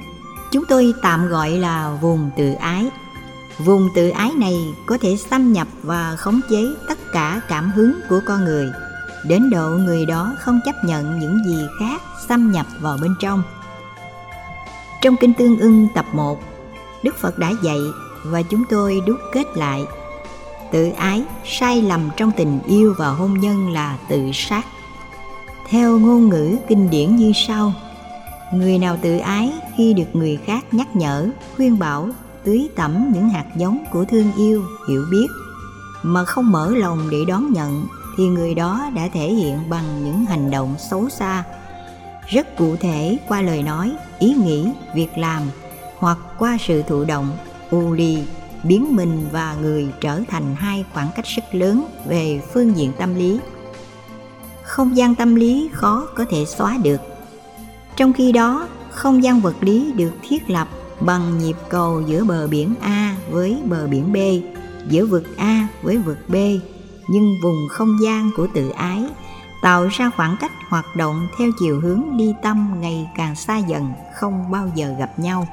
Chúng 0.52 0.64
tôi 0.68 0.94
tạm 1.02 1.28
gọi 1.28 1.50
là 1.50 1.98
vùng 2.00 2.30
tự 2.36 2.52
ái. 2.52 2.86
Vùng 3.58 3.88
tự 3.94 4.08
ái 4.08 4.30
này 4.36 4.56
có 4.86 4.98
thể 5.00 5.16
xâm 5.30 5.52
nhập 5.52 5.68
và 5.82 6.16
khống 6.18 6.40
chế 6.50 6.62
tất 6.88 6.98
cả 7.12 7.40
cảm 7.48 7.70
hứng 7.70 8.00
của 8.08 8.20
con 8.26 8.44
người 8.44 8.66
đến 9.24 9.50
độ 9.50 9.70
người 9.70 10.06
đó 10.06 10.36
không 10.38 10.60
chấp 10.64 10.84
nhận 10.84 11.20
những 11.20 11.44
gì 11.46 11.58
khác 11.78 12.02
xâm 12.28 12.52
nhập 12.52 12.66
vào 12.80 12.98
bên 13.02 13.14
trong. 13.20 13.42
Trong 15.02 15.16
kinh 15.16 15.34
tương 15.34 15.58
ưng 15.58 15.88
tập 15.94 16.06
1 16.12 16.40
Đức 17.02 17.16
Phật 17.16 17.38
đã 17.38 17.52
dạy 17.62 17.80
và 18.24 18.42
chúng 18.42 18.64
tôi 18.70 19.02
đúc 19.06 19.16
kết 19.32 19.46
lại. 19.54 19.84
Tự 20.72 20.90
ái 20.90 21.24
sai 21.44 21.82
lầm 21.82 22.10
trong 22.16 22.30
tình 22.36 22.58
yêu 22.66 22.94
và 22.98 23.08
hôn 23.08 23.40
nhân 23.40 23.72
là 23.72 23.98
tự 24.08 24.30
sát. 24.34 24.66
Theo 25.68 25.98
ngôn 25.98 26.28
ngữ 26.28 26.56
kinh 26.68 26.90
điển 26.90 27.16
như 27.16 27.32
sau, 27.34 27.72
người 28.54 28.78
nào 28.78 28.98
tự 29.02 29.18
ái 29.18 29.52
khi 29.76 29.94
được 29.94 30.08
người 30.12 30.38
khác 30.44 30.64
nhắc 30.74 30.96
nhở, 30.96 31.28
khuyên 31.56 31.78
bảo, 31.78 32.08
tưới 32.44 32.68
tẩm 32.76 33.10
những 33.14 33.28
hạt 33.28 33.46
giống 33.56 33.84
của 33.92 34.04
thương 34.04 34.32
yêu, 34.36 34.64
hiểu 34.88 35.04
biết, 35.10 35.26
mà 36.02 36.24
không 36.24 36.52
mở 36.52 36.70
lòng 36.76 37.10
để 37.10 37.18
đón 37.28 37.52
nhận 37.52 37.86
thì 38.16 38.24
người 38.26 38.54
đó 38.54 38.90
đã 38.94 39.08
thể 39.12 39.28
hiện 39.28 39.70
bằng 39.70 40.04
những 40.04 40.24
hành 40.24 40.50
động 40.50 40.74
xấu 40.78 41.08
xa. 41.08 41.44
Rất 42.28 42.56
cụ 42.56 42.76
thể 42.76 43.18
qua 43.28 43.42
lời 43.42 43.62
nói 43.62 43.92
ý 44.18 44.34
nghĩ 44.34 44.68
việc 44.94 45.18
làm 45.18 45.42
hoặc 45.98 46.18
qua 46.38 46.56
sự 46.60 46.82
thụ 46.82 47.04
động 47.04 47.36
u 47.70 47.92
lì 47.92 48.18
biến 48.64 48.96
mình 48.96 49.26
và 49.32 49.56
người 49.60 49.88
trở 50.00 50.20
thành 50.28 50.54
hai 50.54 50.84
khoảng 50.92 51.08
cách 51.16 51.24
rất 51.24 51.54
lớn 51.54 51.86
về 52.06 52.40
phương 52.52 52.76
diện 52.76 52.92
tâm 52.98 53.14
lý. 53.14 53.38
Không 54.62 54.96
gian 54.96 55.14
tâm 55.14 55.34
lý 55.34 55.70
khó 55.72 56.06
có 56.14 56.24
thể 56.30 56.44
xóa 56.44 56.78
được. 56.82 57.00
Trong 57.96 58.12
khi 58.12 58.32
đó 58.32 58.68
không 58.90 59.22
gian 59.22 59.40
vật 59.40 59.54
lý 59.60 59.92
được 59.92 60.12
thiết 60.28 60.50
lập 60.50 60.68
bằng 61.00 61.38
nhịp 61.38 61.56
cầu 61.68 62.02
giữa 62.06 62.24
bờ 62.24 62.46
biển 62.46 62.74
A 62.80 63.16
với 63.30 63.58
bờ 63.64 63.86
biển 63.86 64.12
B, 64.12 64.16
giữa 64.88 65.06
vực 65.06 65.36
A 65.36 65.68
với 65.82 65.96
vực 65.96 66.18
B, 66.28 66.34
nhưng 67.08 67.40
vùng 67.42 67.68
không 67.70 67.96
gian 68.02 68.30
của 68.36 68.46
tự 68.54 68.68
ái 68.68 69.04
tạo 69.62 69.86
ra 69.86 70.10
khoảng 70.16 70.36
cách 70.40 70.52
hoạt 70.68 70.96
động 70.96 71.28
theo 71.38 71.50
chiều 71.60 71.80
hướng 71.80 72.02
đi 72.16 72.34
tâm 72.42 72.70
ngày 72.80 73.08
càng 73.16 73.36
xa 73.36 73.58
dần, 73.58 73.92
không 74.14 74.50
bao 74.50 74.70
giờ 74.74 74.94
gặp 74.98 75.18
nhau. 75.18 75.46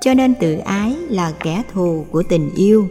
Cho 0.00 0.14
nên 0.14 0.34
tự 0.34 0.54
ái 0.58 0.96
là 1.08 1.32
kẻ 1.40 1.62
thù 1.72 2.06
của 2.10 2.22
tình 2.22 2.50
yêu. 2.54 2.88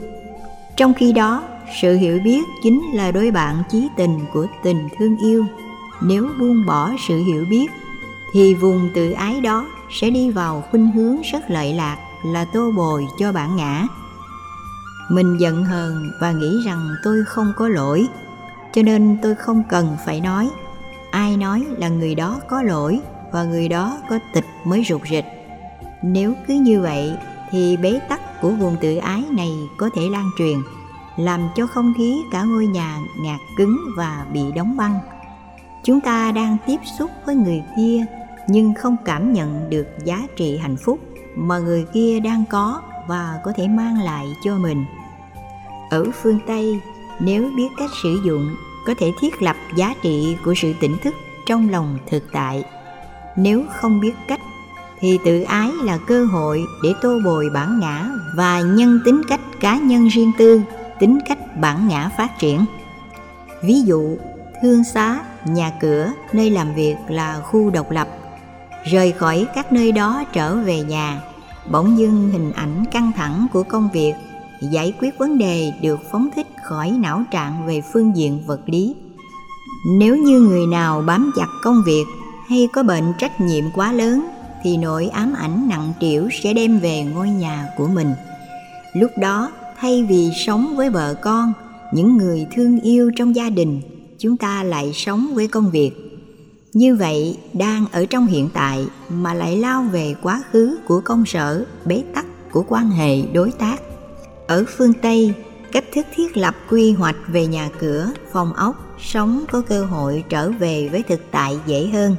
Trong 0.77 0.93
khi 0.93 1.13
đó, 1.13 1.43
sự 1.81 1.95
hiểu 1.95 2.19
biết 2.23 2.43
chính 2.63 2.81
là 2.93 3.11
đối 3.11 3.31
bạn 3.31 3.63
chí 3.71 3.87
tình 3.97 4.19
của 4.33 4.47
tình 4.63 4.89
thương 4.97 5.17
yêu. 5.17 5.45
Nếu 6.01 6.29
buông 6.39 6.65
bỏ 6.65 6.91
sự 7.07 7.23
hiểu 7.23 7.45
biết 7.49 7.67
thì 8.33 8.53
vùng 8.53 8.89
tự 8.95 9.11
ái 9.11 9.41
đó 9.41 9.67
sẽ 9.91 10.09
đi 10.09 10.31
vào 10.31 10.63
khuynh 10.71 10.91
hướng 10.91 11.21
rất 11.21 11.49
lợi 11.49 11.73
lạc 11.73 11.97
là 12.23 12.45
tô 12.45 12.71
bồi 12.75 13.07
cho 13.19 13.31
bản 13.31 13.55
ngã 13.55 13.87
mình 15.09 15.37
giận 15.39 15.65
hờn 15.65 16.11
và 16.19 16.31
nghĩ 16.31 16.61
rằng 16.65 16.95
tôi 17.03 17.23
không 17.25 17.53
có 17.55 17.67
lỗi, 17.67 18.07
cho 18.73 18.81
nên 18.81 19.17
tôi 19.21 19.35
không 19.35 19.63
cần 19.69 19.97
phải 20.05 20.21
nói. 20.21 20.49
Ai 21.11 21.37
nói 21.37 21.65
là 21.77 21.89
người 21.89 22.15
đó 22.15 22.39
có 22.47 22.61
lỗi 22.61 22.99
và 23.31 23.43
người 23.43 23.69
đó 23.69 23.97
có 24.09 24.19
tịch 24.33 24.45
mới 24.65 24.83
rụt 24.89 25.01
rịch. 25.09 25.25
Nếu 26.03 26.33
cứ 26.47 26.53
như 26.53 26.81
vậy 26.81 27.13
thì 27.51 27.77
bế 27.77 27.99
tắc 28.09 28.41
của 28.41 28.49
vùng 28.49 28.75
tự 28.81 28.95
ái 28.95 29.23
này 29.31 29.51
có 29.77 29.89
thể 29.95 30.01
lan 30.11 30.29
truyền, 30.37 30.57
làm 31.17 31.41
cho 31.55 31.67
không 31.67 31.93
khí 31.97 32.21
cả 32.31 32.43
ngôi 32.43 32.67
nhà 32.67 32.99
ngạt 33.21 33.39
cứng 33.57 33.77
và 33.97 34.25
bị 34.33 34.41
đóng 34.55 34.77
băng. 34.77 34.99
Chúng 35.83 36.01
ta 36.01 36.31
đang 36.31 36.57
tiếp 36.65 36.79
xúc 36.99 37.11
với 37.25 37.35
người 37.35 37.63
kia 37.77 38.05
nhưng 38.47 38.73
không 38.73 38.95
cảm 39.05 39.33
nhận 39.33 39.69
được 39.69 39.87
giá 40.05 40.27
trị 40.35 40.57
hạnh 40.57 40.77
phúc 40.77 40.99
mà 41.35 41.59
người 41.59 41.85
kia 41.93 42.19
đang 42.19 42.43
có 42.49 42.81
và 43.07 43.39
có 43.43 43.53
thể 43.55 43.67
mang 43.67 44.01
lại 44.01 44.25
cho 44.43 44.57
mình 44.57 44.85
ở 45.89 46.05
phương 46.21 46.39
tây, 46.47 46.79
nếu 47.19 47.49
biết 47.57 47.67
cách 47.77 47.89
sử 48.03 48.21
dụng, 48.25 48.55
có 48.85 48.93
thể 48.97 49.11
thiết 49.19 49.41
lập 49.41 49.55
giá 49.75 49.93
trị 50.01 50.38
của 50.45 50.53
sự 50.57 50.73
tỉnh 50.79 50.97
thức 51.03 51.15
trong 51.45 51.69
lòng 51.69 51.97
thực 52.09 52.23
tại. 52.31 52.63
Nếu 53.35 53.63
không 53.69 53.99
biết 53.99 54.13
cách, 54.27 54.39
thì 54.99 55.19
tự 55.25 55.41
ái 55.41 55.71
là 55.83 55.97
cơ 56.07 56.25
hội 56.25 56.63
để 56.83 56.93
tô 57.01 57.19
bồi 57.25 57.49
bản 57.53 57.79
ngã 57.79 58.09
và 58.35 58.61
nhân 58.61 58.99
tính 59.05 59.21
cách 59.29 59.41
cá 59.59 59.77
nhân 59.77 60.07
riêng 60.07 60.31
tư, 60.38 60.61
tính 60.99 61.19
cách 61.27 61.57
bản 61.61 61.88
ngã 61.88 62.09
phát 62.17 62.39
triển. 62.39 62.65
Ví 63.63 63.81
dụ, 63.81 64.17
thương 64.61 64.83
xá, 64.83 65.19
nhà 65.45 65.71
cửa 65.81 66.11
nơi 66.33 66.49
làm 66.49 66.75
việc 66.75 66.95
là 67.07 67.39
khu 67.39 67.69
độc 67.69 67.91
lập, 67.91 68.07
rời 68.91 69.11
khỏi 69.11 69.47
các 69.55 69.73
nơi 69.73 69.91
đó 69.91 70.23
trở 70.33 70.55
về 70.55 70.81
nhà, 70.81 71.21
bỗng 71.71 71.97
dưng 71.97 72.29
hình 72.31 72.51
ảnh 72.51 72.85
căng 72.91 73.11
thẳng 73.15 73.47
của 73.53 73.63
công 73.63 73.89
việc 73.93 74.13
giải 74.61 74.93
quyết 74.99 75.17
vấn 75.17 75.37
đề 75.37 75.71
được 75.81 75.99
phóng 76.11 76.29
thích 76.35 76.47
khỏi 76.63 76.91
não 76.91 77.23
trạng 77.31 77.67
về 77.67 77.81
phương 77.93 78.17
diện 78.17 78.39
vật 78.45 78.61
lý. 78.65 78.95
Nếu 79.99 80.17
như 80.17 80.39
người 80.39 80.67
nào 80.67 81.03
bám 81.07 81.31
chặt 81.35 81.47
công 81.63 81.81
việc 81.85 82.05
hay 82.47 82.67
có 82.73 82.83
bệnh 82.83 83.13
trách 83.19 83.41
nhiệm 83.41 83.63
quá 83.75 83.93
lớn, 83.93 84.27
thì 84.63 84.77
nỗi 84.77 85.07
ám 85.07 85.33
ảnh 85.33 85.69
nặng 85.69 85.93
trĩu 85.99 86.29
sẽ 86.43 86.53
đem 86.53 86.79
về 86.79 87.03
ngôi 87.03 87.29
nhà 87.29 87.67
của 87.77 87.87
mình. 87.87 88.11
Lúc 88.93 89.11
đó, 89.19 89.51
thay 89.79 90.03
vì 90.03 90.29
sống 90.45 90.75
với 90.75 90.89
vợ 90.89 91.13
con, 91.21 91.53
những 91.93 92.17
người 92.17 92.47
thương 92.55 92.79
yêu 92.79 93.11
trong 93.15 93.35
gia 93.35 93.49
đình, 93.49 93.81
chúng 94.19 94.37
ta 94.37 94.63
lại 94.63 94.91
sống 94.93 95.27
với 95.33 95.47
công 95.47 95.71
việc. 95.71 95.91
Như 96.73 96.95
vậy, 96.95 97.37
đang 97.53 97.85
ở 97.91 98.05
trong 98.05 98.27
hiện 98.27 98.49
tại 98.53 98.85
mà 99.09 99.33
lại 99.33 99.57
lao 99.57 99.83
về 99.83 100.15
quá 100.21 100.43
khứ 100.51 100.77
của 100.87 101.01
công 101.05 101.25
sở, 101.25 101.65
bế 101.85 102.03
tắc 102.15 102.25
của 102.51 102.65
quan 102.67 102.89
hệ 102.89 103.21
đối 103.21 103.51
tác 103.51 103.81
ở 104.47 104.65
phương 104.77 104.93
tây 104.93 105.33
cách 105.71 105.83
thức 105.93 106.05
thiết 106.15 106.37
lập 106.37 106.55
quy 106.69 106.91
hoạch 106.91 107.15
về 107.27 107.47
nhà 107.47 107.69
cửa 107.79 108.11
phòng 108.31 108.53
ốc 108.53 108.95
sống 108.99 109.45
có 109.51 109.61
cơ 109.61 109.85
hội 109.85 110.23
trở 110.29 110.51
về 110.51 110.89
với 110.91 111.03
thực 111.03 111.21
tại 111.31 111.59
dễ 111.65 111.87
hơn 111.87 112.15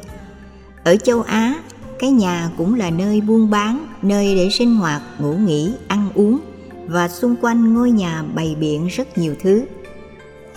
ở 0.84 0.96
châu 0.96 1.22
á 1.22 1.54
cái 1.98 2.10
nhà 2.10 2.50
cũng 2.58 2.74
là 2.74 2.90
nơi 2.90 3.20
buôn 3.20 3.50
bán 3.50 3.86
nơi 4.02 4.36
để 4.36 4.48
sinh 4.50 4.76
hoạt 4.76 5.02
ngủ 5.18 5.34
nghỉ 5.34 5.72
ăn 5.88 6.08
uống 6.14 6.40
và 6.86 7.08
xung 7.08 7.36
quanh 7.40 7.74
ngôi 7.74 7.90
nhà 7.90 8.24
bày 8.34 8.56
biện 8.60 8.86
rất 8.86 9.18
nhiều 9.18 9.34
thứ 9.42 9.64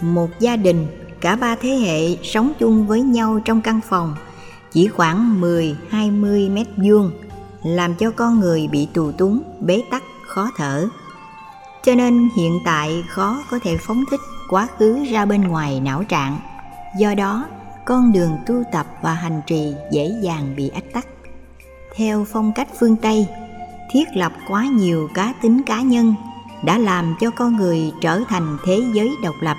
một 0.02 0.30
gia 0.40 0.56
đình 0.56 0.88
cả 1.22 1.36
ba 1.36 1.56
thế 1.56 1.70
hệ 1.70 2.18
sống 2.24 2.54
chung 2.60 2.88
với 2.88 3.02
nhau 3.02 3.40
trong 3.46 3.62
căn 3.62 3.80
phòng 3.90 4.16
chỉ 4.72 4.88
khoảng 4.88 5.42
10-20 5.42 6.52
mét 6.54 6.68
vuông 6.78 7.12
làm 7.64 7.96
cho 7.96 8.12
con 8.12 8.40
người 8.40 8.68
bị 8.72 8.88
tù 8.94 9.12
túng, 9.12 9.42
bế 9.60 9.84
tắc, 9.92 10.04
khó 10.28 10.50
thở. 10.58 10.88
Cho 11.84 11.96
nên 11.96 12.30
hiện 12.36 12.60
tại 12.66 13.04
khó 13.10 13.44
có 13.50 13.60
thể 13.64 13.78
phóng 13.78 14.04
thích 14.12 14.20
quá 14.50 14.68
khứ 14.78 15.06
ra 15.12 15.26
bên 15.26 15.42
ngoài 15.42 15.80
não 15.80 16.04
trạng. 16.04 16.40
Do 17.00 17.16
đó, 17.16 17.46
con 17.86 18.12
đường 18.12 18.38
tu 18.46 18.64
tập 18.72 18.86
và 19.02 19.14
hành 19.14 19.42
trì 19.48 19.74
dễ 19.92 20.12
dàng 20.22 20.54
bị 20.56 20.70
ách 20.70 20.94
tắc. 20.94 21.08
Theo 21.96 22.26
phong 22.32 22.52
cách 22.56 22.68
phương 22.80 22.96
Tây, 22.96 23.28
thiết 23.94 24.06
lập 24.16 24.32
quá 24.48 24.66
nhiều 24.66 25.10
cá 25.14 25.34
tính 25.42 25.62
cá 25.66 25.82
nhân 25.82 26.16
đã 26.64 26.78
làm 26.78 27.16
cho 27.20 27.32
con 27.32 27.58
người 27.58 27.92
trở 28.02 28.22
thành 28.30 28.58
thế 28.66 28.84
giới 28.94 29.12
độc 29.24 29.36
lập 29.42 29.58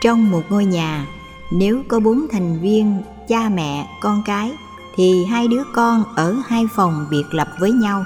trong 0.00 0.30
một 0.30 0.42
ngôi 0.48 0.64
nhà 0.64 1.06
nếu 1.50 1.82
có 1.88 2.00
bốn 2.00 2.26
thành 2.32 2.60
viên 2.60 3.02
cha 3.28 3.48
mẹ 3.48 3.88
con 4.00 4.22
cái 4.26 4.52
thì 4.96 5.24
hai 5.24 5.48
đứa 5.48 5.62
con 5.74 6.04
ở 6.16 6.36
hai 6.46 6.64
phòng 6.74 7.06
biệt 7.10 7.24
lập 7.30 7.48
với 7.58 7.72
nhau 7.72 8.04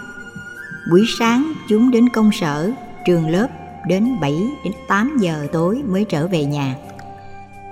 buổi 0.90 1.04
sáng 1.18 1.52
chúng 1.68 1.90
đến 1.90 2.08
công 2.08 2.30
sở 2.32 2.72
trường 3.04 3.28
lớp 3.28 3.48
đến 3.86 4.20
7 4.20 4.34
đến 4.64 4.72
8 4.88 5.16
giờ 5.20 5.46
tối 5.52 5.82
mới 5.88 6.04
trở 6.08 6.26
về 6.26 6.44
nhà. 6.44 6.76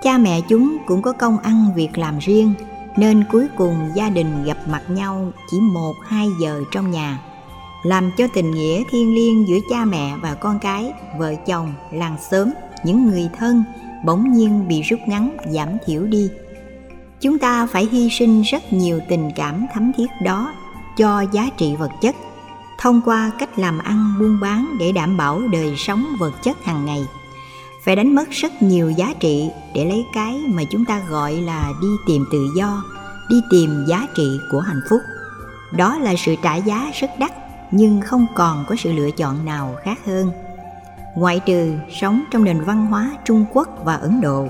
Cha 0.02 0.18
mẹ 0.18 0.40
chúng 0.48 0.76
cũng 0.86 1.02
có 1.02 1.12
công 1.12 1.38
ăn 1.38 1.66
việc 1.74 1.98
làm 1.98 2.18
riêng, 2.18 2.52
nên 2.96 3.24
cuối 3.32 3.46
cùng 3.56 3.90
gia 3.94 4.10
đình 4.10 4.44
gặp 4.44 4.58
mặt 4.68 4.82
nhau 4.88 5.32
chỉ 5.50 5.60
một, 5.60 5.94
hai 6.08 6.26
giờ 6.40 6.62
trong 6.72 6.90
nhà, 6.90 7.18
làm 7.82 8.10
cho 8.16 8.26
tình 8.34 8.50
nghĩa 8.50 8.82
thiêng 8.90 9.14
liêng 9.14 9.48
giữa 9.48 9.58
cha 9.70 9.84
mẹ 9.84 10.16
và 10.22 10.34
con 10.34 10.58
cái, 10.58 10.92
vợ 11.18 11.34
chồng 11.46 11.74
làng 11.90 12.16
xóm, 12.30 12.50
những 12.84 13.06
người 13.06 13.28
thân 13.38 13.64
bỗng 14.04 14.32
nhiên 14.32 14.68
bị 14.68 14.82
rút 14.82 15.00
ngắn, 15.06 15.36
giảm 15.46 15.68
thiểu 15.86 16.02
đi. 16.02 16.30
Chúng 17.20 17.38
ta 17.38 17.66
phải 17.66 17.88
hy 17.92 18.10
sinh 18.10 18.42
rất 18.42 18.72
nhiều 18.72 19.00
tình 19.08 19.30
cảm 19.36 19.66
thấm 19.74 19.92
thiết 19.96 20.06
đó 20.22 20.52
cho 20.96 21.24
giá 21.32 21.48
trị 21.56 21.76
vật 21.76 21.90
chất 22.00 22.16
thông 22.80 23.00
qua 23.04 23.30
cách 23.38 23.58
làm 23.58 23.78
ăn 23.78 24.14
buôn 24.18 24.40
bán 24.40 24.76
để 24.78 24.92
đảm 24.92 25.16
bảo 25.16 25.42
đời 25.52 25.74
sống 25.76 26.06
vật 26.18 26.32
chất 26.42 26.64
hàng 26.64 26.84
ngày. 26.84 27.06
Phải 27.84 27.96
đánh 27.96 28.14
mất 28.14 28.30
rất 28.30 28.62
nhiều 28.62 28.90
giá 28.90 29.14
trị 29.20 29.50
để 29.74 29.84
lấy 29.84 30.04
cái 30.14 30.40
mà 30.48 30.62
chúng 30.70 30.84
ta 30.84 31.00
gọi 31.08 31.32
là 31.32 31.72
đi 31.82 31.88
tìm 32.06 32.24
tự 32.32 32.46
do 32.56 32.82
đi 33.30 33.42
tìm 33.50 33.84
giá 33.88 34.06
trị 34.14 34.40
của 34.50 34.60
hạnh 34.60 34.80
phúc. 34.90 35.00
Đó 35.72 35.98
là 35.98 36.14
sự 36.18 36.34
trả 36.42 36.56
giá 36.56 36.90
rất 37.00 37.10
đắt 37.18 37.32
nhưng 37.70 38.00
không 38.00 38.26
còn 38.34 38.64
có 38.68 38.76
sự 38.76 38.92
lựa 38.92 39.10
chọn 39.10 39.44
nào 39.44 39.76
khác 39.84 39.98
hơn. 40.06 40.30
Ngoại 41.14 41.40
trừ 41.46 41.72
sống 42.00 42.24
trong 42.30 42.44
nền 42.44 42.60
văn 42.60 42.86
hóa 42.86 43.10
Trung 43.24 43.44
Quốc 43.52 43.68
và 43.84 43.94
Ấn 43.94 44.20
Độ, 44.20 44.48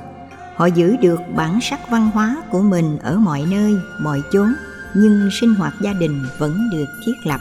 họ 0.57 0.66
giữ 0.66 0.97
được 0.97 1.20
bản 1.37 1.61
sắc 1.61 1.91
văn 1.91 2.11
hóa 2.14 2.37
của 2.51 2.61
mình 2.61 2.99
ở 2.99 3.16
mọi 3.16 3.45
nơi, 3.51 3.76
mọi 4.01 4.22
chốn, 4.33 4.55
nhưng 4.95 5.28
sinh 5.41 5.55
hoạt 5.55 5.72
gia 5.81 5.93
đình 5.93 6.26
vẫn 6.39 6.68
được 6.72 6.87
thiết 7.07 7.14
lập. 7.24 7.41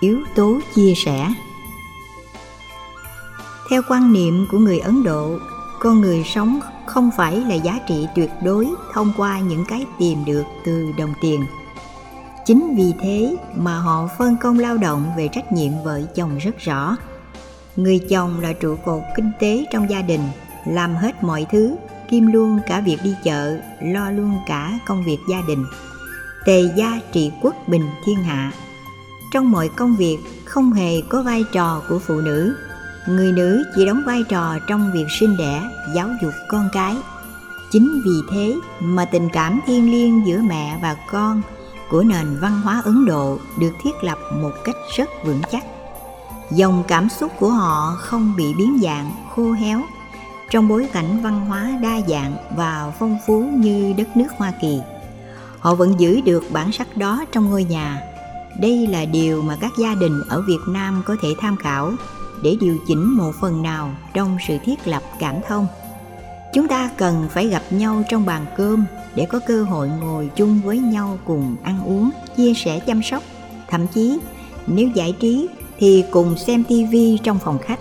Yếu 0.00 0.20
tố 0.34 0.60
chia 0.74 0.94
sẻ. 0.96 1.32
Theo 3.70 3.82
quan 3.88 4.12
niệm 4.12 4.46
của 4.50 4.58
người 4.58 4.78
Ấn 4.78 5.02
Độ, 5.02 5.38
con 5.80 6.00
người 6.00 6.24
sống 6.24 6.60
không 6.86 7.10
phải 7.16 7.40
là 7.40 7.54
giá 7.54 7.78
trị 7.88 8.06
tuyệt 8.14 8.30
đối 8.42 8.68
thông 8.94 9.12
qua 9.16 9.40
những 9.40 9.64
cái 9.68 9.86
tìm 9.98 10.24
được 10.24 10.44
từ 10.64 10.92
đồng 10.98 11.12
tiền– 11.20 11.44
chính 12.48 12.74
vì 12.76 12.92
thế 13.00 13.36
mà 13.56 13.78
họ 13.78 14.08
phân 14.18 14.36
công 14.36 14.58
lao 14.58 14.76
động 14.76 15.12
về 15.16 15.28
trách 15.28 15.52
nhiệm 15.52 15.72
vợ 15.84 16.02
chồng 16.14 16.38
rất 16.38 16.58
rõ. 16.58 16.96
Người 17.76 17.98
chồng 18.10 18.40
là 18.40 18.52
trụ 18.52 18.76
cột 18.84 19.02
kinh 19.16 19.30
tế 19.40 19.64
trong 19.72 19.90
gia 19.90 20.02
đình 20.02 20.20
làm 20.66 20.96
hết 20.96 21.24
mọi 21.24 21.46
thứ 21.50 21.76
kim 22.10 22.32
luôn 22.32 22.60
cả 22.66 22.80
việc 22.80 22.96
đi 23.04 23.14
chợ 23.24 23.60
lo 23.82 24.10
luôn 24.10 24.38
cả 24.46 24.78
công 24.86 25.04
việc 25.04 25.18
gia 25.30 25.40
đình. 25.48 25.64
Tề 26.46 26.62
gia 26.76 27.00
trị 27.12 27.32
quốc 27.42 27.54
bình 27.66 27.88
thiên 28.04 28.16
hạ 28.16 28.52
trong 29.30 29.50
mọi 29.50 29.68
công 29.68 29.96
việc 29.96 30.18
không 30.44 30.72
hề 30.72 31.00
có 31.08 31.22
vai 31.22 31.44
trò 31.52 31.82
của 31.88 31.98
phụ 31.98 32.20
nữ 32.20 32.54
người 33.08 33.32
nữ 33.32 33.64
chỉ 33.76 33.86
đóng 33.86 34.02
vai 34.06 34.24
trò 34.28 34.58
trong 34.68 34.90
việc 34.92 35.06
sinh 35.20 35.36
đẻ 35.36 35.62
giáo 35.94 36.08
dục 36.22 36.32
con 36.48 36.68
cái 36.72 36.96
chính 37.70 38.00
vì 38.04 38.22
thế 38.32 38.54
mà 38.80 39.04
tình 39.04 39.28
cảm 39.32 39.60
thiêng 39.66 39.92
liêng 39.92 40.26
giữa 40.26 40.38
mẹ 40.38 40.78
và 40.82 40.96
con 41.10 41.42
của 41.90 42.02
nền 42.02 42.36
văn 42.40 42.60
hóa 42.60 42.82
Ấn 42.84 43.04
Độ 43.04 43.38
được 43.58 43.72
thiết 43.82 43.90
lập 44.02 44.18
một 44.34 44.52
cách 44.64 44.76
rất 44.96 45.08
vững 45.24 45.40
chắc. 45.50 45.64
Dòng 46.50 46.84
cảm 46.88 47.08
xúc 47.08 47.32
của 47.38 47.50
họ 47.50 47.96
không 47.98 48.34
bị 48.36 48.54
biến 48.54 48.78
dạng, 48.82 49.10
khô 49.34 49.52
héo 49.52 49.82
trong 50.50 50.68
bối 50.68 50.88
cảnh 50.92 51.22
văn 51.22 51.46
hóa 51.46 51.78
đa 51.82 52.00
dạng 52.08 52.36
và 52.56 52.92
phong 52.98 53.18
phú 53.26 53.50
như 53.54 53.94
đất 53.96 54.16
nước 54.16 54.28
Hoa 54.36 54.52
Kỳ. 54.60 54.80
Họ 55.58 55.74
vẫn 55.74 56.00
giữ 56.00 56.20
được 56.20 56.44
bản 56.52 56.72
sắc 56.72 56.96
đó 56.96 57.24
trong 57.32 57.50
ngôi 57.50 57.64
nhà. 57.64 58.02
Đây 58.58 58.86
là 58.86 59.04
điều 59.04 59.42
mà 59.42 59.56
các 59.60 59.72
gia 59.78 59.94
đình 59.94 60.20
ở 60.28 60.40
Việt 60.40 60.60
Nam 60.68 61.02
có 61.06 61.16
thể 61.22 61.28
tham 61.40 61.56
khảo 61.56 61.92
để 62.42 62.56
điều 62.60 62.78
chỉnh 62.86 63.16
một 63.16 63.32
phần 63.40 63.62
nào 63.62 63.94
trong 64.14 64.36
sự 64.48 64.58
thiết 64.64 64.88
lập 64.88 65.02
cảm 65.18 65.34
thông. 65.48 65.66
Chúng 66.54 66.68
ta 66.68 66.90
cần 66.96 67.28
phải 67.30 67.46
gặp 67.46 67.62
nhau 67.70 68.02
trong 68.10 68.26
bàn 68.26 68.46
cơm 68.56 68.84
để 69.14 69.26
có 69.30 69.40
cơ 69.46 69.62
hội 69.62 69.88
ngồi 70.00 70.30
chung 70.36 70.60
với 70.64 70.78
nhau 70.78 71.18
cùng 71.24 71.56
ăn 71.62 71.80
uống, 71.84 72.10
chia 72.36 72.54
sẻ 72.54 72.80
chăm 72.86 73.02
sóc 73.02 73.22
thậm 73.68 73.86
chí, 73.86 74.18
nếu 74.66 74.88
giải 74.88 75.14
trí 75.20 75.48
thì 75.78 76.04
cùng 76.10 76.36
xem 76.38 76.64
tivi 76.64 77.18
trong 77.24 77.38
phòng 77.38 77.58
khách 77.58 77.78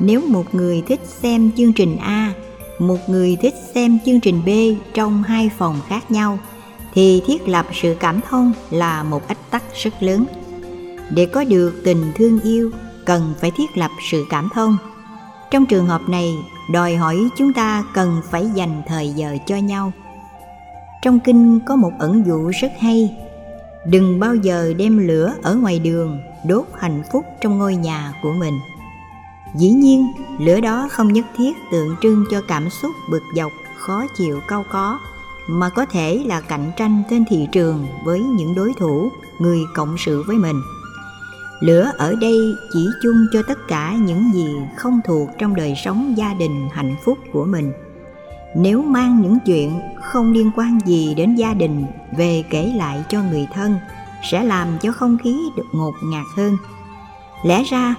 nếu 0.00 0.22
một 0.26 0.54
người 0.54 0.82
thích 0.86 1.00
xem 1.22 1.50
chương 1.56 1.72
trình 1.72 1.96
a, 1.96 2.32
một 2.78 3.08
người 3.08 3.36
thích 3.36 3.54
xem 3.74 3.98
chương 4.06 4.20
trình 4.20 4.42
b 4.46 4.48
trong 4.94 5.22
hai 5.22 5.50
phòng 5.58 5.80
khác 5.88 6.10
nhau 6.10 6.38
thì 6.94 7.22
thiết 7.26 7.48
lập 7.48 7.66
sự 7.72 7.96
cảm 8.00 8.20
thông 8.30 8.52
là 8.70 9.02
một 9.02 9.28
ách 9.28 9.50
tắc 9.50 9.62
rất 9.74 10.02
lớn. 10.02 10.24
Để 11.10 11.26
có 11.26 11.44
được 11.44 11.80
tình 11.84 12.12
thương 12.14 12.40
yêu, 12.40 12.70
cần 13.04 13.34
phải 13.40 13.50
thiết 13.50 13.76
lập 13.76 13.90
sự 14.10 14.24
cảm 14.30 14.48
thông. 14.54 14.76
Trong 15.50 15.66
trường 15.66 15.86
hợp 15.86 16.08
này, 16.08 16.34
đòi 16.72 16.96
hỏi 16.96 17.28
chúng 17.36 17.52
ta 17.52 17.84
cần 17.94 18.20
phải 18.30 18.50
dành 18.54 18.82
thời 18.86 19.08
giờ 19.08 19.36
cho 19.46 19.56
nhau. 19.56 19.92
Trong 21.02 21.20
kinh 21.20 21.60
có 21.66 21.76
một 21.76 21.92
ẩn 21.98 22.26
dụ 22.26 22.50
rất 22.60 22.72
hay, 22.80 23.16
đừng 23.86 24.20
bao 24.20 24.34
giờ 24.34 24.74
đem 24.78 25.08
lửa 25.08 25.34
ở 25.42 25.54
ngoài 25.54 25.78
đường 25.78 26.20
đốt 26.46 26.64
hạnh 26.78 27.02
phúc 27.12 27.24
trong 27.40 27.58
ngôi 27.58 27.76
nhà 27.76 28.12
của 28.22 28.32
mình. 28.32 28.58
Dĩ 29.54 29.70
nhiên, 29.70 30.06
lửa 30.38 30.60
đó 30.60 30.88
không 30.90 31.12
nhất 31.12 31.26
thiết 31.36 31.56
tượng 31.72 31.96
trưng 32.02 32.24
cho 32.30 32.42
cảm 32.48 32.70
xúc 32.70 32.90
bực 33.10 33.22
dọc, 33.36 33.52
khó 33.76 34.04
chịu, 34.16 34.40
cau 34.48 34.64
có 34.70 34.98
mà 35.50 35.68
có 35.68 35.86
thể 35.86 36.22
là 36.26 36.40
cạnh 36.40 36.72
tranh 36.76 37.02
trên 37.10 37.24
thị 37.24 37.48
trường 37.52 37.86
với 38.04 38.20
những 38.20 38.54
đối 38.54 38.72
thủ, 38.78 39.10
người 39.38 39.60
cộng 39.74 39.96
sự 39.98 40.22
với 40.26 40.36
mình. 40.36 40.60
Lửa 41.60 41.90
ở 41.98 42.14
đây 42.14 42.56
chỉ 42.72 42.88
chung 43.02 43.26
cho 43.32 43.42
tất 43.42 43.58
cả 43.68 43.94
những 43.94 44.30
gì 44.34 44.56
không 44.76 45.00
thuộc 45.04 45.28
trong 45.38 45.54
đời 45.54 45.74
sống 45.84 46.14
gia 46.16 46.34
đình 46.34 46.68
hạnh 46.72 46.96
phúc 47.04 47.18
của 47.32 47.44
mình. 47.44 47.72
Nếu 48.56 48.82
mang 48.82 49.22
những 49.22 49.38
chuyện 49.46 49.80
không 50.02 50.32
liên 50.32 50.50
quan 50.56 50.78
gì 50.86 51.14
đến 51.14 51.34
gia 51.34 51.54
đình 51.54 51.86
về 52.16 52.44
kể 52.50 52.72
lại 52.76 53.04
cho 53.08 53.22
người 53.22 53.46
thân, 53.54 53.76
sẽ 54.30 54.44
làm 54.44 54.68
cho 54.80 54.92
không 54.92 55.18
khí 55.18 55.36
được 55.56 55.66
ngột 55.72 55.94
ngạt 56.04 56.26
hơn. 56.36 56.56
Lẽ 57.44 57.62
ra, 57.62 57.94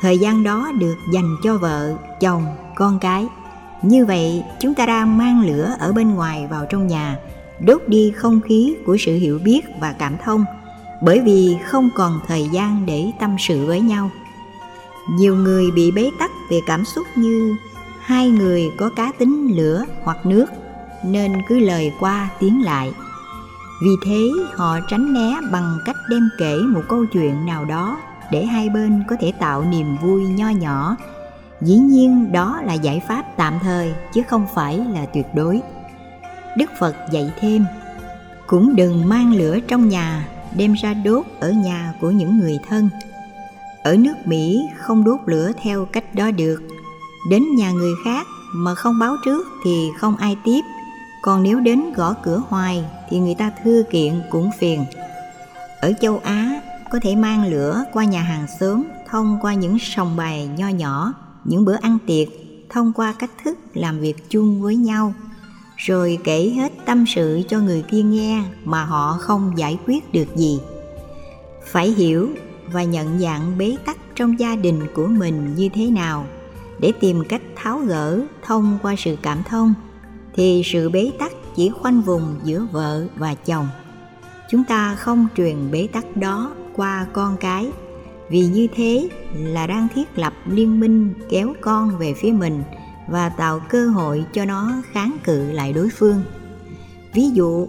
thời 0.00 0.18
gian 0.18 0.42
đó 0.42 0.72
được 0.78 0.96
dành 1.12 1.36
cho 1.42 1.58
vợ, 1.58 1.96
chồng, 2.20 2.46
con 2.74 2.98
cái 2.98 3.26
như 3.88 4.04
vậy, 4.04 4.44
chúng 4.60 4.74
ta 4.74 4.86
đang 4.86 5.18
mang 5.18 5.46
lửa 5.46 5.76
ở 5.78 5.92
bên 5.92 6.14
ngoài 6.14 6.46
vào 6.50 6.66
trong 6.70 6.86
nhà, 6.86 7.18
đốt 7.60 7.82
đi 7.86 8.12
không 8.16 8.40
khí 8.40 8.76
của 8.86 8.96
sự 9.00 9.14
hiểu 9.14 9.38
biết 9.44 9.60
và 9.80 9.92
cảm 9.92 10.16
thông, 10.24 10.44
bởi 11.02 11.20
vì 11.20 11.56
không 11.64 11.90
còn 11.94 12.20
thời 12.26 12.48
gian 12.52 12.86
để 12.86 13.04
tâm 13.20 13.36
sự 13.38 13.66
với 13.66 13.80
nhau. 13.80 14.10
Nhiều 15.10 15.36
người 15.36 15.70
bị 15.70 15.90
bế 15.90 16.10
tắc 16.18 16.30
về 16.50 16.60
cảm 16.66 16.84
xúc 16.84 17.06
như, 17.16 17.56
hai 18.00 18.28
người 18.28 18.72
có 18.78 18.90
cá 18.96 19.12
tính 19.18 19.48
lửa 19.56 19.84
hoặc 20.02 20.26
nước, 20.26 20.46
nên 21.04 21.32
cứ 21.48 21.58
lời 21.58 21.92
qua 22.00 22.28
tiếng 22.40 22.62
lại. 22.62 22.92
Vì 23.82 23.90
thế, 24.06 24.28
họ 24.54 24.80
tránh 24.90 25.12
né 25.14 25.36
bằng 25.52 25.78
cách 25.84 25.96
đem 26.10 26.28
kể 26.38 26.58
một 26.58 26.82
câu 26.88 27.06
chuyện 27.12 27.46
nào 27.46 27.64
đó 27.64 27.98
để 28.30 28.44
hai 28.44 28.68
bên 28.68 29.04
có 29.08 29.16
thể 29.20 29.32
tạo 29.40 29.64
niềm 29.64 29.96
vui 30.02 30.26
nho 30.26 30.48
nhỏ 30.48 30.96
dĩ 31.64 31.76
nhiên 31.76 32.32
đó 32.32 32.60
là 32.64 32.74
giải 32.74 33.00
pháp 33.00 33.24
tạm 33.36 33.58
thời, 33.62 33.94
chứ 34.14 34.22
không 34.28 34.46
phải 34.54 34.78
là 34.78 35.06
tuyệt 35.06 35.26
đối. 35.34 35.60
Đức 36.56 36.70
phật 36.78 36.96
dạy 37.10 37.32
thêm, 37.40 37.64
cũng 38.46 38.76
đừng 38.76 39.08
mang 39.08 39.34
lửa 39.34 39.58
trong 39.68 39.88
nhà, 39.88 40.28
đem 40.56 40.72
ra 40.72 40.94
đốt 40.94 41.26
ở 41.40 41.50
nhà 41.50 41.94
của 42.00 42.10
những 42.10 42.38
người 42.38 42.58
thân. 42.68 42.88
Ở 43.82 43.96
nước 43.96 44.14
mỹ 44.24 44.60
không 44.76 45.04
đốt 45.04 45.20
lửa 45.26 45.52
theo 45.62 45.84
cách 45.84 46.14
đó 46.14 46.30
được. 46.30 46.62
Đến 47.30 47.42
nhà 47.56 47.70
người 47.70 47.92
khác 48.04 48.26
mà 48.52 48.74
không 48.74 48.98
báo 48.98 49.16
trước 49.24 49.46
thì 49.64 49.88
không 49.98 50.16
ai 50.16 50.36
tiếp. 50.44 50.60
Còn 51.22 51.42
nếu 51.42 51.60
đến 51.60 51.92
gõ 51.92 52.14
cửa 52.22 52.42
hoài 52.48 52.84
thì 53.08 53.18
người 53.18 53.34
ta 53.34 53.50
thư 53.64 53.84
kiện 53.90 54.22
cũng 54.30 54.50
phiền. 54.58 54.84
Ở 55.80 55.92
châu 56.00 56.20
á 56.24 56.60
có 56.90 56.98
thể 57.02 57.14
mang 57.14 57.46
lửa 57.46 57.84
qua 57.92 58.04
nhà 58.04 58.22
hàng 58.22 58.46
xóm, 58.60 58.82
thông 59.08 59.38
qua 59.42 59.54
những 59.54 59.78
sòng 59.78 60.16
bài 60.16 60.48
nho 60.56 60.68
nhỏ 60.68 61.14
những 61.44 61.64
bữa 61.64 61.74
ăn 61.74 61.98
tiệc, 62.06 62.28
thông 62.70 62.92
qua 62.92 63.14
cách 63.18 63.30
thức 63.44 63.58
làm 63.74 64.00
việc 64.00 64.30
chung 64.30 64.62
với 64.62 64.76
nhau, 64.76 65.14
rồi 65.76 66.18
kể 66.24 66.52
hết 66.56 66.72
tâm 66.86 67.04
sự 67.06 67.42
cho 67.48 67.60
người 67.60 67.84
kia 67.90 68.02
nghe 68.02 68.42
mà 68.64 68.84
họ 68.84 69.18
không 69.20 69.52
giải 69.56 69.78
quyết 69.86 70.12
được 70.12 70.36
gì. 70.36 70.60
Phải 71.66 71.90
hiểu 71.90 72.28
và 72.72 72.84
nhận 72.84 73.18
dạng 73.18 73.58
bế 73.58 73.76
tắc 73.84 73.96
trong 74.14 74.38
gia 74.40 74.56
đình 74.56 74.80
của 74.94 75.06
mình 75.06 75.54
như 75.56 75.68
thế 75.74 75.90
nào 75.90 76.26
để 76.78 76.92
tìm 77.00 77.24
cách 77.28 77.42
tháo 77.56 77.78
gỡ 77.78 78.20
thông 78.42 78.78
qua 78.82 78.94
sự 78.98 79.16
cảm 79.22 79.42
thông, 79.48 79.74
thì 80.34 80.62
sự 80.64 80.90
bế 80.90 81.10
tắc 81.18 81.32
chỉ 81.56 81.68
khoanh 81.68 82.02
vùng 82.02 82.36
giữa 82.44 82.66
vợ 82.72 83.06
và 83.16 83.34
chồng. 83.34 83.68
Chúng 84.50 84.64
ta 84.64 84.94
không 84.94 85.26
truyền 85.36 85.70
bế 85.70 85.88
tắc 85.92 86.16
đó 86.16 86.54
qua 86.76 87.06
con 87.12 87.36
cái 87.36 87.70
vì 88.28 88.46
như 88.46 88.66
thế 88.74 89.08
là 89.34 89.66
đang 89.66 89.88
thiết 89.94 90.18
lập 90.18 90.32
liên 90.46 90.80
minh 90.80 91.14
kéo 91.30 91.54
con 91.60 91.98
về 91.98 92.14
phía 92.14 92.32
mình 92.32 92.62
và 93.08 93.28
tạo 93.28 93.60
cơ 93.68 93.86
hội 93.86 94.24
cho 94.32 94.44
nó 94.44 94.72
kháng 94.92 95.16
cự 95.24 95.52
lại 95.52 95.72
đối 95.72 95.88
phương. 95.98 96.22
Ví 97.12 97.30
dụ, 97.30 97.68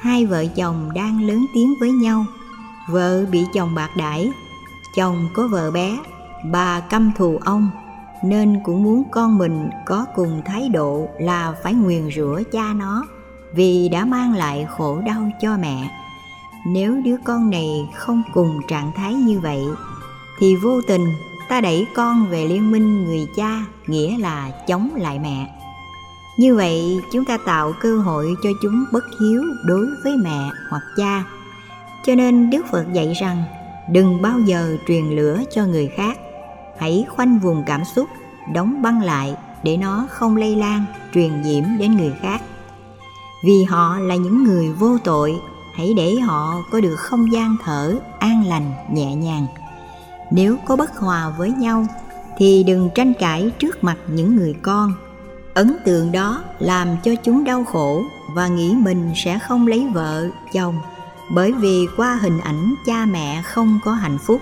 hai 0.00 0.26
vợ 0.26 0.46
chồng 0.46 0.90
đang 0.94 1.26
lớn 1.26 1.46
tiếng 1.54 1.74
với 1.80 1.92
nhau. 1.92 2.26
Vợ 2.90 3.26
bị 3.30 3.44
chồng 3.54 3.74
bạc 3.74 3.90
đãi, 3.98 4.30
chồng 4.96 5.28
có 5.34 5.48
vợ 5.48 5.70
bé, 5.70 5.98
bà 6.52 6.80
căm 6.80 7.12
thù 7.16 7.38
ông, 7.44 7.70
nên 8.24 8.60
cũng 8.64 8.82
muốn 8.82 9.02
con 9.10 9.38
mình 9.38 9.70
có 9.86 10.06
cùng 10.14 10.42
thái 10.44 10.68
độ 10.68 11.08
là 11.18 11.54
phải 11.62 11.74
nguyền 11.74 12.10
rủa 12.16 12.40
cha 12.52 12.72
nó 12.74 13.06
vì 13.54 13.88
đã 13.88 14.04
mang 14.04 14.34
lại 14.34 14.66
khổ 14.70 15.00
đau 15.06 15.30
cho 15.40 15.56
mẹ 15.56 15.90
nếu 16.66 17.00
đứa 17.04 17.16
con 17.24 17.50
này 17.50 17.88
không 17.94 18.22
cùng 18.34 18.60
trạng 18.68 18.92
thái 18.96 19.14
như 19.14 19.40
vậy, 19.40 19.62
thì 20.38 20.56
vô 20.56 20.80
tình 20.86 21.06
ta 21.48 21.60
đẩy 21.60 21.86
con 21.94 22.26
về 22.26 22.44
liên 22.44 22.70
minh 22.70 23.04
người 23.04 23.26
cha, 23.36 23.64
nghĩa 23.86 24.18
là 24.18 24.50
chống 24.66 24.90
lại 24.96 25.18
mẹ. 25.18 25.60
Như 26.36 26.54
vậy, 26.54 27.00
chúng 27.12 27.24
ta 27.24 27.38
tạo 27.46 27.72
cơ 27.80 27.98
hội 27.98 28.34
cho 28.42 28.50
chúng 28.62 28.84
bất 28.92 29.04
hiếu 29.20 29.42
đối 29.64 29.86
với 30.04 30.16
mẹ 30.16 30.50
hoặc 30.70 30.82
cha. 30.96 31.24
Cho 32.04 32.14
nên 32.14 32.50
đức 32.50 32.66
phật 32.70 32.84
dạy 32.92 33.12
rằng, 33.20 33.44
đừng 33.90 34.22
bao 34.22 34.40
giờ 34.40 34.76
truyền 34.88 35.04
lửa 35.04 35.40
cho 35.54 35.66
người 35.66 35.88
khác. 35.96 36.18
Hãy 36.78 37.04
khoanh 37.08 37.38
vùng 37.38 37.62
cảm 37.66 37.84
xúc, 37.84 38.08
đóng 38.54 38.82
băng 38.82 39.02
lại 39.02 39.36
để 39.62 39.76
nó 39.76 40.06
không 40.10 40.36
lây 40.36 40.56
lan, 40.56 40.84
truyền 41.14 41.42
nhiễm 41.42 41.64
đến 41.78 41.96
người 41.96 42.12
khác. 42.22 42.42
Vì 43.44 43.64
họ 43.64 43.98
là 43.98 44.14
những 44.14 44.44
người 44.44 44.72
vô 44.72 44.98
tội 45.04 45.40
hãy 45.76 45.94
để 45.96 46.14
họ 46.14 46.62
có 46.70 46.80
được 46.80 46.96
không 46.96 47.32
gian 47.32 47.56
thở 47.64 47.94
an 48.18 48.46
lành, 48.46 48.72
nhẹ 48.92 49.14
nhàng. 49.14 49.46
Nếu 50.30 50.56
có 50.66 50.76
bất 50.76 50.96
hòa 50.96 51.32
với 51.38 51.50
nhau, 51.50 51.86
thì 52.38 52.64
đừng 52.64 52.90
tranh 52.94 53.12
cãi 53.14 53.50
trước 53.58 53.84
mặt 53.84 53.96
những 54.08 54.36
người 54.36 54.54
con. 54.62 54.92
Ấn 55.54 55.76
tượng 55.84 56.12
đó 56.12 56.42
làm 56.58 56.88
cho 57.04 57.14
chúng 57.24 57.44
đau 57.44 57.64
khổ 57.64 58.04
và 58.34 58.48
nghĩ 58.48 58.74
mình 58.74 59.12
sẽ 59.16 59.38
không 59.38 59.66
lấy 59.66 59.88
vợ, 59.94 60.28
chồng. 60.52 60.74
Bởi 61.34 61.52
vì 61.52 61.86
qua 61.96 62.18
hình 62.22 62.40
ảnh 62.40 62.74
cha 62.86 63.06
mẹ 63.06 63.42
không 63.42 63.78
có 63.84 63.92
hạnh 63.92 64.18
phúc, 64.18 64.40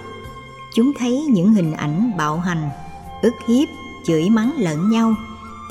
chúng 0.75 0.93
thấy 0.99 1.27
những 1.31 1.55
hình 1.55 1.73
ảnh 1.73 2.13
bạo 2.17 2.39
hành, 2.39 2.71
ức 3.23 3.35
hiếp, 3.49 3.69
chửi 4.07 4.31
mắng 4.31 4.53
lẫn 4.59 4.91
nhau, 4.91 5.15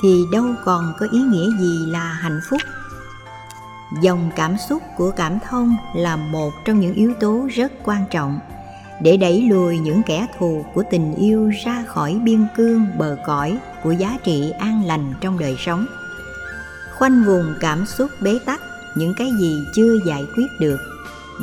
thì 0.02 0.24
đâu 0.32 0.44
còn 0.64 0.92
có 0.98 1.06
ý 1.12 1.18
nghĩa 1.18 1.58
gì 1.58 1.86
là 1.86 2.04
hạnh 2.04 2.40
phúc 2.50 2.60
dòng 4.00 4.30
cảm 4.36 4.56
xúc 4.68 4.82
của 4.96 5.10
cảm 5.10 5.38
thông 5.48 5.76
là 5.94 6.16
một 6.16 6.52
trong 6.64 6.80
những 6.80 6.94
yếu 6.94 7.14
tố 7.20 7.48
rất 7.54 7.72
quan 7.84 8.04
trọng. 8.10 8.38
Để 9.02 9.16
đẩy 9.16 9.42
lùi 9.42 9.78
những 9.78 10.02
kẻ 10.06 10.26
thù 10.38 10.64
của 10.74 10.82
tình 10.90 11.14
yêu 11.14 11.50
ra 11.64 11.84
khỏi 11.86 12.20
biên 12.24 12.46
cương 12.56 12.86
bờ 12.98 13.16
cõi 13.26 13.58
của 13.82 13.92
giá 13.92 14.18
trị 14.24 14.52
an 14.58 14.84
lành 14.84 15.14
trong 15.20 15.38
đời 15.38 15.56
sống. 15.58 15.86
Khoanh 16.98 17.24
vùng 17.24 17.54
cảm 17.60 17.86
xúc 17.86 18.10
bế 18.22 18.38
tắc, 18.46 18.60
những 18.96 19.14
cái 19.18 19.30
gì 19.40 19.64
chưa 19.74 19.98
giải 20.06 20.22
quyết 20.36 20.46
được, 20.60 20.78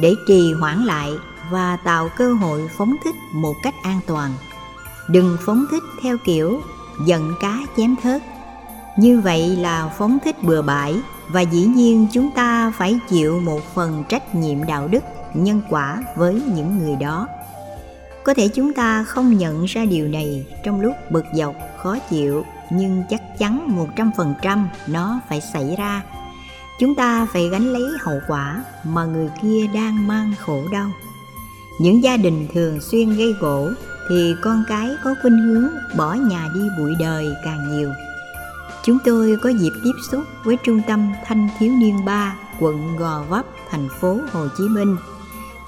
để 0.01 0.15
trì 0.27 0.53
hoãn 0.53 0.83
lại 0.83 1.11
và 1.51 1.77
tạo 1.83 2.09
cơ 2.17 2.33
hội 2.33 2.69
phóng 2.77 2.95
thích 3.03 3.15
một 3.33 3.53
cách 3.63 3.75
an 3.83 3.99
toàn. 4.07 4.31
Đừng 5.07 5.37
phóng 5.45 5.65
thích 5.71 5.83
theo 6.01 6.17
kiểu 6.25 6.61
giận 7.05 7.33
cá 7.41 7.57
chém 7.77 7.95
thớt. 8.03 8.21
Như 8.97 9.19
vậy 9.19 9.55
là 9.55 9.93
phóng 9.97 10.17
thích 10.23 10.43
bừa 10.43 10.61
bãi 10.61 10.95
và 11.29 11.41
dĩ 11.41 11.65
nhiên 11.65 12.07
chúng 12.11 12.31
ta 12.31 12.71
phải 12.77 12.99
chịu 13.09 13.39
một 13.39 13.61
phần 13.73 14.03
trách 14.09 14.35
nhiệm 14.35 14.63
đạo 14.63 14.87
đức, 14.87 15.03
nhân 15.33 15.61
quả 15.69 16.03
với 16.15 16.41
những 16.55 16.79
người 16.79 16.95
đó. 16.95 17.27
Có 18.23 18.33
thể 18.33 18.47
chúng 18.47 18.73
ta 18.73 19.03
không 19.03 19.37
nhận 19.37 19.65
ra 19.65 19.85
điều 19.85 20.07
này 20.07 20.45
trong 20.63 20.81
lúc 20.81 20.93
bực 21.09 21.25
dọc, 21.33 21.55
khó 21.77 21.97
chịu, 22.09 22.43
nhưng 22.69 23.03
chắc 23.09 23.37
chắn 23.37 23.75
một 23.75 23.87
trăm 23.95 24.11
phần 24.17 24.33
trăm 24.41 24.69
nó 24.87 25.19
phải 25.29 25.41
xảy 25.53 25.75
ra. 25.77 26.01
Chúng 26.79 26.95
ta 26.95 27.27
phải 27.33 27.49
gánh 27.49 27.73
lấy 27.73 27.83
hậu 27.99 28.19
quả 28.27 28.63
mà 28.83 29.05
người 29.05 29.29
kia 29.41 29.67
đang 29.73 30.07
mang 30.07 30.33
khổ 30.39 30.63
đau. 30.71 30.91
Những 31.79 32.03
gia 32.03 32.17
đình 32.17 32.47
thường 32.53 32.81
xuyên 32.81 33.09
gây 33.17 33.33
gỗ 33.39 33.69
thì 34.09 34.33
con 34.41 34.63
cái 34.67 34.89
có 35.03 35.15
khuynh 35.21 35.37
hướng 35.37 35.69
bỏ 35.97 36.13
nhà 36.13 36.47
đi 36.53 36.61
bụi 36.77 36.91
đời 36.99 37.27
càng 37.43 37.77
nhiều 37.77 37.91
chúng 38.83 38.97
tôi 39.05 39.37
có 39.41 39.49
dịp 39.49 39.71
tiếp 39.83 39.95
xúc 40.11 40.23
với 40.43 40.57
trung 40.63 40.81
tâm 40.87 41.11
thanh 41.25 41.49
thiếu 41.59 41.71
niên 41.71 42.05
3 42.05 42.35
quận 42.59 42.97
Gò 42.97 43.23
Vấp 43.29 43.45
thành 43.69 43.87
phố 43.99 44.17
Hồ 44.31 44.47
Chí 44.57 44.63
Minh 44.63 44.97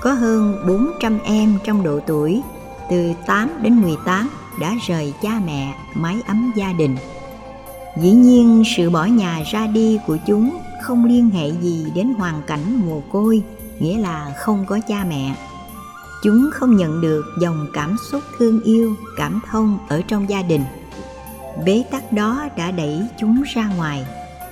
có 0.01 0.13
hơn 0.13 0.63
400 0.67 1.19
em 1.23 1.57
trong 1.63 1.83
độ 1.83 1.99
tuổi 2.07 2.41
từ 2.89 3.11
8 3.27 3.49
đến 3.61 3.81
18 3.81 4.29
đã 4.59 4.75
rời 4.87 5.13
cha 5.21 5.41
mẹ, 5.45 5.75
mái 5.93 6.21
ấm 6.27 6.51
gia 6.55 6.73
đình. 6.73 6.97
Dĩ 7.97 8.11
nhiên 8.11 8.63
sự 8.77 8.89
bỏ 8.89 9.05
nhà 9.05 9.43
ra 9.51 9.67
đi 9.67 9.99
của 10.07 10.17
chúng 10.27 10.57
không 10.81 11.05
liên 11.05 11.29
hệ 11.29 11.49
gì 11.61 11.85
đến 11.95 12.13
hoàn 12.17 12.41
cảnh 12.47 12.81
mồ 12.85 13.03
côi, 13.11 13.43
nghĩa 13.79 13.97
là 13.97 14.33
không 14.37 14.65
có 14.65 14.79
cha 14.87 15.05
mẹ. 15.09 15.35
Chúng 16.23 16.49
không 16.53 16.77
nhận 16.77 17.01
được 17.01 17.25
dòng 17.39 17.67
cảm 17.73 17.95
xúc 18.11 18.21
thương 18.37 18.61
yêu, 18.61 18.95
cảm 19.17 19.39
thông 19.51 19.77
ở 19.89 20.01
trong 20.07 20.29
gia 20.29 20.41
đình. 20.41 20.63
Bế 21.65 21.83
tắc 21.91 22.11
đó 22.11 22.47
đã 22.57 22.71
đẩy 22.71 23.01
chúng 23.19 23.43
ra 23.53 23.69
ngoài, 23.77 24.05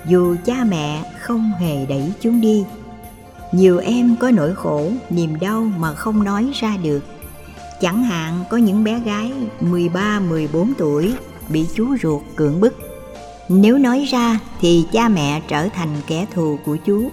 dù 0.06 0.36
cha 0.44 0.64
mẹ 0.68 1.02
không 1.20 1.52
hề 1.60 1.86
đẩy 1.86 2.12
chúng 2.20 2.40
đi 2.40 2.64
nhiều 3.52 3.78
em 3.78 4.16
có 4.16 4.30
nỗi 4.30 4.54
khổ, 4.54 4.90
niềm 5.10 5.40
đau 5.40 5.70
mà 5.78 5.94
không 5.94 6.24
nói 6.24 6.50
ra 6.54 6.76
được. 6.82 7.00
Chẳng 7.80 8.02
hạn 8.02 8.44
có 8.50 8.56
những 8.56 8.84
bé 8.84 8.98
gái 8.98 9.32
13-14 9.60 10.72
tuổi 10.78 11.14
bị 11.48 11.66
chú 11.74 11.96
ruột 12.02 12.22
cưỡng 12.36 12.60
bức. 12.60 12.74
Nếu 13.48 13.78
nói 13.78 14.04
ra 14.10 14.38
thì 14.60 14.84
cha 14.92 15.08
mẹ 15.08 15.42
trở 15.48 15.68
thành 15.68 15.88
kẻ 16.06 16.26
thù 16.34 16.58
của 16.64 16.76
chú, 16.76 17.10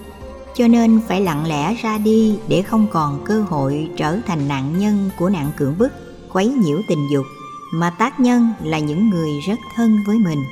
cho 0.55 0.67
nên 0.67 0.99
phải 1.07 1.21
lặng 1.21 1.47
lẽ 1.47 1.75
ra 1.81 1.97
đi 1.97 2.37
để 2.47 2.61
không 2.61 2.87
còn 2.91 3.25
cơ 3.25 3.41
hội 3.41 3.89
trở 3.97 4.17
thành 4.27 4.47
nạn 4.47 4.79
nhân 4.79 5.09
của 5.19 5.29
nạn 5.29 5.51
cưỡng 5.57 5.77
bức, 5.77 5.93
quấy 6.33 6.47
nhiễu 6.47 6.77
tình 6.89 7.07
dục, 7.11 7.25
mà 7.71 7.89
tác 7.89 8.19
nhân 8.19 8.49
là 8.63 8.79
những 8.79 9.09
người 9.09 9.39
rất 9.39 9.59
thân 9.75 9.97
với 10.07 10.17
mình. 10.19 10.43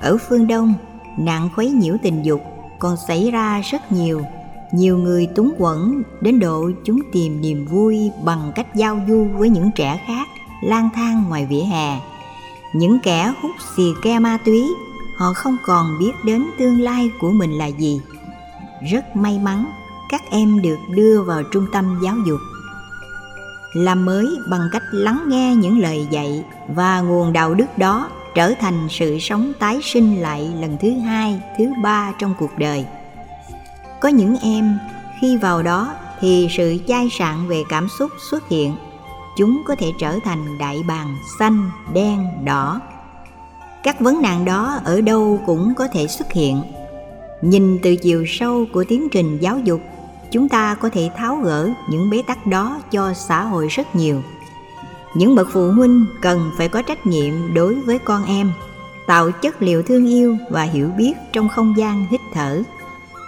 Ở 0.00 0.16
phương 0.28 0.46
Đông, 0.46 0.74
nạn 1.18 1.48
khuấy 1.54 1.70
nhiễu 1.70 1.94
tình 2.02 2.22
dục 2.22 2.40
còn 2.78 2.96
xảy 3.08 3.30
ra 3.30 3.60
rất 3.60 3.92
nhiều. 3.92 4.22
Nhiều 4.72 4.98
người 4.98 5.26
túng 5.26 5.54
quẩn 5.58 6.02
đến 6.20 6.40
độ 6.40 6.70
chúng 6.84 7.00
tìm 7.12 7.40
niềm 7.40 7.66
vui 7.66 8.10
bằng 8.24 8.52
cách 8.54 8.74
giao 8.74 9.00
du 9.08 9.28
với 9.36 9.48
những 9.48 9.70
trẻ 9.74 10.00
khác 10.06 10.28
lang 10.62 10.88
thang 10.94 11.24
ngoài 11.28 11.46
vỉa 11.46 11.62
hè. 11.62 12.00
Những 12.72 12.98
kẻ 13.02 13.32
hút 13.42 13.50
xì 13.76 13.82
ke 14.02 14.18
ma 14.18 14.38
túy 14.44 14.64
họ 15.16 15.32
không 15.32 15.56
còn 15.64 15.98
biết 15.98 16.12
đến 16.24 16.46
tương 16.58 16.80
lai 16.80 17.10
của 17.20 17.30
mình 17.30 17.50
là 17.50 17.66
gì. 17.66 18.00
Rất 18.92 19.16
may 19.16 19.38
mắn 19.38 19.64
các 20.08 20.22
em 20.30 20.62
được 20.62 20.78
đưa 20.94 21.22
vào 21.22 21.42
trung 21.52 21.66
tâm 21.72 22.00
giáo 22.02 22.16
dục 22.26 22.40
làm 23.72 24.04
mới 24.04 24.38
bằng 24.46 24.68
cách 24.72 24.82
lắng 24.90 25.24
nghe 25.28 25.54
những 25.54 25.78
lời 25.78 26.06
dạy 26.10 26.44
và 26.68 27.00
nguồn 27.00 27.32
đạo 27.32 27.54
đức 27.54 27.78
đó 27.78 28.10
trở 28.34 28.52
thành 28.60 28.88
sự 28.90 29.18
sống 29.18 29.52
tái 29.58 29.80
sinh 29.82 30.20
lại 30.20 30.50
lần 30.60 30.76
thứ 30.80 30.90
hai, 30.90 31.40
thứ 31.58 31.64
ba 31.82 32.12
trong 32.18 32.34
cuộc 32.38 32.58
đời. 32.58 32.84
Có 34.00 34.08
những 34.08 34.36
em, 34.42 34.78
khi 35.20 35.36
vào 35.36 35.62
đó 35.62 35.94
thì 36.20 36.48
sự 36.56 36.76
chai 36.88 37.08
sạn 37.18 37.48
về 37.48 37.62
cảm 37.68 37.88
xúc 37.98 38.10
xuất 38.30 38.48
hiện. 38.48 38.74
Chúng 39.38 39.62
có 39.66 39.74
thể 39.78 39.86
trở 39.98 40.18
thành 40.24 40.58
đại 40.58 40.76
bàng 40.88 41.16
xanh, 41.38 41.70
đen, 41.94 42.26
đỏ. 42.44 42.80
Các 43.82 44.00
vấn 44.00 44.22
nạn 44.22 44.44
đó 44.44 44.80
ở 44.84 45.00
đâu 45.00 45.40
cũng 45.46 45.74
có 45.74 45.88
thể 45.88 46.06
xuất 46.06 46.32
hiện. 46.32 46.62
Nhìn 47.42 47.78
từ 47.82 47.96
chiều 47.96 48.24
sâu 48.28 48.66
của 48.72 48.84
tiến 48.88 49.08
trình 49.12 49.38
giáo 49.40 49.58
dục 49.58 49.80
chúng 50.30 50.48
ta 50.48 50.74
có 50.74 50.90
thể 50.92 51.10
tháo 51.16 51.36
gỡ 51.36 51.70
những 51.88 52.10
bế 52.10 52.22
tắc 52.26 52.46
đó 52.46 52.80
cho 52.90 53.12
xã 53.14 53.42
hội 53.42 53.68
rất 53.68 53.96
nhiều. 53.96 54.22
Những 55.14 55.34
bậc 55.34 55.48
phụ 55.52 55.70
huynh 55.70 56.06
cần 56.20 56.50
phải 56.56 56.68
có 56.68 56.82
trách 56.82 57.06
nhiệm 57.06 57.54
đối 57.54 57.74
với 57.74 57.98
con 57.98 58.24
em, 58.24 58.52
tạo 59.06 59.30
chất 59.30 59.62
liệu 59.62 59.82
thương 59.82 60.06
yêu 60.06 60.36
và 60.50 60.62
hiểu 60.62 60.88
biết 60.88 61.12
trong 61.32 61.48
không 61.48 61.74
gian 61.76 62.06
hít 62.10 62.20
thở. 62.34 62.62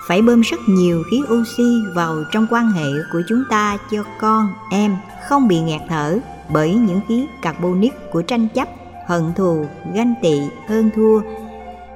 Phải 0.07 0.23
bơm 0.23 0.41
rất 0.41 0.61
nhiều 0.69 1.03
khí 1.11 1.21
oxy 1.35 1.73
vào 1.95 2.25
trong 2.33 2.47
quan 2.51 2.71
hệ 2.71 2.89
của 3.13 3.23
chúng 3.29 3.45
ta 3.51 3.77
cho 3.91 4.05
con 4.21 4.49
em 4.71 4.97
không 5.29 5.49
bị 5.49 5.61
nghẹt 5.61 5.81
thở 5.89 6.19
bởi 6.49 6.75
những 6.75 7.01
khí 7.09 7.27
carbonic 7.43 7.93
của 8.13 8.23
tranh 8.23 8.49
chấp, 8.49 8.69
hận 9.07 9.33
thù, 9.37 9.67
ganh 9.95 10.15
tị, 10.23 10.41
hơn 10.69 10.91
thua. 10.97 11.21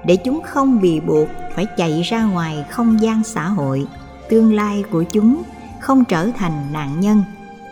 Để 0.05 0.17
chúng 0.17 0.41
không 0.47 0.81
bị 0.81 1.01
buộc 1.01 1.29
phải 1.55 1.67
chạy 1.77 2.03
ra 2.03 2.25
ngoài 2.25 2.65
không 2.71 3.01
gian 3.01 3.23
xã 3.25 3.45
hội 3.45 3.87
tương 4.31 4.55
lai 4.55 4.85
của 4.91 5.03
chúng 5.03 5.43
không 5.81 6.05
trở 6.05 6.31
thành 6.37 6.73
nạn 6.73 7.01
nhân. 7.01 7.23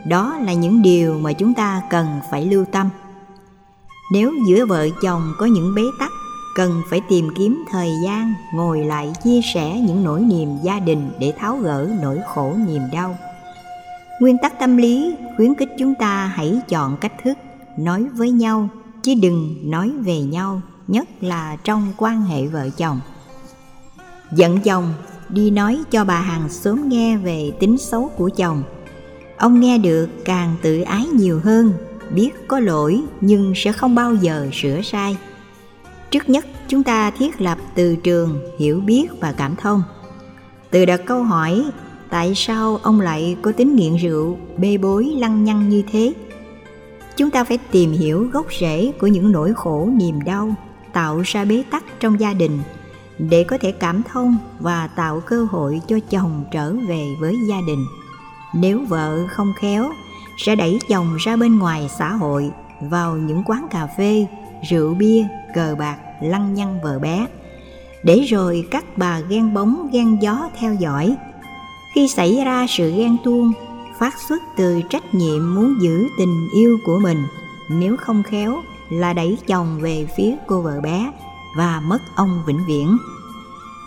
Đó 0.05 0.39
là 0.39 0.53
những 0.53 0.83
điều 0.83 1.19
mà 1.19 1.33
chúng 1.33 1.55
ta 1.55 1.83
cần 1.91 2.07
phải 2.31 2.47
lưu 2.47 2.65
tâm. 2.73 2.89
Nếu 4.13 4.33
giữa 4.47 4.67
vợ 4.67 4.89
chồng 5.03 5.33
có 5.39 5.47
những 5.47 5.75
bế 5.75 5.83
tắc, 5.99 6.11
cần 6.55 6.83
phải 6.91 7.01
tìm 7.09 7.29
kiếm 7.37 7.65
thời 7.71 7.91
gian 8.05 8.35
ngồi 8.55 8.85
lại 8.85 9.13
chia 9.25 9.41
sẻ 9.55 9.81
những 9.81 10.05
nỗi 10.05 10.21
niềm 10.21 10.49
gia 10.63 10.79
đình 10.79 11.11
để 11.19 11.33
tháo 11.39 11.57
gỡ 11.57 11.89
nỗi 12.03 12.19
khổ 12.27 12.55
niềm 12.69 12.83
đau. 12.93 13.17
Nguyên 14.21 14.39
tắc 14.39 14.59
tâm 14.59 14.77
lý 14.77 15.17
khuyến 15.37 15.55
khích 15.55 15.69
chúng 15.79 15.95
ta 15.95 16.27
hãy 16.27 16.61
chọn 16.69 16.97
cách 16.97 17.13
thức 17.25 17.39
nói 17.79 18.05
với 18.05 18.31
nhau, 18.31 18.69
chứ 19.03 19.15
đừng 19.23 19.71
nói 19.71 19.91
về 19.91 20.21
nhau, 20.21 20.61
nhất 20.89 21.09
là 21.21 21.57
trong 21.65 21.93
quan 21.97 22.23
hệ 22.23 22.47
vợ 22.47 22.69
chồng. 22.77 23.01
Giận 24.33 24.61
chồng 24.61 24.93
đi 25.29 25.51
nói 25.51 25.79
cho 25.91 26.05
bà 26.05 26.21
hàng 26.21 26.49
xóm 26.49 26.89
nghe 26.89 27.17
về 27.17 27.53
tính 27.61 27.79
xấu 27.79 28.11
của 28.17 28.31
chồng. 28.37 28.63
Ông 29.37 29.61
nghe 29.61 29.79
được 29.79 30.09
càng 30.25 30.57
tự 30.63 30.81
ái 30.81 31.07
nhiều 31.07 31.41
hơn, 31.45 31.73
biết 32.15 32.31
có 32.49 32.61
lỗi 32.61 33.03
nhưng 33.21 33.53
sẽ 33.57 33.73
không 33.73 33.95
bao 33.95 34.15
giờ 34.15 34.49
sửa 34.53 34.81
sai. 34.83 35.17
Trước 36.11 36.29
nhất, 36.29 36.47
chúng 36.69 36.83
ta 36.83 37.11
thiết 37.11 37.41
lập 37.41 37.59
từ 37.75 37.97
trường 37.97 38.41
hiểu 38.59 38.81
biết 38.81 39.07
và 39.21 39.33
cảm 39.33 39.57
thông. 39.57 39.83
Từ 40.71 40.85
đặt 40.85 41.01
câu 41.07 41.23
hỏi, 41.23 41.65
tại 42.11 42.33
sao 42.35 42.81
ông 42.83 43.01
lại 43.01 43.37
có 43.43 43.53
tính 43.53 43.77
nghiện 43.77 43.97
rượu, 43.97 44.39
bê 44.59 44.77
bối, 44.77 45.05
lăng 45.05 45.45
nhăng 45.45 45.69
như 45.69 45.83
thế? 45.93 46.13
Chúng 47.17 47.31
ta 47.31 47.45
phải 47.45 47.59
tìm 47.59 47.93
hiểu 47.93 48.29
gốc 48.33 48.47
rễ 48.61 48.93
của 49.01 49.07
những 49.07 49.33
nỗi 49.33 49.53
khổ, 49.57 49.89
niềm 49.97 50.25
đau, 50.25 50.55
tạo 50.93 51.21
ra 51.25 51.45
bế 51.45 51.63
tắc 51.71 51.85
trong 52.01 52.21
gia 52.21 52.33
đình 52.33 52.59
để 53.19 53.45
có 53.45 53.59
thể 53.59 53.73
cảm 53.73 54.03
thông 54.03 54.37
và 54.59 54.87
tạo 54.87 55.21
cơ 55.21 55.47
hội 55.51 55.81
cho 55.89 55.99
chồng 56.11 56.45
trở 56.53 56.73
về 56.89 57.17
với 57.21 57.37
gia 57.49 57.61
đình. 57.67 57.87
Nếu 58.55 58.81
vợ 58.89 59.27
không 59.29 59.53
khéo, 59.61 59.91
sẽ 60.39 60.57
đẩy 60.57 60.79
chồng 60.89 61.17
ra 61.17 61.37
bên 61.37 61.59
ngoài 61.59 61.89
xã 61.99 62.13
hội, 62.13 62.51
vào 62.81 63.17
những 63.17 63.43
quán 63.47 63.67
cà 63.71 63.89
phê, 63.99 64.27
rượu 64.71 64.95
bia, 64.95 65.25
cờ 65.55 65.77
bạc, 65.79 65.97
lăng 66.23 66.55
nhăng 66.55 66.81
vợ 66.83 66.99
bé. 66.99 67.27
Để 68.03 68.21
rồi 68.21 68.69
các 68.71 68.85
bà 68.99 69.21
ghen 69.21 69.55
bóng, 69.55 69.89
ghen 69.93 70.19
gió 70.23 70.49
theo 70.59 70.75
dõi. 70.75 71.17
Khi 71.95 72.09
xảy 72.09 72.45
ra 72.45 72.67
sự 72.69 72.93
ghen 72.97 73.17
tuông, 73.25 73.53
phát 73.99 74.15
xuất 74.29 74.43
từ 74.57 74.83
trách 74.91 75.15
nhiệm 75.15 75.55
muốn 75.55 75.75
giữ 75.81 76.09
tình 76.19 76.49
yêu 76.55 76.79
của 76.87 76.99
mình. 77.03 77.25
Nếu 77.69 77.97
không 77.97 78.23
khéo, 78.23 78.63
là 78.91 79.13
đẩy 79.13 79.39
chồng 79.47 79.79
về 79.81 80.07
phía 80.17 80.35
cô 80.47 80.61
vợ 80.61 80.81
bé 80.81 81.13
và 81.57 81.81
mất 81.81 81.99
ông 82.15 82.43
vĩnh 82.47 82.65
viễn. 82.67 82.97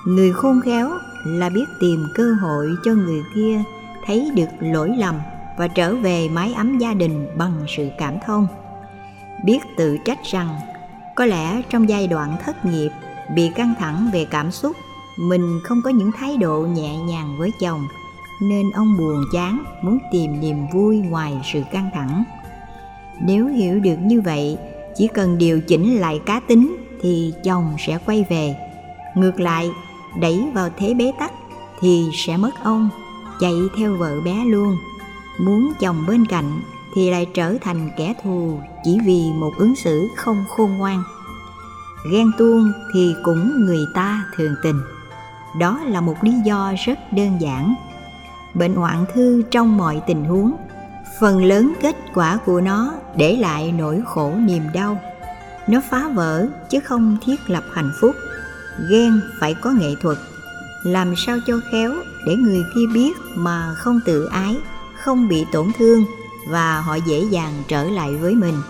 Người 0.05 0.34
khôn 0.34 0.61
khéo 0.61 0.89
là 1.26 1.49
biết 1.49 1.65
tìm 1.80 2.07
cơ 2.15 2.34
hội 2.41 2.70
cho 2.84 2.91
người 2.93 3.24
kia, 3.36 3.63
thấy 4.05 4.32
được 4.36 4.49
lỗi 4.59 4.89
lầm 4.97 5.15
và 5.57 5.68
trở 5.68 5.95
về 5.95 6.30
mái 6.30 6.53
ấm 6.53 6.78
gia 6.78 6.93
đình 6.93 7.28
bằng 7.38 7.53
sự 7.78 7.89
cảm 7.97 8.13
thông. 8.26 8.47
Biết 9.45 9.59
tự 9.78 9.97
trách 10.05 10.20
rằng 10.24 10.59
có 11.15 11.26
lẽ 11.26 11.61
trong 11.70 11.89
giai 11.89 12.07
đoạn 12.07 12.36
thất 12.45 12.65
nghiệp, 12.65 12.89
bị 13.36 13.49
căng 13.55 13.74
thẳng 13.80 14.09
về 14.13 14.26
cảm 14.26 14.51
xúc, 14.51 14.76
mình 15.20 15.59
không 15.63 15.82
có 15.84 15.89
những 15.89 16.11
thái 16.11 16.38
độ 16.38 16.61
nhẹ 16.61 16.97
nhàng 16.97 17.36
với 17.39 17.51
chồng, 17.61 17.88
nên 18.41 18.72
ông 18.72 18.97
buồn 18.97 19.24
chán 19.34 19.63
muốn 19.82 19.99
tìm 20.11 20.39
niềm 20.41 20.57
vui 20.74 20.97
ngoài 20.97 21.41
sự 21.53 21.61
căng 21.72 21.89
thẳng. 21.93 22.24
Nếu 23.22 23.47
hiểu 23.47 23.80
được 23.80 23.97
như 24.01 24.22
vậy, 24.22 24.57
chỉ 24.95 25.07
cần 25.07 25.38
điều 25.38 25.61
chỉnh 25.61 25.95
lại 25.95 26.22
cá 26.26 26.39
tính 26.39 26.86
thì 27.02 27.34
chồng 27.43 27.76
sẽ 27.80 27.98
quay 28.06 28.26
về. 28.30 28.56
Ngược 29.16 29.39
lại, 29.39 29.70
đẩy 30.20 30.43
vào 30.54 30.70
thế 30.78 30.93
bế 30.93 31.12
tắc 31.20 31.32
thì 31.80 32.06
sẽ 32.14 32.38
mất 32.38 32.64
ông, 32.64 32.89
chạy 33.39 33.56
theo 33.78 33.95
vợ 33.95 34.22
bé 34.26 34.45
luôn. 34.45 34.78
Muốn 35.39 35.74
chồng 35.80 36.06
bên 36.08 36.26
cạnh 36.26 36.62
thì 36.95 37.12
lại 37.12 37.28
trở 37.34 37.56
thành 37.62 37.89
kẻ 37.98 38.14
thù 38.24 38.60
chỉ 38.84 39.00
vì 39.06 39.32
một 39.36 39.52
ứng 39.58 39.76
xử 39.76 40.08
không 40.16 40.43
khôn 40.50 40.78
ngoan. 40.78 41.04
Ghen 42.12 42.32
tuông 42.38 42.72
thì 42.93 43.14
cũng 43.24 43.66
người 43.66 43.86
ta 43.93 44.26
thường 44.36 44.56
tình. 44.64 44.82
Đó 45.60 45.80
là 45.86 46.02
một 46.02 46.16
lý 46.22 46.34
do 46.45 46.74
rất 46.86 47.00
đơn 47.14 47.38
giản. 47.39 47.76
Bệnh 48.54 48.76
hoạn 48.76 49.06
thư 49.14 49.43
trong 49.52 49.78
mọi 49.78 50.02
tình 50.08 50.26
huống, 50.26 50.52
phần 51.20 51.43
lớn 51.43 51.74
kết 51.82 51.95
quả 52.14 52.38
của 52.45 52.62
nó 52.62 52.93
để 53.16 53.36
lại 53.36 53.72
nỗi 53.72 54.02
khổ 54.06 54.34
niềm 54.39 54.64
đau 54.74 55.00
nó 55.68 55.82
phá 55.89 56.07
vỡ 56.07 56.47
chứ 56.70 56.80
không 56.80 57.18
thiết 57.26 57.49
lập 57.49 57.63
hạnh 57.74 57.91
phúc. 58.01 58.15
Ghen 58.89 59.22
phải 59.39 59.53
có 59.53 59.72
nghệ 59.72 59.95
thuật, 60.01 60.18
làm 60.84 61.15
sao 61.15 61.38
cho 61.47 61.59
khéo 61.72 61.93
để 62.26 62.36
người 62.36 62.63
kia 62.76 62.93
biết 62.93 63.13
mà 63.36 63.76
không 63.78 63.99
tự 64.05 64.26
ái, 64.26 64.57
không 65.03 65.28
bị 65.28 65.45
tổn 65.51 65.72
thương 65.78 66.05
và 66.49 66.80
họ 66.80 66.95
dễ 66.95 67.24
dàng 67.32 67.63
trở 67.68 67.84
lại 67.84 68.15
với 68.15 68.36
mình. 68.36 68.61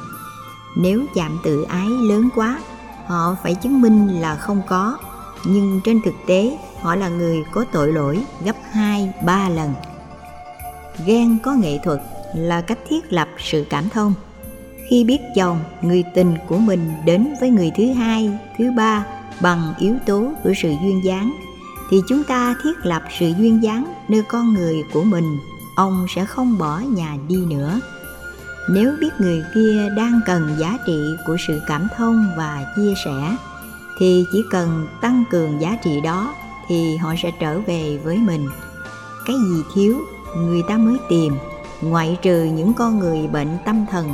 Nếu 0.77 1.05
chạm 1.15 1.39
tự 1.43 1.63
ái 1.63 1.87
lớn 1.89 2.29
quá, 2.35 2.59
họ 3.07 3.35
phải 3.43 3.55
chứng 3.55 3.81
minh 3.81 4.21
là 4.21 4.35
không 4.35 4.61
có. 4.67 4.97
Nhưng 5.45 5.81
trên 5.83 6.01
thực 6.05 6.15
tế, 6.27 6.57
họ 6.81 6.95
là 6.95 7.09
người 7.09 7.43
có 7.51 7.65
tội 7.71 7.93
lỗi 7.93 8.25
gấp 8.45 8.55
hai, 8.71 9.13
ba 9.25 9.49
lần. 9.49 9.73
Ghen 11.05 11.37
có 11.43 11.53
nghệ 11.53 11.79
thuật 11.83 11.99
là 12.35 12.61
cách 12.61 12.79
thiết 12.89 13.13
lập 13.13 13.27
sự 13.37 13.65
cảm 13.69 13.89
thông 13.89 14.13
khi 14.89 15.03
biết 15.03 15.21
chồng, 15.35 15.59
người 15.81 16.03
tình 16.13 16.35
của 16.47 16.57
mình 16.57 16.91
đến 17.05 17.33
với 17.41 17.49
người 17.49 17.71
thứ 17.77 17.93
hai, 17.93 18.31
thứ 18.57 18.71
ba 18.71 19.05
bằng 19.41 19.73
yếu 19.79 19.95
tố 20.05 20.31
của 20.43 20.53
sự 20.61 20.73
duyên 20.83 21.03
dáng, 21.03 21.33
thì 21.89 21.97
chúng 22.09 22.23
ta 22.23 22.55
thiết 22.63 22.85
lập 22.85 23.03
sự 23.19 23.31
duyên 23.37 23.63
dáng 23.63 23.93
nơi 24.07 24.21
con 24.27 24.53
người 24.53 24.83
của 24.93 25.03
mình, 25.03 25.39
ông 25.75 26.05
sẽ 26.15 26.25
không 26.25 26.57
bỏ 26.57 26.79
nhà 26.79 27.17
đi 27.27 27.45
nữa. 27.45 27.79
Nếu 28.69 28.93
biết 29.01 29.09
người 29.19 29.43
kia 29.55 29.89
đang 29.97 30.19
cần 30.25 30.55
giá 30.59 30.77
trị 30.87 30.99
của 31.27 31.37
sự 31.47 31.61
cảm 31.67 31.87
thông 31.97 32.31
và 32.37 32.65
chia 32.75 32.93
sẻ, 33.05 33.37
thì 33.99 34.25
chỉ 34.31 34.43
cần 34.51 34.87
tăng 35.01 35.23
cường 35.31 35.61
giá 35.61 35.77
trị 35.83 36.01
đó 36.01 36.33
thì 36.67 36.97
họ 36.97 37.13
sẽ 37.23 37.31
trở 37.39 37.59
về 37.59 37.99
với 38.03 38.17
mình. 38.17 38.47
Cái 39.25 39.35
gì 39.35 39.61
thiếu, 39.75 39.97
người 40.37 40.61
ta 40.67 40.77
mới 40.77 40.97
tìm, 41.09 41.33
ngoại 41.81 42.17
trừ 42.21 42.43
những 42.43 42.73
con 42.73 42.99
người 42.99 43.27
bệnh 43.27 43.57
tâm 43.65 43.85
thần 43.91 44.09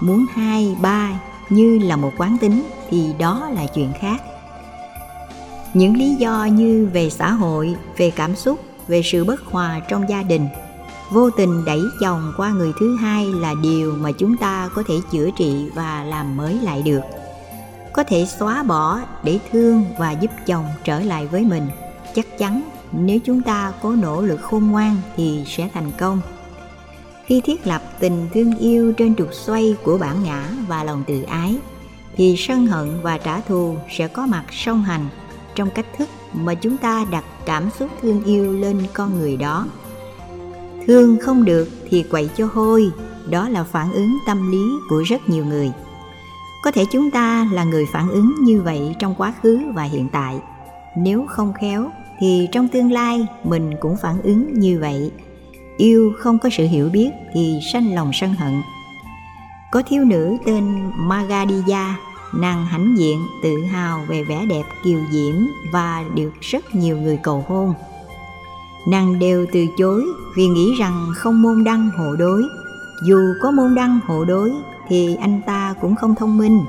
muốn 0.00 0.26
hai, 0.34 0.76
ba 0.82 1.20
như 1.50 1.78
là 1.78 1.96
một 1.96 2.12
quán 2.18 2.38
tính 2.40 2.64
thì 2.90 3.14
đó 3.18 3.50
là 3.54 3.66
chuyện 3.74 3.92
khác. 4.00 4.22
Những 5.74 5.96
lý 5.96 6.14
do 6.14 6.44
như 6.44 6.88
về 6.92 7.10
xã 7.10 7.30
hội, 7.32 7.74
về 7.96 8.10
cảm 8.10 8.36
xúc, 8.36 8.60
về 8.88 9.02
sự 9.04 9.24
bất 9.24 9.44
hòa 9.44 9.80
trong 9.88 10.08
gia 10.08 10.22
đình, 10.22 10.48
vô 11.10 11.30
tình 11.30 11.64
đẩy 11.64 11.80
chồng 12.00 12.32
qua 12.36 12.50
người 12.50 12.72
thứ 12.80 12.96
hai 12.96 13.26
là 13.26 13.54
điều 13.62 13.94
mà 14.00 14.12
chúng 14.12 14.36
ta 14.36 14.68
có 14.74 14.82
thể 14.88 14.94
chữa 15.12 15.30
trị 15.38 15.70
và 15.74 16.04
làm 16.04 16.36
mới 16.36 16.54
lại 16.54 16.82
được. 16.82 17.00
Có 17.92 18.04
thể 18.04 18.26
xóa 18.38 18.62
bỏ 18.62 19.00
để 19.22 19.38
thương 19.52 19.84
và 19.98 20.10
giúp 20.12 20.30
chồng 20.46 20.64
trở 20.84 21.00
lại 21.00 21.26
với 21.26 21.42
mình. 21.42 21.68
Chắc 22.14 22.38
chắn, 22.38 22.62
nếu 22.92 23.18
chúng 23.24 23.42
ta 23.42 23.72
có 23.82 23.90
nỗ 23.90 24.22
lực 24.22 24.40
khôn 24.42 24.70
ngoan 24.70 24.96
thì 25.16 25.44
sẽ 25.46 25.68
thành 25.74 25.90
công 25.98 26.20
khi 27.26 27.40
thiết 27.40 27.66
lập 27.66 27.82
tình 28.00 28.26
thương 28.34 28.58
yêu 28.58 28.92
trên 28.92 29.14
trục 29.14 29.34
xoay 29.34 29.76
của 29.82 29.98
bản 29.98 30.22
ngã 30.24 30.48
và 30.68 30.84
lòng 30.84 31.02
tự 31.06 31.22
ái, 31.22 31.58
thì 32.16 32.34
sân 32.38 32.66
hận 32.66 32.88
và 33.02 33.18
trả 33.18 33.40
thù 33.40 33.76
sẽ 33.98 34.08
có 34.08 34.26
mặt 34.26 34.44
song 34.50 34.82
hành 34.82 35.08
trong 35.54 35.70
cách 35.70 35.86
thức 35.98 36.08
mà 36.32 36.54
chúng 36.54 36.76
ta 36.76 37.06
đặt 37.10 37.24
cảm 37.46 37.70
xúc 37.78 37.90
thương 38.02 38.24
yêu 38.24 38.52
lên 38.52 38.82
con 38.94 39.18
người 39.18 39.36
đó. 39.36 39.66
Thương 40.86 41.16
không 41.20 41.44
được 41.44 41.68
thì 41.88 42.02
quậy 42.02 42.28
cho 42.36 42.48
hôi, 42.52 42.90
đó 43.30 43.48
là 43.48 43.64
phản 43.64 43.92
ứng 43.92 44.18
tâm 44.26 44.50
lý 44.52 44.64
của 44.90 45.02
rất 45.02 45.28
nhiều 45.28 45.44
người. 45.44 45.70
Có 46.62 46.70
thể 46.70 46.84
chúng 46.92 47.10
ta 47.10 47.48
là 47.52 47.64
người 47.64 47.86
phản 47.92 48.08
ứng 48.08 48.34
như 48.40 48.62
vậy 48.62 48.94
trong 48.98 49.14
quá 49.14 49.34
khứ 49.42 49.60
và 49.74 49.82
hiện 49.82 50.08
tại. 50.12 50.40
Nếu 50.98 51.26
không 51.28 51.52
khéo, 51.60 51.90
thì 52.18 52.48
trong 52.52 52.68
tương 52.68 52.92
lai 52.92 53.26
mình 53.44 53.74
cũng 53.80 53.96
phản 54.02 54.22
ứng 54.22 54.54
như 54.54 54.78
vậy 54.80 55.12
yêu 55.76 56.12
không 56.18 56.38
có 56.38 56.48
sự 56.52 56.66
hiểu 56.66 56.88
biết 56.88 57.10
thì 57.32 57.58
sanh 57.72 57.94
lòng 57.94 58.10
sân 58.12 58.34
hận. 58.34 58.62
Có 59.70 59.82
thiếu 59.82 60.04
nữ 60.04 60.36
tên 60.44 60.90
Magadija 61.08 61.92
nàng 62.34 62.66
hãnh 62.66 62.94
diện, 62.98 63.26
tự 63.42 63.64
hào 63.64 64.04
về 64.08 64.24
vẻ 64.24 64.46
đẹp, 64.48 64.62
kiều 64.84 64.98
diễm 65.10 65.34
và 65.72 66.04
được 66.14 66.32
rất 66.40 66.74
nhiều 66.74 66.96
người 66.96 67.18
cầu 67.22 67.44
hôn. 67.48 67.74
Nàng 68.88 69.18
đều 69.18 69.46
từ 69.52 69.66
chối 69.78 70.04
vì 70.36 70.46
nghĩ 70.46 70.74
rằng 70.78 71.06
không 71.14 71.42
môn 71.42 71.64
đăng 71.64 71.90
hộ 71.98 72.16
đối. 72.16 72.42
Dù 73.06 73.18
có 73.42 73.50
môn 73.50 73.74
đăng 73.74 73.98
hộ 74.06 74.24
đối 74.24 74.52
thì 74.88 75.16
anh 75.20 75.40
ta 75.46 75.74
cũng 75.80 75.96
không 75.96 76.14
thông 76.14 76.38
minh. 76.38 76.60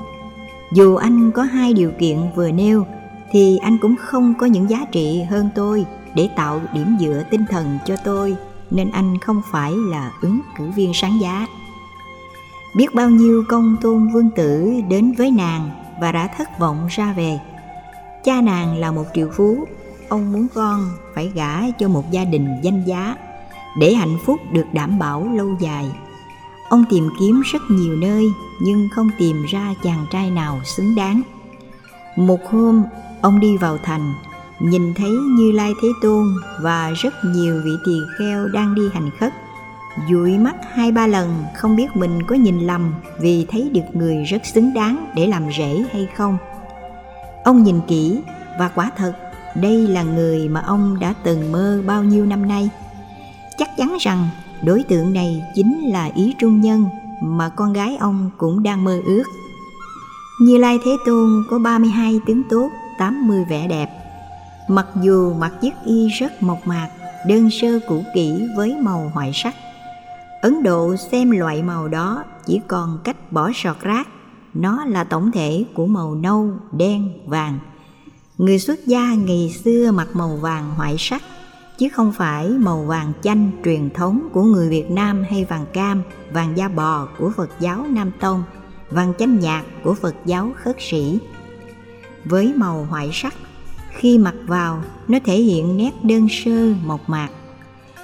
Dù 0.72 0.96
anh 0.96 1.30
có 1.30 1.42
hai 1.42 1.72
điều 1.72 1.90
kiện 1.98 2.18
vừa 2.34 2.50
nêu 2.50 2.86
thì 3.30 3.58
anh 3.58 3.78
cũng 3.78 3.96
không 3.96 4.34
có 4.38 4.46
những 4.46 4.70
giá 4.70 4.86
trị 4.92 5.22
hơn 5.30 5.48
tôi 5.54 5.84
để 6.14 6.28
tạo 6.36 6.60
điểm 6.74 6.96
dựa 7.00 7.22
tinh 7.30 7.44
thần 7.50 7.78
cho 7.86 7.96
tôi 8.04 8.36
nên 8.70 8.90
anh 8.90 9.18
không 9.18 9.42
phải 9.50 9.72
là 9.76 10.12
ứng 10.20 10.40
cử 10.58 10.70
viên 10.70 10.94
sáng 10.94 11.20
giá. 11.20 11.46
Biết 12.76 12.94
bao 12.94 13.10
nhiêu 13.10 13.44
công 13.48 13.76
tôn 13.80 14.08
vương 14.08 14.30
tử 14.30 14.72
đến 14.88 15.12
với 15.12 15.30
nàng 15.30 15.70
và 16.00 16.12
đã 16.12 16.26
thất 16.38 16.58
vọng 16.58 16.86
ra 16.90 17.12
về. 17.12 17.38
Cha 18.24 18.40
nàng 18.40 18.76
là 18.76 18.90
một 18.90 19.04
triệu 19.14 19.30
phú, 19.36 19.64
ông 20.08 20.32
muốn 20.32 20.46
con 20.54 20.90
phải 21.14 21.32
gả 21.34 21.70
cho 21.78 21.88
một 21.88 22.10
gia 22.10 22.24
đình 22.24 22.48
danh 22.62 22.84
giá 22.84 23.16
để 23.78 23.94
hạnh 23.94 24.18
phúc 24.24 24.40
được 24.52 24.66
đảm 24.72 24.98
bảo 24.98 25.28
lâu 25.34 25.56
dài. 25.60 25.86
Ông 26.68 26.84
tìm 26.90 27.08
kiếm 27.18 27.42
rất 27.52 27.62
nhiều 27.68 27.96
nơi 27.96 28.24
nhưng 28.60 28.88
không 28.94 29.10
tìm 29.18 29.44
ra 29.48 29.74
chàng 29.82 30.06
trai 30.10 30.30
nào 30.30 30.60
xứng 30.64 30.94
đáng. 30.94 31.22
Một 32.16 32.40
hôm, 32.50 32.82
ông 33.20 33.40
đi 33.40 33.56
vào 33.56 33.78
thành 33.82 34.14
nhìn 34.60 34.94
thấy 34.94 35.10
như 35.10 35.52
lai 35.52 35.72
thế 35.82 35.88
tôn 36.02 36.26
và 36.60 36.90
rất 36.90 37.14
nhiều 37.24 37.60
vị 37.64 37.72
tỳ 37.86 37.98
kheo 38.18 38.48
đang 38.48 38.74
đi 38.74 38.82
hành 38.94 39.10
khất 39.18 39.32
dụi 40.10 40.38
mắt 40.38 40.56
hai 40.72 40.92
ba 40.92 41.06
lần 41.06 41.44
không 41.54 41.76
biết 41.76 41.96
mình 41.96 42.22
có 42.22 42.34
nhìn 42.34 42.60
lầm 42.60 42.94
vì 43.20 43.46
thấy 43.50 43.70
được 43.74 43.80
người 43.92 44.24
rất 44.24 44.46
xứng 44.46 44.74
đáng 44.74 45.06
để 45.14 45.26
làm 45.26 45.42
rễ 45.58 45.84
hay 45.92 46.08
không. 46.16 46.38
Ông 47.44 47.62
nhìn 47.62 47.80
kỹ 47.88 48.20
và 48.58 48.68
quả 48.68 48.90
thật 48.96 49.12
đây 49.54 49.88
là 49.88 50.02
người 50.02 50.48
mà 50.48 50.60
ông 50.60 50.98
đã 51.00 51.14
từng 51.24 51.52
mơ 51.52 51.82
bao 51.86 52.02
nhiêu 52.02 52.26
năm 52.26 52.48
nay. 52.48 52.70
Chắc 53.58 53.76
chắn 53.76 53.96
rằng 54.00 54.28
đối 54.62 54.82
tượng 54.82 55.12
này 55.12 55.42
chính 55.54 55.90
là 55.92 56.10
ý 56.14 56.34
trung 56.38 56.60
nhân 56.60 56.86
mà 57.22 57.48
con 57.48 57.72
gái 57.72 57.96
ông 57.96 58.30
cũng 58.38 58.62
đang 58.62 58.84
mơ 58.84 59.00
ước. 59.06 59.24
Như 60.40 60.58
Lai 60.58 60.78
Thế 60.84 60.90
Tôn 61.06 61.44
có 61.50 61.58
32 61.58 62.20
tướng 62.26 62.42
tốt, 62.50 62.70
80 62.98 63.44
vẻ 63.48 63.66
đẹp. 63.68 63.97
Mặc 64.68 64.86
dù 65.02 65.34
mặc 65.34 65.52
chiếc 65.60 65.72
y 65.84 66.08
rất 66.08 66.42
mộc 66.42 66.66
mạc, 66.66 66.88
đơn 67.26 67.50
sơ 67.50 67.80
cũ 67.88 68.04
kỹ 68.14 68.48
với 68.56 68.76
màu 68.80 69.10
hoại 69.14 69.30
sắc, 69.34 69.54
Ấn 70.42 70.62
Độ 70.62 70.96
xem 70.96 71.30
loại 71.30 71.62
màu 71.62 71.88
đó 71.88 72.24
chỉ 72.46 72.60
còn 72.66 72.98
cách 73.04 73.32
bỏ 73.32 73.50
sọt 73.54 73.80
rác, 73.80 74.08
nó 74.54 74.84
là 74.84 75.04
tổng 75.04 75.32
thể 75.32 75.64
của 75.74 75.86
màu 75.86 76.14
nâu, 76.14 76.50
đen, 76.72 77.10
vàng. 77.26 77.58
Người 78.38 78.58
xuất 78.58 78.86
gia 78.86 79.14
ngày 79.14 79.54
xưa 79.64 79.90
mặc 79.90 80.08
màu 80.12 80.36
vàng 80.36 80.74
hoại 80.76 80.96
sắc, 80.98 81.22
chứ 81.78 81.88
không 81.92 82.12
phải 82.12 82.48
màu 82.48 82.82
vàng 82.82 83.12
chanh 83.22 83.50
truyền 83.64 83.90
thống 83.90 84.28
của 84.32 84.42
người 84.42 84.68
Việt 84.68 84.90
Nam 84.90 85.24
hay 85.30 85.44
vàng 85.44 85.66
cam, 85.72 86.02
vàng 86.32 86.56
da 86.56 86.68
bò 86.68 87.08
của 87.18 87.32
Phật 87.36 87.50
giáo 87.60 87.86
Nam 87.88 88.10
Tông, 88.20 88.44
vàng 88.90 89.12
chanh 89.18 89.40
nhạt 89.40 89.64
của 89.84 89.94
Phật 89.94 90.14
giáo 90.24 90.52
khất 90.56 90.76
sĩ. 90.78 91.18
Với 92.24 92.52
màu 92.56 92.86
hoại 92.90 93.10
sắc, 93.12 93.34
khi 93.98 94.18
mặc 94.18 94.34
vào, 94.46 94.82
nó 95.08 95.18
thể 95.24 95.36
hiện 95.36 95.76
nét 95.76 95.92
đơn 96.02 96.26
sơ, 96.30 96.74
mộc 96.84 97.08
mạc, 97.08 97.28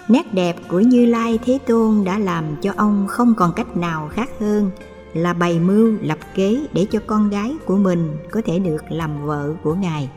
Nét 0.08 0.34
đẹp 0.34 0.56
của 0.68 0.80
Như 0.80 1.06
Lai 1.06 1.38
Thế 1.44 1.58
Tôn 1.66 2.04
đã 2.04 2.18
làm 2.18 2.44
cho 2.62 2.72
ông 2.76 3.06
không 3.08 3.34
còn 3.34 3.52
cách 3.52 3.76
nào 3.76 4.08
khác 4.12 4.28
hơn 4.40 4.70
là 5.14 5.32
bày 5.32 5.58
mưu 5.58 5.92
lập 6.00 6.18
kế 6.34 6.66
để 6.72 6.86
cho 6.90 7.00
con 7.06 7.30
gái 7.30 7.54
của 7.66 7.76
mình 7.76 8.16
có 8.30 8.42
thể 8.44 8.58
được 8.58 8.84
làm 8.88 9.26
vợ 9.26 9.54
của 9.62 9.74
Ngài. 9.74 10.08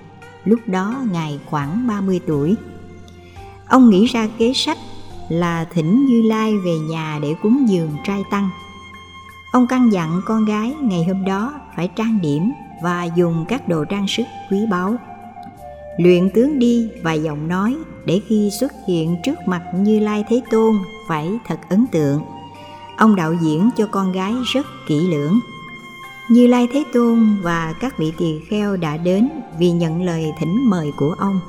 Lúc 0.46 0.60
đó 0.66 0.96
Ngài 1.12 1.40
khoảng 1.46 1.88
30 1.88 2.20
tuổi. 2.28 2.56
Ông 3.68 3.90
nghĩ 3.90 4.06
ra 4.06 4.28
kế 4.38 4.54
sách 4.54 4.78
là 5.30 5.66
thỉnh 5.74 6.06
Như 6.06 6.22
Lai 6.22 6.58
về 6.66 6.80
nhà 6.90 7.20
để 7.22 7.36
cúng 7.42 7.66
dường 7.70 7.92
trai 8.04 8.24
tăng. 8.32 8.50
Ông 9.52 9.68
căn 9.68 9.90
dặn 9.90 10.22
con 10.26 10.46
gái 10.46 10.76
ngày 10.82 11.04
hôm 11.04 11.26
đó 11.26 11.54
phải 11.76 11.90
trang 11.96 12.22
điểm 12.22 12.52
và 12.84 13.04
dùng 13.04 13.46
các 13.48 13.68
đồ 13.68 13.86
trang 13.86 14.08
sức 14.08 14.24
quý 14.52 14.58
báu 14.72 14.96
luyện 15.98 16.30
tướng 16.30 16.60
đi 16.60 16.90
và 17.04 17.14
giọng 17.14 17.48
nói 17.48 17.76
để 18.06 18.22
khi 18.28 18.50
xuất 18.60 18.72
hiện 18.88 19.16
trước 19.24 19.36
mặt 19.46 19.62
Như 19.76 20.00
Lai 20.00 20.24
Thế 20.30 20.42
Tôn 20.52 20.76
phải 21.08 21.30
thật 21.48 21.60
ấn 21.70 21.86
tượng. 21.92 22.22
Ông 22.98 23.16
đạo 23.16 23.34
diễn 23.42 23.70
cho 23.78 23.88
con 23.92 24.12
gái 24.12 24.34
rất 24.54 24.66
kỹ 24.88 25.08
lưỡng. 25.12 25.40
Như 26.30 26.48
Lai 26.48 26.68
Thế 26.74 26.84
Tôn 26.94 27.38
và 27.42 27.74
các 27.82 27.98
vị 27.98 28.14
tỳ 28.18 28.40
kheo 28.50 28.78
đã 28.78 28.98
đến 28.98 29.30
vì 29.60 29.72
nhận 29.72 30.02
lời 30.02 30.32
thỉnh 30.40 30.70
mời 30.70 30.92
của 30.98 31.16
ông. 31.18 31.40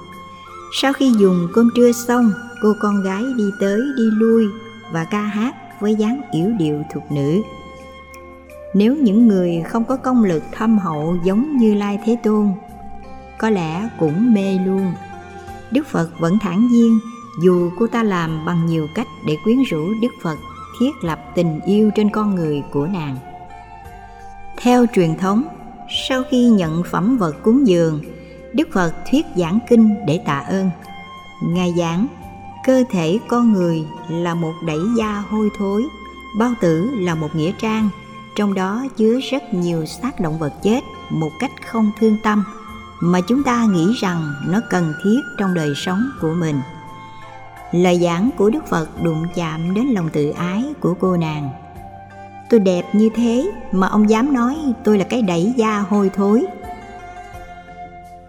Sau 0.73 0.93
khi 0.93 1.13
dùng 1.19 1.49
cơm 1.55 1.71
trưa 1.77 1.93
xong, 1.93 2.33
cô 2.63 2.73
con 2.81 3.03
gái 3.03 3.23
đi 3.37 3.45
tới 3.61 3.81
đi 3.97 4.05
lui 4.13 4.45
và 4.93 5.05
ca 5.05 5.21
hát 5.21 5.55
với 5.81 5.95
dáng 5.95 6.21
yểu 6.33 6.51
điệu 6.59 6.83
thuộc 6.95 7.13
nữ. 7.13 7.43
Nếu 8.75 8.97
những 8.97 9.29
người 9.29 9.63
không 9.69 9.85
có 9.85 9.97
công 9.97 10.25
lực 10.25 10.43
thâm 10.53 10.79
hậu 10.79 11.17
giống 11.25 11.57
như 11.57 11.75
Lai 11.75 11.99
Thế 12.05 12.17
Tôn 12.23 12.49
có 13.39 13.51
lẽ 13.51 13.89
cũng 13.99 14.35
mê 14.35 14.59
luôn. 14.67 14.93
Đức 15.71 15.87
phật 15.87 16.09
vẫn 16.19 16.39
thản 16.39 16.69
nhiên, 16.69 16.99
dù 17.43 17.71
cô 17.79 17.87
ta 17.87 18.03
làm 18.03 18.45
bằng 18.45 18.67
nhiều 18.67 18.87
cách 18.95 19.07
để 19.27 19.37
quyến 19.45 19.63
rũ 19.63 19.95
đức 20.03 20.13
phật, 20.23 20.39
thiết 20.81 20.91
lập 21.03 21.19
tình 21.35 21.61
yêu 21.61 21.91
trên 21.95 22.11
con 22.11 22.35
người 22.35 22.63
của 22.73 22.87
nàng. 22.87 23.17
Theo 24.57 24.87
truyền 24.95 25.17
thống, 25.17 25.45
sau 26.09 26.23
khi 26.31 26.49
nhận 26.49 26.83
phẩm 26.91 27.19
vật 27.19 27.37
cúng 27.43 27.67
dường, 27.67 28.01
đức 28.55 28.69
phật 28.73 28.93
thuyết 29.11 29.27
giảng 29.37 29.59
kinh 29.69 30.07
để 30.07 30.21
tạ 30.27 30.39
ơn. 30.39 30.71
Ngài 31.43 31.75
giảng, 31.79 32.07
cơ 32.65 32.85
thể 32.91 33.19
con 33.29 33.53
người 33.53 33.85
là 34.09 34.35
một 34.35 34.53
đẩy 34.67 34.81
da 34.99 35.23
hôi 35.31 35.51
thối, 35.59 35.85
bao 36.39 36.55
tử 36.61 36.91
là 36.95 37.15
một 37.15 37.37
nghĩa 37.37 37.53
trang, 37.59 37.89
trong 38.37 38.55
đó 38.55 38.87
chứa 38.97 39.21
rất 39.31 39.55
nhiều 39.55 39.87
xác 39.87 40.21
động 40.21 40.39
vật 40.39 40.53
chết 40.63 40.81
một 41.11 41.31
cách 41.41 41.53
không 41.67 41.91
thương 42.01 42.17
tâm 42.23 42.45
mà 43.01 43.21
chúng 43.21 43.43
ta 43.43 43.65
nghĩ 43.65 43.93
rằng 44.01 44.35
nó 44.47 44.61
cần 44.71 44.95
thiết 45.03 45.21
trong 45.39 45.55
đời 45.55 45.73
sống 45.77 46.11
của 46.21 46.35
mình. 46.35 46.61
Lời 47.73 47.99
giảng 48.03 48.31
của 48.37 48.51
đức 48.51 48.67
phật 48.69 49.03
đụng 49.03 49.27
chạm 49.35 49.75
đến 49.75 49.87
lòng 49.87 50.09
tự 50.09 50.31
ái 50.31 50.65
của 50.81 50.95
cô 51.01 51.17
nàng. 51.17 51.51
Tôi 52.51 52.61
đẹp 52.61 52.83
như 52.93 53.09
thế 53.15 53.51
mà 53.73 53.87
ông 53.87 54.11
dám 54.11 54.35
nói 54.35 54.57
tôi 54.85 54.99
là 54.99 55.05
cái 55.05 55.23
đẩy 55.23 55.55
da 55.57 55.79
hôi 55.79 56.11
thối. 56.15 56.47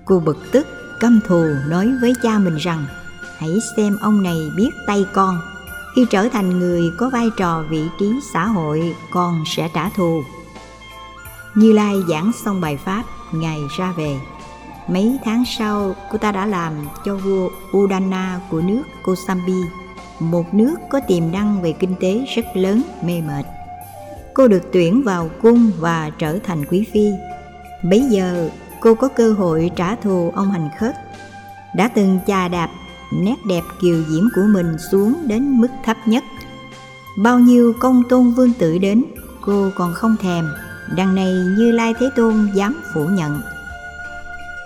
Cô 0.05 0.19
bực 0.19 0.51
tức, 0.51 0.67
căm 0.99 1.19
thù 1.27 1.45
nói 1.67 1.91
với 2.01 2.13
cha 2.23 2.39
mình 2.39 2.55
rằng, 2.55 2.85
hãy 3.37 3.49
xem 3.77 3.97
ông 4.01 4.23
này 4.23 4.37
biết 4.57 4.69
tay 4.87 5.05
con. 5.13 5.39
Khi 5.95 6.05
trở 6.09 6.29
thành 6.29 6.59
người 6.59 6.81
có 6.97 7.09
vai 7.09 7.29
trò 7.37 7.63
vị 7.69 7.83
trí 7.99 8.19
xã 8.33 8.45
hội, 8.45 8.95
con 9.11 9.43
sẽ 9.45 9.69
trả 9.73 9.89
thù. 9.89 10.23
Như 11.55 11.73
lai 11.73 11.95
giảng 12.09 12.31
xong 12.45 12.61
bài 12.61 12.77
pháp, 12.77 13.03
ngài 13.31 13.59
ra 13.77 13.91
về. 13.91 14.19
Mấy 14.91 15.19
tháng 15.25 15.43
sau, 15.45 15.95
cô 16.11 16.17
ta 16.17 16.31
đã 16.31 16.45
làm 16.45 16.73
cho 17.05 17.15
vua 17.15 17.49
Udana 17.77 18.39
của 18.49 18.61
nước 18.61 18.83
Kosambi, 19.03 19.61
một 20.19 20.53
nước 20.53 20.75
có 20.89 20.99
tiềm 21.07 21.31
năng 21.31 21.61
về 21.61 21.73
kinh 21.73 21.95
tế 21.99 22.25
rất 22.35 22.45
lớn, 22.53 22.81
mê 23.03 23.21
mệt. 23.21 23.45
Cô 24.33 24.47
được 24.47 24.63
tuyển 24.73 25.03
vào 25.03 25.29
cung 25.41 25.71
và 25.79 26.09
trở 26.19 26.39
thành 26.43 26.65
quý 26.65 26.85
phi. 26.93 27.09
Bấy 27.83 28.01
giờ, 28.09 28.49
cô 28.79 28.95
có 28.95 29.07
cơ 29.07 29.33
hội 29.33 29.71
trả 29.75 29.95
thù 29.95 30.31
ông 30.35 30.51
hành 30.51 30.69
khất. 30.79 30.95
Đã 31.75 31.87
từng 31.87 32.19
chà 32.27 32.47
đạp 32.47 32.69
nét 33.13 33.35
đẹp 33.47 33.63
kiều 33.81 34.03
diễm 34.09 34.23
của 34.35 34.45
mình 34.53 34.77
xuống 34.91 35.13
đến 35.27 35.61
mức 35.61 35.71
thấp 35.85 35.97
nhất. 36.05 36.23
Bao 37.17 37.39
nhiêu 37.39 37.73
công 37.79 38.03
tôn 38.09 38.31
vương 38.31 38.53
tử 38.53 38.77
đến, 38.77 39.03
cô 39.41 39.69
còn 39.75 39.93
không 39.93 40.15
thèm. 40.21 40.45
Đằng 40.95 41.15
này 41.15 41.33
Như 41.57 41.71
Lai 41.71 41.93
Thế 41.99 42.09
Tôn 42.15 42.49
dám 42.53 42.81
phủ 42.93 43.05
nhận 43.05 43.41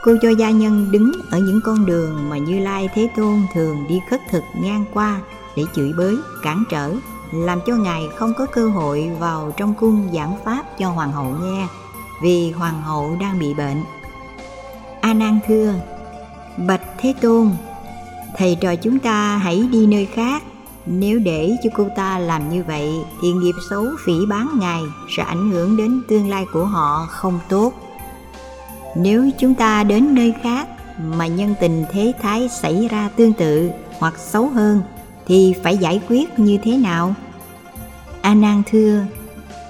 Cô 0.04 0.16
cho 0.22 0.30
gia 0.30 0.52
nhân 0.52 0.92
đứng 0.92 1.12
ở 1.32 1.40
những 1.40 1.62
con 1.62 1.86
đường 1.86 2.30
mà 2.30 2.38
Như 2.38 2.60
Lai 2.60 2.90
Thế 2.94 3.10
Tôn 3.16 3.42
thường 3.54 3.86
đi 3.90 4.02
khất 4.10 4.22
thực 4.30 4.44
ngang 4.54 4.86
qua 4.94 5.22
để 5.56 5.64
chửi 5.76 5.94
bới, 5.98 6.18
cản 6.42 6.64
trở, 6.70 6.94
làm 7.32 7.60
cho 7.66 7.76
Ngài 7.76 8.08
không 8.16 8.34
có 8.38 8.46
cơ 8.46 8.70
hội 8.70 9.12
vào 9.20 9.54
trong 9.58 9.74
cung 9.74 10.10
giảng 10.14 10.38
pháp 10.46 10.78
cho 10.78 10.90
Hoàng 10.90 11.12
hậu 11.12 11.36
nghe 11.42 11.68
vì 12.22 12.52
hoàng 12.52 12.82
hậu 12.82 13.18
đang 13.20 13.40
bị 13.40 13.54
bệnh. 13.54 13.84
A 15.02 15.14
nan 15.14 15.40
thưa 15.48 15.74
bạch 16.68 16.82
thế 16.98 17.14
tôn 17.22 17.50
thầy 18.38 18.58
trò 18.62 18.76
chúng 18.76 19.00
ta 19.00 19.38
hãy 19.38 19.68
đi 19.72 19.88
nơi 19.88 20.06
khác. 20.06 20.44
Nếu 20.86 21.20
để 21.20 21.56
cho 21.64 21.70
cô 21.76 21.88
ta 21.96 22.20
làm 22.20 22.50
như 22.50 22.64
vậy 22.68 22.92
thì 23.22 23.32
nghiệp 23.32 23.56
xấu 23.70 23.86
phỉ 24.06 24.14
bán 24.30 24.50
ngài 24.60 24.82
sẽ 25.10 25.24
ảnh 25.24 25.52
hưởng 25.52 25.78
đến 25.78 26.02
tương 26.08 26.30
lai 26.30 26.46
của 26.54 26.66
họ 26.66 27.08
không 27.10 27.40
tốt 27.50 27.74
nếu 28.96 29.30
chúng 29.40 29.54
ta 29.54 29.84
đến 29.84 30.16
nơi 30.16 30.34
khác 30.44 30.68
mà 30.98 31.28
nhân 31.28 31.56
tình 31.60 31.86
thế 31.92 32.14
thái 32.22 32.50
xảy 32.50 32.88
ra 32.92 33.10
tương 33.16 33.34
tự 33.34 33.72
hoặc 34.00 34.14
xấu 34.18 34.48
hơn, 34.48 34.82
thì 35.26 35.56
phải 35.64 35.78
giải 35.78 36.02
quyết 36.10 36.40
như 36.40 36.58
thế 36.64 36.78
nào? 36.78 37.16
A 38.22 38.34
nan 38.34 38.64
thưa, 38.72 39.06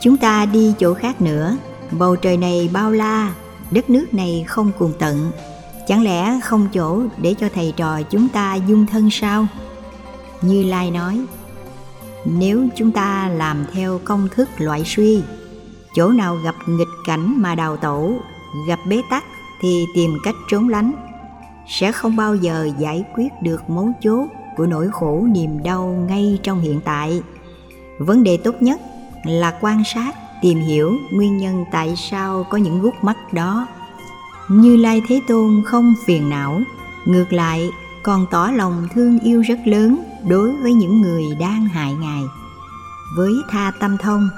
chúng 0.02 0.18
ta 0.18 0.46
đi 0.46 0.74
chỗ 0.80 0.94
khác 0.94 1.22
nữa. 1.22 1.58
Bầu 1.92 2.16
trời 2.16 2.38
này 2.38 2.70
bao 2.74 2.92
la, 2.92 3.34
đất 3.72 3.90
nước 3.90 4.14
này 4.14 4.46
không 4.48 4.72
cùng 4.80 4.94
tận. 5.00 5.32
Chẳng 5.88 6.04
lẽ 6.04 6.40
không 6.44 6.68
chỗ 6.74 7.02
để 7.18 7.36
cho 7.40 7.50
thầy 7.56 7.74
trò 7.78 8.02
chúng 8.02 8.28
ta 8.28 8.56
dung 8.56 8.86
thân 8.86 9.10
sao? 9.12 9.48
Như 10.42 10.64
lai 10.64 10.92
nói, 10.92 11.22
nếu 12.26 12.68
chúng 12.76 12.92
ta 12.92 13.30
làm 13.30 13.66
theo 13.74 14.00
công 14.04 14.28
thức 14.36 14.50
loại 14.58 14.84
suy, 14.86 15.22
chỗ 15.96 16.10
nào 16.10 16.36
gặp 16.36 16.56
nghịch 16.68 16.88
cảnh 17.08 17.42
mà 17.42 17.56
đào 17.56 17.78
tẩu 17.78 18.20
gặp 18.68 18.80
bế 18.88 19.02
tắc 19.10 19.24
thì 19.62 19.86
tìm 19.94 20.18
cách 20.24 20.36
trốn 20.50 20.70
lánh. 20.70 20.92
Sẽ 21.68 21.92
không 21.92 22.16
bao 22.16 22.36
giờ 22.36 22.70
giải 22.78 23.04
quyết 23.16 23.30
được 23.42 23.70
mấu 23.70 23.92
chốt 24.02 24.28
của 24.58 24.66
nỗi 24.66 24.90
khổ 24.92 25.26
niềm 25.32 25.64
đau 25.64 26.06
ngay 26.08 26.40
trong 26.44 26.62
hiện 26.62 26.80
tại. 26.86 27.22
Vấn 28.00 28.24
đề 28.24 28.38
tốt 28.38 28.56
nhất 28.62 28.82
là 29.24 29.58
quan 29.62 29.84
sát, 29.84 30.16
tìm 30.42 30.60
hiểu 30.60 30.98
nguyên 31.12 31.38
nhân 31.38 31.66
tại 31.72 31.96
sao 31.96 32.46
có 32.50 32.58
những 32.58 32.82
gút 32.82 32.94
mắt 33.02 33.34
đó. 33.34 33.68
Như 34.50 34.76
lai 34.78 35.02
thế 35.08 35.22
tôn 35.28 35.64
không 35.66 35.94
phiền 36.06 36.30
não, 36.30 36.62
ngược 37.06 37.34
lại 37.34 37.70
còn 38.04 38.26
tỏ 38.32 38.52
lòng 38.56 38.88
thương 38.94 39.20
yêu 39.20 39.42
rất 39.42 39.60
lớn 39.66 40.04
đối 40.28 40.56
với 40.56 40.74
những 40.74 41.02
người 41.02 41.24
đang 41.40 41.66
hại 41.66 41.94
ngài. 41.94 42.24
Với 43.18 43.34
tha 43.50 43.72
tâm 43.80 43.98
thông, 43.98 44.30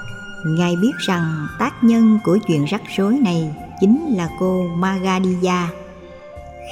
ngài 0.44 0.76
biết 0.76 0.92
rằng 0.98 1.46
tác 1.58 1.84
nhân 1.84 2.18
của 2.24 2.38
chuyện 2.46 2.64
rắc 2.64 2.82
rối 2.96 3.18
này 3.18 3.54
chính 3.80 4.14
là 4.16 4.28
cô 4.38 4.64
Magadija. 4.78 5.66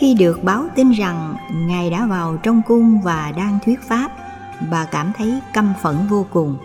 Khi 0.00 0.14
được 0.14 0.44
báo 0.44 0.64
tin 0.74 0.90
rằng 0.90 1.36
Ngài 1.66 1.90
đã 1.90 2.06
vào 2.06 2.36
trong 2.36 2.62
cung 2.66 3.00
và 3.00 3.32
đang 3.36 3.58
thuyết 3.64 3.80
pháp, 3.88 4.10
bà 4.70 4.84
cảm 4.84 5.12
thấy 5.16 5.40
căm 5.52 5.72
phẫn 5.82 6.06
vô 6.10 6.26
cùng. 6.32 6.56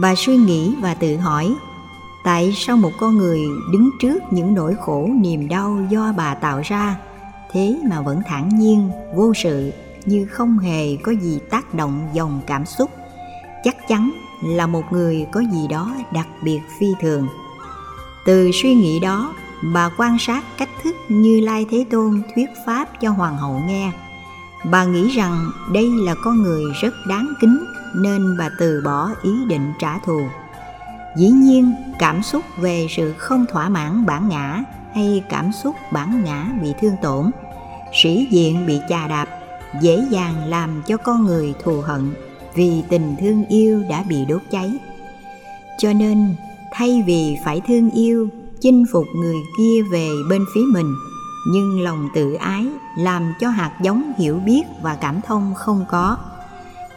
Bà 0.00 0.14
suy 0.14 0.36
nghĩ 0.36 0.74
và 0.80 0.94
tự 0.94 1.16
hỏi, 1.16 1.54
tại 2.24 2.52
sao 2.56 2.76
một 2.76 2.92
con 2.98 3.18
người 3.18 3.40
đứng 3.72 3.90
trước 4.00 4.22
những 4.30 4.54
nỗi 4.54 4.74
khổ 4.80 5.08
niềm 5.20 5.48
đau 5.48 5.78
do 5.88 6.12
bà 6.16 6.34
tạo 6.34 6.60
ra, 6.64 6.96
thế 7.52 7.78
mà 7.90 8.00
vẫn 8.00 8.22
thản 8.26 8.48
nhiên, 8.58 8.90
vô 9.14 9.32
sự, 9.34 9.72
như 10.04 10.26
không 10.26 10.58
hề 10.58 10.96
có 10.96 11.12
gì 11.12 11.38
tác 11.50 11.74
động 11.74 12.08
dòng 12.12 12.40
cảm 12.46 12.66
xúc, 12.66 12.90
chắc 13.64 13.88
chắn 13.88 14.10
là 14.44 14.66
một 14.66 14.82
người 14.90 15.26
có 15.32 15.40
gì 15.40 15.68
đó 15.68 15.94
đặc 16.12 16.26
biệt 16.42 16.60
phi 16.80 16.86
thường. 17.00 17.28
Từ 18.26 18.50
suy 18.52 18.74
nghĩ 18.74 19.00
đó, 19.00 19.34
bà 19.62 19.90
quan 19.96 20.18
sát 20.18 20.44
cách 20.58 20.68
thức 20.82 20.96
Như 21.08 21.40
Lai 21.40 21.66
Thế 21.70 21.84
Tôn 21.90 22.22
thuyết 22.34 22.50
pháp 22.66 23.00
cho 23.00 23.10
hoàng 23.10 23.36
hậu 23.36 23.62
nghe. 23.66 23.90
Bà 24.70 24.84
nghĩ 24.84 25.08
rằng 25.08 25.50
đây 25.72 25.90
là 25.90 26.14
con 26.24 26.42
người 26.42 26.64
rất 26.80 26.94
đáng 27.08 27.28
kính 27.40 27.64
nên 27.94 28.36
bà 28.38 28.48
từ 28.58 28.82
bỏ 28.84 29.10
ý 29.22 29.44
định 29.48 29.72
trả 29.78 29.98
thù. 29.98 30.20
Dĩ 31.16 31.28
nhiên, 31.28 31.72
cảm 31.98 32.22
xúc 32.22 32.44
về 32.58 32.86
sự 32.96 33.14
không 33.18 33.46
thỏa 33.46 33.68
mãn 33.68 34.06
bản 34.06 34.28
ngã 34.28 34.62
hay 34.94 35.22
cảm 35.28 35.52
xúc 35.52 35.74
bản 35.92 36.24
ngã 36.24 36.46
bị 36.62 36.74
thương 36.80 36.96
tổn, 37.02 37.30
sĩ 38.02 38.28
diện 38.30 38.66
bị 38.66 38.80
chà 38.88 39.08
đạp 39.08 39.28
dễ 39.80 40.06
dàng 40.10 40.34
làm 40.48 40.82
cho 40.86 40.96
con 40.96 41.24
người 41.24 41.54
thù 41.64 41.80
hận 41.80 42.14
vì 42.54 42.82
tình 42.88 43.16
thương 43.20 43.44
yêu 43.46 43.84
đã 43.90 44.02
bị 44.02 44.24
đốt 44.24 44.42
cháy. 44.50 44.72
Cho 45.78 45.92
nên, 45.92 46.34
thay 46.72 47.02
vì 47.06 47.38
phải 47.44 47.60
thương 47.66 47.90
yêu 47.90 48.28
chinh 48.60 48.84
phục 48.92 49.06
người 49.16 49.36
kia 49.58 49.82
về 49.90 50.08
bên 50.30 50.44
phía 50.54 50.64
mình. 50.72 50.94
Nhưng 51.48 51.80
lòng 51.80 52.08
tự 52.14 52.34
ái 52.34 52.66
làm 52.98 53.34
cho 53.40 53.48
hạt 53.48 53.72
giống 53.82 54.12
hiểu 54.18 54.40
biết 54.46 54.62
và 54.82 54.94
cảm 54.94 55.20
thông 55.26 55.54
không 55.54 55.84
có. 55.88 56.16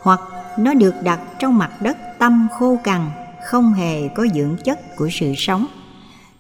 Hoặc 0.02 0.22
nó 0.60 0.74
được 0.74 0.94
đặt 1.04 1.20
trong 1.40 1.58
mặt 1.58 1.82
đất 1.82 1.98
tâm 2.20 2.48
khô 2.60 2.78
cằn, 2.84 3.12
không 3.46 3.74
hề 3.74 4.08
có 4.08 4.28
dưỡng 4.36 4.56
chất 4.66 4.80
của 4.98 5.10
sự 5.12 5.34
sống. 5.38 5.66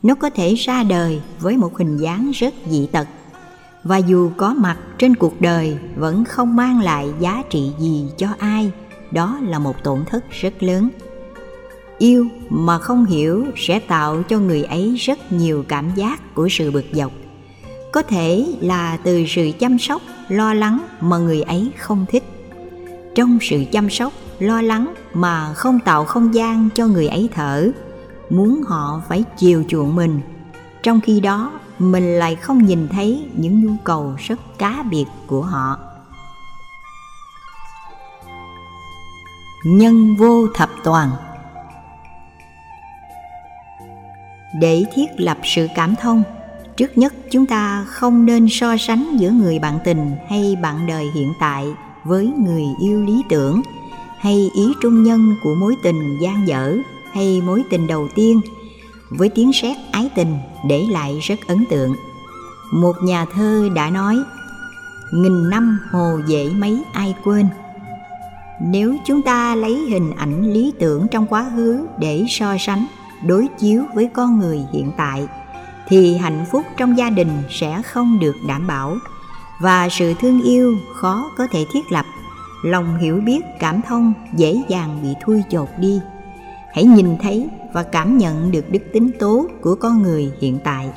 Nó 0.04 0.16
có 0.16 0.30
thể 0.30 0.54
ra 0.56 0.84
đời 0.84 1.22
với 1.40 1.58
một 1.58 1.78
hình 1.78 1.98
dáng 1.98 2.32
rất 2.32 2.54
dị 2.70 2.88
tật. 2.92 3.08
Và 3.84 3.98
dù 3.98 4.32
có 4.38 4.54
mặt 4.54 4.78
trên 4.98 5.16
cuộc 5.16 5.42
đời, 5.42 5.78
vẫn 5.96 6.26
không 6.26 6.56
mang 6.56 6.82
lại 6.82 7.14
giá 7.20 7.44
trị 7.50 7.72
gì 7.80 8.08
cho 8.18 8.28
ai. 8.40 8.72
Đó 9.12 9.40
là 9.42 9.60
một 9.60 9.84
tổn 9.84 10.06
thất 10.06 10.32
rất 10.32 10.64
lớn 10.64 10.90
yêu 12.00 12.28
mà 12.50 12.80
không 12.80 13.06
hiểu 13.06 13.46
sẽ 13.56 13.80
tạo 13.80 14.24
cho 14.24 14.40
người 14.40 14.64
ấy 14.64 14.96
rất 14.96 15.32
nhiều 15.32 15.66
cảm 15.68 15.92
giác 15.96 16.36
của 16.36 16.48
sự 16.52 16.72
bực 16.72 16.86
dọc. 16.92 17.12
Có 17.92 18.02
thể 18.02 18.46
là 18.62 18.98
từ 19.04 19.26
sự 19.28 19.52
chăm 19.60 19.80
sóc, 19.80 20.02
lo 20.30 20.54
lắng 20.54 20.80
mà 21.02 21.18
người 21.18 21.42
ấy 21.42 21.72
không 21.78 22.06
thích. 22.10 22.24
Trong 23.16 23.38
sự 23.42 23.64
chăm 23.72 23.90
sóc, 23.90 24.14
lo 24.40 24.62
lắng 24.62 24.94
mà 25.14 25.54
không 25.54 25.80
tạo 25.80 26.06
không 26.06 26.34
gian 26.34 26.70
cho 26.76 26.88
người 26.88 27.08
ấy 27.08 27.30
thở, 27.34 27.72
muốn 28.30 28.62
họ 28.68 29.02
phải 29.10 29.24
chiều 29.38 29.64
chuộng 29.68 29.96
mình. 29.96 30.22
Trong 30.84 31.02
khi 31.02 31.20
đó, 31.20 31.52
mình 31.80 32.20
lại 32.20 32.36
không 32.36 32.66
nhìn 32.66 32.88
thấy 32.88 33.26
những 33.36 33.66
nhu 33.66 33.74
cầu 33.84 34.14
rất 34.18 34.40
cá 34.58 34.84
biệt 34.92 35.06
của 35.28 35.42
họ. 35.42 35.78
Nhân 39.66 40.16
vô 40.16 40.48
thập 40.54 40.70
toàn 40.84 41.10
để 44.54 44.84
thiết 44.94 45.08
lập 45.18 45.38
sự 45.44 45.68
cảm 45.76 45.96
thông. 46.02 46.24
Trước 46.78 46.98
nhất, 46.98 47.14
chúng 47.32 47.46
ta 47.46 47.86
không 47.88 48.26
nên 48.26 48.48
so 48.50 48.78
sánh 48.78 49.18
giữa 49.18 49.30
người 49.30 49.60
bạn 49.60 49.80
tình 49.84 50.12
hay 50.30 50.56
bạn 50.62 50.88
đời 50.88 51.06
hiện 51.16 51.34
tại 51.40 51.68
với 52.04 52.32
người 52.46 52.64
yêu 52.82 53.06
lý 53.06 53.24
tưởng, 53.30 53.62
hay 54.20 54.50
ý 54.56 54.74
trung 54.82 55.04
nhân 55.04 55.36
của 55.44 55.56
mối 55.56 55.76
tình 55.84 56.18
gian 56.22 56.48
dở 56.48 56.78
hay 57.12 57.42
mối 57.46 57.64
tình 57.70 57.88
đầu 57.88 58.08
tiên. 58.16 58.42
Với 59.10 59.30
tiếng 59.30 59.54
sét 59.54 59.78
ái 59.92 60.10
tình 60.16 60.38
để 60.68 60.86
lại 60.92 61.20
rất 61.22 61.40
ấn 61.48 61.66
tượng. 61.70 61.96
Một 62.74 62.94
nhà 63.04 63.26
thơ 63.34 63.70
đã 63.76 63.90
nói, 63.90 64.16
nghìn 65.14 65.50
năm 65.50 65.80
hồ 65.92 66.20
dễ 66.28 66.50
mấy 66.50 66.84
ai 66.94 67.16
quên. 67.24 67.48
Nếu 68.62 68.96
chúng 69.06 69.22
ta 69.22 69.56
lấy 69.56 69.76
hình 69.76 70.12
ảnh 70.18 70.54
lý 70.54 70.74
tưởng 70.80 71.08
trong 71.12 71.26
quá 71.28 71.52
khứ 71.56 71.86
để 72.00 72.26
so 72.30 72.56
sánh 72.60 72.86
đối 73.28 73.48
chiếu 73.60 73.84
với 73.96 74.10
con 74.14 74.40
người 74.40 74.66
hiện 74.74 74.92
tại, 74.98 75.28
thì 75.88 76.18
hạnh 76.18 76.46
phúc 76.52 76.66
trong 76.78 76.98
gia 76.98 77.10
đình 77.10 77.32
sẽ 77.50 77.82
không 77.82 78.20
được 78.20 78.36
đảm 78.48 78.68
bảo. 78.68 78.98
Và 79.62 79.90
sự 79.90 80.14
thương 80.20 80.42
yêu 80.42 80.78
khó 80.96 81.32
có 81.38 81.48
thể 81.52 81.66
thiết 81.74 81.92
lập, 81.92 82.06
lòng 82.64 82.98
hiểu 82.98 83.22
biết, 83.26 83.40
cảm 83.60 83.82
thông 83.88 84.14
dễ 84.34 84.62
dàng 84.68 85.00
bị 85.04 85.10
thui 85.26 85.44
chột 85.50 85.68
đi. 85.80 86.00
Hãy 86.74 86.84
nhìn 86.84 87.18
thấy 87.22 87.48
và 87.74 87.84
cảm 87.84 88.18
nhận 88.18 88.52
được 88.52 88.72
đức 88.72 88.82
tính 88.94 89.12
tố 89.20 89.48
của 89.62 89.76
con 89.76 90.02
người 90.04 90.32
hiện 90.42 90.60
tại. 90.64 90.90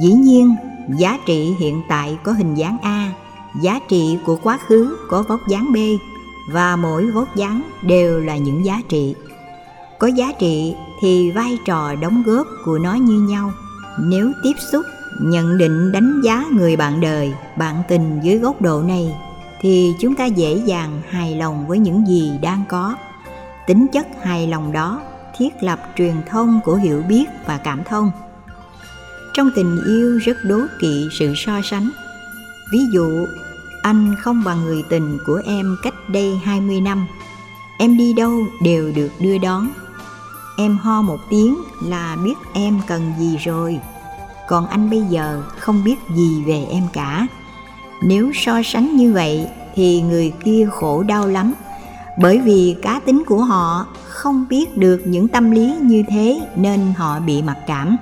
Dĩ 0.00 0.12
nhiên, 0.12 0.54
giá 0.96 1.18
trị 1.26 1.54
hiện 1.58 1.82
tại 1.88 2.18
có 2.24 2.32
hình 2.32 2.54
dáng 2.54 2.76
a, 2.82 3.12
giá 3.62 3.78
trị 3.88 4.18
của 4.26 4.38
quá 4.42 4.58
khứ 4.66 4.96
có 5.10 5.22
vóc 5.28 5.40
dáng 5.48 5.72
b, 5.72 5.76
và 6.52 6.76
mỗi 6.76 7.10
vóc 7.10 7.36
dáng 7.36 7.62
đều 7.82 8.20
là 8.20 8.36
những 8.36 8.64
giá 8.64 8.80
trị. 8.88 9.14
Có 9.98 10.06
giá 10.06 10.32
trị 10.38 10.74
thì 11.00 11.30
vai 11.30 11.58
trò 11.64 11.94
đóng 11.94 12.22
góp 12.26 12.46
của 12.64 12.78
nó 12.78 12.94
như 12.94 13.20
nhau. 13.20 13.52
Nếu 14.00 14.32
tiếp 14.42 14.54
xúc, 14.72 14.86
nhận 15.20 15.58
định 15.58 15.92
đánh 15.92 16.20
giá 16.24 16.44
người 16.52 16.76
bạn 16.76 17.00
đời, 17.00 17.34
bạn 17.56 17.82
tình 17.88 18.20
dưới 18.22 18.38
góc 18.38 18.62
độ 18.62 18.82
này, 18.82 19.16
thì 19.60 19.94
chúng 20.00 20.14
ta 20.14 20.26
dễ 20.26 20.62
dàng 20.64 21.00
hài 21.10 21.34
lòng 21.34 21.66
với 21.66 21.78
những 21.78 22.06
gì 22.06 22.32
đang 22.42 22.62
có. 22.68 22.96
Tính 23.66 23.86
chất 23.92 24.06
hài 24.22 24.46
lòng 24.46 24.72
đó 24.72 25.00
thiết 25.38 25.54
lập 25.60 25.80
truyền 25.96 26.14
thông 26.30 26.60
của 26.64 26.74
hiểu 26.74 27.02
biết 27.08 27.24
và 27.46 27.58
cảm 27.58 27.84
thông. 27.84 28.10
Trong 29.34 29.50
tình 29.56 29.78
yêu 29.86 30.18
rất 30.18 30.36
đố 30.44 30.60
kỵ 30.80 31.08
sự 31.18 31.34
so 31.36 31.60
sánh. 31.64 31.90
Ví 32.72 32.78
dụ, 32.92 33.26
anh 33.82 34.14
không 34.20 34.44
bằng 34.44 34.64
người 34.64 34.82
tình 34.88 35.18
của 35.26 35.40
em 35.46 35.76
cách 35.82 35.94
đây 36.08 36.40
20 36.44 36.80
năm. 36.80 37.06
Em 37.78 37.96
đi 37.96 38.12
đâu 38.12 38.42
đều 38.62 38.92
được 38.92 39.10
đưa 39.20 39.38
đón 39.38 39.68
em 40.58 40.78
ho 40.78 41.02
một 41.02 41.18
tiếng 41.30 41.56
là 41.82 42.16
biết 42.24 42.34
em 42.52 42.80
cần 42.86 43.12
gì 43.18 43.36
rồi. 43.36 43.80
Còn 44.48 44.66
anh 44.66 44.90
bây 44.90 45.02
giờ 45.02 45.42
không 45.58 45.84
biết 45.84 45.96
gì 46.16 46.44
về 46.46 46.64
em 46.70 46.82
cả. 46.92 47.26
Nếu 48.02 48.30
so 48.34 48.60
sánh 48.64 48.96
như 48.96 49.12
vậy 49.12 49.46
thì 49.74 50.02
người 50.02 50.32
kia 50.44 50.68
khổ 50.72 51.02
đau 51.02 51.28
lắm. 51.28 51.54
Bởi 52.18 52.38
vì 52.38 52.76
cá 52.82 53.00
tính 53.06 53.22
của 53.26 53.42
họ 53.42 53.86
không 54.08 54.46
biết 54.48 54.76
được 54.76 55.02
những 55.04 55.28
tâm 55.28 55.50
lý 55.50 55.74
như 55.82 56.02
thế 56.08 56.40
nên 56.56 56.92
họ 56.96 57.20
bị 57.20 57.42
mặc 57.42 57.56
cảm. 57.66 57.96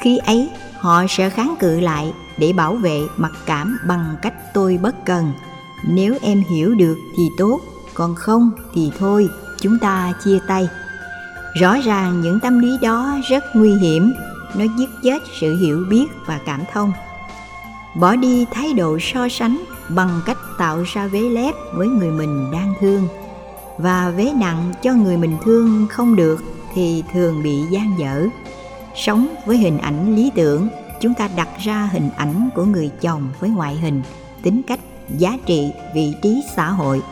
Khi 0.00 0.18
ấy, 0.18 0.50
họ 0.78 1.04
sẽ 1.08 1.30
kháng 1.30 1.54
cự 1.58 1.80
lại 1.80 2.12
để 2.38 2.52
bảo 2.52 2.74
vệ 2.74 3.00
mặc 3.16 3.32
cảm 3.46 3.78
bằng 3.86 4.16
cách 4.22 4.54
tôi 4.54 4.78
bất 4.82 5.04
cần. 5.04 5.32
Nếu 5.88 6.14
em 6.22 6.42
hiểu 6.50 6.74
được 6.74 6.96
thì 7.16 7.22
tốt, 7.38 7.60
còn 7.94 8.14
không 8.14 8.50
thì 8.74 8.92
thôi, 8.98 9.28
chúng 9.60 9.78
ta 9.78 10.12
chia 10.24 10.38
tay 10.46 10.68
rõ 11.54 11.76
ràng 11.84 12.20
những 12.20 12.40
tâm 12.40 12.58
lý 12.58 12.78
đó 12.82 13.18
rất 13.28 13.44
nguy 13.54 13.74
hiểm. 13.74 14.12
Nó 14.54 14.64
giết 14.78 14.90
chết 15.02 15.22
sự 15.40 15.56
hiểu 15.56 15.84
biết 15.90 16.06
và 16.26 16.40
cảm 16.46 16.60
thông. 16.72 16.92
Bỏ 17.94 18.16
đi 18.16 18.46
thái 18.50 18.72
độ 18.72 18.98
so 19.00 19.28
sánh 19.28 19.64
bằng 19.88 20.20
cách 20.26 20.38
tạo 20.58 20.84
ra 20.92 21.06
vế 21.06 21.20
lép 21.20 21.54
với 21.74 21.88
người 21.88 22.10
mình 22.10 22.50
đang 22.52 22.74
thương. 22.80 23.08
Và 23.78 24.10
vế 24.16 24.32
nặng 24.36 24.72
cho 24.82 24.92
người 24.92 25.16
mình 25.16 25.36
thương 25.44 25.86
không 25.90 26.16
được 26.16 26.42
thì 26.74 27.02
thường 27.12 27.42
bị 27.42 27.62
gian 27.70 27.98
dở. 27.98 28.26
Sống 28.94 29.28
với 29.46 29.56
hình 29.56 29.78
ảnh 29.78 30.16
lý 30.16 30.30
tưởng, 30.34 30.68
chúng 31.00 31.14
ta 31.14 31.28
đặt 31.36 31.48
ra 31.64 31.88
hình 31.92 32.10
ảnh 32.16 32.48
của 32.54 32.64
người 32.64 32.90
chồng 33.00 33.28
với 33.40 33.50
ngoại 33.50 33.76
hình, 33.76 34.02
tính 34.42 34.62
cách, 34.66 34.80
giá 35.18 35.38
trị, 35.46 35.72
vị 35.94 36.14
trí, 36.22 36.42
xã 36.56 36.70
hội, 36.70 37.02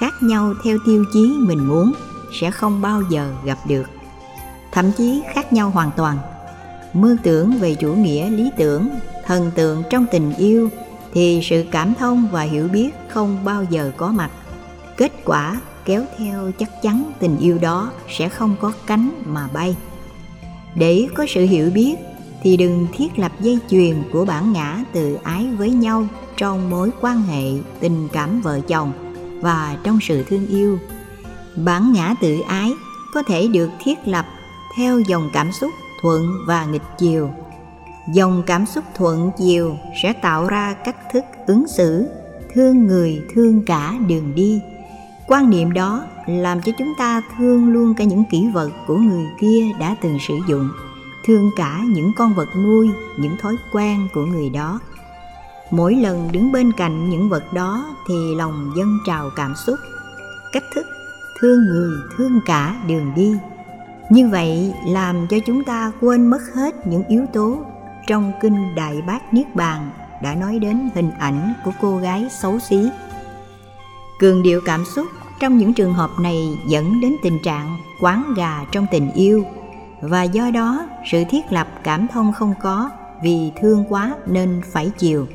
khác 0.00 0.14
nhau 0.22 0.54
theo 0.64 0.78
tiêu 0.86 1.04
chí 1.12 1.34
mình 1.38 1.68
muốn 1.68 1.92
sẽ 2.32 2.50
không 2.50 2.80
bao 2.82 3.02
giờ 3.10 3.32
gặp 3.44 3.58
được. 3.68 3.84
Thậm 4.72 4.92
chí 4.96 5.22
khác 5.34 5.52
nhau 5.52 5.70
hoàn 5.70 5.90
toàn. 5.96 6.18
Mơ 6.92 7.16
tưởng 7.22 7.52
về 7.52 7.74
chủ 7.74 7.94
nghĩa 7.94 8.30
lý 8.30 8.50
tưởng, 8.56 8.88
thần 9.26 9.50
tượng 9.54 9.82
trong 9.90 10.06
tình 10.10 10.34
yêu 10.34 10.68
thì 11.14 11.40
sự 11.42 11.64
cảm 11.70 11.94
thông 11.94 12.28
và 12.32 12.42
hiểu 12.42 12.68
biết 12.68 12.90
không 13.08 13.44
bao 13.44 13.64
giờ 13.70 13.92
có 13.96 14.12
mặt. 14.12 14.30
Kết 14.96 15.12
quả 15.24 15.60
kéo 15.84 16.04
theo 16.18 16.50
chắc 16.58 16.82
chắn 16.82 17.12
tình 17.18 17.38
yêu 17.38 17.58
đó 17.58 17.90
sẽ 18.08 18.28
không 18.28 18.56
có 18.60 18.72
cánh 18.86 19.10
mà 19.24 19.48
bay. 19.52 19.76
Để 20.74 21.06
có 21.14 21.26
sự 21.28 21.44
hiểu 21.44 21.70
biết 21.70 21.94
thì 22.42 22.56
đừng 22.56 22.86
thiết 22.92 23.18
lập 23.18 23.32
dây 23.40 23.58
chuyền 23.68 24.02
của 24.12 24.24
bản 24.24 24.52
ngã 24.52 24.84
từ 24.92 25.18
ái 25.22 25.46
với 25.58 25.70
nhau 25.70 26.06
trong 26.36 26.70
mối 26.70 26.90
quan 27.00 27.22
hệ 27.22 27.50
tình 27.80 28.08
cảm 28.12 28.40
vợ 28.40 28.60
chồng 28.68 28.92
và 29.40 29.76
trong 29.84 29.98
sự 30.02 30.24
thương 30.28 30.46
yêu 30.46 30.78
bản 31.56 31.92
ngã 31.92 32.14
tự 32.20 32.40
ái 32.40 32.72
có 33.14 33.22
thể 33.22 33.48
được 33.48 33.70
thiết 33.80 33.98
lập 34.04 34.26
theo 34.76 35.00
dòng 35.00 35.30
cảm 35.32 35.52
xúc 35.52 35.70
thuận 36.00 36.32
và 36.46 36.64
nghịch 36.64 36.82
chiều. 36.98 37.30
Dòng 38.14 38.42
cảm 38.46 38.66
xúc 38.66 38.84
thuận 38.94 39.30
chiều 39.38 39.76
sẽ 40.02 40.12
tạo 40.12 40.46
ra 40.46 40.74
cách 40.84 40.96
thức 41.12 41.24
ứng 41.46 41.68
xử, 41.68 42.06
thương 42.54 42.86
người, 42.86 43.22
thương 43.34 43.64
cả 43.64 43.94
đường 44.06 44.34
đi. 44.34 44.60
Quan 45.26 45.50
niệm 45.50 45.72
đó 45.72 46.04
làm 46.26 46.62
cho 46.62 46.72
chúng 46.78 46.92
ta 46.98 47.22
thương 47.36 47.72
luôn 47.72 47.94
cả 47.94 48.04
những 48.04 48.24
kỷ 48.30 48.48
vật 48.52 48.70
của 48.86 48.96
người 48.96 49.26
kia 49.40 49.66
đã 49.80 49.96
từng 50.00 50.18
sử 50.28 50.34
dụng, 50.48 50.68
thương 51.24 51.50
cả 51.56 51.80
những 51.86 52.12
con 52.16 52.34
vật 52.34 52.48
nuôi, 52.56 52.90
những 53.18 53.36
thói 53.36 53.56
quen 53.72 54.08
của 54.14 54.24
người 54.24 54.50
đó. 54.50 54.80
Mỗi 55.70 55.94
lần 55.94 56.32
đứng 56.32 56.52
bên 56.52 56.72
cạnh 56.72 57.10
những 57.10 57.28
vật 57.28 57.52
đó 57.52 57.96
thì 58.08 58.34
lòng 58.34 58.72
dâng 58.76 58.98
trào 59.06 59.30
cảm 59.36 59.54
xúc. 59.66 59.78
Cách 60.52 60.64
thức 60.74 60.86
thương 61.42 61.64
người, 61.64 61.96
thương 62.16 62.40
cả 62.46 62.74
đường 62.88 63.12
đi. 63.16 63.36
Như 64.10 64.28
vậy 64.28 64.74
làm 64.86 65.26
cho 65.30 65.36
chúng 65.46 65.64
ta 65.64 65.92
quên 66.00 66.26
mất 66.26 66.42
hết 66.54 66.86
những 66.86 67.04
yếu 67.08 67.26
tố 67.32 67.58
trong 68.06 68.32
kinh 68.40 68.74
đại 68.74 69.02
bát 69.06 69.34
niết 69.34 69.54
bàn 69.54 69.90
đã 70.22 70.34
nói 70.34 70.58
đến 70.58 70.90
hình 70.94 71.10
ảnh 71.18 71.54
của 71.64 71.70
cô 71.80 71.96
gái 71.96 72.28
xấu 72.30 72.58
xí. 72.58 72.88
Cường 74.20 74.42
điệu 74.42 74.60
cảm 74.64 74.84
xúc 74.84 75.06
trong 75.40 75.58
những 75.58 75.74
trường 75.74 75.94
hợp 75.94 76.10
này 76.20 76.58
dẫn 76.68 77.00
đến 77.00 77.16
tình 77.22 77.38
trạng 77.42 77.76
quán 78.00 78.34
gà 78.36 78.64
trong 78.72 78.86
tình 78.90 79.12
yêu. 79.12 79.44
Và 80.00 80.22
do 80.22 80.50
đó, 80.50 80.86
sự 81.10 81.24
thiết 81.30 81.52
lập 81.52 81.68
cảm 81.84 82.06
thông 82.08 82.32
không 82.32 82.54
có 82.62 82.90
vì 83.22 83.52
thương 83.60 83.84
quá 83.88 84.14
nên 84.26 84.60
phải 84.72 84.90
chiều 84.98 85.26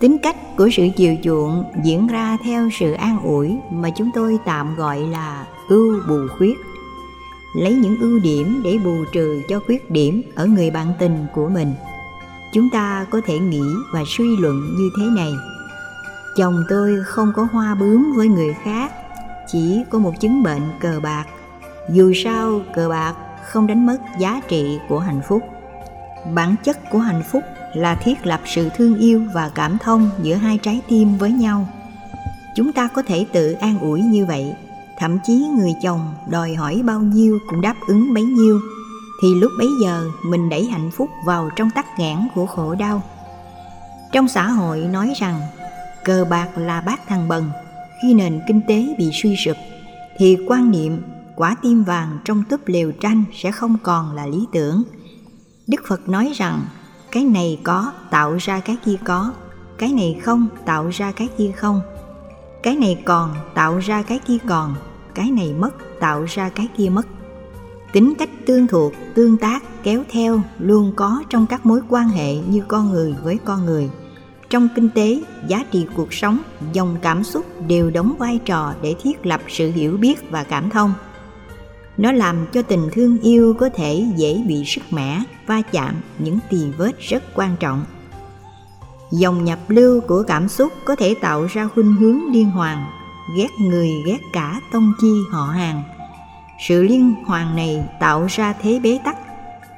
tính 0.00 0.18
cách 0.22 0.36
của 0.56 0.68
sự 0.72 0.88
chiều 0.96 1.16
chuộng 1.22 1.64
diễn 1.84 2.06
ra 2.06 2.36
theo 2.44 2.68
sự 2.72 2.92
an 2.92 3.20
ủi 3.22 3.58
mà 3.70 3.90
chúng 3.90 4.10
tôi 4.14 4.38
tạm 4.44 4.76
gọi 4.76 5.00
là 5.00 5.46
ưu 5.68 6.00
bù 6.08 6.18
khuyết. 6.38 6.58
Lấy 7.56 7.74
những 7.74 7.96
ưu 8.00 8.18
điểm 8.18 8.60
để 8.64 8.78
bù 8.84 9.04
trừ 9.12 9.42
cho 9.48 9.60
khuyết 9.66 9.90
điểm 9.90 10.22
ở 10.34 10.46
người 10.46 10.70
bạn 10.70 10.92
tình 10.98 11.26
của 11.34 11.48
mình. 11.48 11.74
Chúng 12.52 12.70
ta 12.70 13.06
có 13.10 13.20
thể 13.26 13.38
nghĩ 13.38 13.62
và 13.92 14.00
suy 14.06 14.36
luận 14.36 14.60
như 14.78 14.90
thế 14.98 15.04
này. 15.16 15.32
Chồng 16.36 16.64
tôi 16.68 16.98
không 17.04 17.32
có 17.36 17.48
hoa 17.52 17.74
bướm 17.74 18.12
với 18.16 18.28
người 18.28 18.54
khác, 18.64 18.92
chỉ 19.46 19.82
có 19.90 19.98
một 19.98 20.12
chứng 20.20 20.42
bệnh 20.42 20.62
cờ 20.80 21.00
bạc. 21.02 21.24
Dù 21.90 22.12
sao, 22.24 22.60
cờ 22.74 22.88
bạc 22.88 23.14
không 23.44 23.66
đánh 23.66 23.86
mất 23.86 23.98
giá 24.18 24.40
trị 24.48 24.78
của 24.88 24.98
hạnh 24.98 25.20
phúc. 25.28 25.42
Bản 26.34 26.54
chất 26.64 26.90
của 26.90 26.98
hạnh 26.98 27.22
phúc 27.32 27.42
là 27.76 27.94
thiết 27.94 28.26
lập 28.26 28.40
sự 28.46 28.68
thương 28.76 28.98
yêu 28.98 29.22
và 29.34 29.48
cảm 29.48 29.78
thông 29.78 30.10
giữa 30.22 30.34
hai 30.34 30.58
trái 30.58 30.80
tim 30.88 31.18
với 31.18 31.32
nhau. 31.32 31.68
Chúng 32.56 32.72
ta 32.72 32.88
có 32.88 33.02
thể 33.02 33.26
tự 33.32 33.52
an 33.52 33.78
ủi 33.78 34.00
như 34.00 34.26
vậy, 34.26 34.54
thậm 34.98 35.18
chí 35.24 35.46
người 35.58 35.72
chồng 35.82 36.14
đòi 36.30 36.54
hỏi 36.54 36.82
bao 36.84 37.00
nhiêu 37.00 37.38
cũng 37.48 37.60
đáp 37.60 37.74
ứng 37.88 38.14
bấy 38.14 38.24
nhiêu, 38.24 38.60
thì 39.22 39.34
lúc 39.34 39.52
bấy 39.58 39.68
giờ 39.82 40.04
mình 40.24 40.48
đẩy 40.48 40.66
hạnh 40.66 40.90
phúc 40.96 41.10
vào 41.26 41.50
trong 41.56 41.70
tắc 41.70 41.86
nghẽn 41.98 42.18
của 42.34 42.46
khổ 42.46 42.74
đau. 42.74 43.02
Trong 44.12 44.28
xã 44.28 44.48
hội 44.48 44.80
nói 44.80 45.12
rằng, 45.16 45.40
cờ 46.04 46.26
bạc 46.30 46.58
là 46.58 46.80
bát 46.80 47.00
thằng 47.08 47.28
bần, 47.28 47.50
khi 48.02 48.14
nền 48.14 48.40
kinh 48.48 48.60
tế 48.68 48.94
bị 48.98 49.10
suy 49.12 49.36
sụp, 49.36 49.56
thì 50.18 50.36
quan 50.48 50.70
niệm 50.70 51.02
quả 51.36 51.56
tim 51.62 51.84
vàng 51.84 52.18
trong 52.24 52.42
túp 52.50 52.60
lều 52.66 52.92
tranh 52.92 53.24
sẽ 53.34 53.52
không 53.52 53.76
còn 53.82 54.14
là 54.14 54.26
lý 54.26 54.46
tưởng. 54.52 54.82
Đức 55.66 55.80
phật 55.88 56.08
nói 56.08 56.32
rằng 56.34 56.64
cái 57.12 57.24
này 57.24 57.58
có, 57.62 57.92
tạo 58.10 58.36
ra 58.40 58.60
cái 58.60 58.76
kia 58.84 58.96
có. 59.04 59.32
Cái 59.78 59.92
này 59.92 60.20
không, 60.22 60.48
tạo 60.66 60.88
ra 60.88 61.12
cái 61.12 61.28
kia 61.38 61.52
không. 61.56 61.80
Cái 62.62 62.76
này 62.76 63.02
còn, 63.04 63.34
tạo 63.54 63.78
ra 63.78 64.02
cái 64.02 64.18
kia 64.18 64.38
còn. 64.48 64.74
Cái 65.14 65.30
này 65.30 65.54
mất, 65.58 66.00
tạo 66.00 66.24
ra 66.28 66.48
cái 66.48 66.68
kia 66.76 66.88
mất. 66.88 67.06
Tính 67.92 68.14
cách 68.18 68.30
tương 68.46 68.66
thuộc, 68.66 68.92
tương 69.14 69.36
tác 69.36 69.62
kéo 69.82 70.02
theo, 70.10 70.40
luôn 70.58 70.92
có 70.96 71.22
trong 71.30 71.46
các 71.46 71.66
mối 71.66 71.80
quan 71.88 72.08
hệ 72.08 72.34
như 72.34 72.62
con 72.68 72.90
người 72.90 73.14
với 73.22 73.38
con 73.44 73.66
người. 73.66 73.90
Trong 74.50 74.68
kinh 74.74 74.88
tế, 74.88 75.22
giá 75.48 75.64
trị 75.70 75.86
cuộc 75.96 76.12
sống, 76.12 76.38
dòng 76.72 76.96
cảm 77.02 77.24
xúc 77.24 77.46
đều 77.68 77.90
đóng 77.90 78.14
vai 78.18 78.40
trò 78.44 78.74
để 78.82 78.94
thiết 79.02 79.26
lập 79.26 79.40
sự 79.48 79.70
hiểu 79.70 79.96
biết 79.96 80.30
và 80.30 80.44
cảm 80.44 80.70
thông 80.70 80.94
nó 81.98 82.12
làm 82.12 82.46
cho 82.52 82.62
tình 82.62 82.88
thương 82.92 83.18
yêu 83.20 83.54
có 83.58 83.68
thể 83.68 84.06
dễ 84.16 84.42
bị 84.46 84.64
sức 84.66 84.82
mẻ, 84.90 85.22
va 85.46 85.62
chạm, 85.72 85.94
những 86.18 86.38
tì 86.50 86.58
vết 86.78 86.92
rất 87.00 87.22
quan 87.34 87.56
trọng. 87.60 87.84
Dòng 89.12 89.44
nhập 89.44 89.58
lưu 89.68 90.00
của 90.00 90.22
cảm 90.26 90.48
xúc 90.48 90.72
có 90.84 90.96
thể 90.96 91.14
tạo 91.20 91.46
ra 91.46 91.68
khuynh 91.74 91.96
hướng 91.96 92.32
liên 92.32 92.50
hoàn, 92.50 92.86
ghét 93.36 93.48
người, 93.60 93.90
ghét 94.06 94.18
cả 94.32 94.60
tông 94.72 94.92
chi, 95.00 95.12
họ 95.30 95.44
hàng. 95.44 95.82
Sự 96.68 96.82
liên 96.82 97.14
hoàn 97.26 97.56
này 97.56 97.84
tạo 98.00 98.26
ra 98.30 98.52
thế 98.62 98.80
bế 98.82 98.98
tắc, 99.04 99.16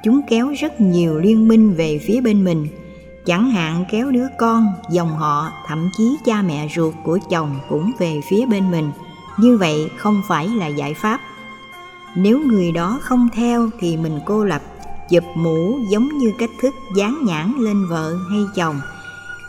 chúng 0.03 0.21
kéo 0.29 0.53
rất 0.59 0.81
nhiều 0.81 1.19
liên 1.19 1.47
minh 1.47 1.73
về 1.73 1.99
phía 2.07 2.21
bên 2.21 2.43
mình. 2.43 2.67
Chẳng 3.25 3.51
hạn 3.51 3.85
kéo 3.91 4.11
đứa 4.11 4.27
con, 4.37 4.67
dòng 4.91 5.09
họ, 5.17 5.51
thậm 5.67 5.89
chí 5.97 6.17
cha 6.25 6.41
mẹ 6.41 6.67
ruột 6.75 6.93
của 7.03 7.19
chồng 7.29 7.59
cũng 7.69 7.91
về 7.99 8.21
phía 8.29 8.45
bên 8.45 8.71
mình. 8.71 8.91
Như 9.37 9.57
vậy 9.57 9.89
không 9.97 10.21
phải 10.27 10.47
là 10.47 10.67
giải 10.67 10.93
pháp 10.93 11.21
nếu 12.15 12.39
người 12.39 12.71
đó 12.71 12.99
không 13.01 13.29
theo 13.33 13.69
thì 13.79 13.97
mình 13.97 14.19
cô 14.25 14.43
lập 14.43 14.61
chụp 15.09 15.23
mũ 15.35 15.79
giống 15.89 16.17
như 16.17 16.31
cách 16.39 16.49
thức 16.61 16.75
dán 16.95 17.17
nhãn 17.25 17.53
lên 17.59 17.87
vợ 17.87 18.15
hay 18.29 18.39
chồng. 18.55 18.81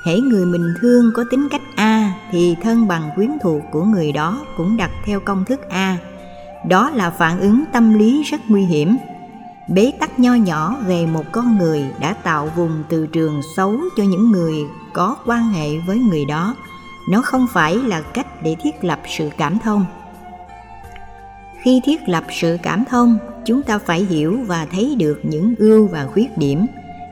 Hễ 0.05 0.21
người 0.21 0.47
mình 0.47 0.75
thương 0.81 1.13
có 1.15 1.25
tính 1.31 1.49
cách 1.51 1.63
a 1.77 2.15
thì 2.31 2.57
thân 2.63 2.89
bằng 2.89 3.11
quyến 3.15 3.31
thuộc 3.43 3.63
của 3.73 3.85
người 3.85 4.13
đó 4.13 4.41
cũng 4.57 4.77
đặt 4.77 4.91
theo 5.05 5.21
công 5.21 5.45
thức 5.45 5.69
a. 5.69 5.97
Đó 6.69 6.91
là 6.91 7.11
phản 7.11 7.41
ứng 7.41 7.65
tâm 7.73 7.95
lý 7.99 8.23
rất 8.23 8.41
nguy 8.49 8.63
hiểm. 8.63 8.97
Bế 9.69 9.93
tắc 10.01 10.21
nho 10.21 10.35
nhỏ 10.35 10.77
về 10.87 11.07
một 11.07 11.25
con 11.33 11.59
người 11.59 11.85
đã 12.01 12.13
tạo 12.13 12.53
vùng 12.57 12.83
từ 12.89 13.07
trường 13.07 13.41
xấu 13.57 13.77
cho 13.97 14.03
những 14.03 14.31
người 14.31 14.55
có 14.93 15.17
quan 15.27 15.49
hệ 15.49 15.79
với 15.87 15.99
người 15.99 16.25
đó. 16.25 16.55
Nó 17.11 17.23
không 17.23 17.47
phải 17.53 17.77
là 17.77 18.01
cách 18.01 18.43
để 18.43 18.57
thiết 18.63 18.85
lập 18.85 19.01
sự 19.19 19.31
cảm 19.39 19.59
thông 19.59 19.85
khi 21.63 21.81
thiết 21.85 22.09
lập 22.09 22.25
sự 22.41 22.57
cảm 22.63 22.85
thông, 22.91 23.19
chúng 23.45 23.63
ta 23.63 23.79
phải 23.79 24.05
hiểu 24.05 24.39
và 24.47 24.67
thấy 24.73 24.95
được 24.99 25.21
những 25.23 25.55
ưu 25.59 25.87
và 25.87 26.07
khuyết 26.13 26.39
điểm. 26.39 26.67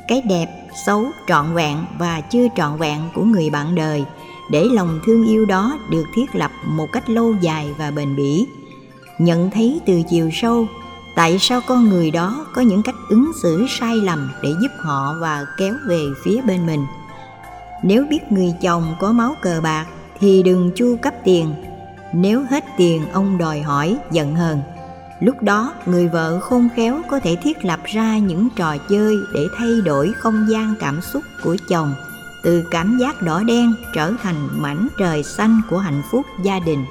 Cái 0.09 0.23
đẹp, 0.29 0.47
xấu, 0.87 1.07
trọn 1.27 1.55
vẹn 1.55 1.77
và 1.99 2.21
chưa 2.21 2.47
trọn 2.57 2.79
vẹn 2.79 2.99
của 3.15 3.25
người 3.25 3.51
bạn 3.51 3.75
đời, 3.75 4.05
để 4.51 4.65
lòng 4.73 5.01
thương 5.07 5.29
yêu 5.29 5.47
đó 5.47 5.79
được 5.91 6.05
thiết 6.15 6.35
lập 6.35 6.51
một 6.65 6.87
cách 6.93 7.11
lâu 7.11 7.35
dài 7.41 7.69
và 7.79 7.91
bền 7.91 8.17
bỉ. 8.17 8.47
Nhận 9.19 9.51
thấy 9.51 9.81
từ 9.87 10.03
chiều 10.11 10.31
sâu, 10.33 10.67
tại 11.17 11.39
sao 11.39 11.61
con 11.67 11.89
người 11.89 12.11
đó 12.11 12.47
có 12.55 12.63
những 12.63 12.83
cách 12.83 12.95
ứng 13.09 13.31
xử 13.43 13.67
sai 13.69 13.97
lầm 13.97 14.31
để 14.43 14.51
giúp 14.63 14.71
họ 14.79 15.15
và 15.21 15.47
kéo 15.59 15.75
về 15.87 16.01
phía 16.25 16.43
bên 16.43 16.67
mình? 16.67 16.85
Nếu 17.83 18.05
biết 18.11 18.33
người 18.33 18.55
chồng 18.63 18.97
có 19.01 19.13
máu 19.13 19.35
cờ 19.43 19.61
bạc, 19.63 19.87
thì 20.21 20.43
đừng 20.43 20.71
chu 20.75 20.97
cấp 21.03 21.15
tiền 21.25 21.55
nếu 22.13 22.45
hết 22.51 22.65
tiền, 22.77 23.03
ông 23.13 23.39
đòi 23.39 23.61
hỏi, 23.61 23.97
giận 24.11 24.35
hờn. 24.35 24.63
Lúc 25.21 25.43
đó, 25.43 25.75
người 25.87 26.09
vợ 26.09 26.41
khôn 26.41 26.69
khéo 26.77 27.01
có 27.11 27.21
thể 27.21 27.37
thiết 27.37 27.65
lập 27.65 27.81
ra 27.85 28.19
những 28.19 28.49
trò 28.57 28.77
chơi 28.89 29.17
để 29.35 29.47
thay 29.57 29.81
đổi 29.85 30.13
không 30.19 30.47
gian 30.51 30.75
cảm 30.81 31.01
xúc 31.03 31.23
của 31.45 31.57
chồng, 31.69 31.95
từ 32.43 32.65
cảm 32.71 32.99
giác 33.01 33.23
đỏ 33.23 33.43
đen 33.43 33.75
trở 33.95 34.13
thành 34.23 34.49
mảnh 34.53 34.89
trời 34.99 35.23
xanh 35.23 35.61
của 35.71 35.79
hạnh 35.79 36.03
phúc 36.11 36.27
gia 36.43 36.59
đình. 36.59 36.85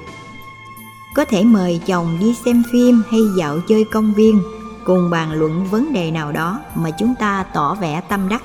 Có 1.14 1.24
thể 1.24 1.44
mời 1.44 1.80
chồng 1.86 2.16
đi 2.20 2.34
xem 2.44 2.62
phim 2.72 3.02
hay 3.10 3.20
dạo 3.38 3.58
chơi 3.68 3.84
công 3.84 4.14
viên, 4.14 4.40
cùng 4.84 5.10
bàn 5.10 5.32
luận 5.32 5.64
vấn 5.70 5.92
đề 5.92 6.10
nào 6.10 6.32
đó 6.32 6.60
mà 6.74 6.90
chúng 6.90 7.14
ta 7.14 7.44
tỏ 7.54 7.74
vẻ 7.74 8.00
tâm 8.08 8.28
đắc. 8.28 8.42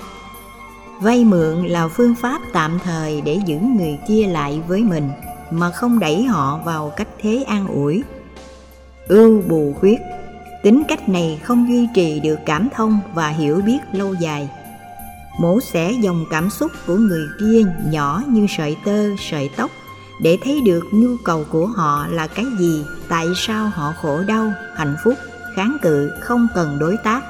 Vay 1.01 1.25
mượn 1.25 1.65
là 1.67 1.87
phương 1.87 2.15
pháp 2.15 2.41
tạm 2.53 2.79
thời 2.83 3.21
để 3.21 3.39
giữ 3.45 3.57
người 3.57 3.99
kia 4.07 4.27
lại 4.27 4.61
với 4.67 4.83
mình 4.83 5.09
mà 5.53 5.71
không 5.71 5.99
đẩy 5.99 6.23
họ 6.23 6.59
vào 6.65 6.93
cách 6.97 7.07
thế 7.21 7.43
an 7.47 7.67
ủi. 7.67 8.03
Ưu 9.07 9.41
bù 9.41 9.75
khuyết, 9.79 9.99
tính 10.63 10.83
cách 10.87 11.09
này 11.09 11.39
không 11.43 11.67
duy 11.69 11.87
trì 11.95 12.19
được 12.19 12.39
cảm 12.45 12.67
thông 12.75 12.99
và 13.13 13.27
hiểu 13.27 13.61
biết 13.65 13.79
lâu 13.91 14.13
dài. 14.13 14.49
Mổ 15.39 15.59
xẻ 15.61 15.91
dòng 15.91 16.25
cảm 16.31 16.49
xúc 16.49 16.71
của 16.87 16.95
người 16.95 17.27
kia 17.39 17.61
nhỏ 17.85 18.21
như 18.27 18.45
sợi 18.57 18.77
tơ, 18.85 19.15
sợi 19.19 19.49
tóc 19.57 19.71
để 20.21 20.37
thấy 20.43 20.61
được 20.61 20.83
nhu 20.91 21.17
cầu 21.23 21.45
của 21.49 21.65
họ 21.65 22.07
là 22.07 22.27
cái 22.27 22.45
gì, 22.59 22.85
tại 23.09 23.27
sao 23.35 23.71
họ 23.73 23.93
khổ 24.01 24.23
đau, 24.27 24.53
hạnh 24.75 24.95
phúc, 25.03 25.13
kháng 25.55 25.77
cự, 25.81 26.11
không 26.21 26.47
cần 26.55 26.79
đối 26.79 26.97
tác, 26.97 27.21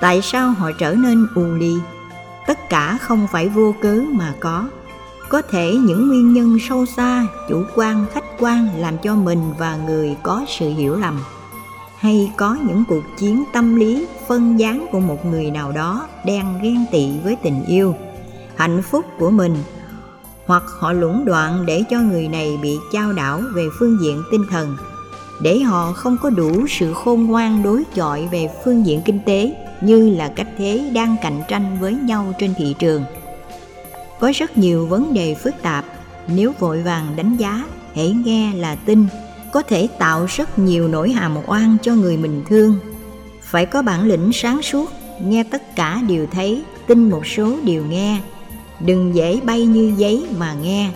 tại 0.00 0.22
sao 0.22 0.50
họ 0.50 0.70
trở 0.78 0.94
nên 0.94 1.26
u 1.34 1.44
lì. 1.44 1.74
Tất 2.46 2.58
cả 2.70 2.98
không 3.00 3.26
phải 3.32 3.48
vô 3.48 3.74
cớ 3.82 4.00
mà 4.12 4.34
có 4.40 4.68
có 5.34 5.42
thể 5.42 5.74
những 5.74 6.08
nguyên 6.08 6.32
nhân 6.32 6.58
sâu 6.68 6.86
xa, 6.86 7.26
chủ 7.48 7.62
quan, 7.74 8.06
khách 8.12 8.24
quan 8.38 8.68
làm 8.78 8.98
cho 8.98 9.14
mình 9.14 9.40
và 9.58 9.76
người 9.76 10.16
có 10.22 10.44
sự 10.48 10.70
hiểu 10.70 10.96
lầm. 10.96 11.20
Hay 11.98 12.32
có 12.36 12.56
những 12.68 12.84
cuộc 12.88 13.02
chiến 13.18 13.44
tâm 13.52 13.76
lý, 13.76 14.06
phân 14.28 14.58
gián 14.60 14.86
của 14.92 15.00
một 15.00 15.26
người 15.26 15.50
nào 15.50 15.72
đó 15.72 16.06
đang 16.26 16.60
ghen 16.62 16.84
tị 16.92 17.10
với 17.24 17.36
tình 17.42 17.64
yêu, 17.64 17.94
hạnh 18.56 18.82
phúc 18.82 19.04
của 19.18 19.30
mình. 19.30 19.56
Hoặc 20.46 20.62
họ 20.78 20.92
lũng 20.92 21.24
đoạn 21.24 21.66
để 21.66 21.82
cho 21.90 22.00
người 22.00 22.28
này 22.28 22.58
bị 22.62 22.78
trao 22.92 23.12
đảo 23.12 23.40
về 23.54 23.66
phương 23.78 23.98
diện 24.02 24.22
tinh 24.30 24.44
thần, 24.50 24.76
để 25.42 25.58
họ 25.58 25.92
không 25.92 26.16
có 26.22 26.30
đủ 26.30 26.66
sự 26.68 26.92
khôn 26.92 27.24
ngoan 27.24 27.62
đối 27.62 27.84
chọi 27.94 28.28
về 28.32 28.48
phương 28.64 28.86
diện 28.86 29.00
kinh 29.04 29.18
tế, 29.26 29.54
như 29.80 30.10
là 30.10 30.28
cách 30.36 30.48
thế 30.58 30.90
đang 30.94 31.16
cạnh 31.22 31.42
tranh 31.48 31.76
với 31.80 31.94
nhau 31.94 32.34
trên 32.38 32.54
thị 32.58 32.74
trường 32.78 33.04
có 34.20 34.32
rất 34.34 34.58
nhiều 34.58 34.86
vấn 34.86 35.14
đề 35.14 35.34
phức 35.34 35.54
tạp. 35.62 35.84
Nếu 36.28 36.52
vội 36.58 36.82
vàng 36.82 37.06
đánh 37.16 37.36
giá, 37.36 37.64
hãy 37.94 38.14
nghe 38.24 38.54
là 38.54 38.74
tin. 38.74 39.06
Có 39.52 39.62
thể 39.62 39.88
tạo 39.98 40.26
rất 40.28 40.58
nhiều 40.58 40.88
nỗi 40.88 41.10
hàm 41.10 41.36
oan 41.46 41.76
cho 41.82 41.94
người 41.94 42.16
mình 42.16 42.42
thương. 42.48 42.78
Phải 43.42 43.66
có 43.66 43.82
bản 43.82 44.06
lĩnh 44.06 44.30
sáng 44.32 44.62
suốt, 44.62 44.90
nghe 45.22 45.42
tất 45.42 45.76
cả 45.76 46.02
đều 46.08 46.26
thấy, 46.26 46.62
tin 46.86 47.10
một 47.10 47.26
số 47.26 47.56
điều 47.64 47.84
nghe. 47.84 48.20
Đừng 48.80 49.14
dễ 49.14 49.40
bay 49.44 49.66
như 49.66 49.94
giấy 49.96 50.26
mà 50.38 50.54
nghe. 50.62 50.90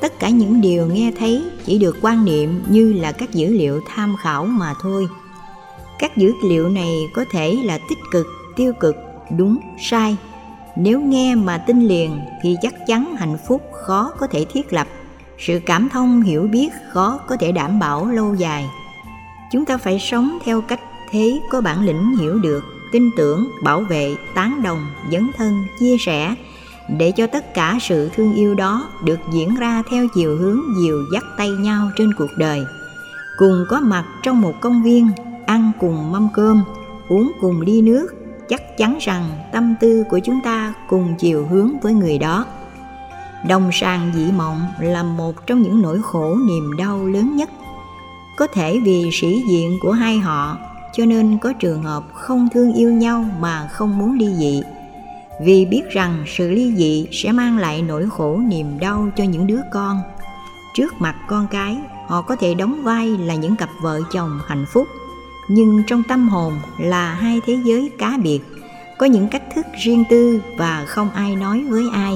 Tất 0.00 0.18
cả 0.18 0.28
những 0.28 0.60
điều 0.60 0.86
nghe 0.86 1.12
thấy 1.18 1.44
chỉ 1.64 1.78
được 1.78 1.96
quan 2.02 2.24
niệm 2.24 2.62
như 2.68 2.92
là 2.92 3.12
các 3.12 3.34
dữ 3.34 3.46
liệu 3.46 3.80
tham 3.88 4.16
khảo 4.22 4.44
mà 4.44 4.74
thôi. 4.82 5.08
Các 5.98 6.16
dữ 6.16 6.32
liệu 6.44 6.68
này 6.68 6.94
có 7.14 7.24
thể 7.30 7.58
là 7.64 7.78
tích 7.88 7.98
cực, 8.12 8.26
tiêu 8.56 8.72
cực, 8.80 8.96
đúng, 9.38 9.58
sai 9.80 10.16
nếu 10.76 11.00
nghe 11.00 11.34
mà 11.34 11.58
tin 11.58 11.80
liền 11.80 12.20
thì 12.42 12.56
chắc 12.62 12.86
chắn 12.86 13.16
hạnh 13.16 13.36
phúc 13.48 13.62
khó 13.84 14.12
có 14.18 14.26
thể 14.26 14.46
thiết 14.52 14.72
lập. 14.72 14.86
Sự 15.38 15.60
cảm 15.66 15.88
thông 15.88 16.22
hiểu 16.22 16.42
biết 16.42 16.68
khó 16.92 17.20
có 17.28 17.36
thể 17.36 17.52
đảm 17.52 17.78
bảo 17.78 18.06
lâu 18.06 18.34
dài. 18.34 18.66
Chúng 19.52 19.64
ta 19.64 19.76
phải 19.76 19.98
sống 19.98 20.38
theo 20.44 20.60
cách 20.60 20.80
thế 21.10 21.40
có 21.50 21.60
bản 21.60 21.84
lĩnh 21.84 22.16
hiểu 22.20 22.38
được, 22.38 22.64
tin 22.92 23.10
tưởng, 23.16 23.50
bảo 23.64 23.80
vệ, 23.80 24.16
tán 24.34 24.62
đồng, 24.62 24.86
dấn 25.12 25.30
thân, 25.36 25.64
chia 25.78 25.96
sẻ 25.98 26.34
để 26.98 27.12
cho 27.12 27.26
tất 27.26 27.54
cả 27.54 27.78
sự 27.80 28.10
thương 28.16 28.34
yêu 28.34 28.54
đó 28.54 28.88
được 29.04 29.18
diễn 29.32 29.54
ra 29.54 29.82
theo 29.90 30.06
chiều 30.14 30.36
hướng 30.36 30.60
dìu 30.82 31.04
dắt 31.12 31.24
tay 31.36 31.50
nhau 31.50 31.90
trên 31.96 32.14
cuộc 32.18 32.30
đời. 32.36 32.64
Cùng 33.38 33.64
có 33.68 33.80
mặt 33.80 34.04
trong 34.22 34.40
một 34.40 34.54
công 34.60 34.82
viên, 34.82 35.08
ăn 35.46 35.72
cùng 35.80 36.12
mâm 36.12 36.28
cơm, 36.34 36.62
uống 37.08 37.32
cùng 37.40 37.60
ly 37.60 37.82
nước 37.82 38.08
chắc 38.50 38.76
chắn 38.76 38.98
rằng 39.00 39.24
tâm 39.52 39.74
tư 39.80 40.04
của 40.08 40.18
chúng 40.18 40.40
ta 40.44 40.74
cùng 40.88 41.14
chiều 41.18 41.46
hướng 41.50 41.80
với 41.82 41.92
người 41.92 42.18
đó. 42.18 42.46
Đồng 43.48 43.70
sàng 43.72 44.12
dị 44.14 44.32
mộng 44.32 44.66
là 44.80 45.02
một 45.02 45.46
trong 45.46 45.62
những 45.62 45.82
nỗi 45.82 46.00
khổ 46.02 46.36
niềm 46.46 46.76
đau 46.78 47.06
lớn 47.06 47.36
nhất. 47.36 47.50
Có 48.36 48.46
thể 48.46 48.80
vì 48.84 49.10
sĩ 49.12 49.42
diện 49.50 49.78
của 49.82 49.92
hai 49.92 50.18
họ, 50.18 50.58
cho 50.92 51.04
nên 51.04 51.38
có 51.38 51.52
trường 51.52 51.82
hợp 51.82 52.04
không 52.14 52.48
thương 52.54 52.72
yêu 52.72 52.92
nhau 52.92 53.24
mà 53.40 53.68
không 53.72 53.98
muốn 53.98 54.18
ly 54.18 54.34
dị. 54.34 54.62
Vì 55.42 55.64
biết 55.64 55.82
rằng 55.90 56.24
sự 56.26 56.50
ly 56.50 56.74
dị 56.76 57.06
sẽ 57.12 57.32
mang 57.32 57.58
lại 57.58 57.82
nỗi 57.82 58.08
khổ 58.10 58.40
niềm 58.48 58.78
đau 58.78 59.08
cho 59.16 59.24
những 59.24 59.46
đứa 59.46 59.60
con. 59.72 60.00
Trước 60.74 60.94
mặt 60.98 61.16
con 61.28 61.46
cái, 61.50 61.78
họ 62.06 62.22
có 62.22 62.36
thể 62.36 62.54
đóng 62.54 62.82
vai 62.82 63.08
là 63.08 63.34
những 63.34 63.56
cặp 63.56 63.68
vợ 63.82 64.00
chồng 64.12 64.38
hạnh 64.46 64.64
phúc 64.72 64.86
nhưng 65.52 65.82
trong 65.86 66.02
tâm 66.02 66.28
hồn 66.28 66.52
là 66.78 67.14
hai 67.14 67.40
thế 67.46 67.58
giới 67.64 67.90
cá 67.98 68.18
biệt, 68.22 68.40
có 68.98 69.06
những 69.06 69.28
cách 69.28 69.42
thức 69.54 69.66
riêng 69.84 70.04
tư 70.10 70.40
và 70.58 70.84
không 70.88 71.10
ai 71.10 71.36
nói 71.36 71.64
với 71.68 71.84
ai. 71.92 72.14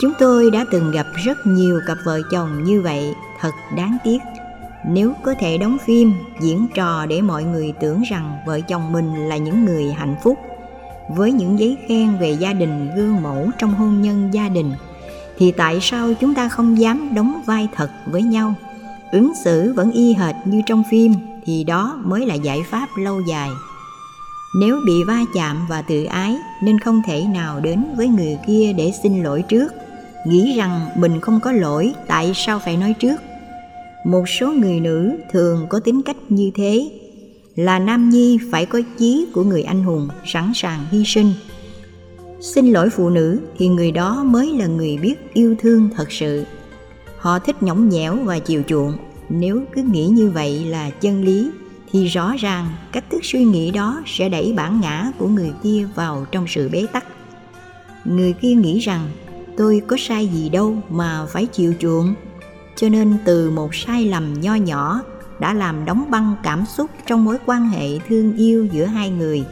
Chúng 0.00 0.12
tôi 0.18 0.50
đã 0.50 0.64
từng 0.70 0.90
gặp 0.90 1.06
rất 1.24 1.38
nhiều 1.46 1.80
cặp 1.86 1.96
vợ 2.04 2.20
chồng 2.30 2.64
như 2.64 2.80
vậy, 2.80 3.14
thật 3.40 3.52
đáng 3.76 3.96
tiếc. 4.04 4.18
Nếu 4.88 5.12
có 5.22 5.34
thể 5.40 5.58
đóng 5.58 5.76
phim, 5.86 6.12
diễn 6.40 6.66
trò 6.74 7.06
để 7.06 7.20
mọi 7.20 7.44
người 7.44 7.72
tưởng 7.80 8.02
rằng 8.10 8.38
vợ 8.46 8.60
chồng 8.60 8.92
mình 8.92 9.28
là 9.28 9.36
những 9.36 9.64
người 9.64 9.92
hạnh 9.92 10.16
phúc, 10.22 10.38
với 11.16 11.32
những 11.32 11.58
giấy 11.58 11.76
khen 11.88 12.18
về 12.18 12.30
gia 12.30 12.52
đình 12.52 12.90
gương 12.96 13.22
mẫu 13.22 13.50
trong 13.58 13.74
hôn 13.74 14.02
nhân 14.02 14.30
gia 14.32 14.48
đình, 14.48 14.72
thì 15.38 15.52
tại 15.52 15.78
sao 15.82 16.14
chúng 16.20 16.34
ta 16.34 16.48
không 16.48 16.78
dám 16.78 17.14
đóng 17.14 17.42
vai 17.46 17.68
thật 17.74 17.90
với 18.06 18.22
nhau? 18.22 18.54
Ứng 19.12 19.32
xử 19.44 19.72
vẫn 19.72 19.92
y 19.92 20.14
hệt 20.14 20.34
như 20.44 20.62
trong 20.66 20.82
phim 20.90 21.14
thì 21.48 21.64
đó 21.64 22.00
mới 22.04 22.26
là 22.26 22.34
giải 22.34 22.62
pháp 22.70 22.88
lâu 22.96 23.20
dài. 23.28 23.50
Nếu 24.60 24.80
bị 24.86 25.04
va 25.04 25.20
chạm 25.34 25.66
và 25.68 25.82
tự 25.82 26.04
ái, 26.04 26.36
nên 26.62 26.78
không 26.78 27.02
thể 27.06 27.24
nào 27.24 27.60
đến 27.60 27.84
với 27.96 28.08
người 28.08 28.38
kia 28.46 28.72
để 28.76 28.92
xin 29.02 29.22
lỗi 29.22 29.44
trước. 29.48 29.72
Nghĩ 30.26 30.54
rằng 30.56 30.80
mình 30.96 31.20
không 31.20 31.40
có 31.40 31.52
lỗi, 31.52 31.92
tại 32.06 32.32
sao 32.34 32.58
phải 32.58 32.76
nói 32.76 32.94
trước? 32.98 33.16
Một 34.04 34.28
số 34.28 34.52
người 34.52 34.80
nữ 34.80 35.12
thường 35.32 35.66
có 35.68 35.80
tính 35.80 36.02
cách 36.02 36.16
như 36.28 36.50
thế. 36.54 36.90
Là 37.56 37.78
nam 37.78 38.10
nhi 38.10 38.38
phải 38.50 38.66
có 38.66 38.80
chí 38.98 39.26
của 39.34 39.44
người 39.44 39.62
anh 39.62 39.84
hùng 39.84 40.08
sẵn 40.24 40.52
sàng 40.54 40.86
hy 40.90 41.04
sinh. 41.06 41.32
Xin 42.40 42.72
lỗi 42.72 42.90
phụ 42.90 43.10
nữ 43.10 43.40
thì 43.58 43.68
người 43.68 43.92
đó 43.92 44.24
mới 44.24 44.52
là 44.52 44.66
người 44.66 44.98
biết 45.02 45.14
yêu 45.34 45.54
thương 45.58 45.88
thật 45.96 46.12
sự. 46.12 46.44
Họ 47.18 47.38
thích 47.38 47.62
nhõng 47.62 47.88
nhẽo 47.88 48.16
và 48.24 48.38
chiều 48.38 48.62
chuộng 48.66 48.92
nếu 49.28 49.62
cứ 49.74 49.82
nghĩ 49.82 50.06
như 50.06 50.30
vậy 50.30 50.64
là 50.64 50.90
chân 50.90 51.24
lý, 51.24 51.50
thì 51.92 52.06
rõ 52.06 52.34
ràng 52.38 52.68
cách 52.92 53.04
thức 53.10 53.24
suy 53.24 53.44
nghĩ 53.44 53.70
đó 53.70 54.02
sẽ 54.06 54.28
đẩy 54.28 54.52
bản 54.56 54.80
ngã 54.80 55.12
của 55.18 55.28
người 55.28 55.52
kia 55.62 55.88
vào 55.94 56.26
trong 56.30 56.46
sự 56.46 56.68
bế 56.68 56.86
tắc. 56.92 57.04
Người 58.04 58.32
kia 58.32 58.54
nghĩ 58.54 58.78
rằng, 58.78 59.10
tôi 59.56 59.82
có 59.86 59.96
sai 59.98 60.26
gì 60.26 60.48
đâu 60.48 60.76
mà 60.90 61.26
phải 61.32 61.46
chịu 61.46 61.74
chuộng. 61.78 62.14
Cho 62.76 62.88
nên 62.88 63.18
từ 63.24 63.50
một 63.50 63.74
sai 63.74 64.04
lầm 64.04 64.40
nho 64.40 64.54
nhỏ 64.54 65.00
đã 65.40 65.54
làm 65.54 65.84
đóng 65.84 66.10
băng 66.10 66.34
cảm 66.42 66.64
xúc 66.66 66.90
trong 67.06 67.24
mối 67.24 67.36
quan 67.46 67.68
hệ 67.68 67.98
thương 68.08 68.36
yêu 68.36 68.68
giữa 68.72 68.84
hai 68.84 69.10
người. 69.10 69.44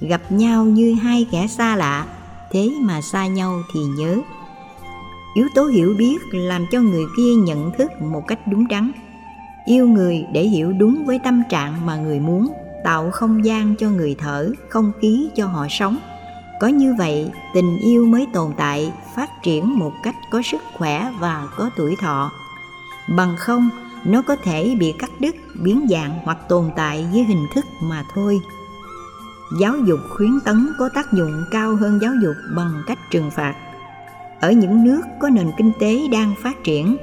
Gặp 0.00 0.32
nhau 0.32 0.64
như 0.64 0.94
hai 0.94 1.26
kẻ 1.30 1.46
xa 1.46 1.76
lạ, 1.76 2.06
thế 2.52 2.70
mà 2.80 3.00
xa 3.00 3.26
nhau 3.26 3.62
thì 3.74 3.80
nhớ 3.80 4.16
yếu 5.34 5.48
tố 5.54 5.64
hiểu 5.64 5.94
biết 5.98 6.18
làm 6.32 6.66
cho 6.70 6.80
người 6.80 7.04
kia 7.16 7.34
nhận 7.34 7.70
thức 7.78 7.90
một 8.00 8.22
cách 8.26 8.38
đúng 8.46 8.68
đắn. 8.68 8.90
Yêu 9.66 9.88
người 9.88 10.26
để 10.32 10.42
hiểu 10.42 10.72
đúng 10.72 11.04
với 11.06 11.18
tâm 11.24 11.42
trạng 11.50 11.86
mà 11.86 11.96
người 11.96 12.20
muốn, 12.20 12.52
tạo 12.84 13.10
không 13.10 13.44
gian 13.44 13.76
cho 13.76 13.90
người 13.90 14.16
thở, 14.18 14.52
không 14.68 14.92
khí 15.00 15.30
cho 15.36 15.46
họ 15.46 15.66
sống. 15.70 15.98
Có 16.60 16.66
như 16.66 16.94
vậy, 16.98 17.30
tình 17.54 17.78
yêu 17.78 18.06
mới 18.06 18.26
tồn 18.32 18.52
tại, 18.56 18.92
phát 19.16 19.42
triển 19.42 19.78
một 19.78 19.92
cách 20.02 20.14
có 20.30 20.42
sức 20.42 20.62
khỏe 20.74 21.12
và 21.20 21.48
có 21.56 21.70
tuổi 21.76 21.96
thọ. 22.00 22.30
Bằng 23.16 23.36
không, 23.38 23.70
nó 24.04 24.22
có 24.22 24.36
thể 24.36 24.76
bị 24.80 24.92
cắt 24.98 25.10
đứt, 25.20 25.34
biến 25.62 25.86
dạng 25.90 26.18
hoặc 26.24 26.38
tồn 26.48 26.70
tại 26.76 27.06
dưới 27.12 27.24
hình 27.24 27.46
thức 27.54 27.64
mà 27.82 28.04
thôi. 28.14 28.40
Giáo 29.60 29.74
dục 29.86 30.00
khuyến 30.16 30.40
tấn 30.44 30.68
có 30.78 30.88
tác 30.94 31.12
dụng 31.12 31.44
cao 31.50 31.76
hơn 31.76 31.98
giáo 32.02 32.12
dục 32.22 32.34
bằng 32.56 32.82
cách 32.86 32.98
trừng 33.10 33.30
phạt 33.30 33.54
ở 34.40 34.52
những 34.52 34.84
nước 34.84 35.02
có 35.20 35.28
nền 35.28 35.50
kinh 35.56 35.72
tế 35.80 36.08
đang 36.12 36.34
phát 36.42 36.64
triển, 36.64 36.96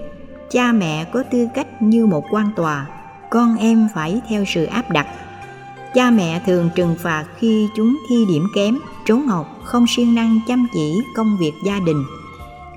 cha 0.51 0.71
mẹ 0.71 1.05
có 1.13 1.23
tư 1.31 1.47
cách 1.53 1.81
như 1.81 2.05
một 2.05 2.25
quan 2.31 2.49
tòa, 2.55 2.87
con 3.29 3.57
em 3.57 3.87
phải 3.93 4.21
theo 4.29 4.45
sự 4.45 4.65
áp 4.65 4.91
đặt. 4.91 5.07
Cha 5.93 6.11
mẹ 6.11 6.41
thường 6.45 6.69
trừng 6.75 6.95
phạt 6.99 7.25
khi 7.37 7.67
chúng 7.75 7.97
thi 8.09 8.25
điểm 8.29 8.47
kém 8.55 8.79
trốn 9.05 9.27
học 9.27 9.59
không 9.63 9.85
siêng 9.87 10.15
năng 10.15 10.39
chăm 10.47 10.67
chỉ 10.73 11.01
công 11.15 11.37
việc 11.39 11.53
gia 11.65 11.79
đình. 11.79 12.03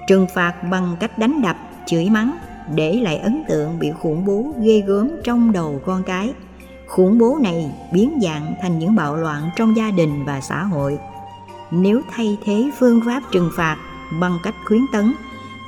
Trừng 0.09 0.27
phạt 0.35 0.55
bằng 0.71 0.97
cách 1.01 1.19
đánh 1.19 1.43
đập, 1.43 1.57
chửi 1.87 2.11
mắng, 2.11 2.39
để 2.75 2.95
lại 2.95 3.19
ấn 3.19 3.43
tượng 3.49 3.79
bị 3.79 3.91
khủng 4.01 4.25
bố 4.25 4.53
ghê 4.63 4.83
gớm 4.87 5.11
trong 5.25 5.53
đầu 5.53 5.81
con 5.87 6.03
cái. 6.03 6.33
Khủng 6.87 7.19
bố 7.19 7.39
này 7.43 7.71
biến 7.93 8.19
dạng 8.23 8.55
thành 8.63 8.79
những 8.79 8.95
bạo 8.95 9.17
loạn 9.17 9.51
trong 9.57 9.77
gia 9.77 9.91
đình 9.91 10.25
và 10.25 10.41
xã 10.41 10.63
hội. 10.63 10.99
Nếu 11.71 12.01
thay 12.11 12.39
thế 12.45 12.71
phương 12.79 13.01
pháp 13.07 13.23
trừng 13.33 13.51
phạt 13.57 13.77
bằng 14.11 14.39
cách 14.43 14.55
khuyến 14.65 14.87
tấn. 14.93 15.15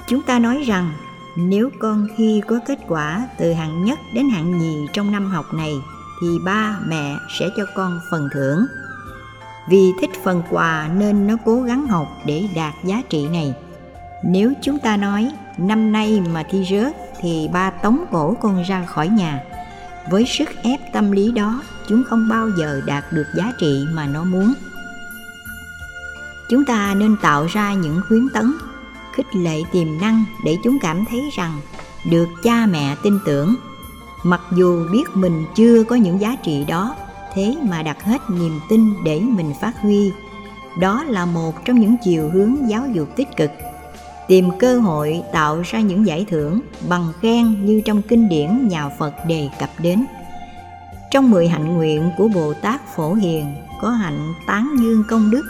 Chúng 0.07 0.23
ta 0.23 0.39
nói 0.39 0.63
rằng, 0.67 0.93
nếu 1.37 1.71
con 1.79 2.07
khi 2.17 2.43
có 2.49 2.59
kết 2.67 2.79
quả 2.89 3.29
từ 3.39 3.53
hạng 3.53 3.85
nhất 3.85 3.99
đến 4.15 4.29
hạng 4.29 4.59
nhì 4.59 4.87
trong 4.93 5.13
năm 5.13 5.31
học 5.31 5.55
này, 5.55 5.75
thì 6.21 6.29
ba 6.45 6.79
mẹ 6.87 7.17
sẽ 7.39 7.49
cho 7.57 7.65
con 7.75 8.01
phần 8.11 8.29
thưởng. 8.35 8.67
Vì 9.69 9.93
thích 10.01 10.11
phần 10.25 10.43
quà 10.51 10.89
nên 10.97 11.27
nó 11.27 11.35
cố 11.45 11.63
gắng 11.63 11.87
học 11.87 12.09
để 12.27 12.49
đạt 12.55 12.75
giá 12.85 13.03
trị 13.09 13.29
này. 13.29 13.55
Nếu 14.25 14.53
chúng 14.63 14.79
ta 14.79 14.97
nói, 14.97 15.33
năm 15.59 15.93
nay 15.93 16.23
mà 16.33 16.43
thi 16.51 16.67
rớt, 16.71 16.97
thì 17.21 17.49
ba 17.53 17.71
tống 17.71 18.05
cổ 18.13 18.37
con 18.41 18.63
ra 18.63 18.87
khỏi 18.87 19.09
nhà. 19.09 19.41
Với 20.11 20.27
sức 20.27 20.49
ép 20.63 20.81
tâm 20.93 21.11
lý 21.11 21.33
đó, 21.33 21.63
chúng 21.89 22.03
không 22.09 22.29
bao 22.29 22.49
giờ 22.59 22.81
đạt 22.87 23.05
được 23.13 23.27
giá 23.37 23.53
trị 23.59 23.85
mà 23.93 24.07
nó 24.07 24.25
muốn 24.25 24.53
chúng 26.51 26.65
ta 26.65 26.95
nên 26.95 27.17
tạo 27.23 27.47
ra 27.47 27.75
những 27.75 28.01
khuyến 28.09 28.29
tấn 28.35 28.53
khích 29.13 29.37
lệ 29.37 29.63
tiềm 29.73 30.01
năng 30.01 30.25
để 30.45 30.57
chúng 30.65 30.79
cảm 30.79 31.05
thấy 31.11 31.31
rằng 31.37 31.61
được 32.11 32.29
cha 32.43 32.67
mẹ 32.67 32.97
tin 33.03 33.19
tưởng. 33.27 33.55
Mặc 34.25 34.41
dù 34.57 34.89
biết 34.93 35.05
mình 35.15 35.45
chưa 35.55 35.85
có 35.85 35.97
những 35.97 36.21
giá 36.21 36.37
trị 36.43 36.65
đó 36.69 36.95
thế 37.35 37.57
mà 37.69 37.83
đặt 37.83 38.05
hết 38.05 38.19
niềm 38.31 38.61
tin 38.69 39.05
để 39.05 39.21
mình 39.21 39.53
phát 39.61 39.73
huy. 39.83 40.13
Đó 40.79 41.05
là 41.05 41.27
một 41.27 41.65
trong 41.65 41.81
những 41.81 41.97
chiều 42.05 42.31
hướng 42.33 42.57
giáo 42.71 42.87
dục 42.93 43.09
tích 43.17 43.37
cực. 43.37 43.51
Tìm 44.29 44.51
cơ 44.59 44.79
hội 44.79 45.23
tạo 45.33 45.63
ra 45.65 45.81
những 45.81 46.07
giải 46.07 46.27
thưởng 46.31 46.61
bằng 46.89 47.13
khen 47.21 47.67
như 47.67 47.81
trong 47.85 48.03
kinh 48.03 48.29
điển 48.29 48.69
nhà 48.69 48.89
Phật 48.89 49.15
đề 49.29 49.49
cập 49.61 49.71
đến. 49.79 50.05
Trong 51.11 51.31
mười 51.31 51.49
hạnh 51.49 51.75
nguyện 51.75 52.11
của 52.17 52.29
Bồ 52.29 52.55
Tát 52.55 52.81
Phổ 52.97 53.15
Hiền 53.15 53.55
có 53.81 53.91
hạnh 53.91 54.35
tán 54.47 54.77
dương 54.81 55.05
công 55.09 55.31
đức, 55.31 55.43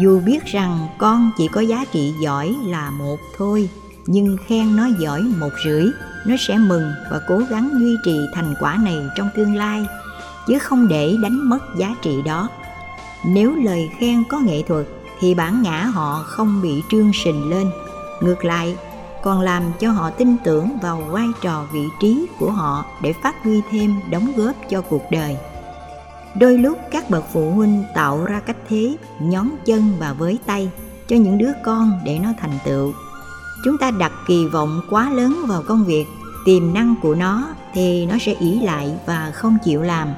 dù 0.00 0.20
biết 0.20 0.44
rằng 0.44 0.88
con 0.98 1.30
chỉ 1.36 1.48
có 1.48 1.60
giá 1.60 1.84
trị 1.92 2.14
giỏi 2.20 2.56
là 2.66 2.90
một 2.90 3.16
thôi, 3.36 3.68
nhưng 4.06 4.36
khen 4.46 4.76
nó 4.76 4.88
giỏi 4.98 5.22
một 5.22 5.50
rưỡi, 5.64 5.86
nó 6.26 6.36
sẽ 6.38 6.58
mừng 6.58 6.92
và 7.10 7.20
cố 7.28 7.38
gắng 7.50 7.70
duy 7.80 7.96
trì 8.04 8.16
thành 8.34 8.54
quả 8.60 8.78
này 8.84 8.96
trong 9.16 9.28
tương 9.36 9.54
lai, 9.54 9.86
chứ 10.46 10.58
không 10.58 10.88
để 10.88 11.16
đánh 11.22 11.48
mất 11.48 11.58
giá 11.76 11.94
trị 12.02 12.22
đó. 12.24 12.48
Nếu 13.26 13.54
lời 13.54 13.90
khen 13.98 14.24
có 14.28 14.38
nghệ 14.38 14.62
thuật 14.68 14.86
thì 15.20 15.34
bản 15.34 15.62
ngã 15.62 15.84
họ 15.84 16.22
không 16.26 16.62
bị 16.62 16.82
trương 16.90 17.10
sình 17.24 17.50
lên 17.50 17.70
ngược 18.20 18.44
lại 18.44 18.76
còn 19.22 19.40
làm 19.40 19.62
cho 19.80 19.90
họ 19.90 20.10
tin 20.10 20.36
tưởng 20.44 20.78
vào 20.82 21.02
vai 21.10 21.26
trò 21.40 21.64
vị 21.72 21.84
trí 22.00 22.26
của 22.38 22.50
họ 22.50 22.84
để 23.02 23.12
phát 23.12 23.42
huy 23.42 23.60
thêm 23.70 23.94
đóng 24.10 24.32
góp 24.36 24.56
cho 24.70 24.80
cuộc 24.80 25.02
đời 25.10 25.36
đôi 26.34 26.58
lúc 26.58 26.78
các 26.90 27.10
bậc 27.10 27.24
phụ 27.32 27.50
huynh 27.50 27.84
tạo 27.94 28.24
ra 28.24 28.40
cách 28.40 28.56
thế 28.68 28.96
nhón 29.20 29.48
chân 29.64 29.92
và 29.98 30.12
với 30.12 30.38
tay 30.46 30.70
cho 31.08 31.16
những 31.16 31.38
đứa 31.38 31.52
con 31.64 32.00
để 32.04 32.18
nó 32.18 32.32
thành 32.38 32.58
tựu. 32.64 32.92
Chúng 33.64 33.78
ta 33.78 33.90
đặt 33.90 34.12
kỳ 34.26 34.46
vọng 34.46 34.80
quá 34.90 35.10
lớn 35.10 35.44
vào 35.48 35.62
công 35.68 35.84
việc 35.84 36.06
tiềm 36.44 36.74
năng 36.74 36.94
của 37.02 37.14
nó 37.14 37.48
thì 37.74 38.06
nó 38.06 38.18
sẽ 38.20 38.34
ỷ 38.40 38.60
lại 38.60 38.94
và 39.06 39.30
không 39.34 39.58
chịu 39.64 39.82
làm. 39.82 40.08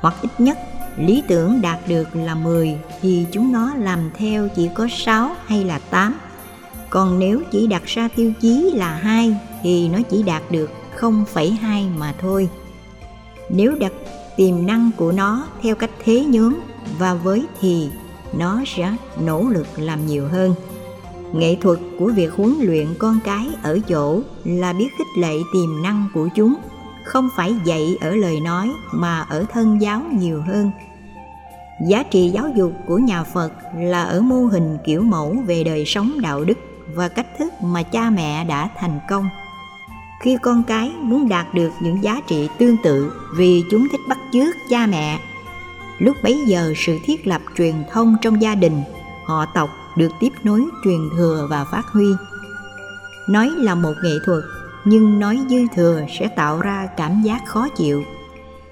Hoặc 0.00 0.14
ít 0.22 0.30
nhất 0.38 0.58
lý 0.96 1.22
tưởng 1.28 1.62
đạt 1.62 1.78
được 1.88 2.16
là 2.16 2.34
10 2.34 2.78
thì 3.02 3.26
chúng 3.32 3.52
nó 3.52 3.74
làm 3.74 4.10
theo 4.16 4.48
chỉ 4.56 4.68
có 4.74 4.88
6 4.90 5.30
hay 5.46 5.64
là 5.64 5.78
8 5.90 6.14
còn 6.90 7.18
nếu 7.18 7.42
chỉ 7.50 7.66
đặt 7.66 7.82
ra 7.86 8.08
tiêu 8.16 8.32
chí 8.40 8.70
là 8.74 8.94
hai 8.94 9.36
thì 9.62 9.88
nó 9.88 9.98
chỉ 10.10 10.22
đạt 10.22 10.42
được 10.50 10.70
0,2 10.98 11.98
mà 11.98 12.14
thôi. 12.20 12.48
Nếu 13.48 13.74
đặt 13.74 13.92
tiềm 14.36 14.66
năng 14.66 14.90
của 14.96 15.12
nó 15.12 15.46
theo 15.62 15.74
cách 15.74 15.90
thế 16.04 16.24
nhóm 16.24 16.60
và 16.98 17.14
với 17.14 17.46
thì 17.60 17.88
nó 18.38 18.62
sẽ 18.66 18.96
nỗ 19.20 19.42
lực 19.42 19.66
làm 19.76 20.06
nhiều 20.06 20.28
hơn. 20.28 20.54
Nghệ 21.32 21.56
thuật 21.60 21.78
của 21.98 22.06
việc 22.06 22.32
huấn 22.32 22.54
luyện 22.60 22.86
con 22.98 23.18
cái 23.24 23.48
ở 23.62 23.78
chỗ 23.88 24.20
là 24.44 24.72
biết 24.72 24.88
khích 24.98 25.18
lệ 25.18 25.34
tiềm 25.52 25.82
năng 25.82 26.08
của 26.14 26.28
chúng, 26.34 26.54
không 27.04 27.28
phải 27.36 27.54
dạy 27.64 27.96
ở 28.00 28.14
lời 28.14 28.40
nói 28.40 28.70
mà 28.92 29.20
ở 29.20 29.44
thân 29.52 29.80
giáo 29.80 30.02
nhiều 30.12 30.42
hơn. 30.42 30.70
Giá 31.88 32.02
trị 32.02 32.30
giáo 32.34 32.48
dục 32.56 32.72
của 32.86 32.98
nhà 32.98 33.24
Phật 33.24 33.52
là 33.78 34.02
ở 34.02 34.20
mô 34.20 34.36
hình 34.36 34.78
kiểu 34.84 35.02
mẫu 35.02 35.36
về 35.46 35.64
đời 35.64 35.84
sống 35.86 36.20
đạo 36.20 36.44
đức 36.44 36.58
và 36.94 37.08
cách 37.08 37.38
thức 37.38 37.52
mà 37.62 37.82
cha 37.82 38.10
mẹ 38.10 38.44
đã 38.44 38.68
thành 38.76 39.00
công 39.10 39.28
khi 40.24 40.36
con 40.42 40.62
cái 40.62 40.92
muốn 41.00 41.28
đạt 41.28 41.54
được 41.54 41.70
những 41.80 42.02
giá 42.02 42.20
trị 42.26 42.48
tương 42.58 42.76
tự 42.82 43.12
vì 43.36 43.64
chúng 43.70 43.88
thích 43.88 44.00
bắt 44.08 44.18
chước 44.32 44.56
cha 44.70 44.86
mẹ. 44.86 45.20
Lúc 45.98 46.16
bấy 46.22 46.44
giờ 46.46 46.72
sự 46.76 46.98
thiết 47.04 47.26
lập 47.26 47.42
truyền 47.56 47.74
thông 47.92 48.16
trong 48.22 48.42
gia 48.42 48.54
đình, 48.54 48.82
họ 49.24 49.46
tộc 49.54 49.70
được 49.96 50.12
tiếp 50.20 50.32
nối 50.42 50.64
truyền 50.84 51.08
thừa 51.16 51.46
và 51.50 51.64
phát 51.64 51.86
huy. 51.86 52.06
Nói 53.28 53.50
là 53.56 53.74
một 53.74 53.92
nghệ 54.02 54.10
thuật, 54.26 54.42
nhưng 54.84 55.18
nói 55.20 55.40
dư 55.50 55.56
thừa 55.74 56.00
sẽ 56.18 56.28
tạo 56.28 56.60
ra 56.60 56.88
cảm 56.96 57.22
giác 57.22 57.46
khó 57.46 57.68
chịu. 57.68 58.04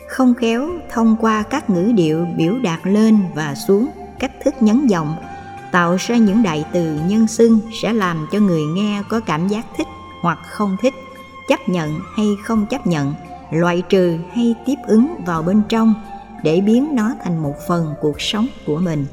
Không 0.09 0.35
khéo 0.35 0.71
thông 0.91 1.17
qua 1.21 1.43
các 1.43 1.71
ngữ 1.71 1.93
điệu 1.95 2.27
biểu 2.37 2.55
đạt 2.63 2.81
lên 2.85 3.19
và 3.35 3.55
xuống 3.55 3.89
cách 4.19 4.33
thức 4.45 4.55
nhấn 4.61 4.87
giọng, 4.87 5.17
tạo 5.73 5.97
ra 6.01 6.17
những 6.17 6.43
đại 6.43 6.65
từ 6.73 6.99
nhân 7.09 7.27
xưng 7.27 7.61
sẽ 7.83 7.93
làm 7.93 8.27
cho 8.33 8.39
người 8.39 8.63
nghe 8.63 9.03
có 9.09 9.21
cảm 9.21 9.49
giác 9.49 9.67
thích 9.77 9.87
hoặc 10.21 10.39
không 10.47 10.77
thích 10.81 10.95
chấp 11.49 11.69
nhận 11.69 12.01
hay 12.17 12.37
không 12.45 12.67
chấp 12.67 12.87
nhận, 12.87 13.15
loại 13.51 13.83
trừ 13.89 14.19
hay 14.35 14.55
tiếp 14.67 14.77
ứng 14.87 15.15
vào 15.27 15.43
bên 15.43 15.63
trong 15.69 15.95
để 16.43 16.61
biến 16.61 16.95
nó 16.95 17.15
thành 17.25 17.43
một 17.43 17.55
phần 17.69 17.95
cuộc 18.01 18.21
sống 18.21 18.47
của 18.67 18.79
mình. 18.79 19.07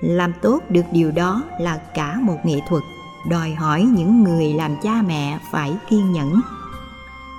Làm 0.00 0.32
tốt 0.42 0.60
được 0.68 0.84
điều 0.92 1.10
đó 1.10 1.42
là 1.60 1.76
cả 1.94 2.18
một 2.22 2.38
nghệ 2.44 2.60
thuật, 2.68 2.82
đòi 3.30 3.50
hỏi 3.50 3.82
những 3.82 4.24
người 4.24 4.52
làm 4.52 4.76
cha 4.82 5.02
mẹ 5.06 5.38
phải 5.52 5.76
kiên 5.90 6.12
nhẫn. 6.12 6.40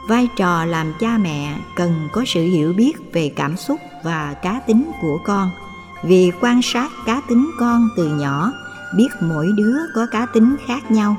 Vai 0.08 0.28
trò 0.36 0.66
làm 0.66 0.94
cha 1.00 1.18
mẹ 1.18 1.58
cần 1.76 2.10
có 2.12 2.24
sự 2.28 2.44
hiểu 2.44 2.74
biết 2.74 2.94
về 3.14 3.32
cảm 3.36 3.58
xúc 3.58 3.80
và 4.04 4.34
cá 4.34 4.60
tính 4.68 4.92
của 5.02 5.20
con. 5.26 5.50
Vì 6.04 6.32
quan 6.42 6.62
sát 6.64 6.92
cá 7.06 7.22
tính 7.30 7.52
con 7.60 7.88
từ 7.98 8.08
nhỏ, 8.08 8.52
biết 8.98 9.08
mỗi 9.22 9.48
đứa 9.58 9.78
có 9.96 10.08
cá 10.12 10.26
tính 10.26 10.56
khác 10.68 10.92
nhau 10.92 11.18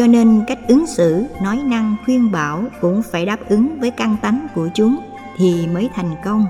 cho 0.00 0.06
nên 0.06 0.44
cách 0.46 0.58
ứng 0.68 0.86
xử, 0.86 1.24
nói 1.42 1.60
năng, 1.64 1.96
khuyên 2.04 2.30
bảo 2.30 2.64
cũng 2.80 3.02
phải 3.02 3.26
đáp 3.26 3.38
ứng 3.48 3.80
với 3.80 3.90
căn 3.90 4.16
tánh 4.22 4.46
của 4.54 4.68
chúng 4.74 5.00
thì 5.36 5.66
mới 5.66 5.88
thành 5.94 6.10
công. 6.24 6.46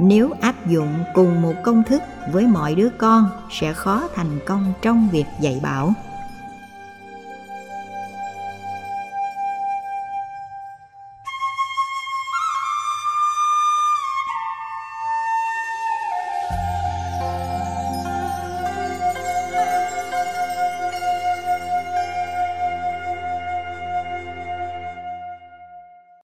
Nếu 0.00 0.30
áp 0.40 0.66
dụng 0.66 0.94
cùng 1.14 1.42
một 1.42 1.54
công 1.62 1.82
thức 1.82 2.02
với 2.32 2.46
mọi 2.46 2.74
đứa 2.74 2.88
con 2.88 3.28
sẽ 3.50 3.72
khó 3.72 4.08
thành 4.14 4.38
công 4.46 4.72
trong 4.82 5.08
việc 5.12 5.24
dạy 5.40 5.60
bảo. 5.62 5.92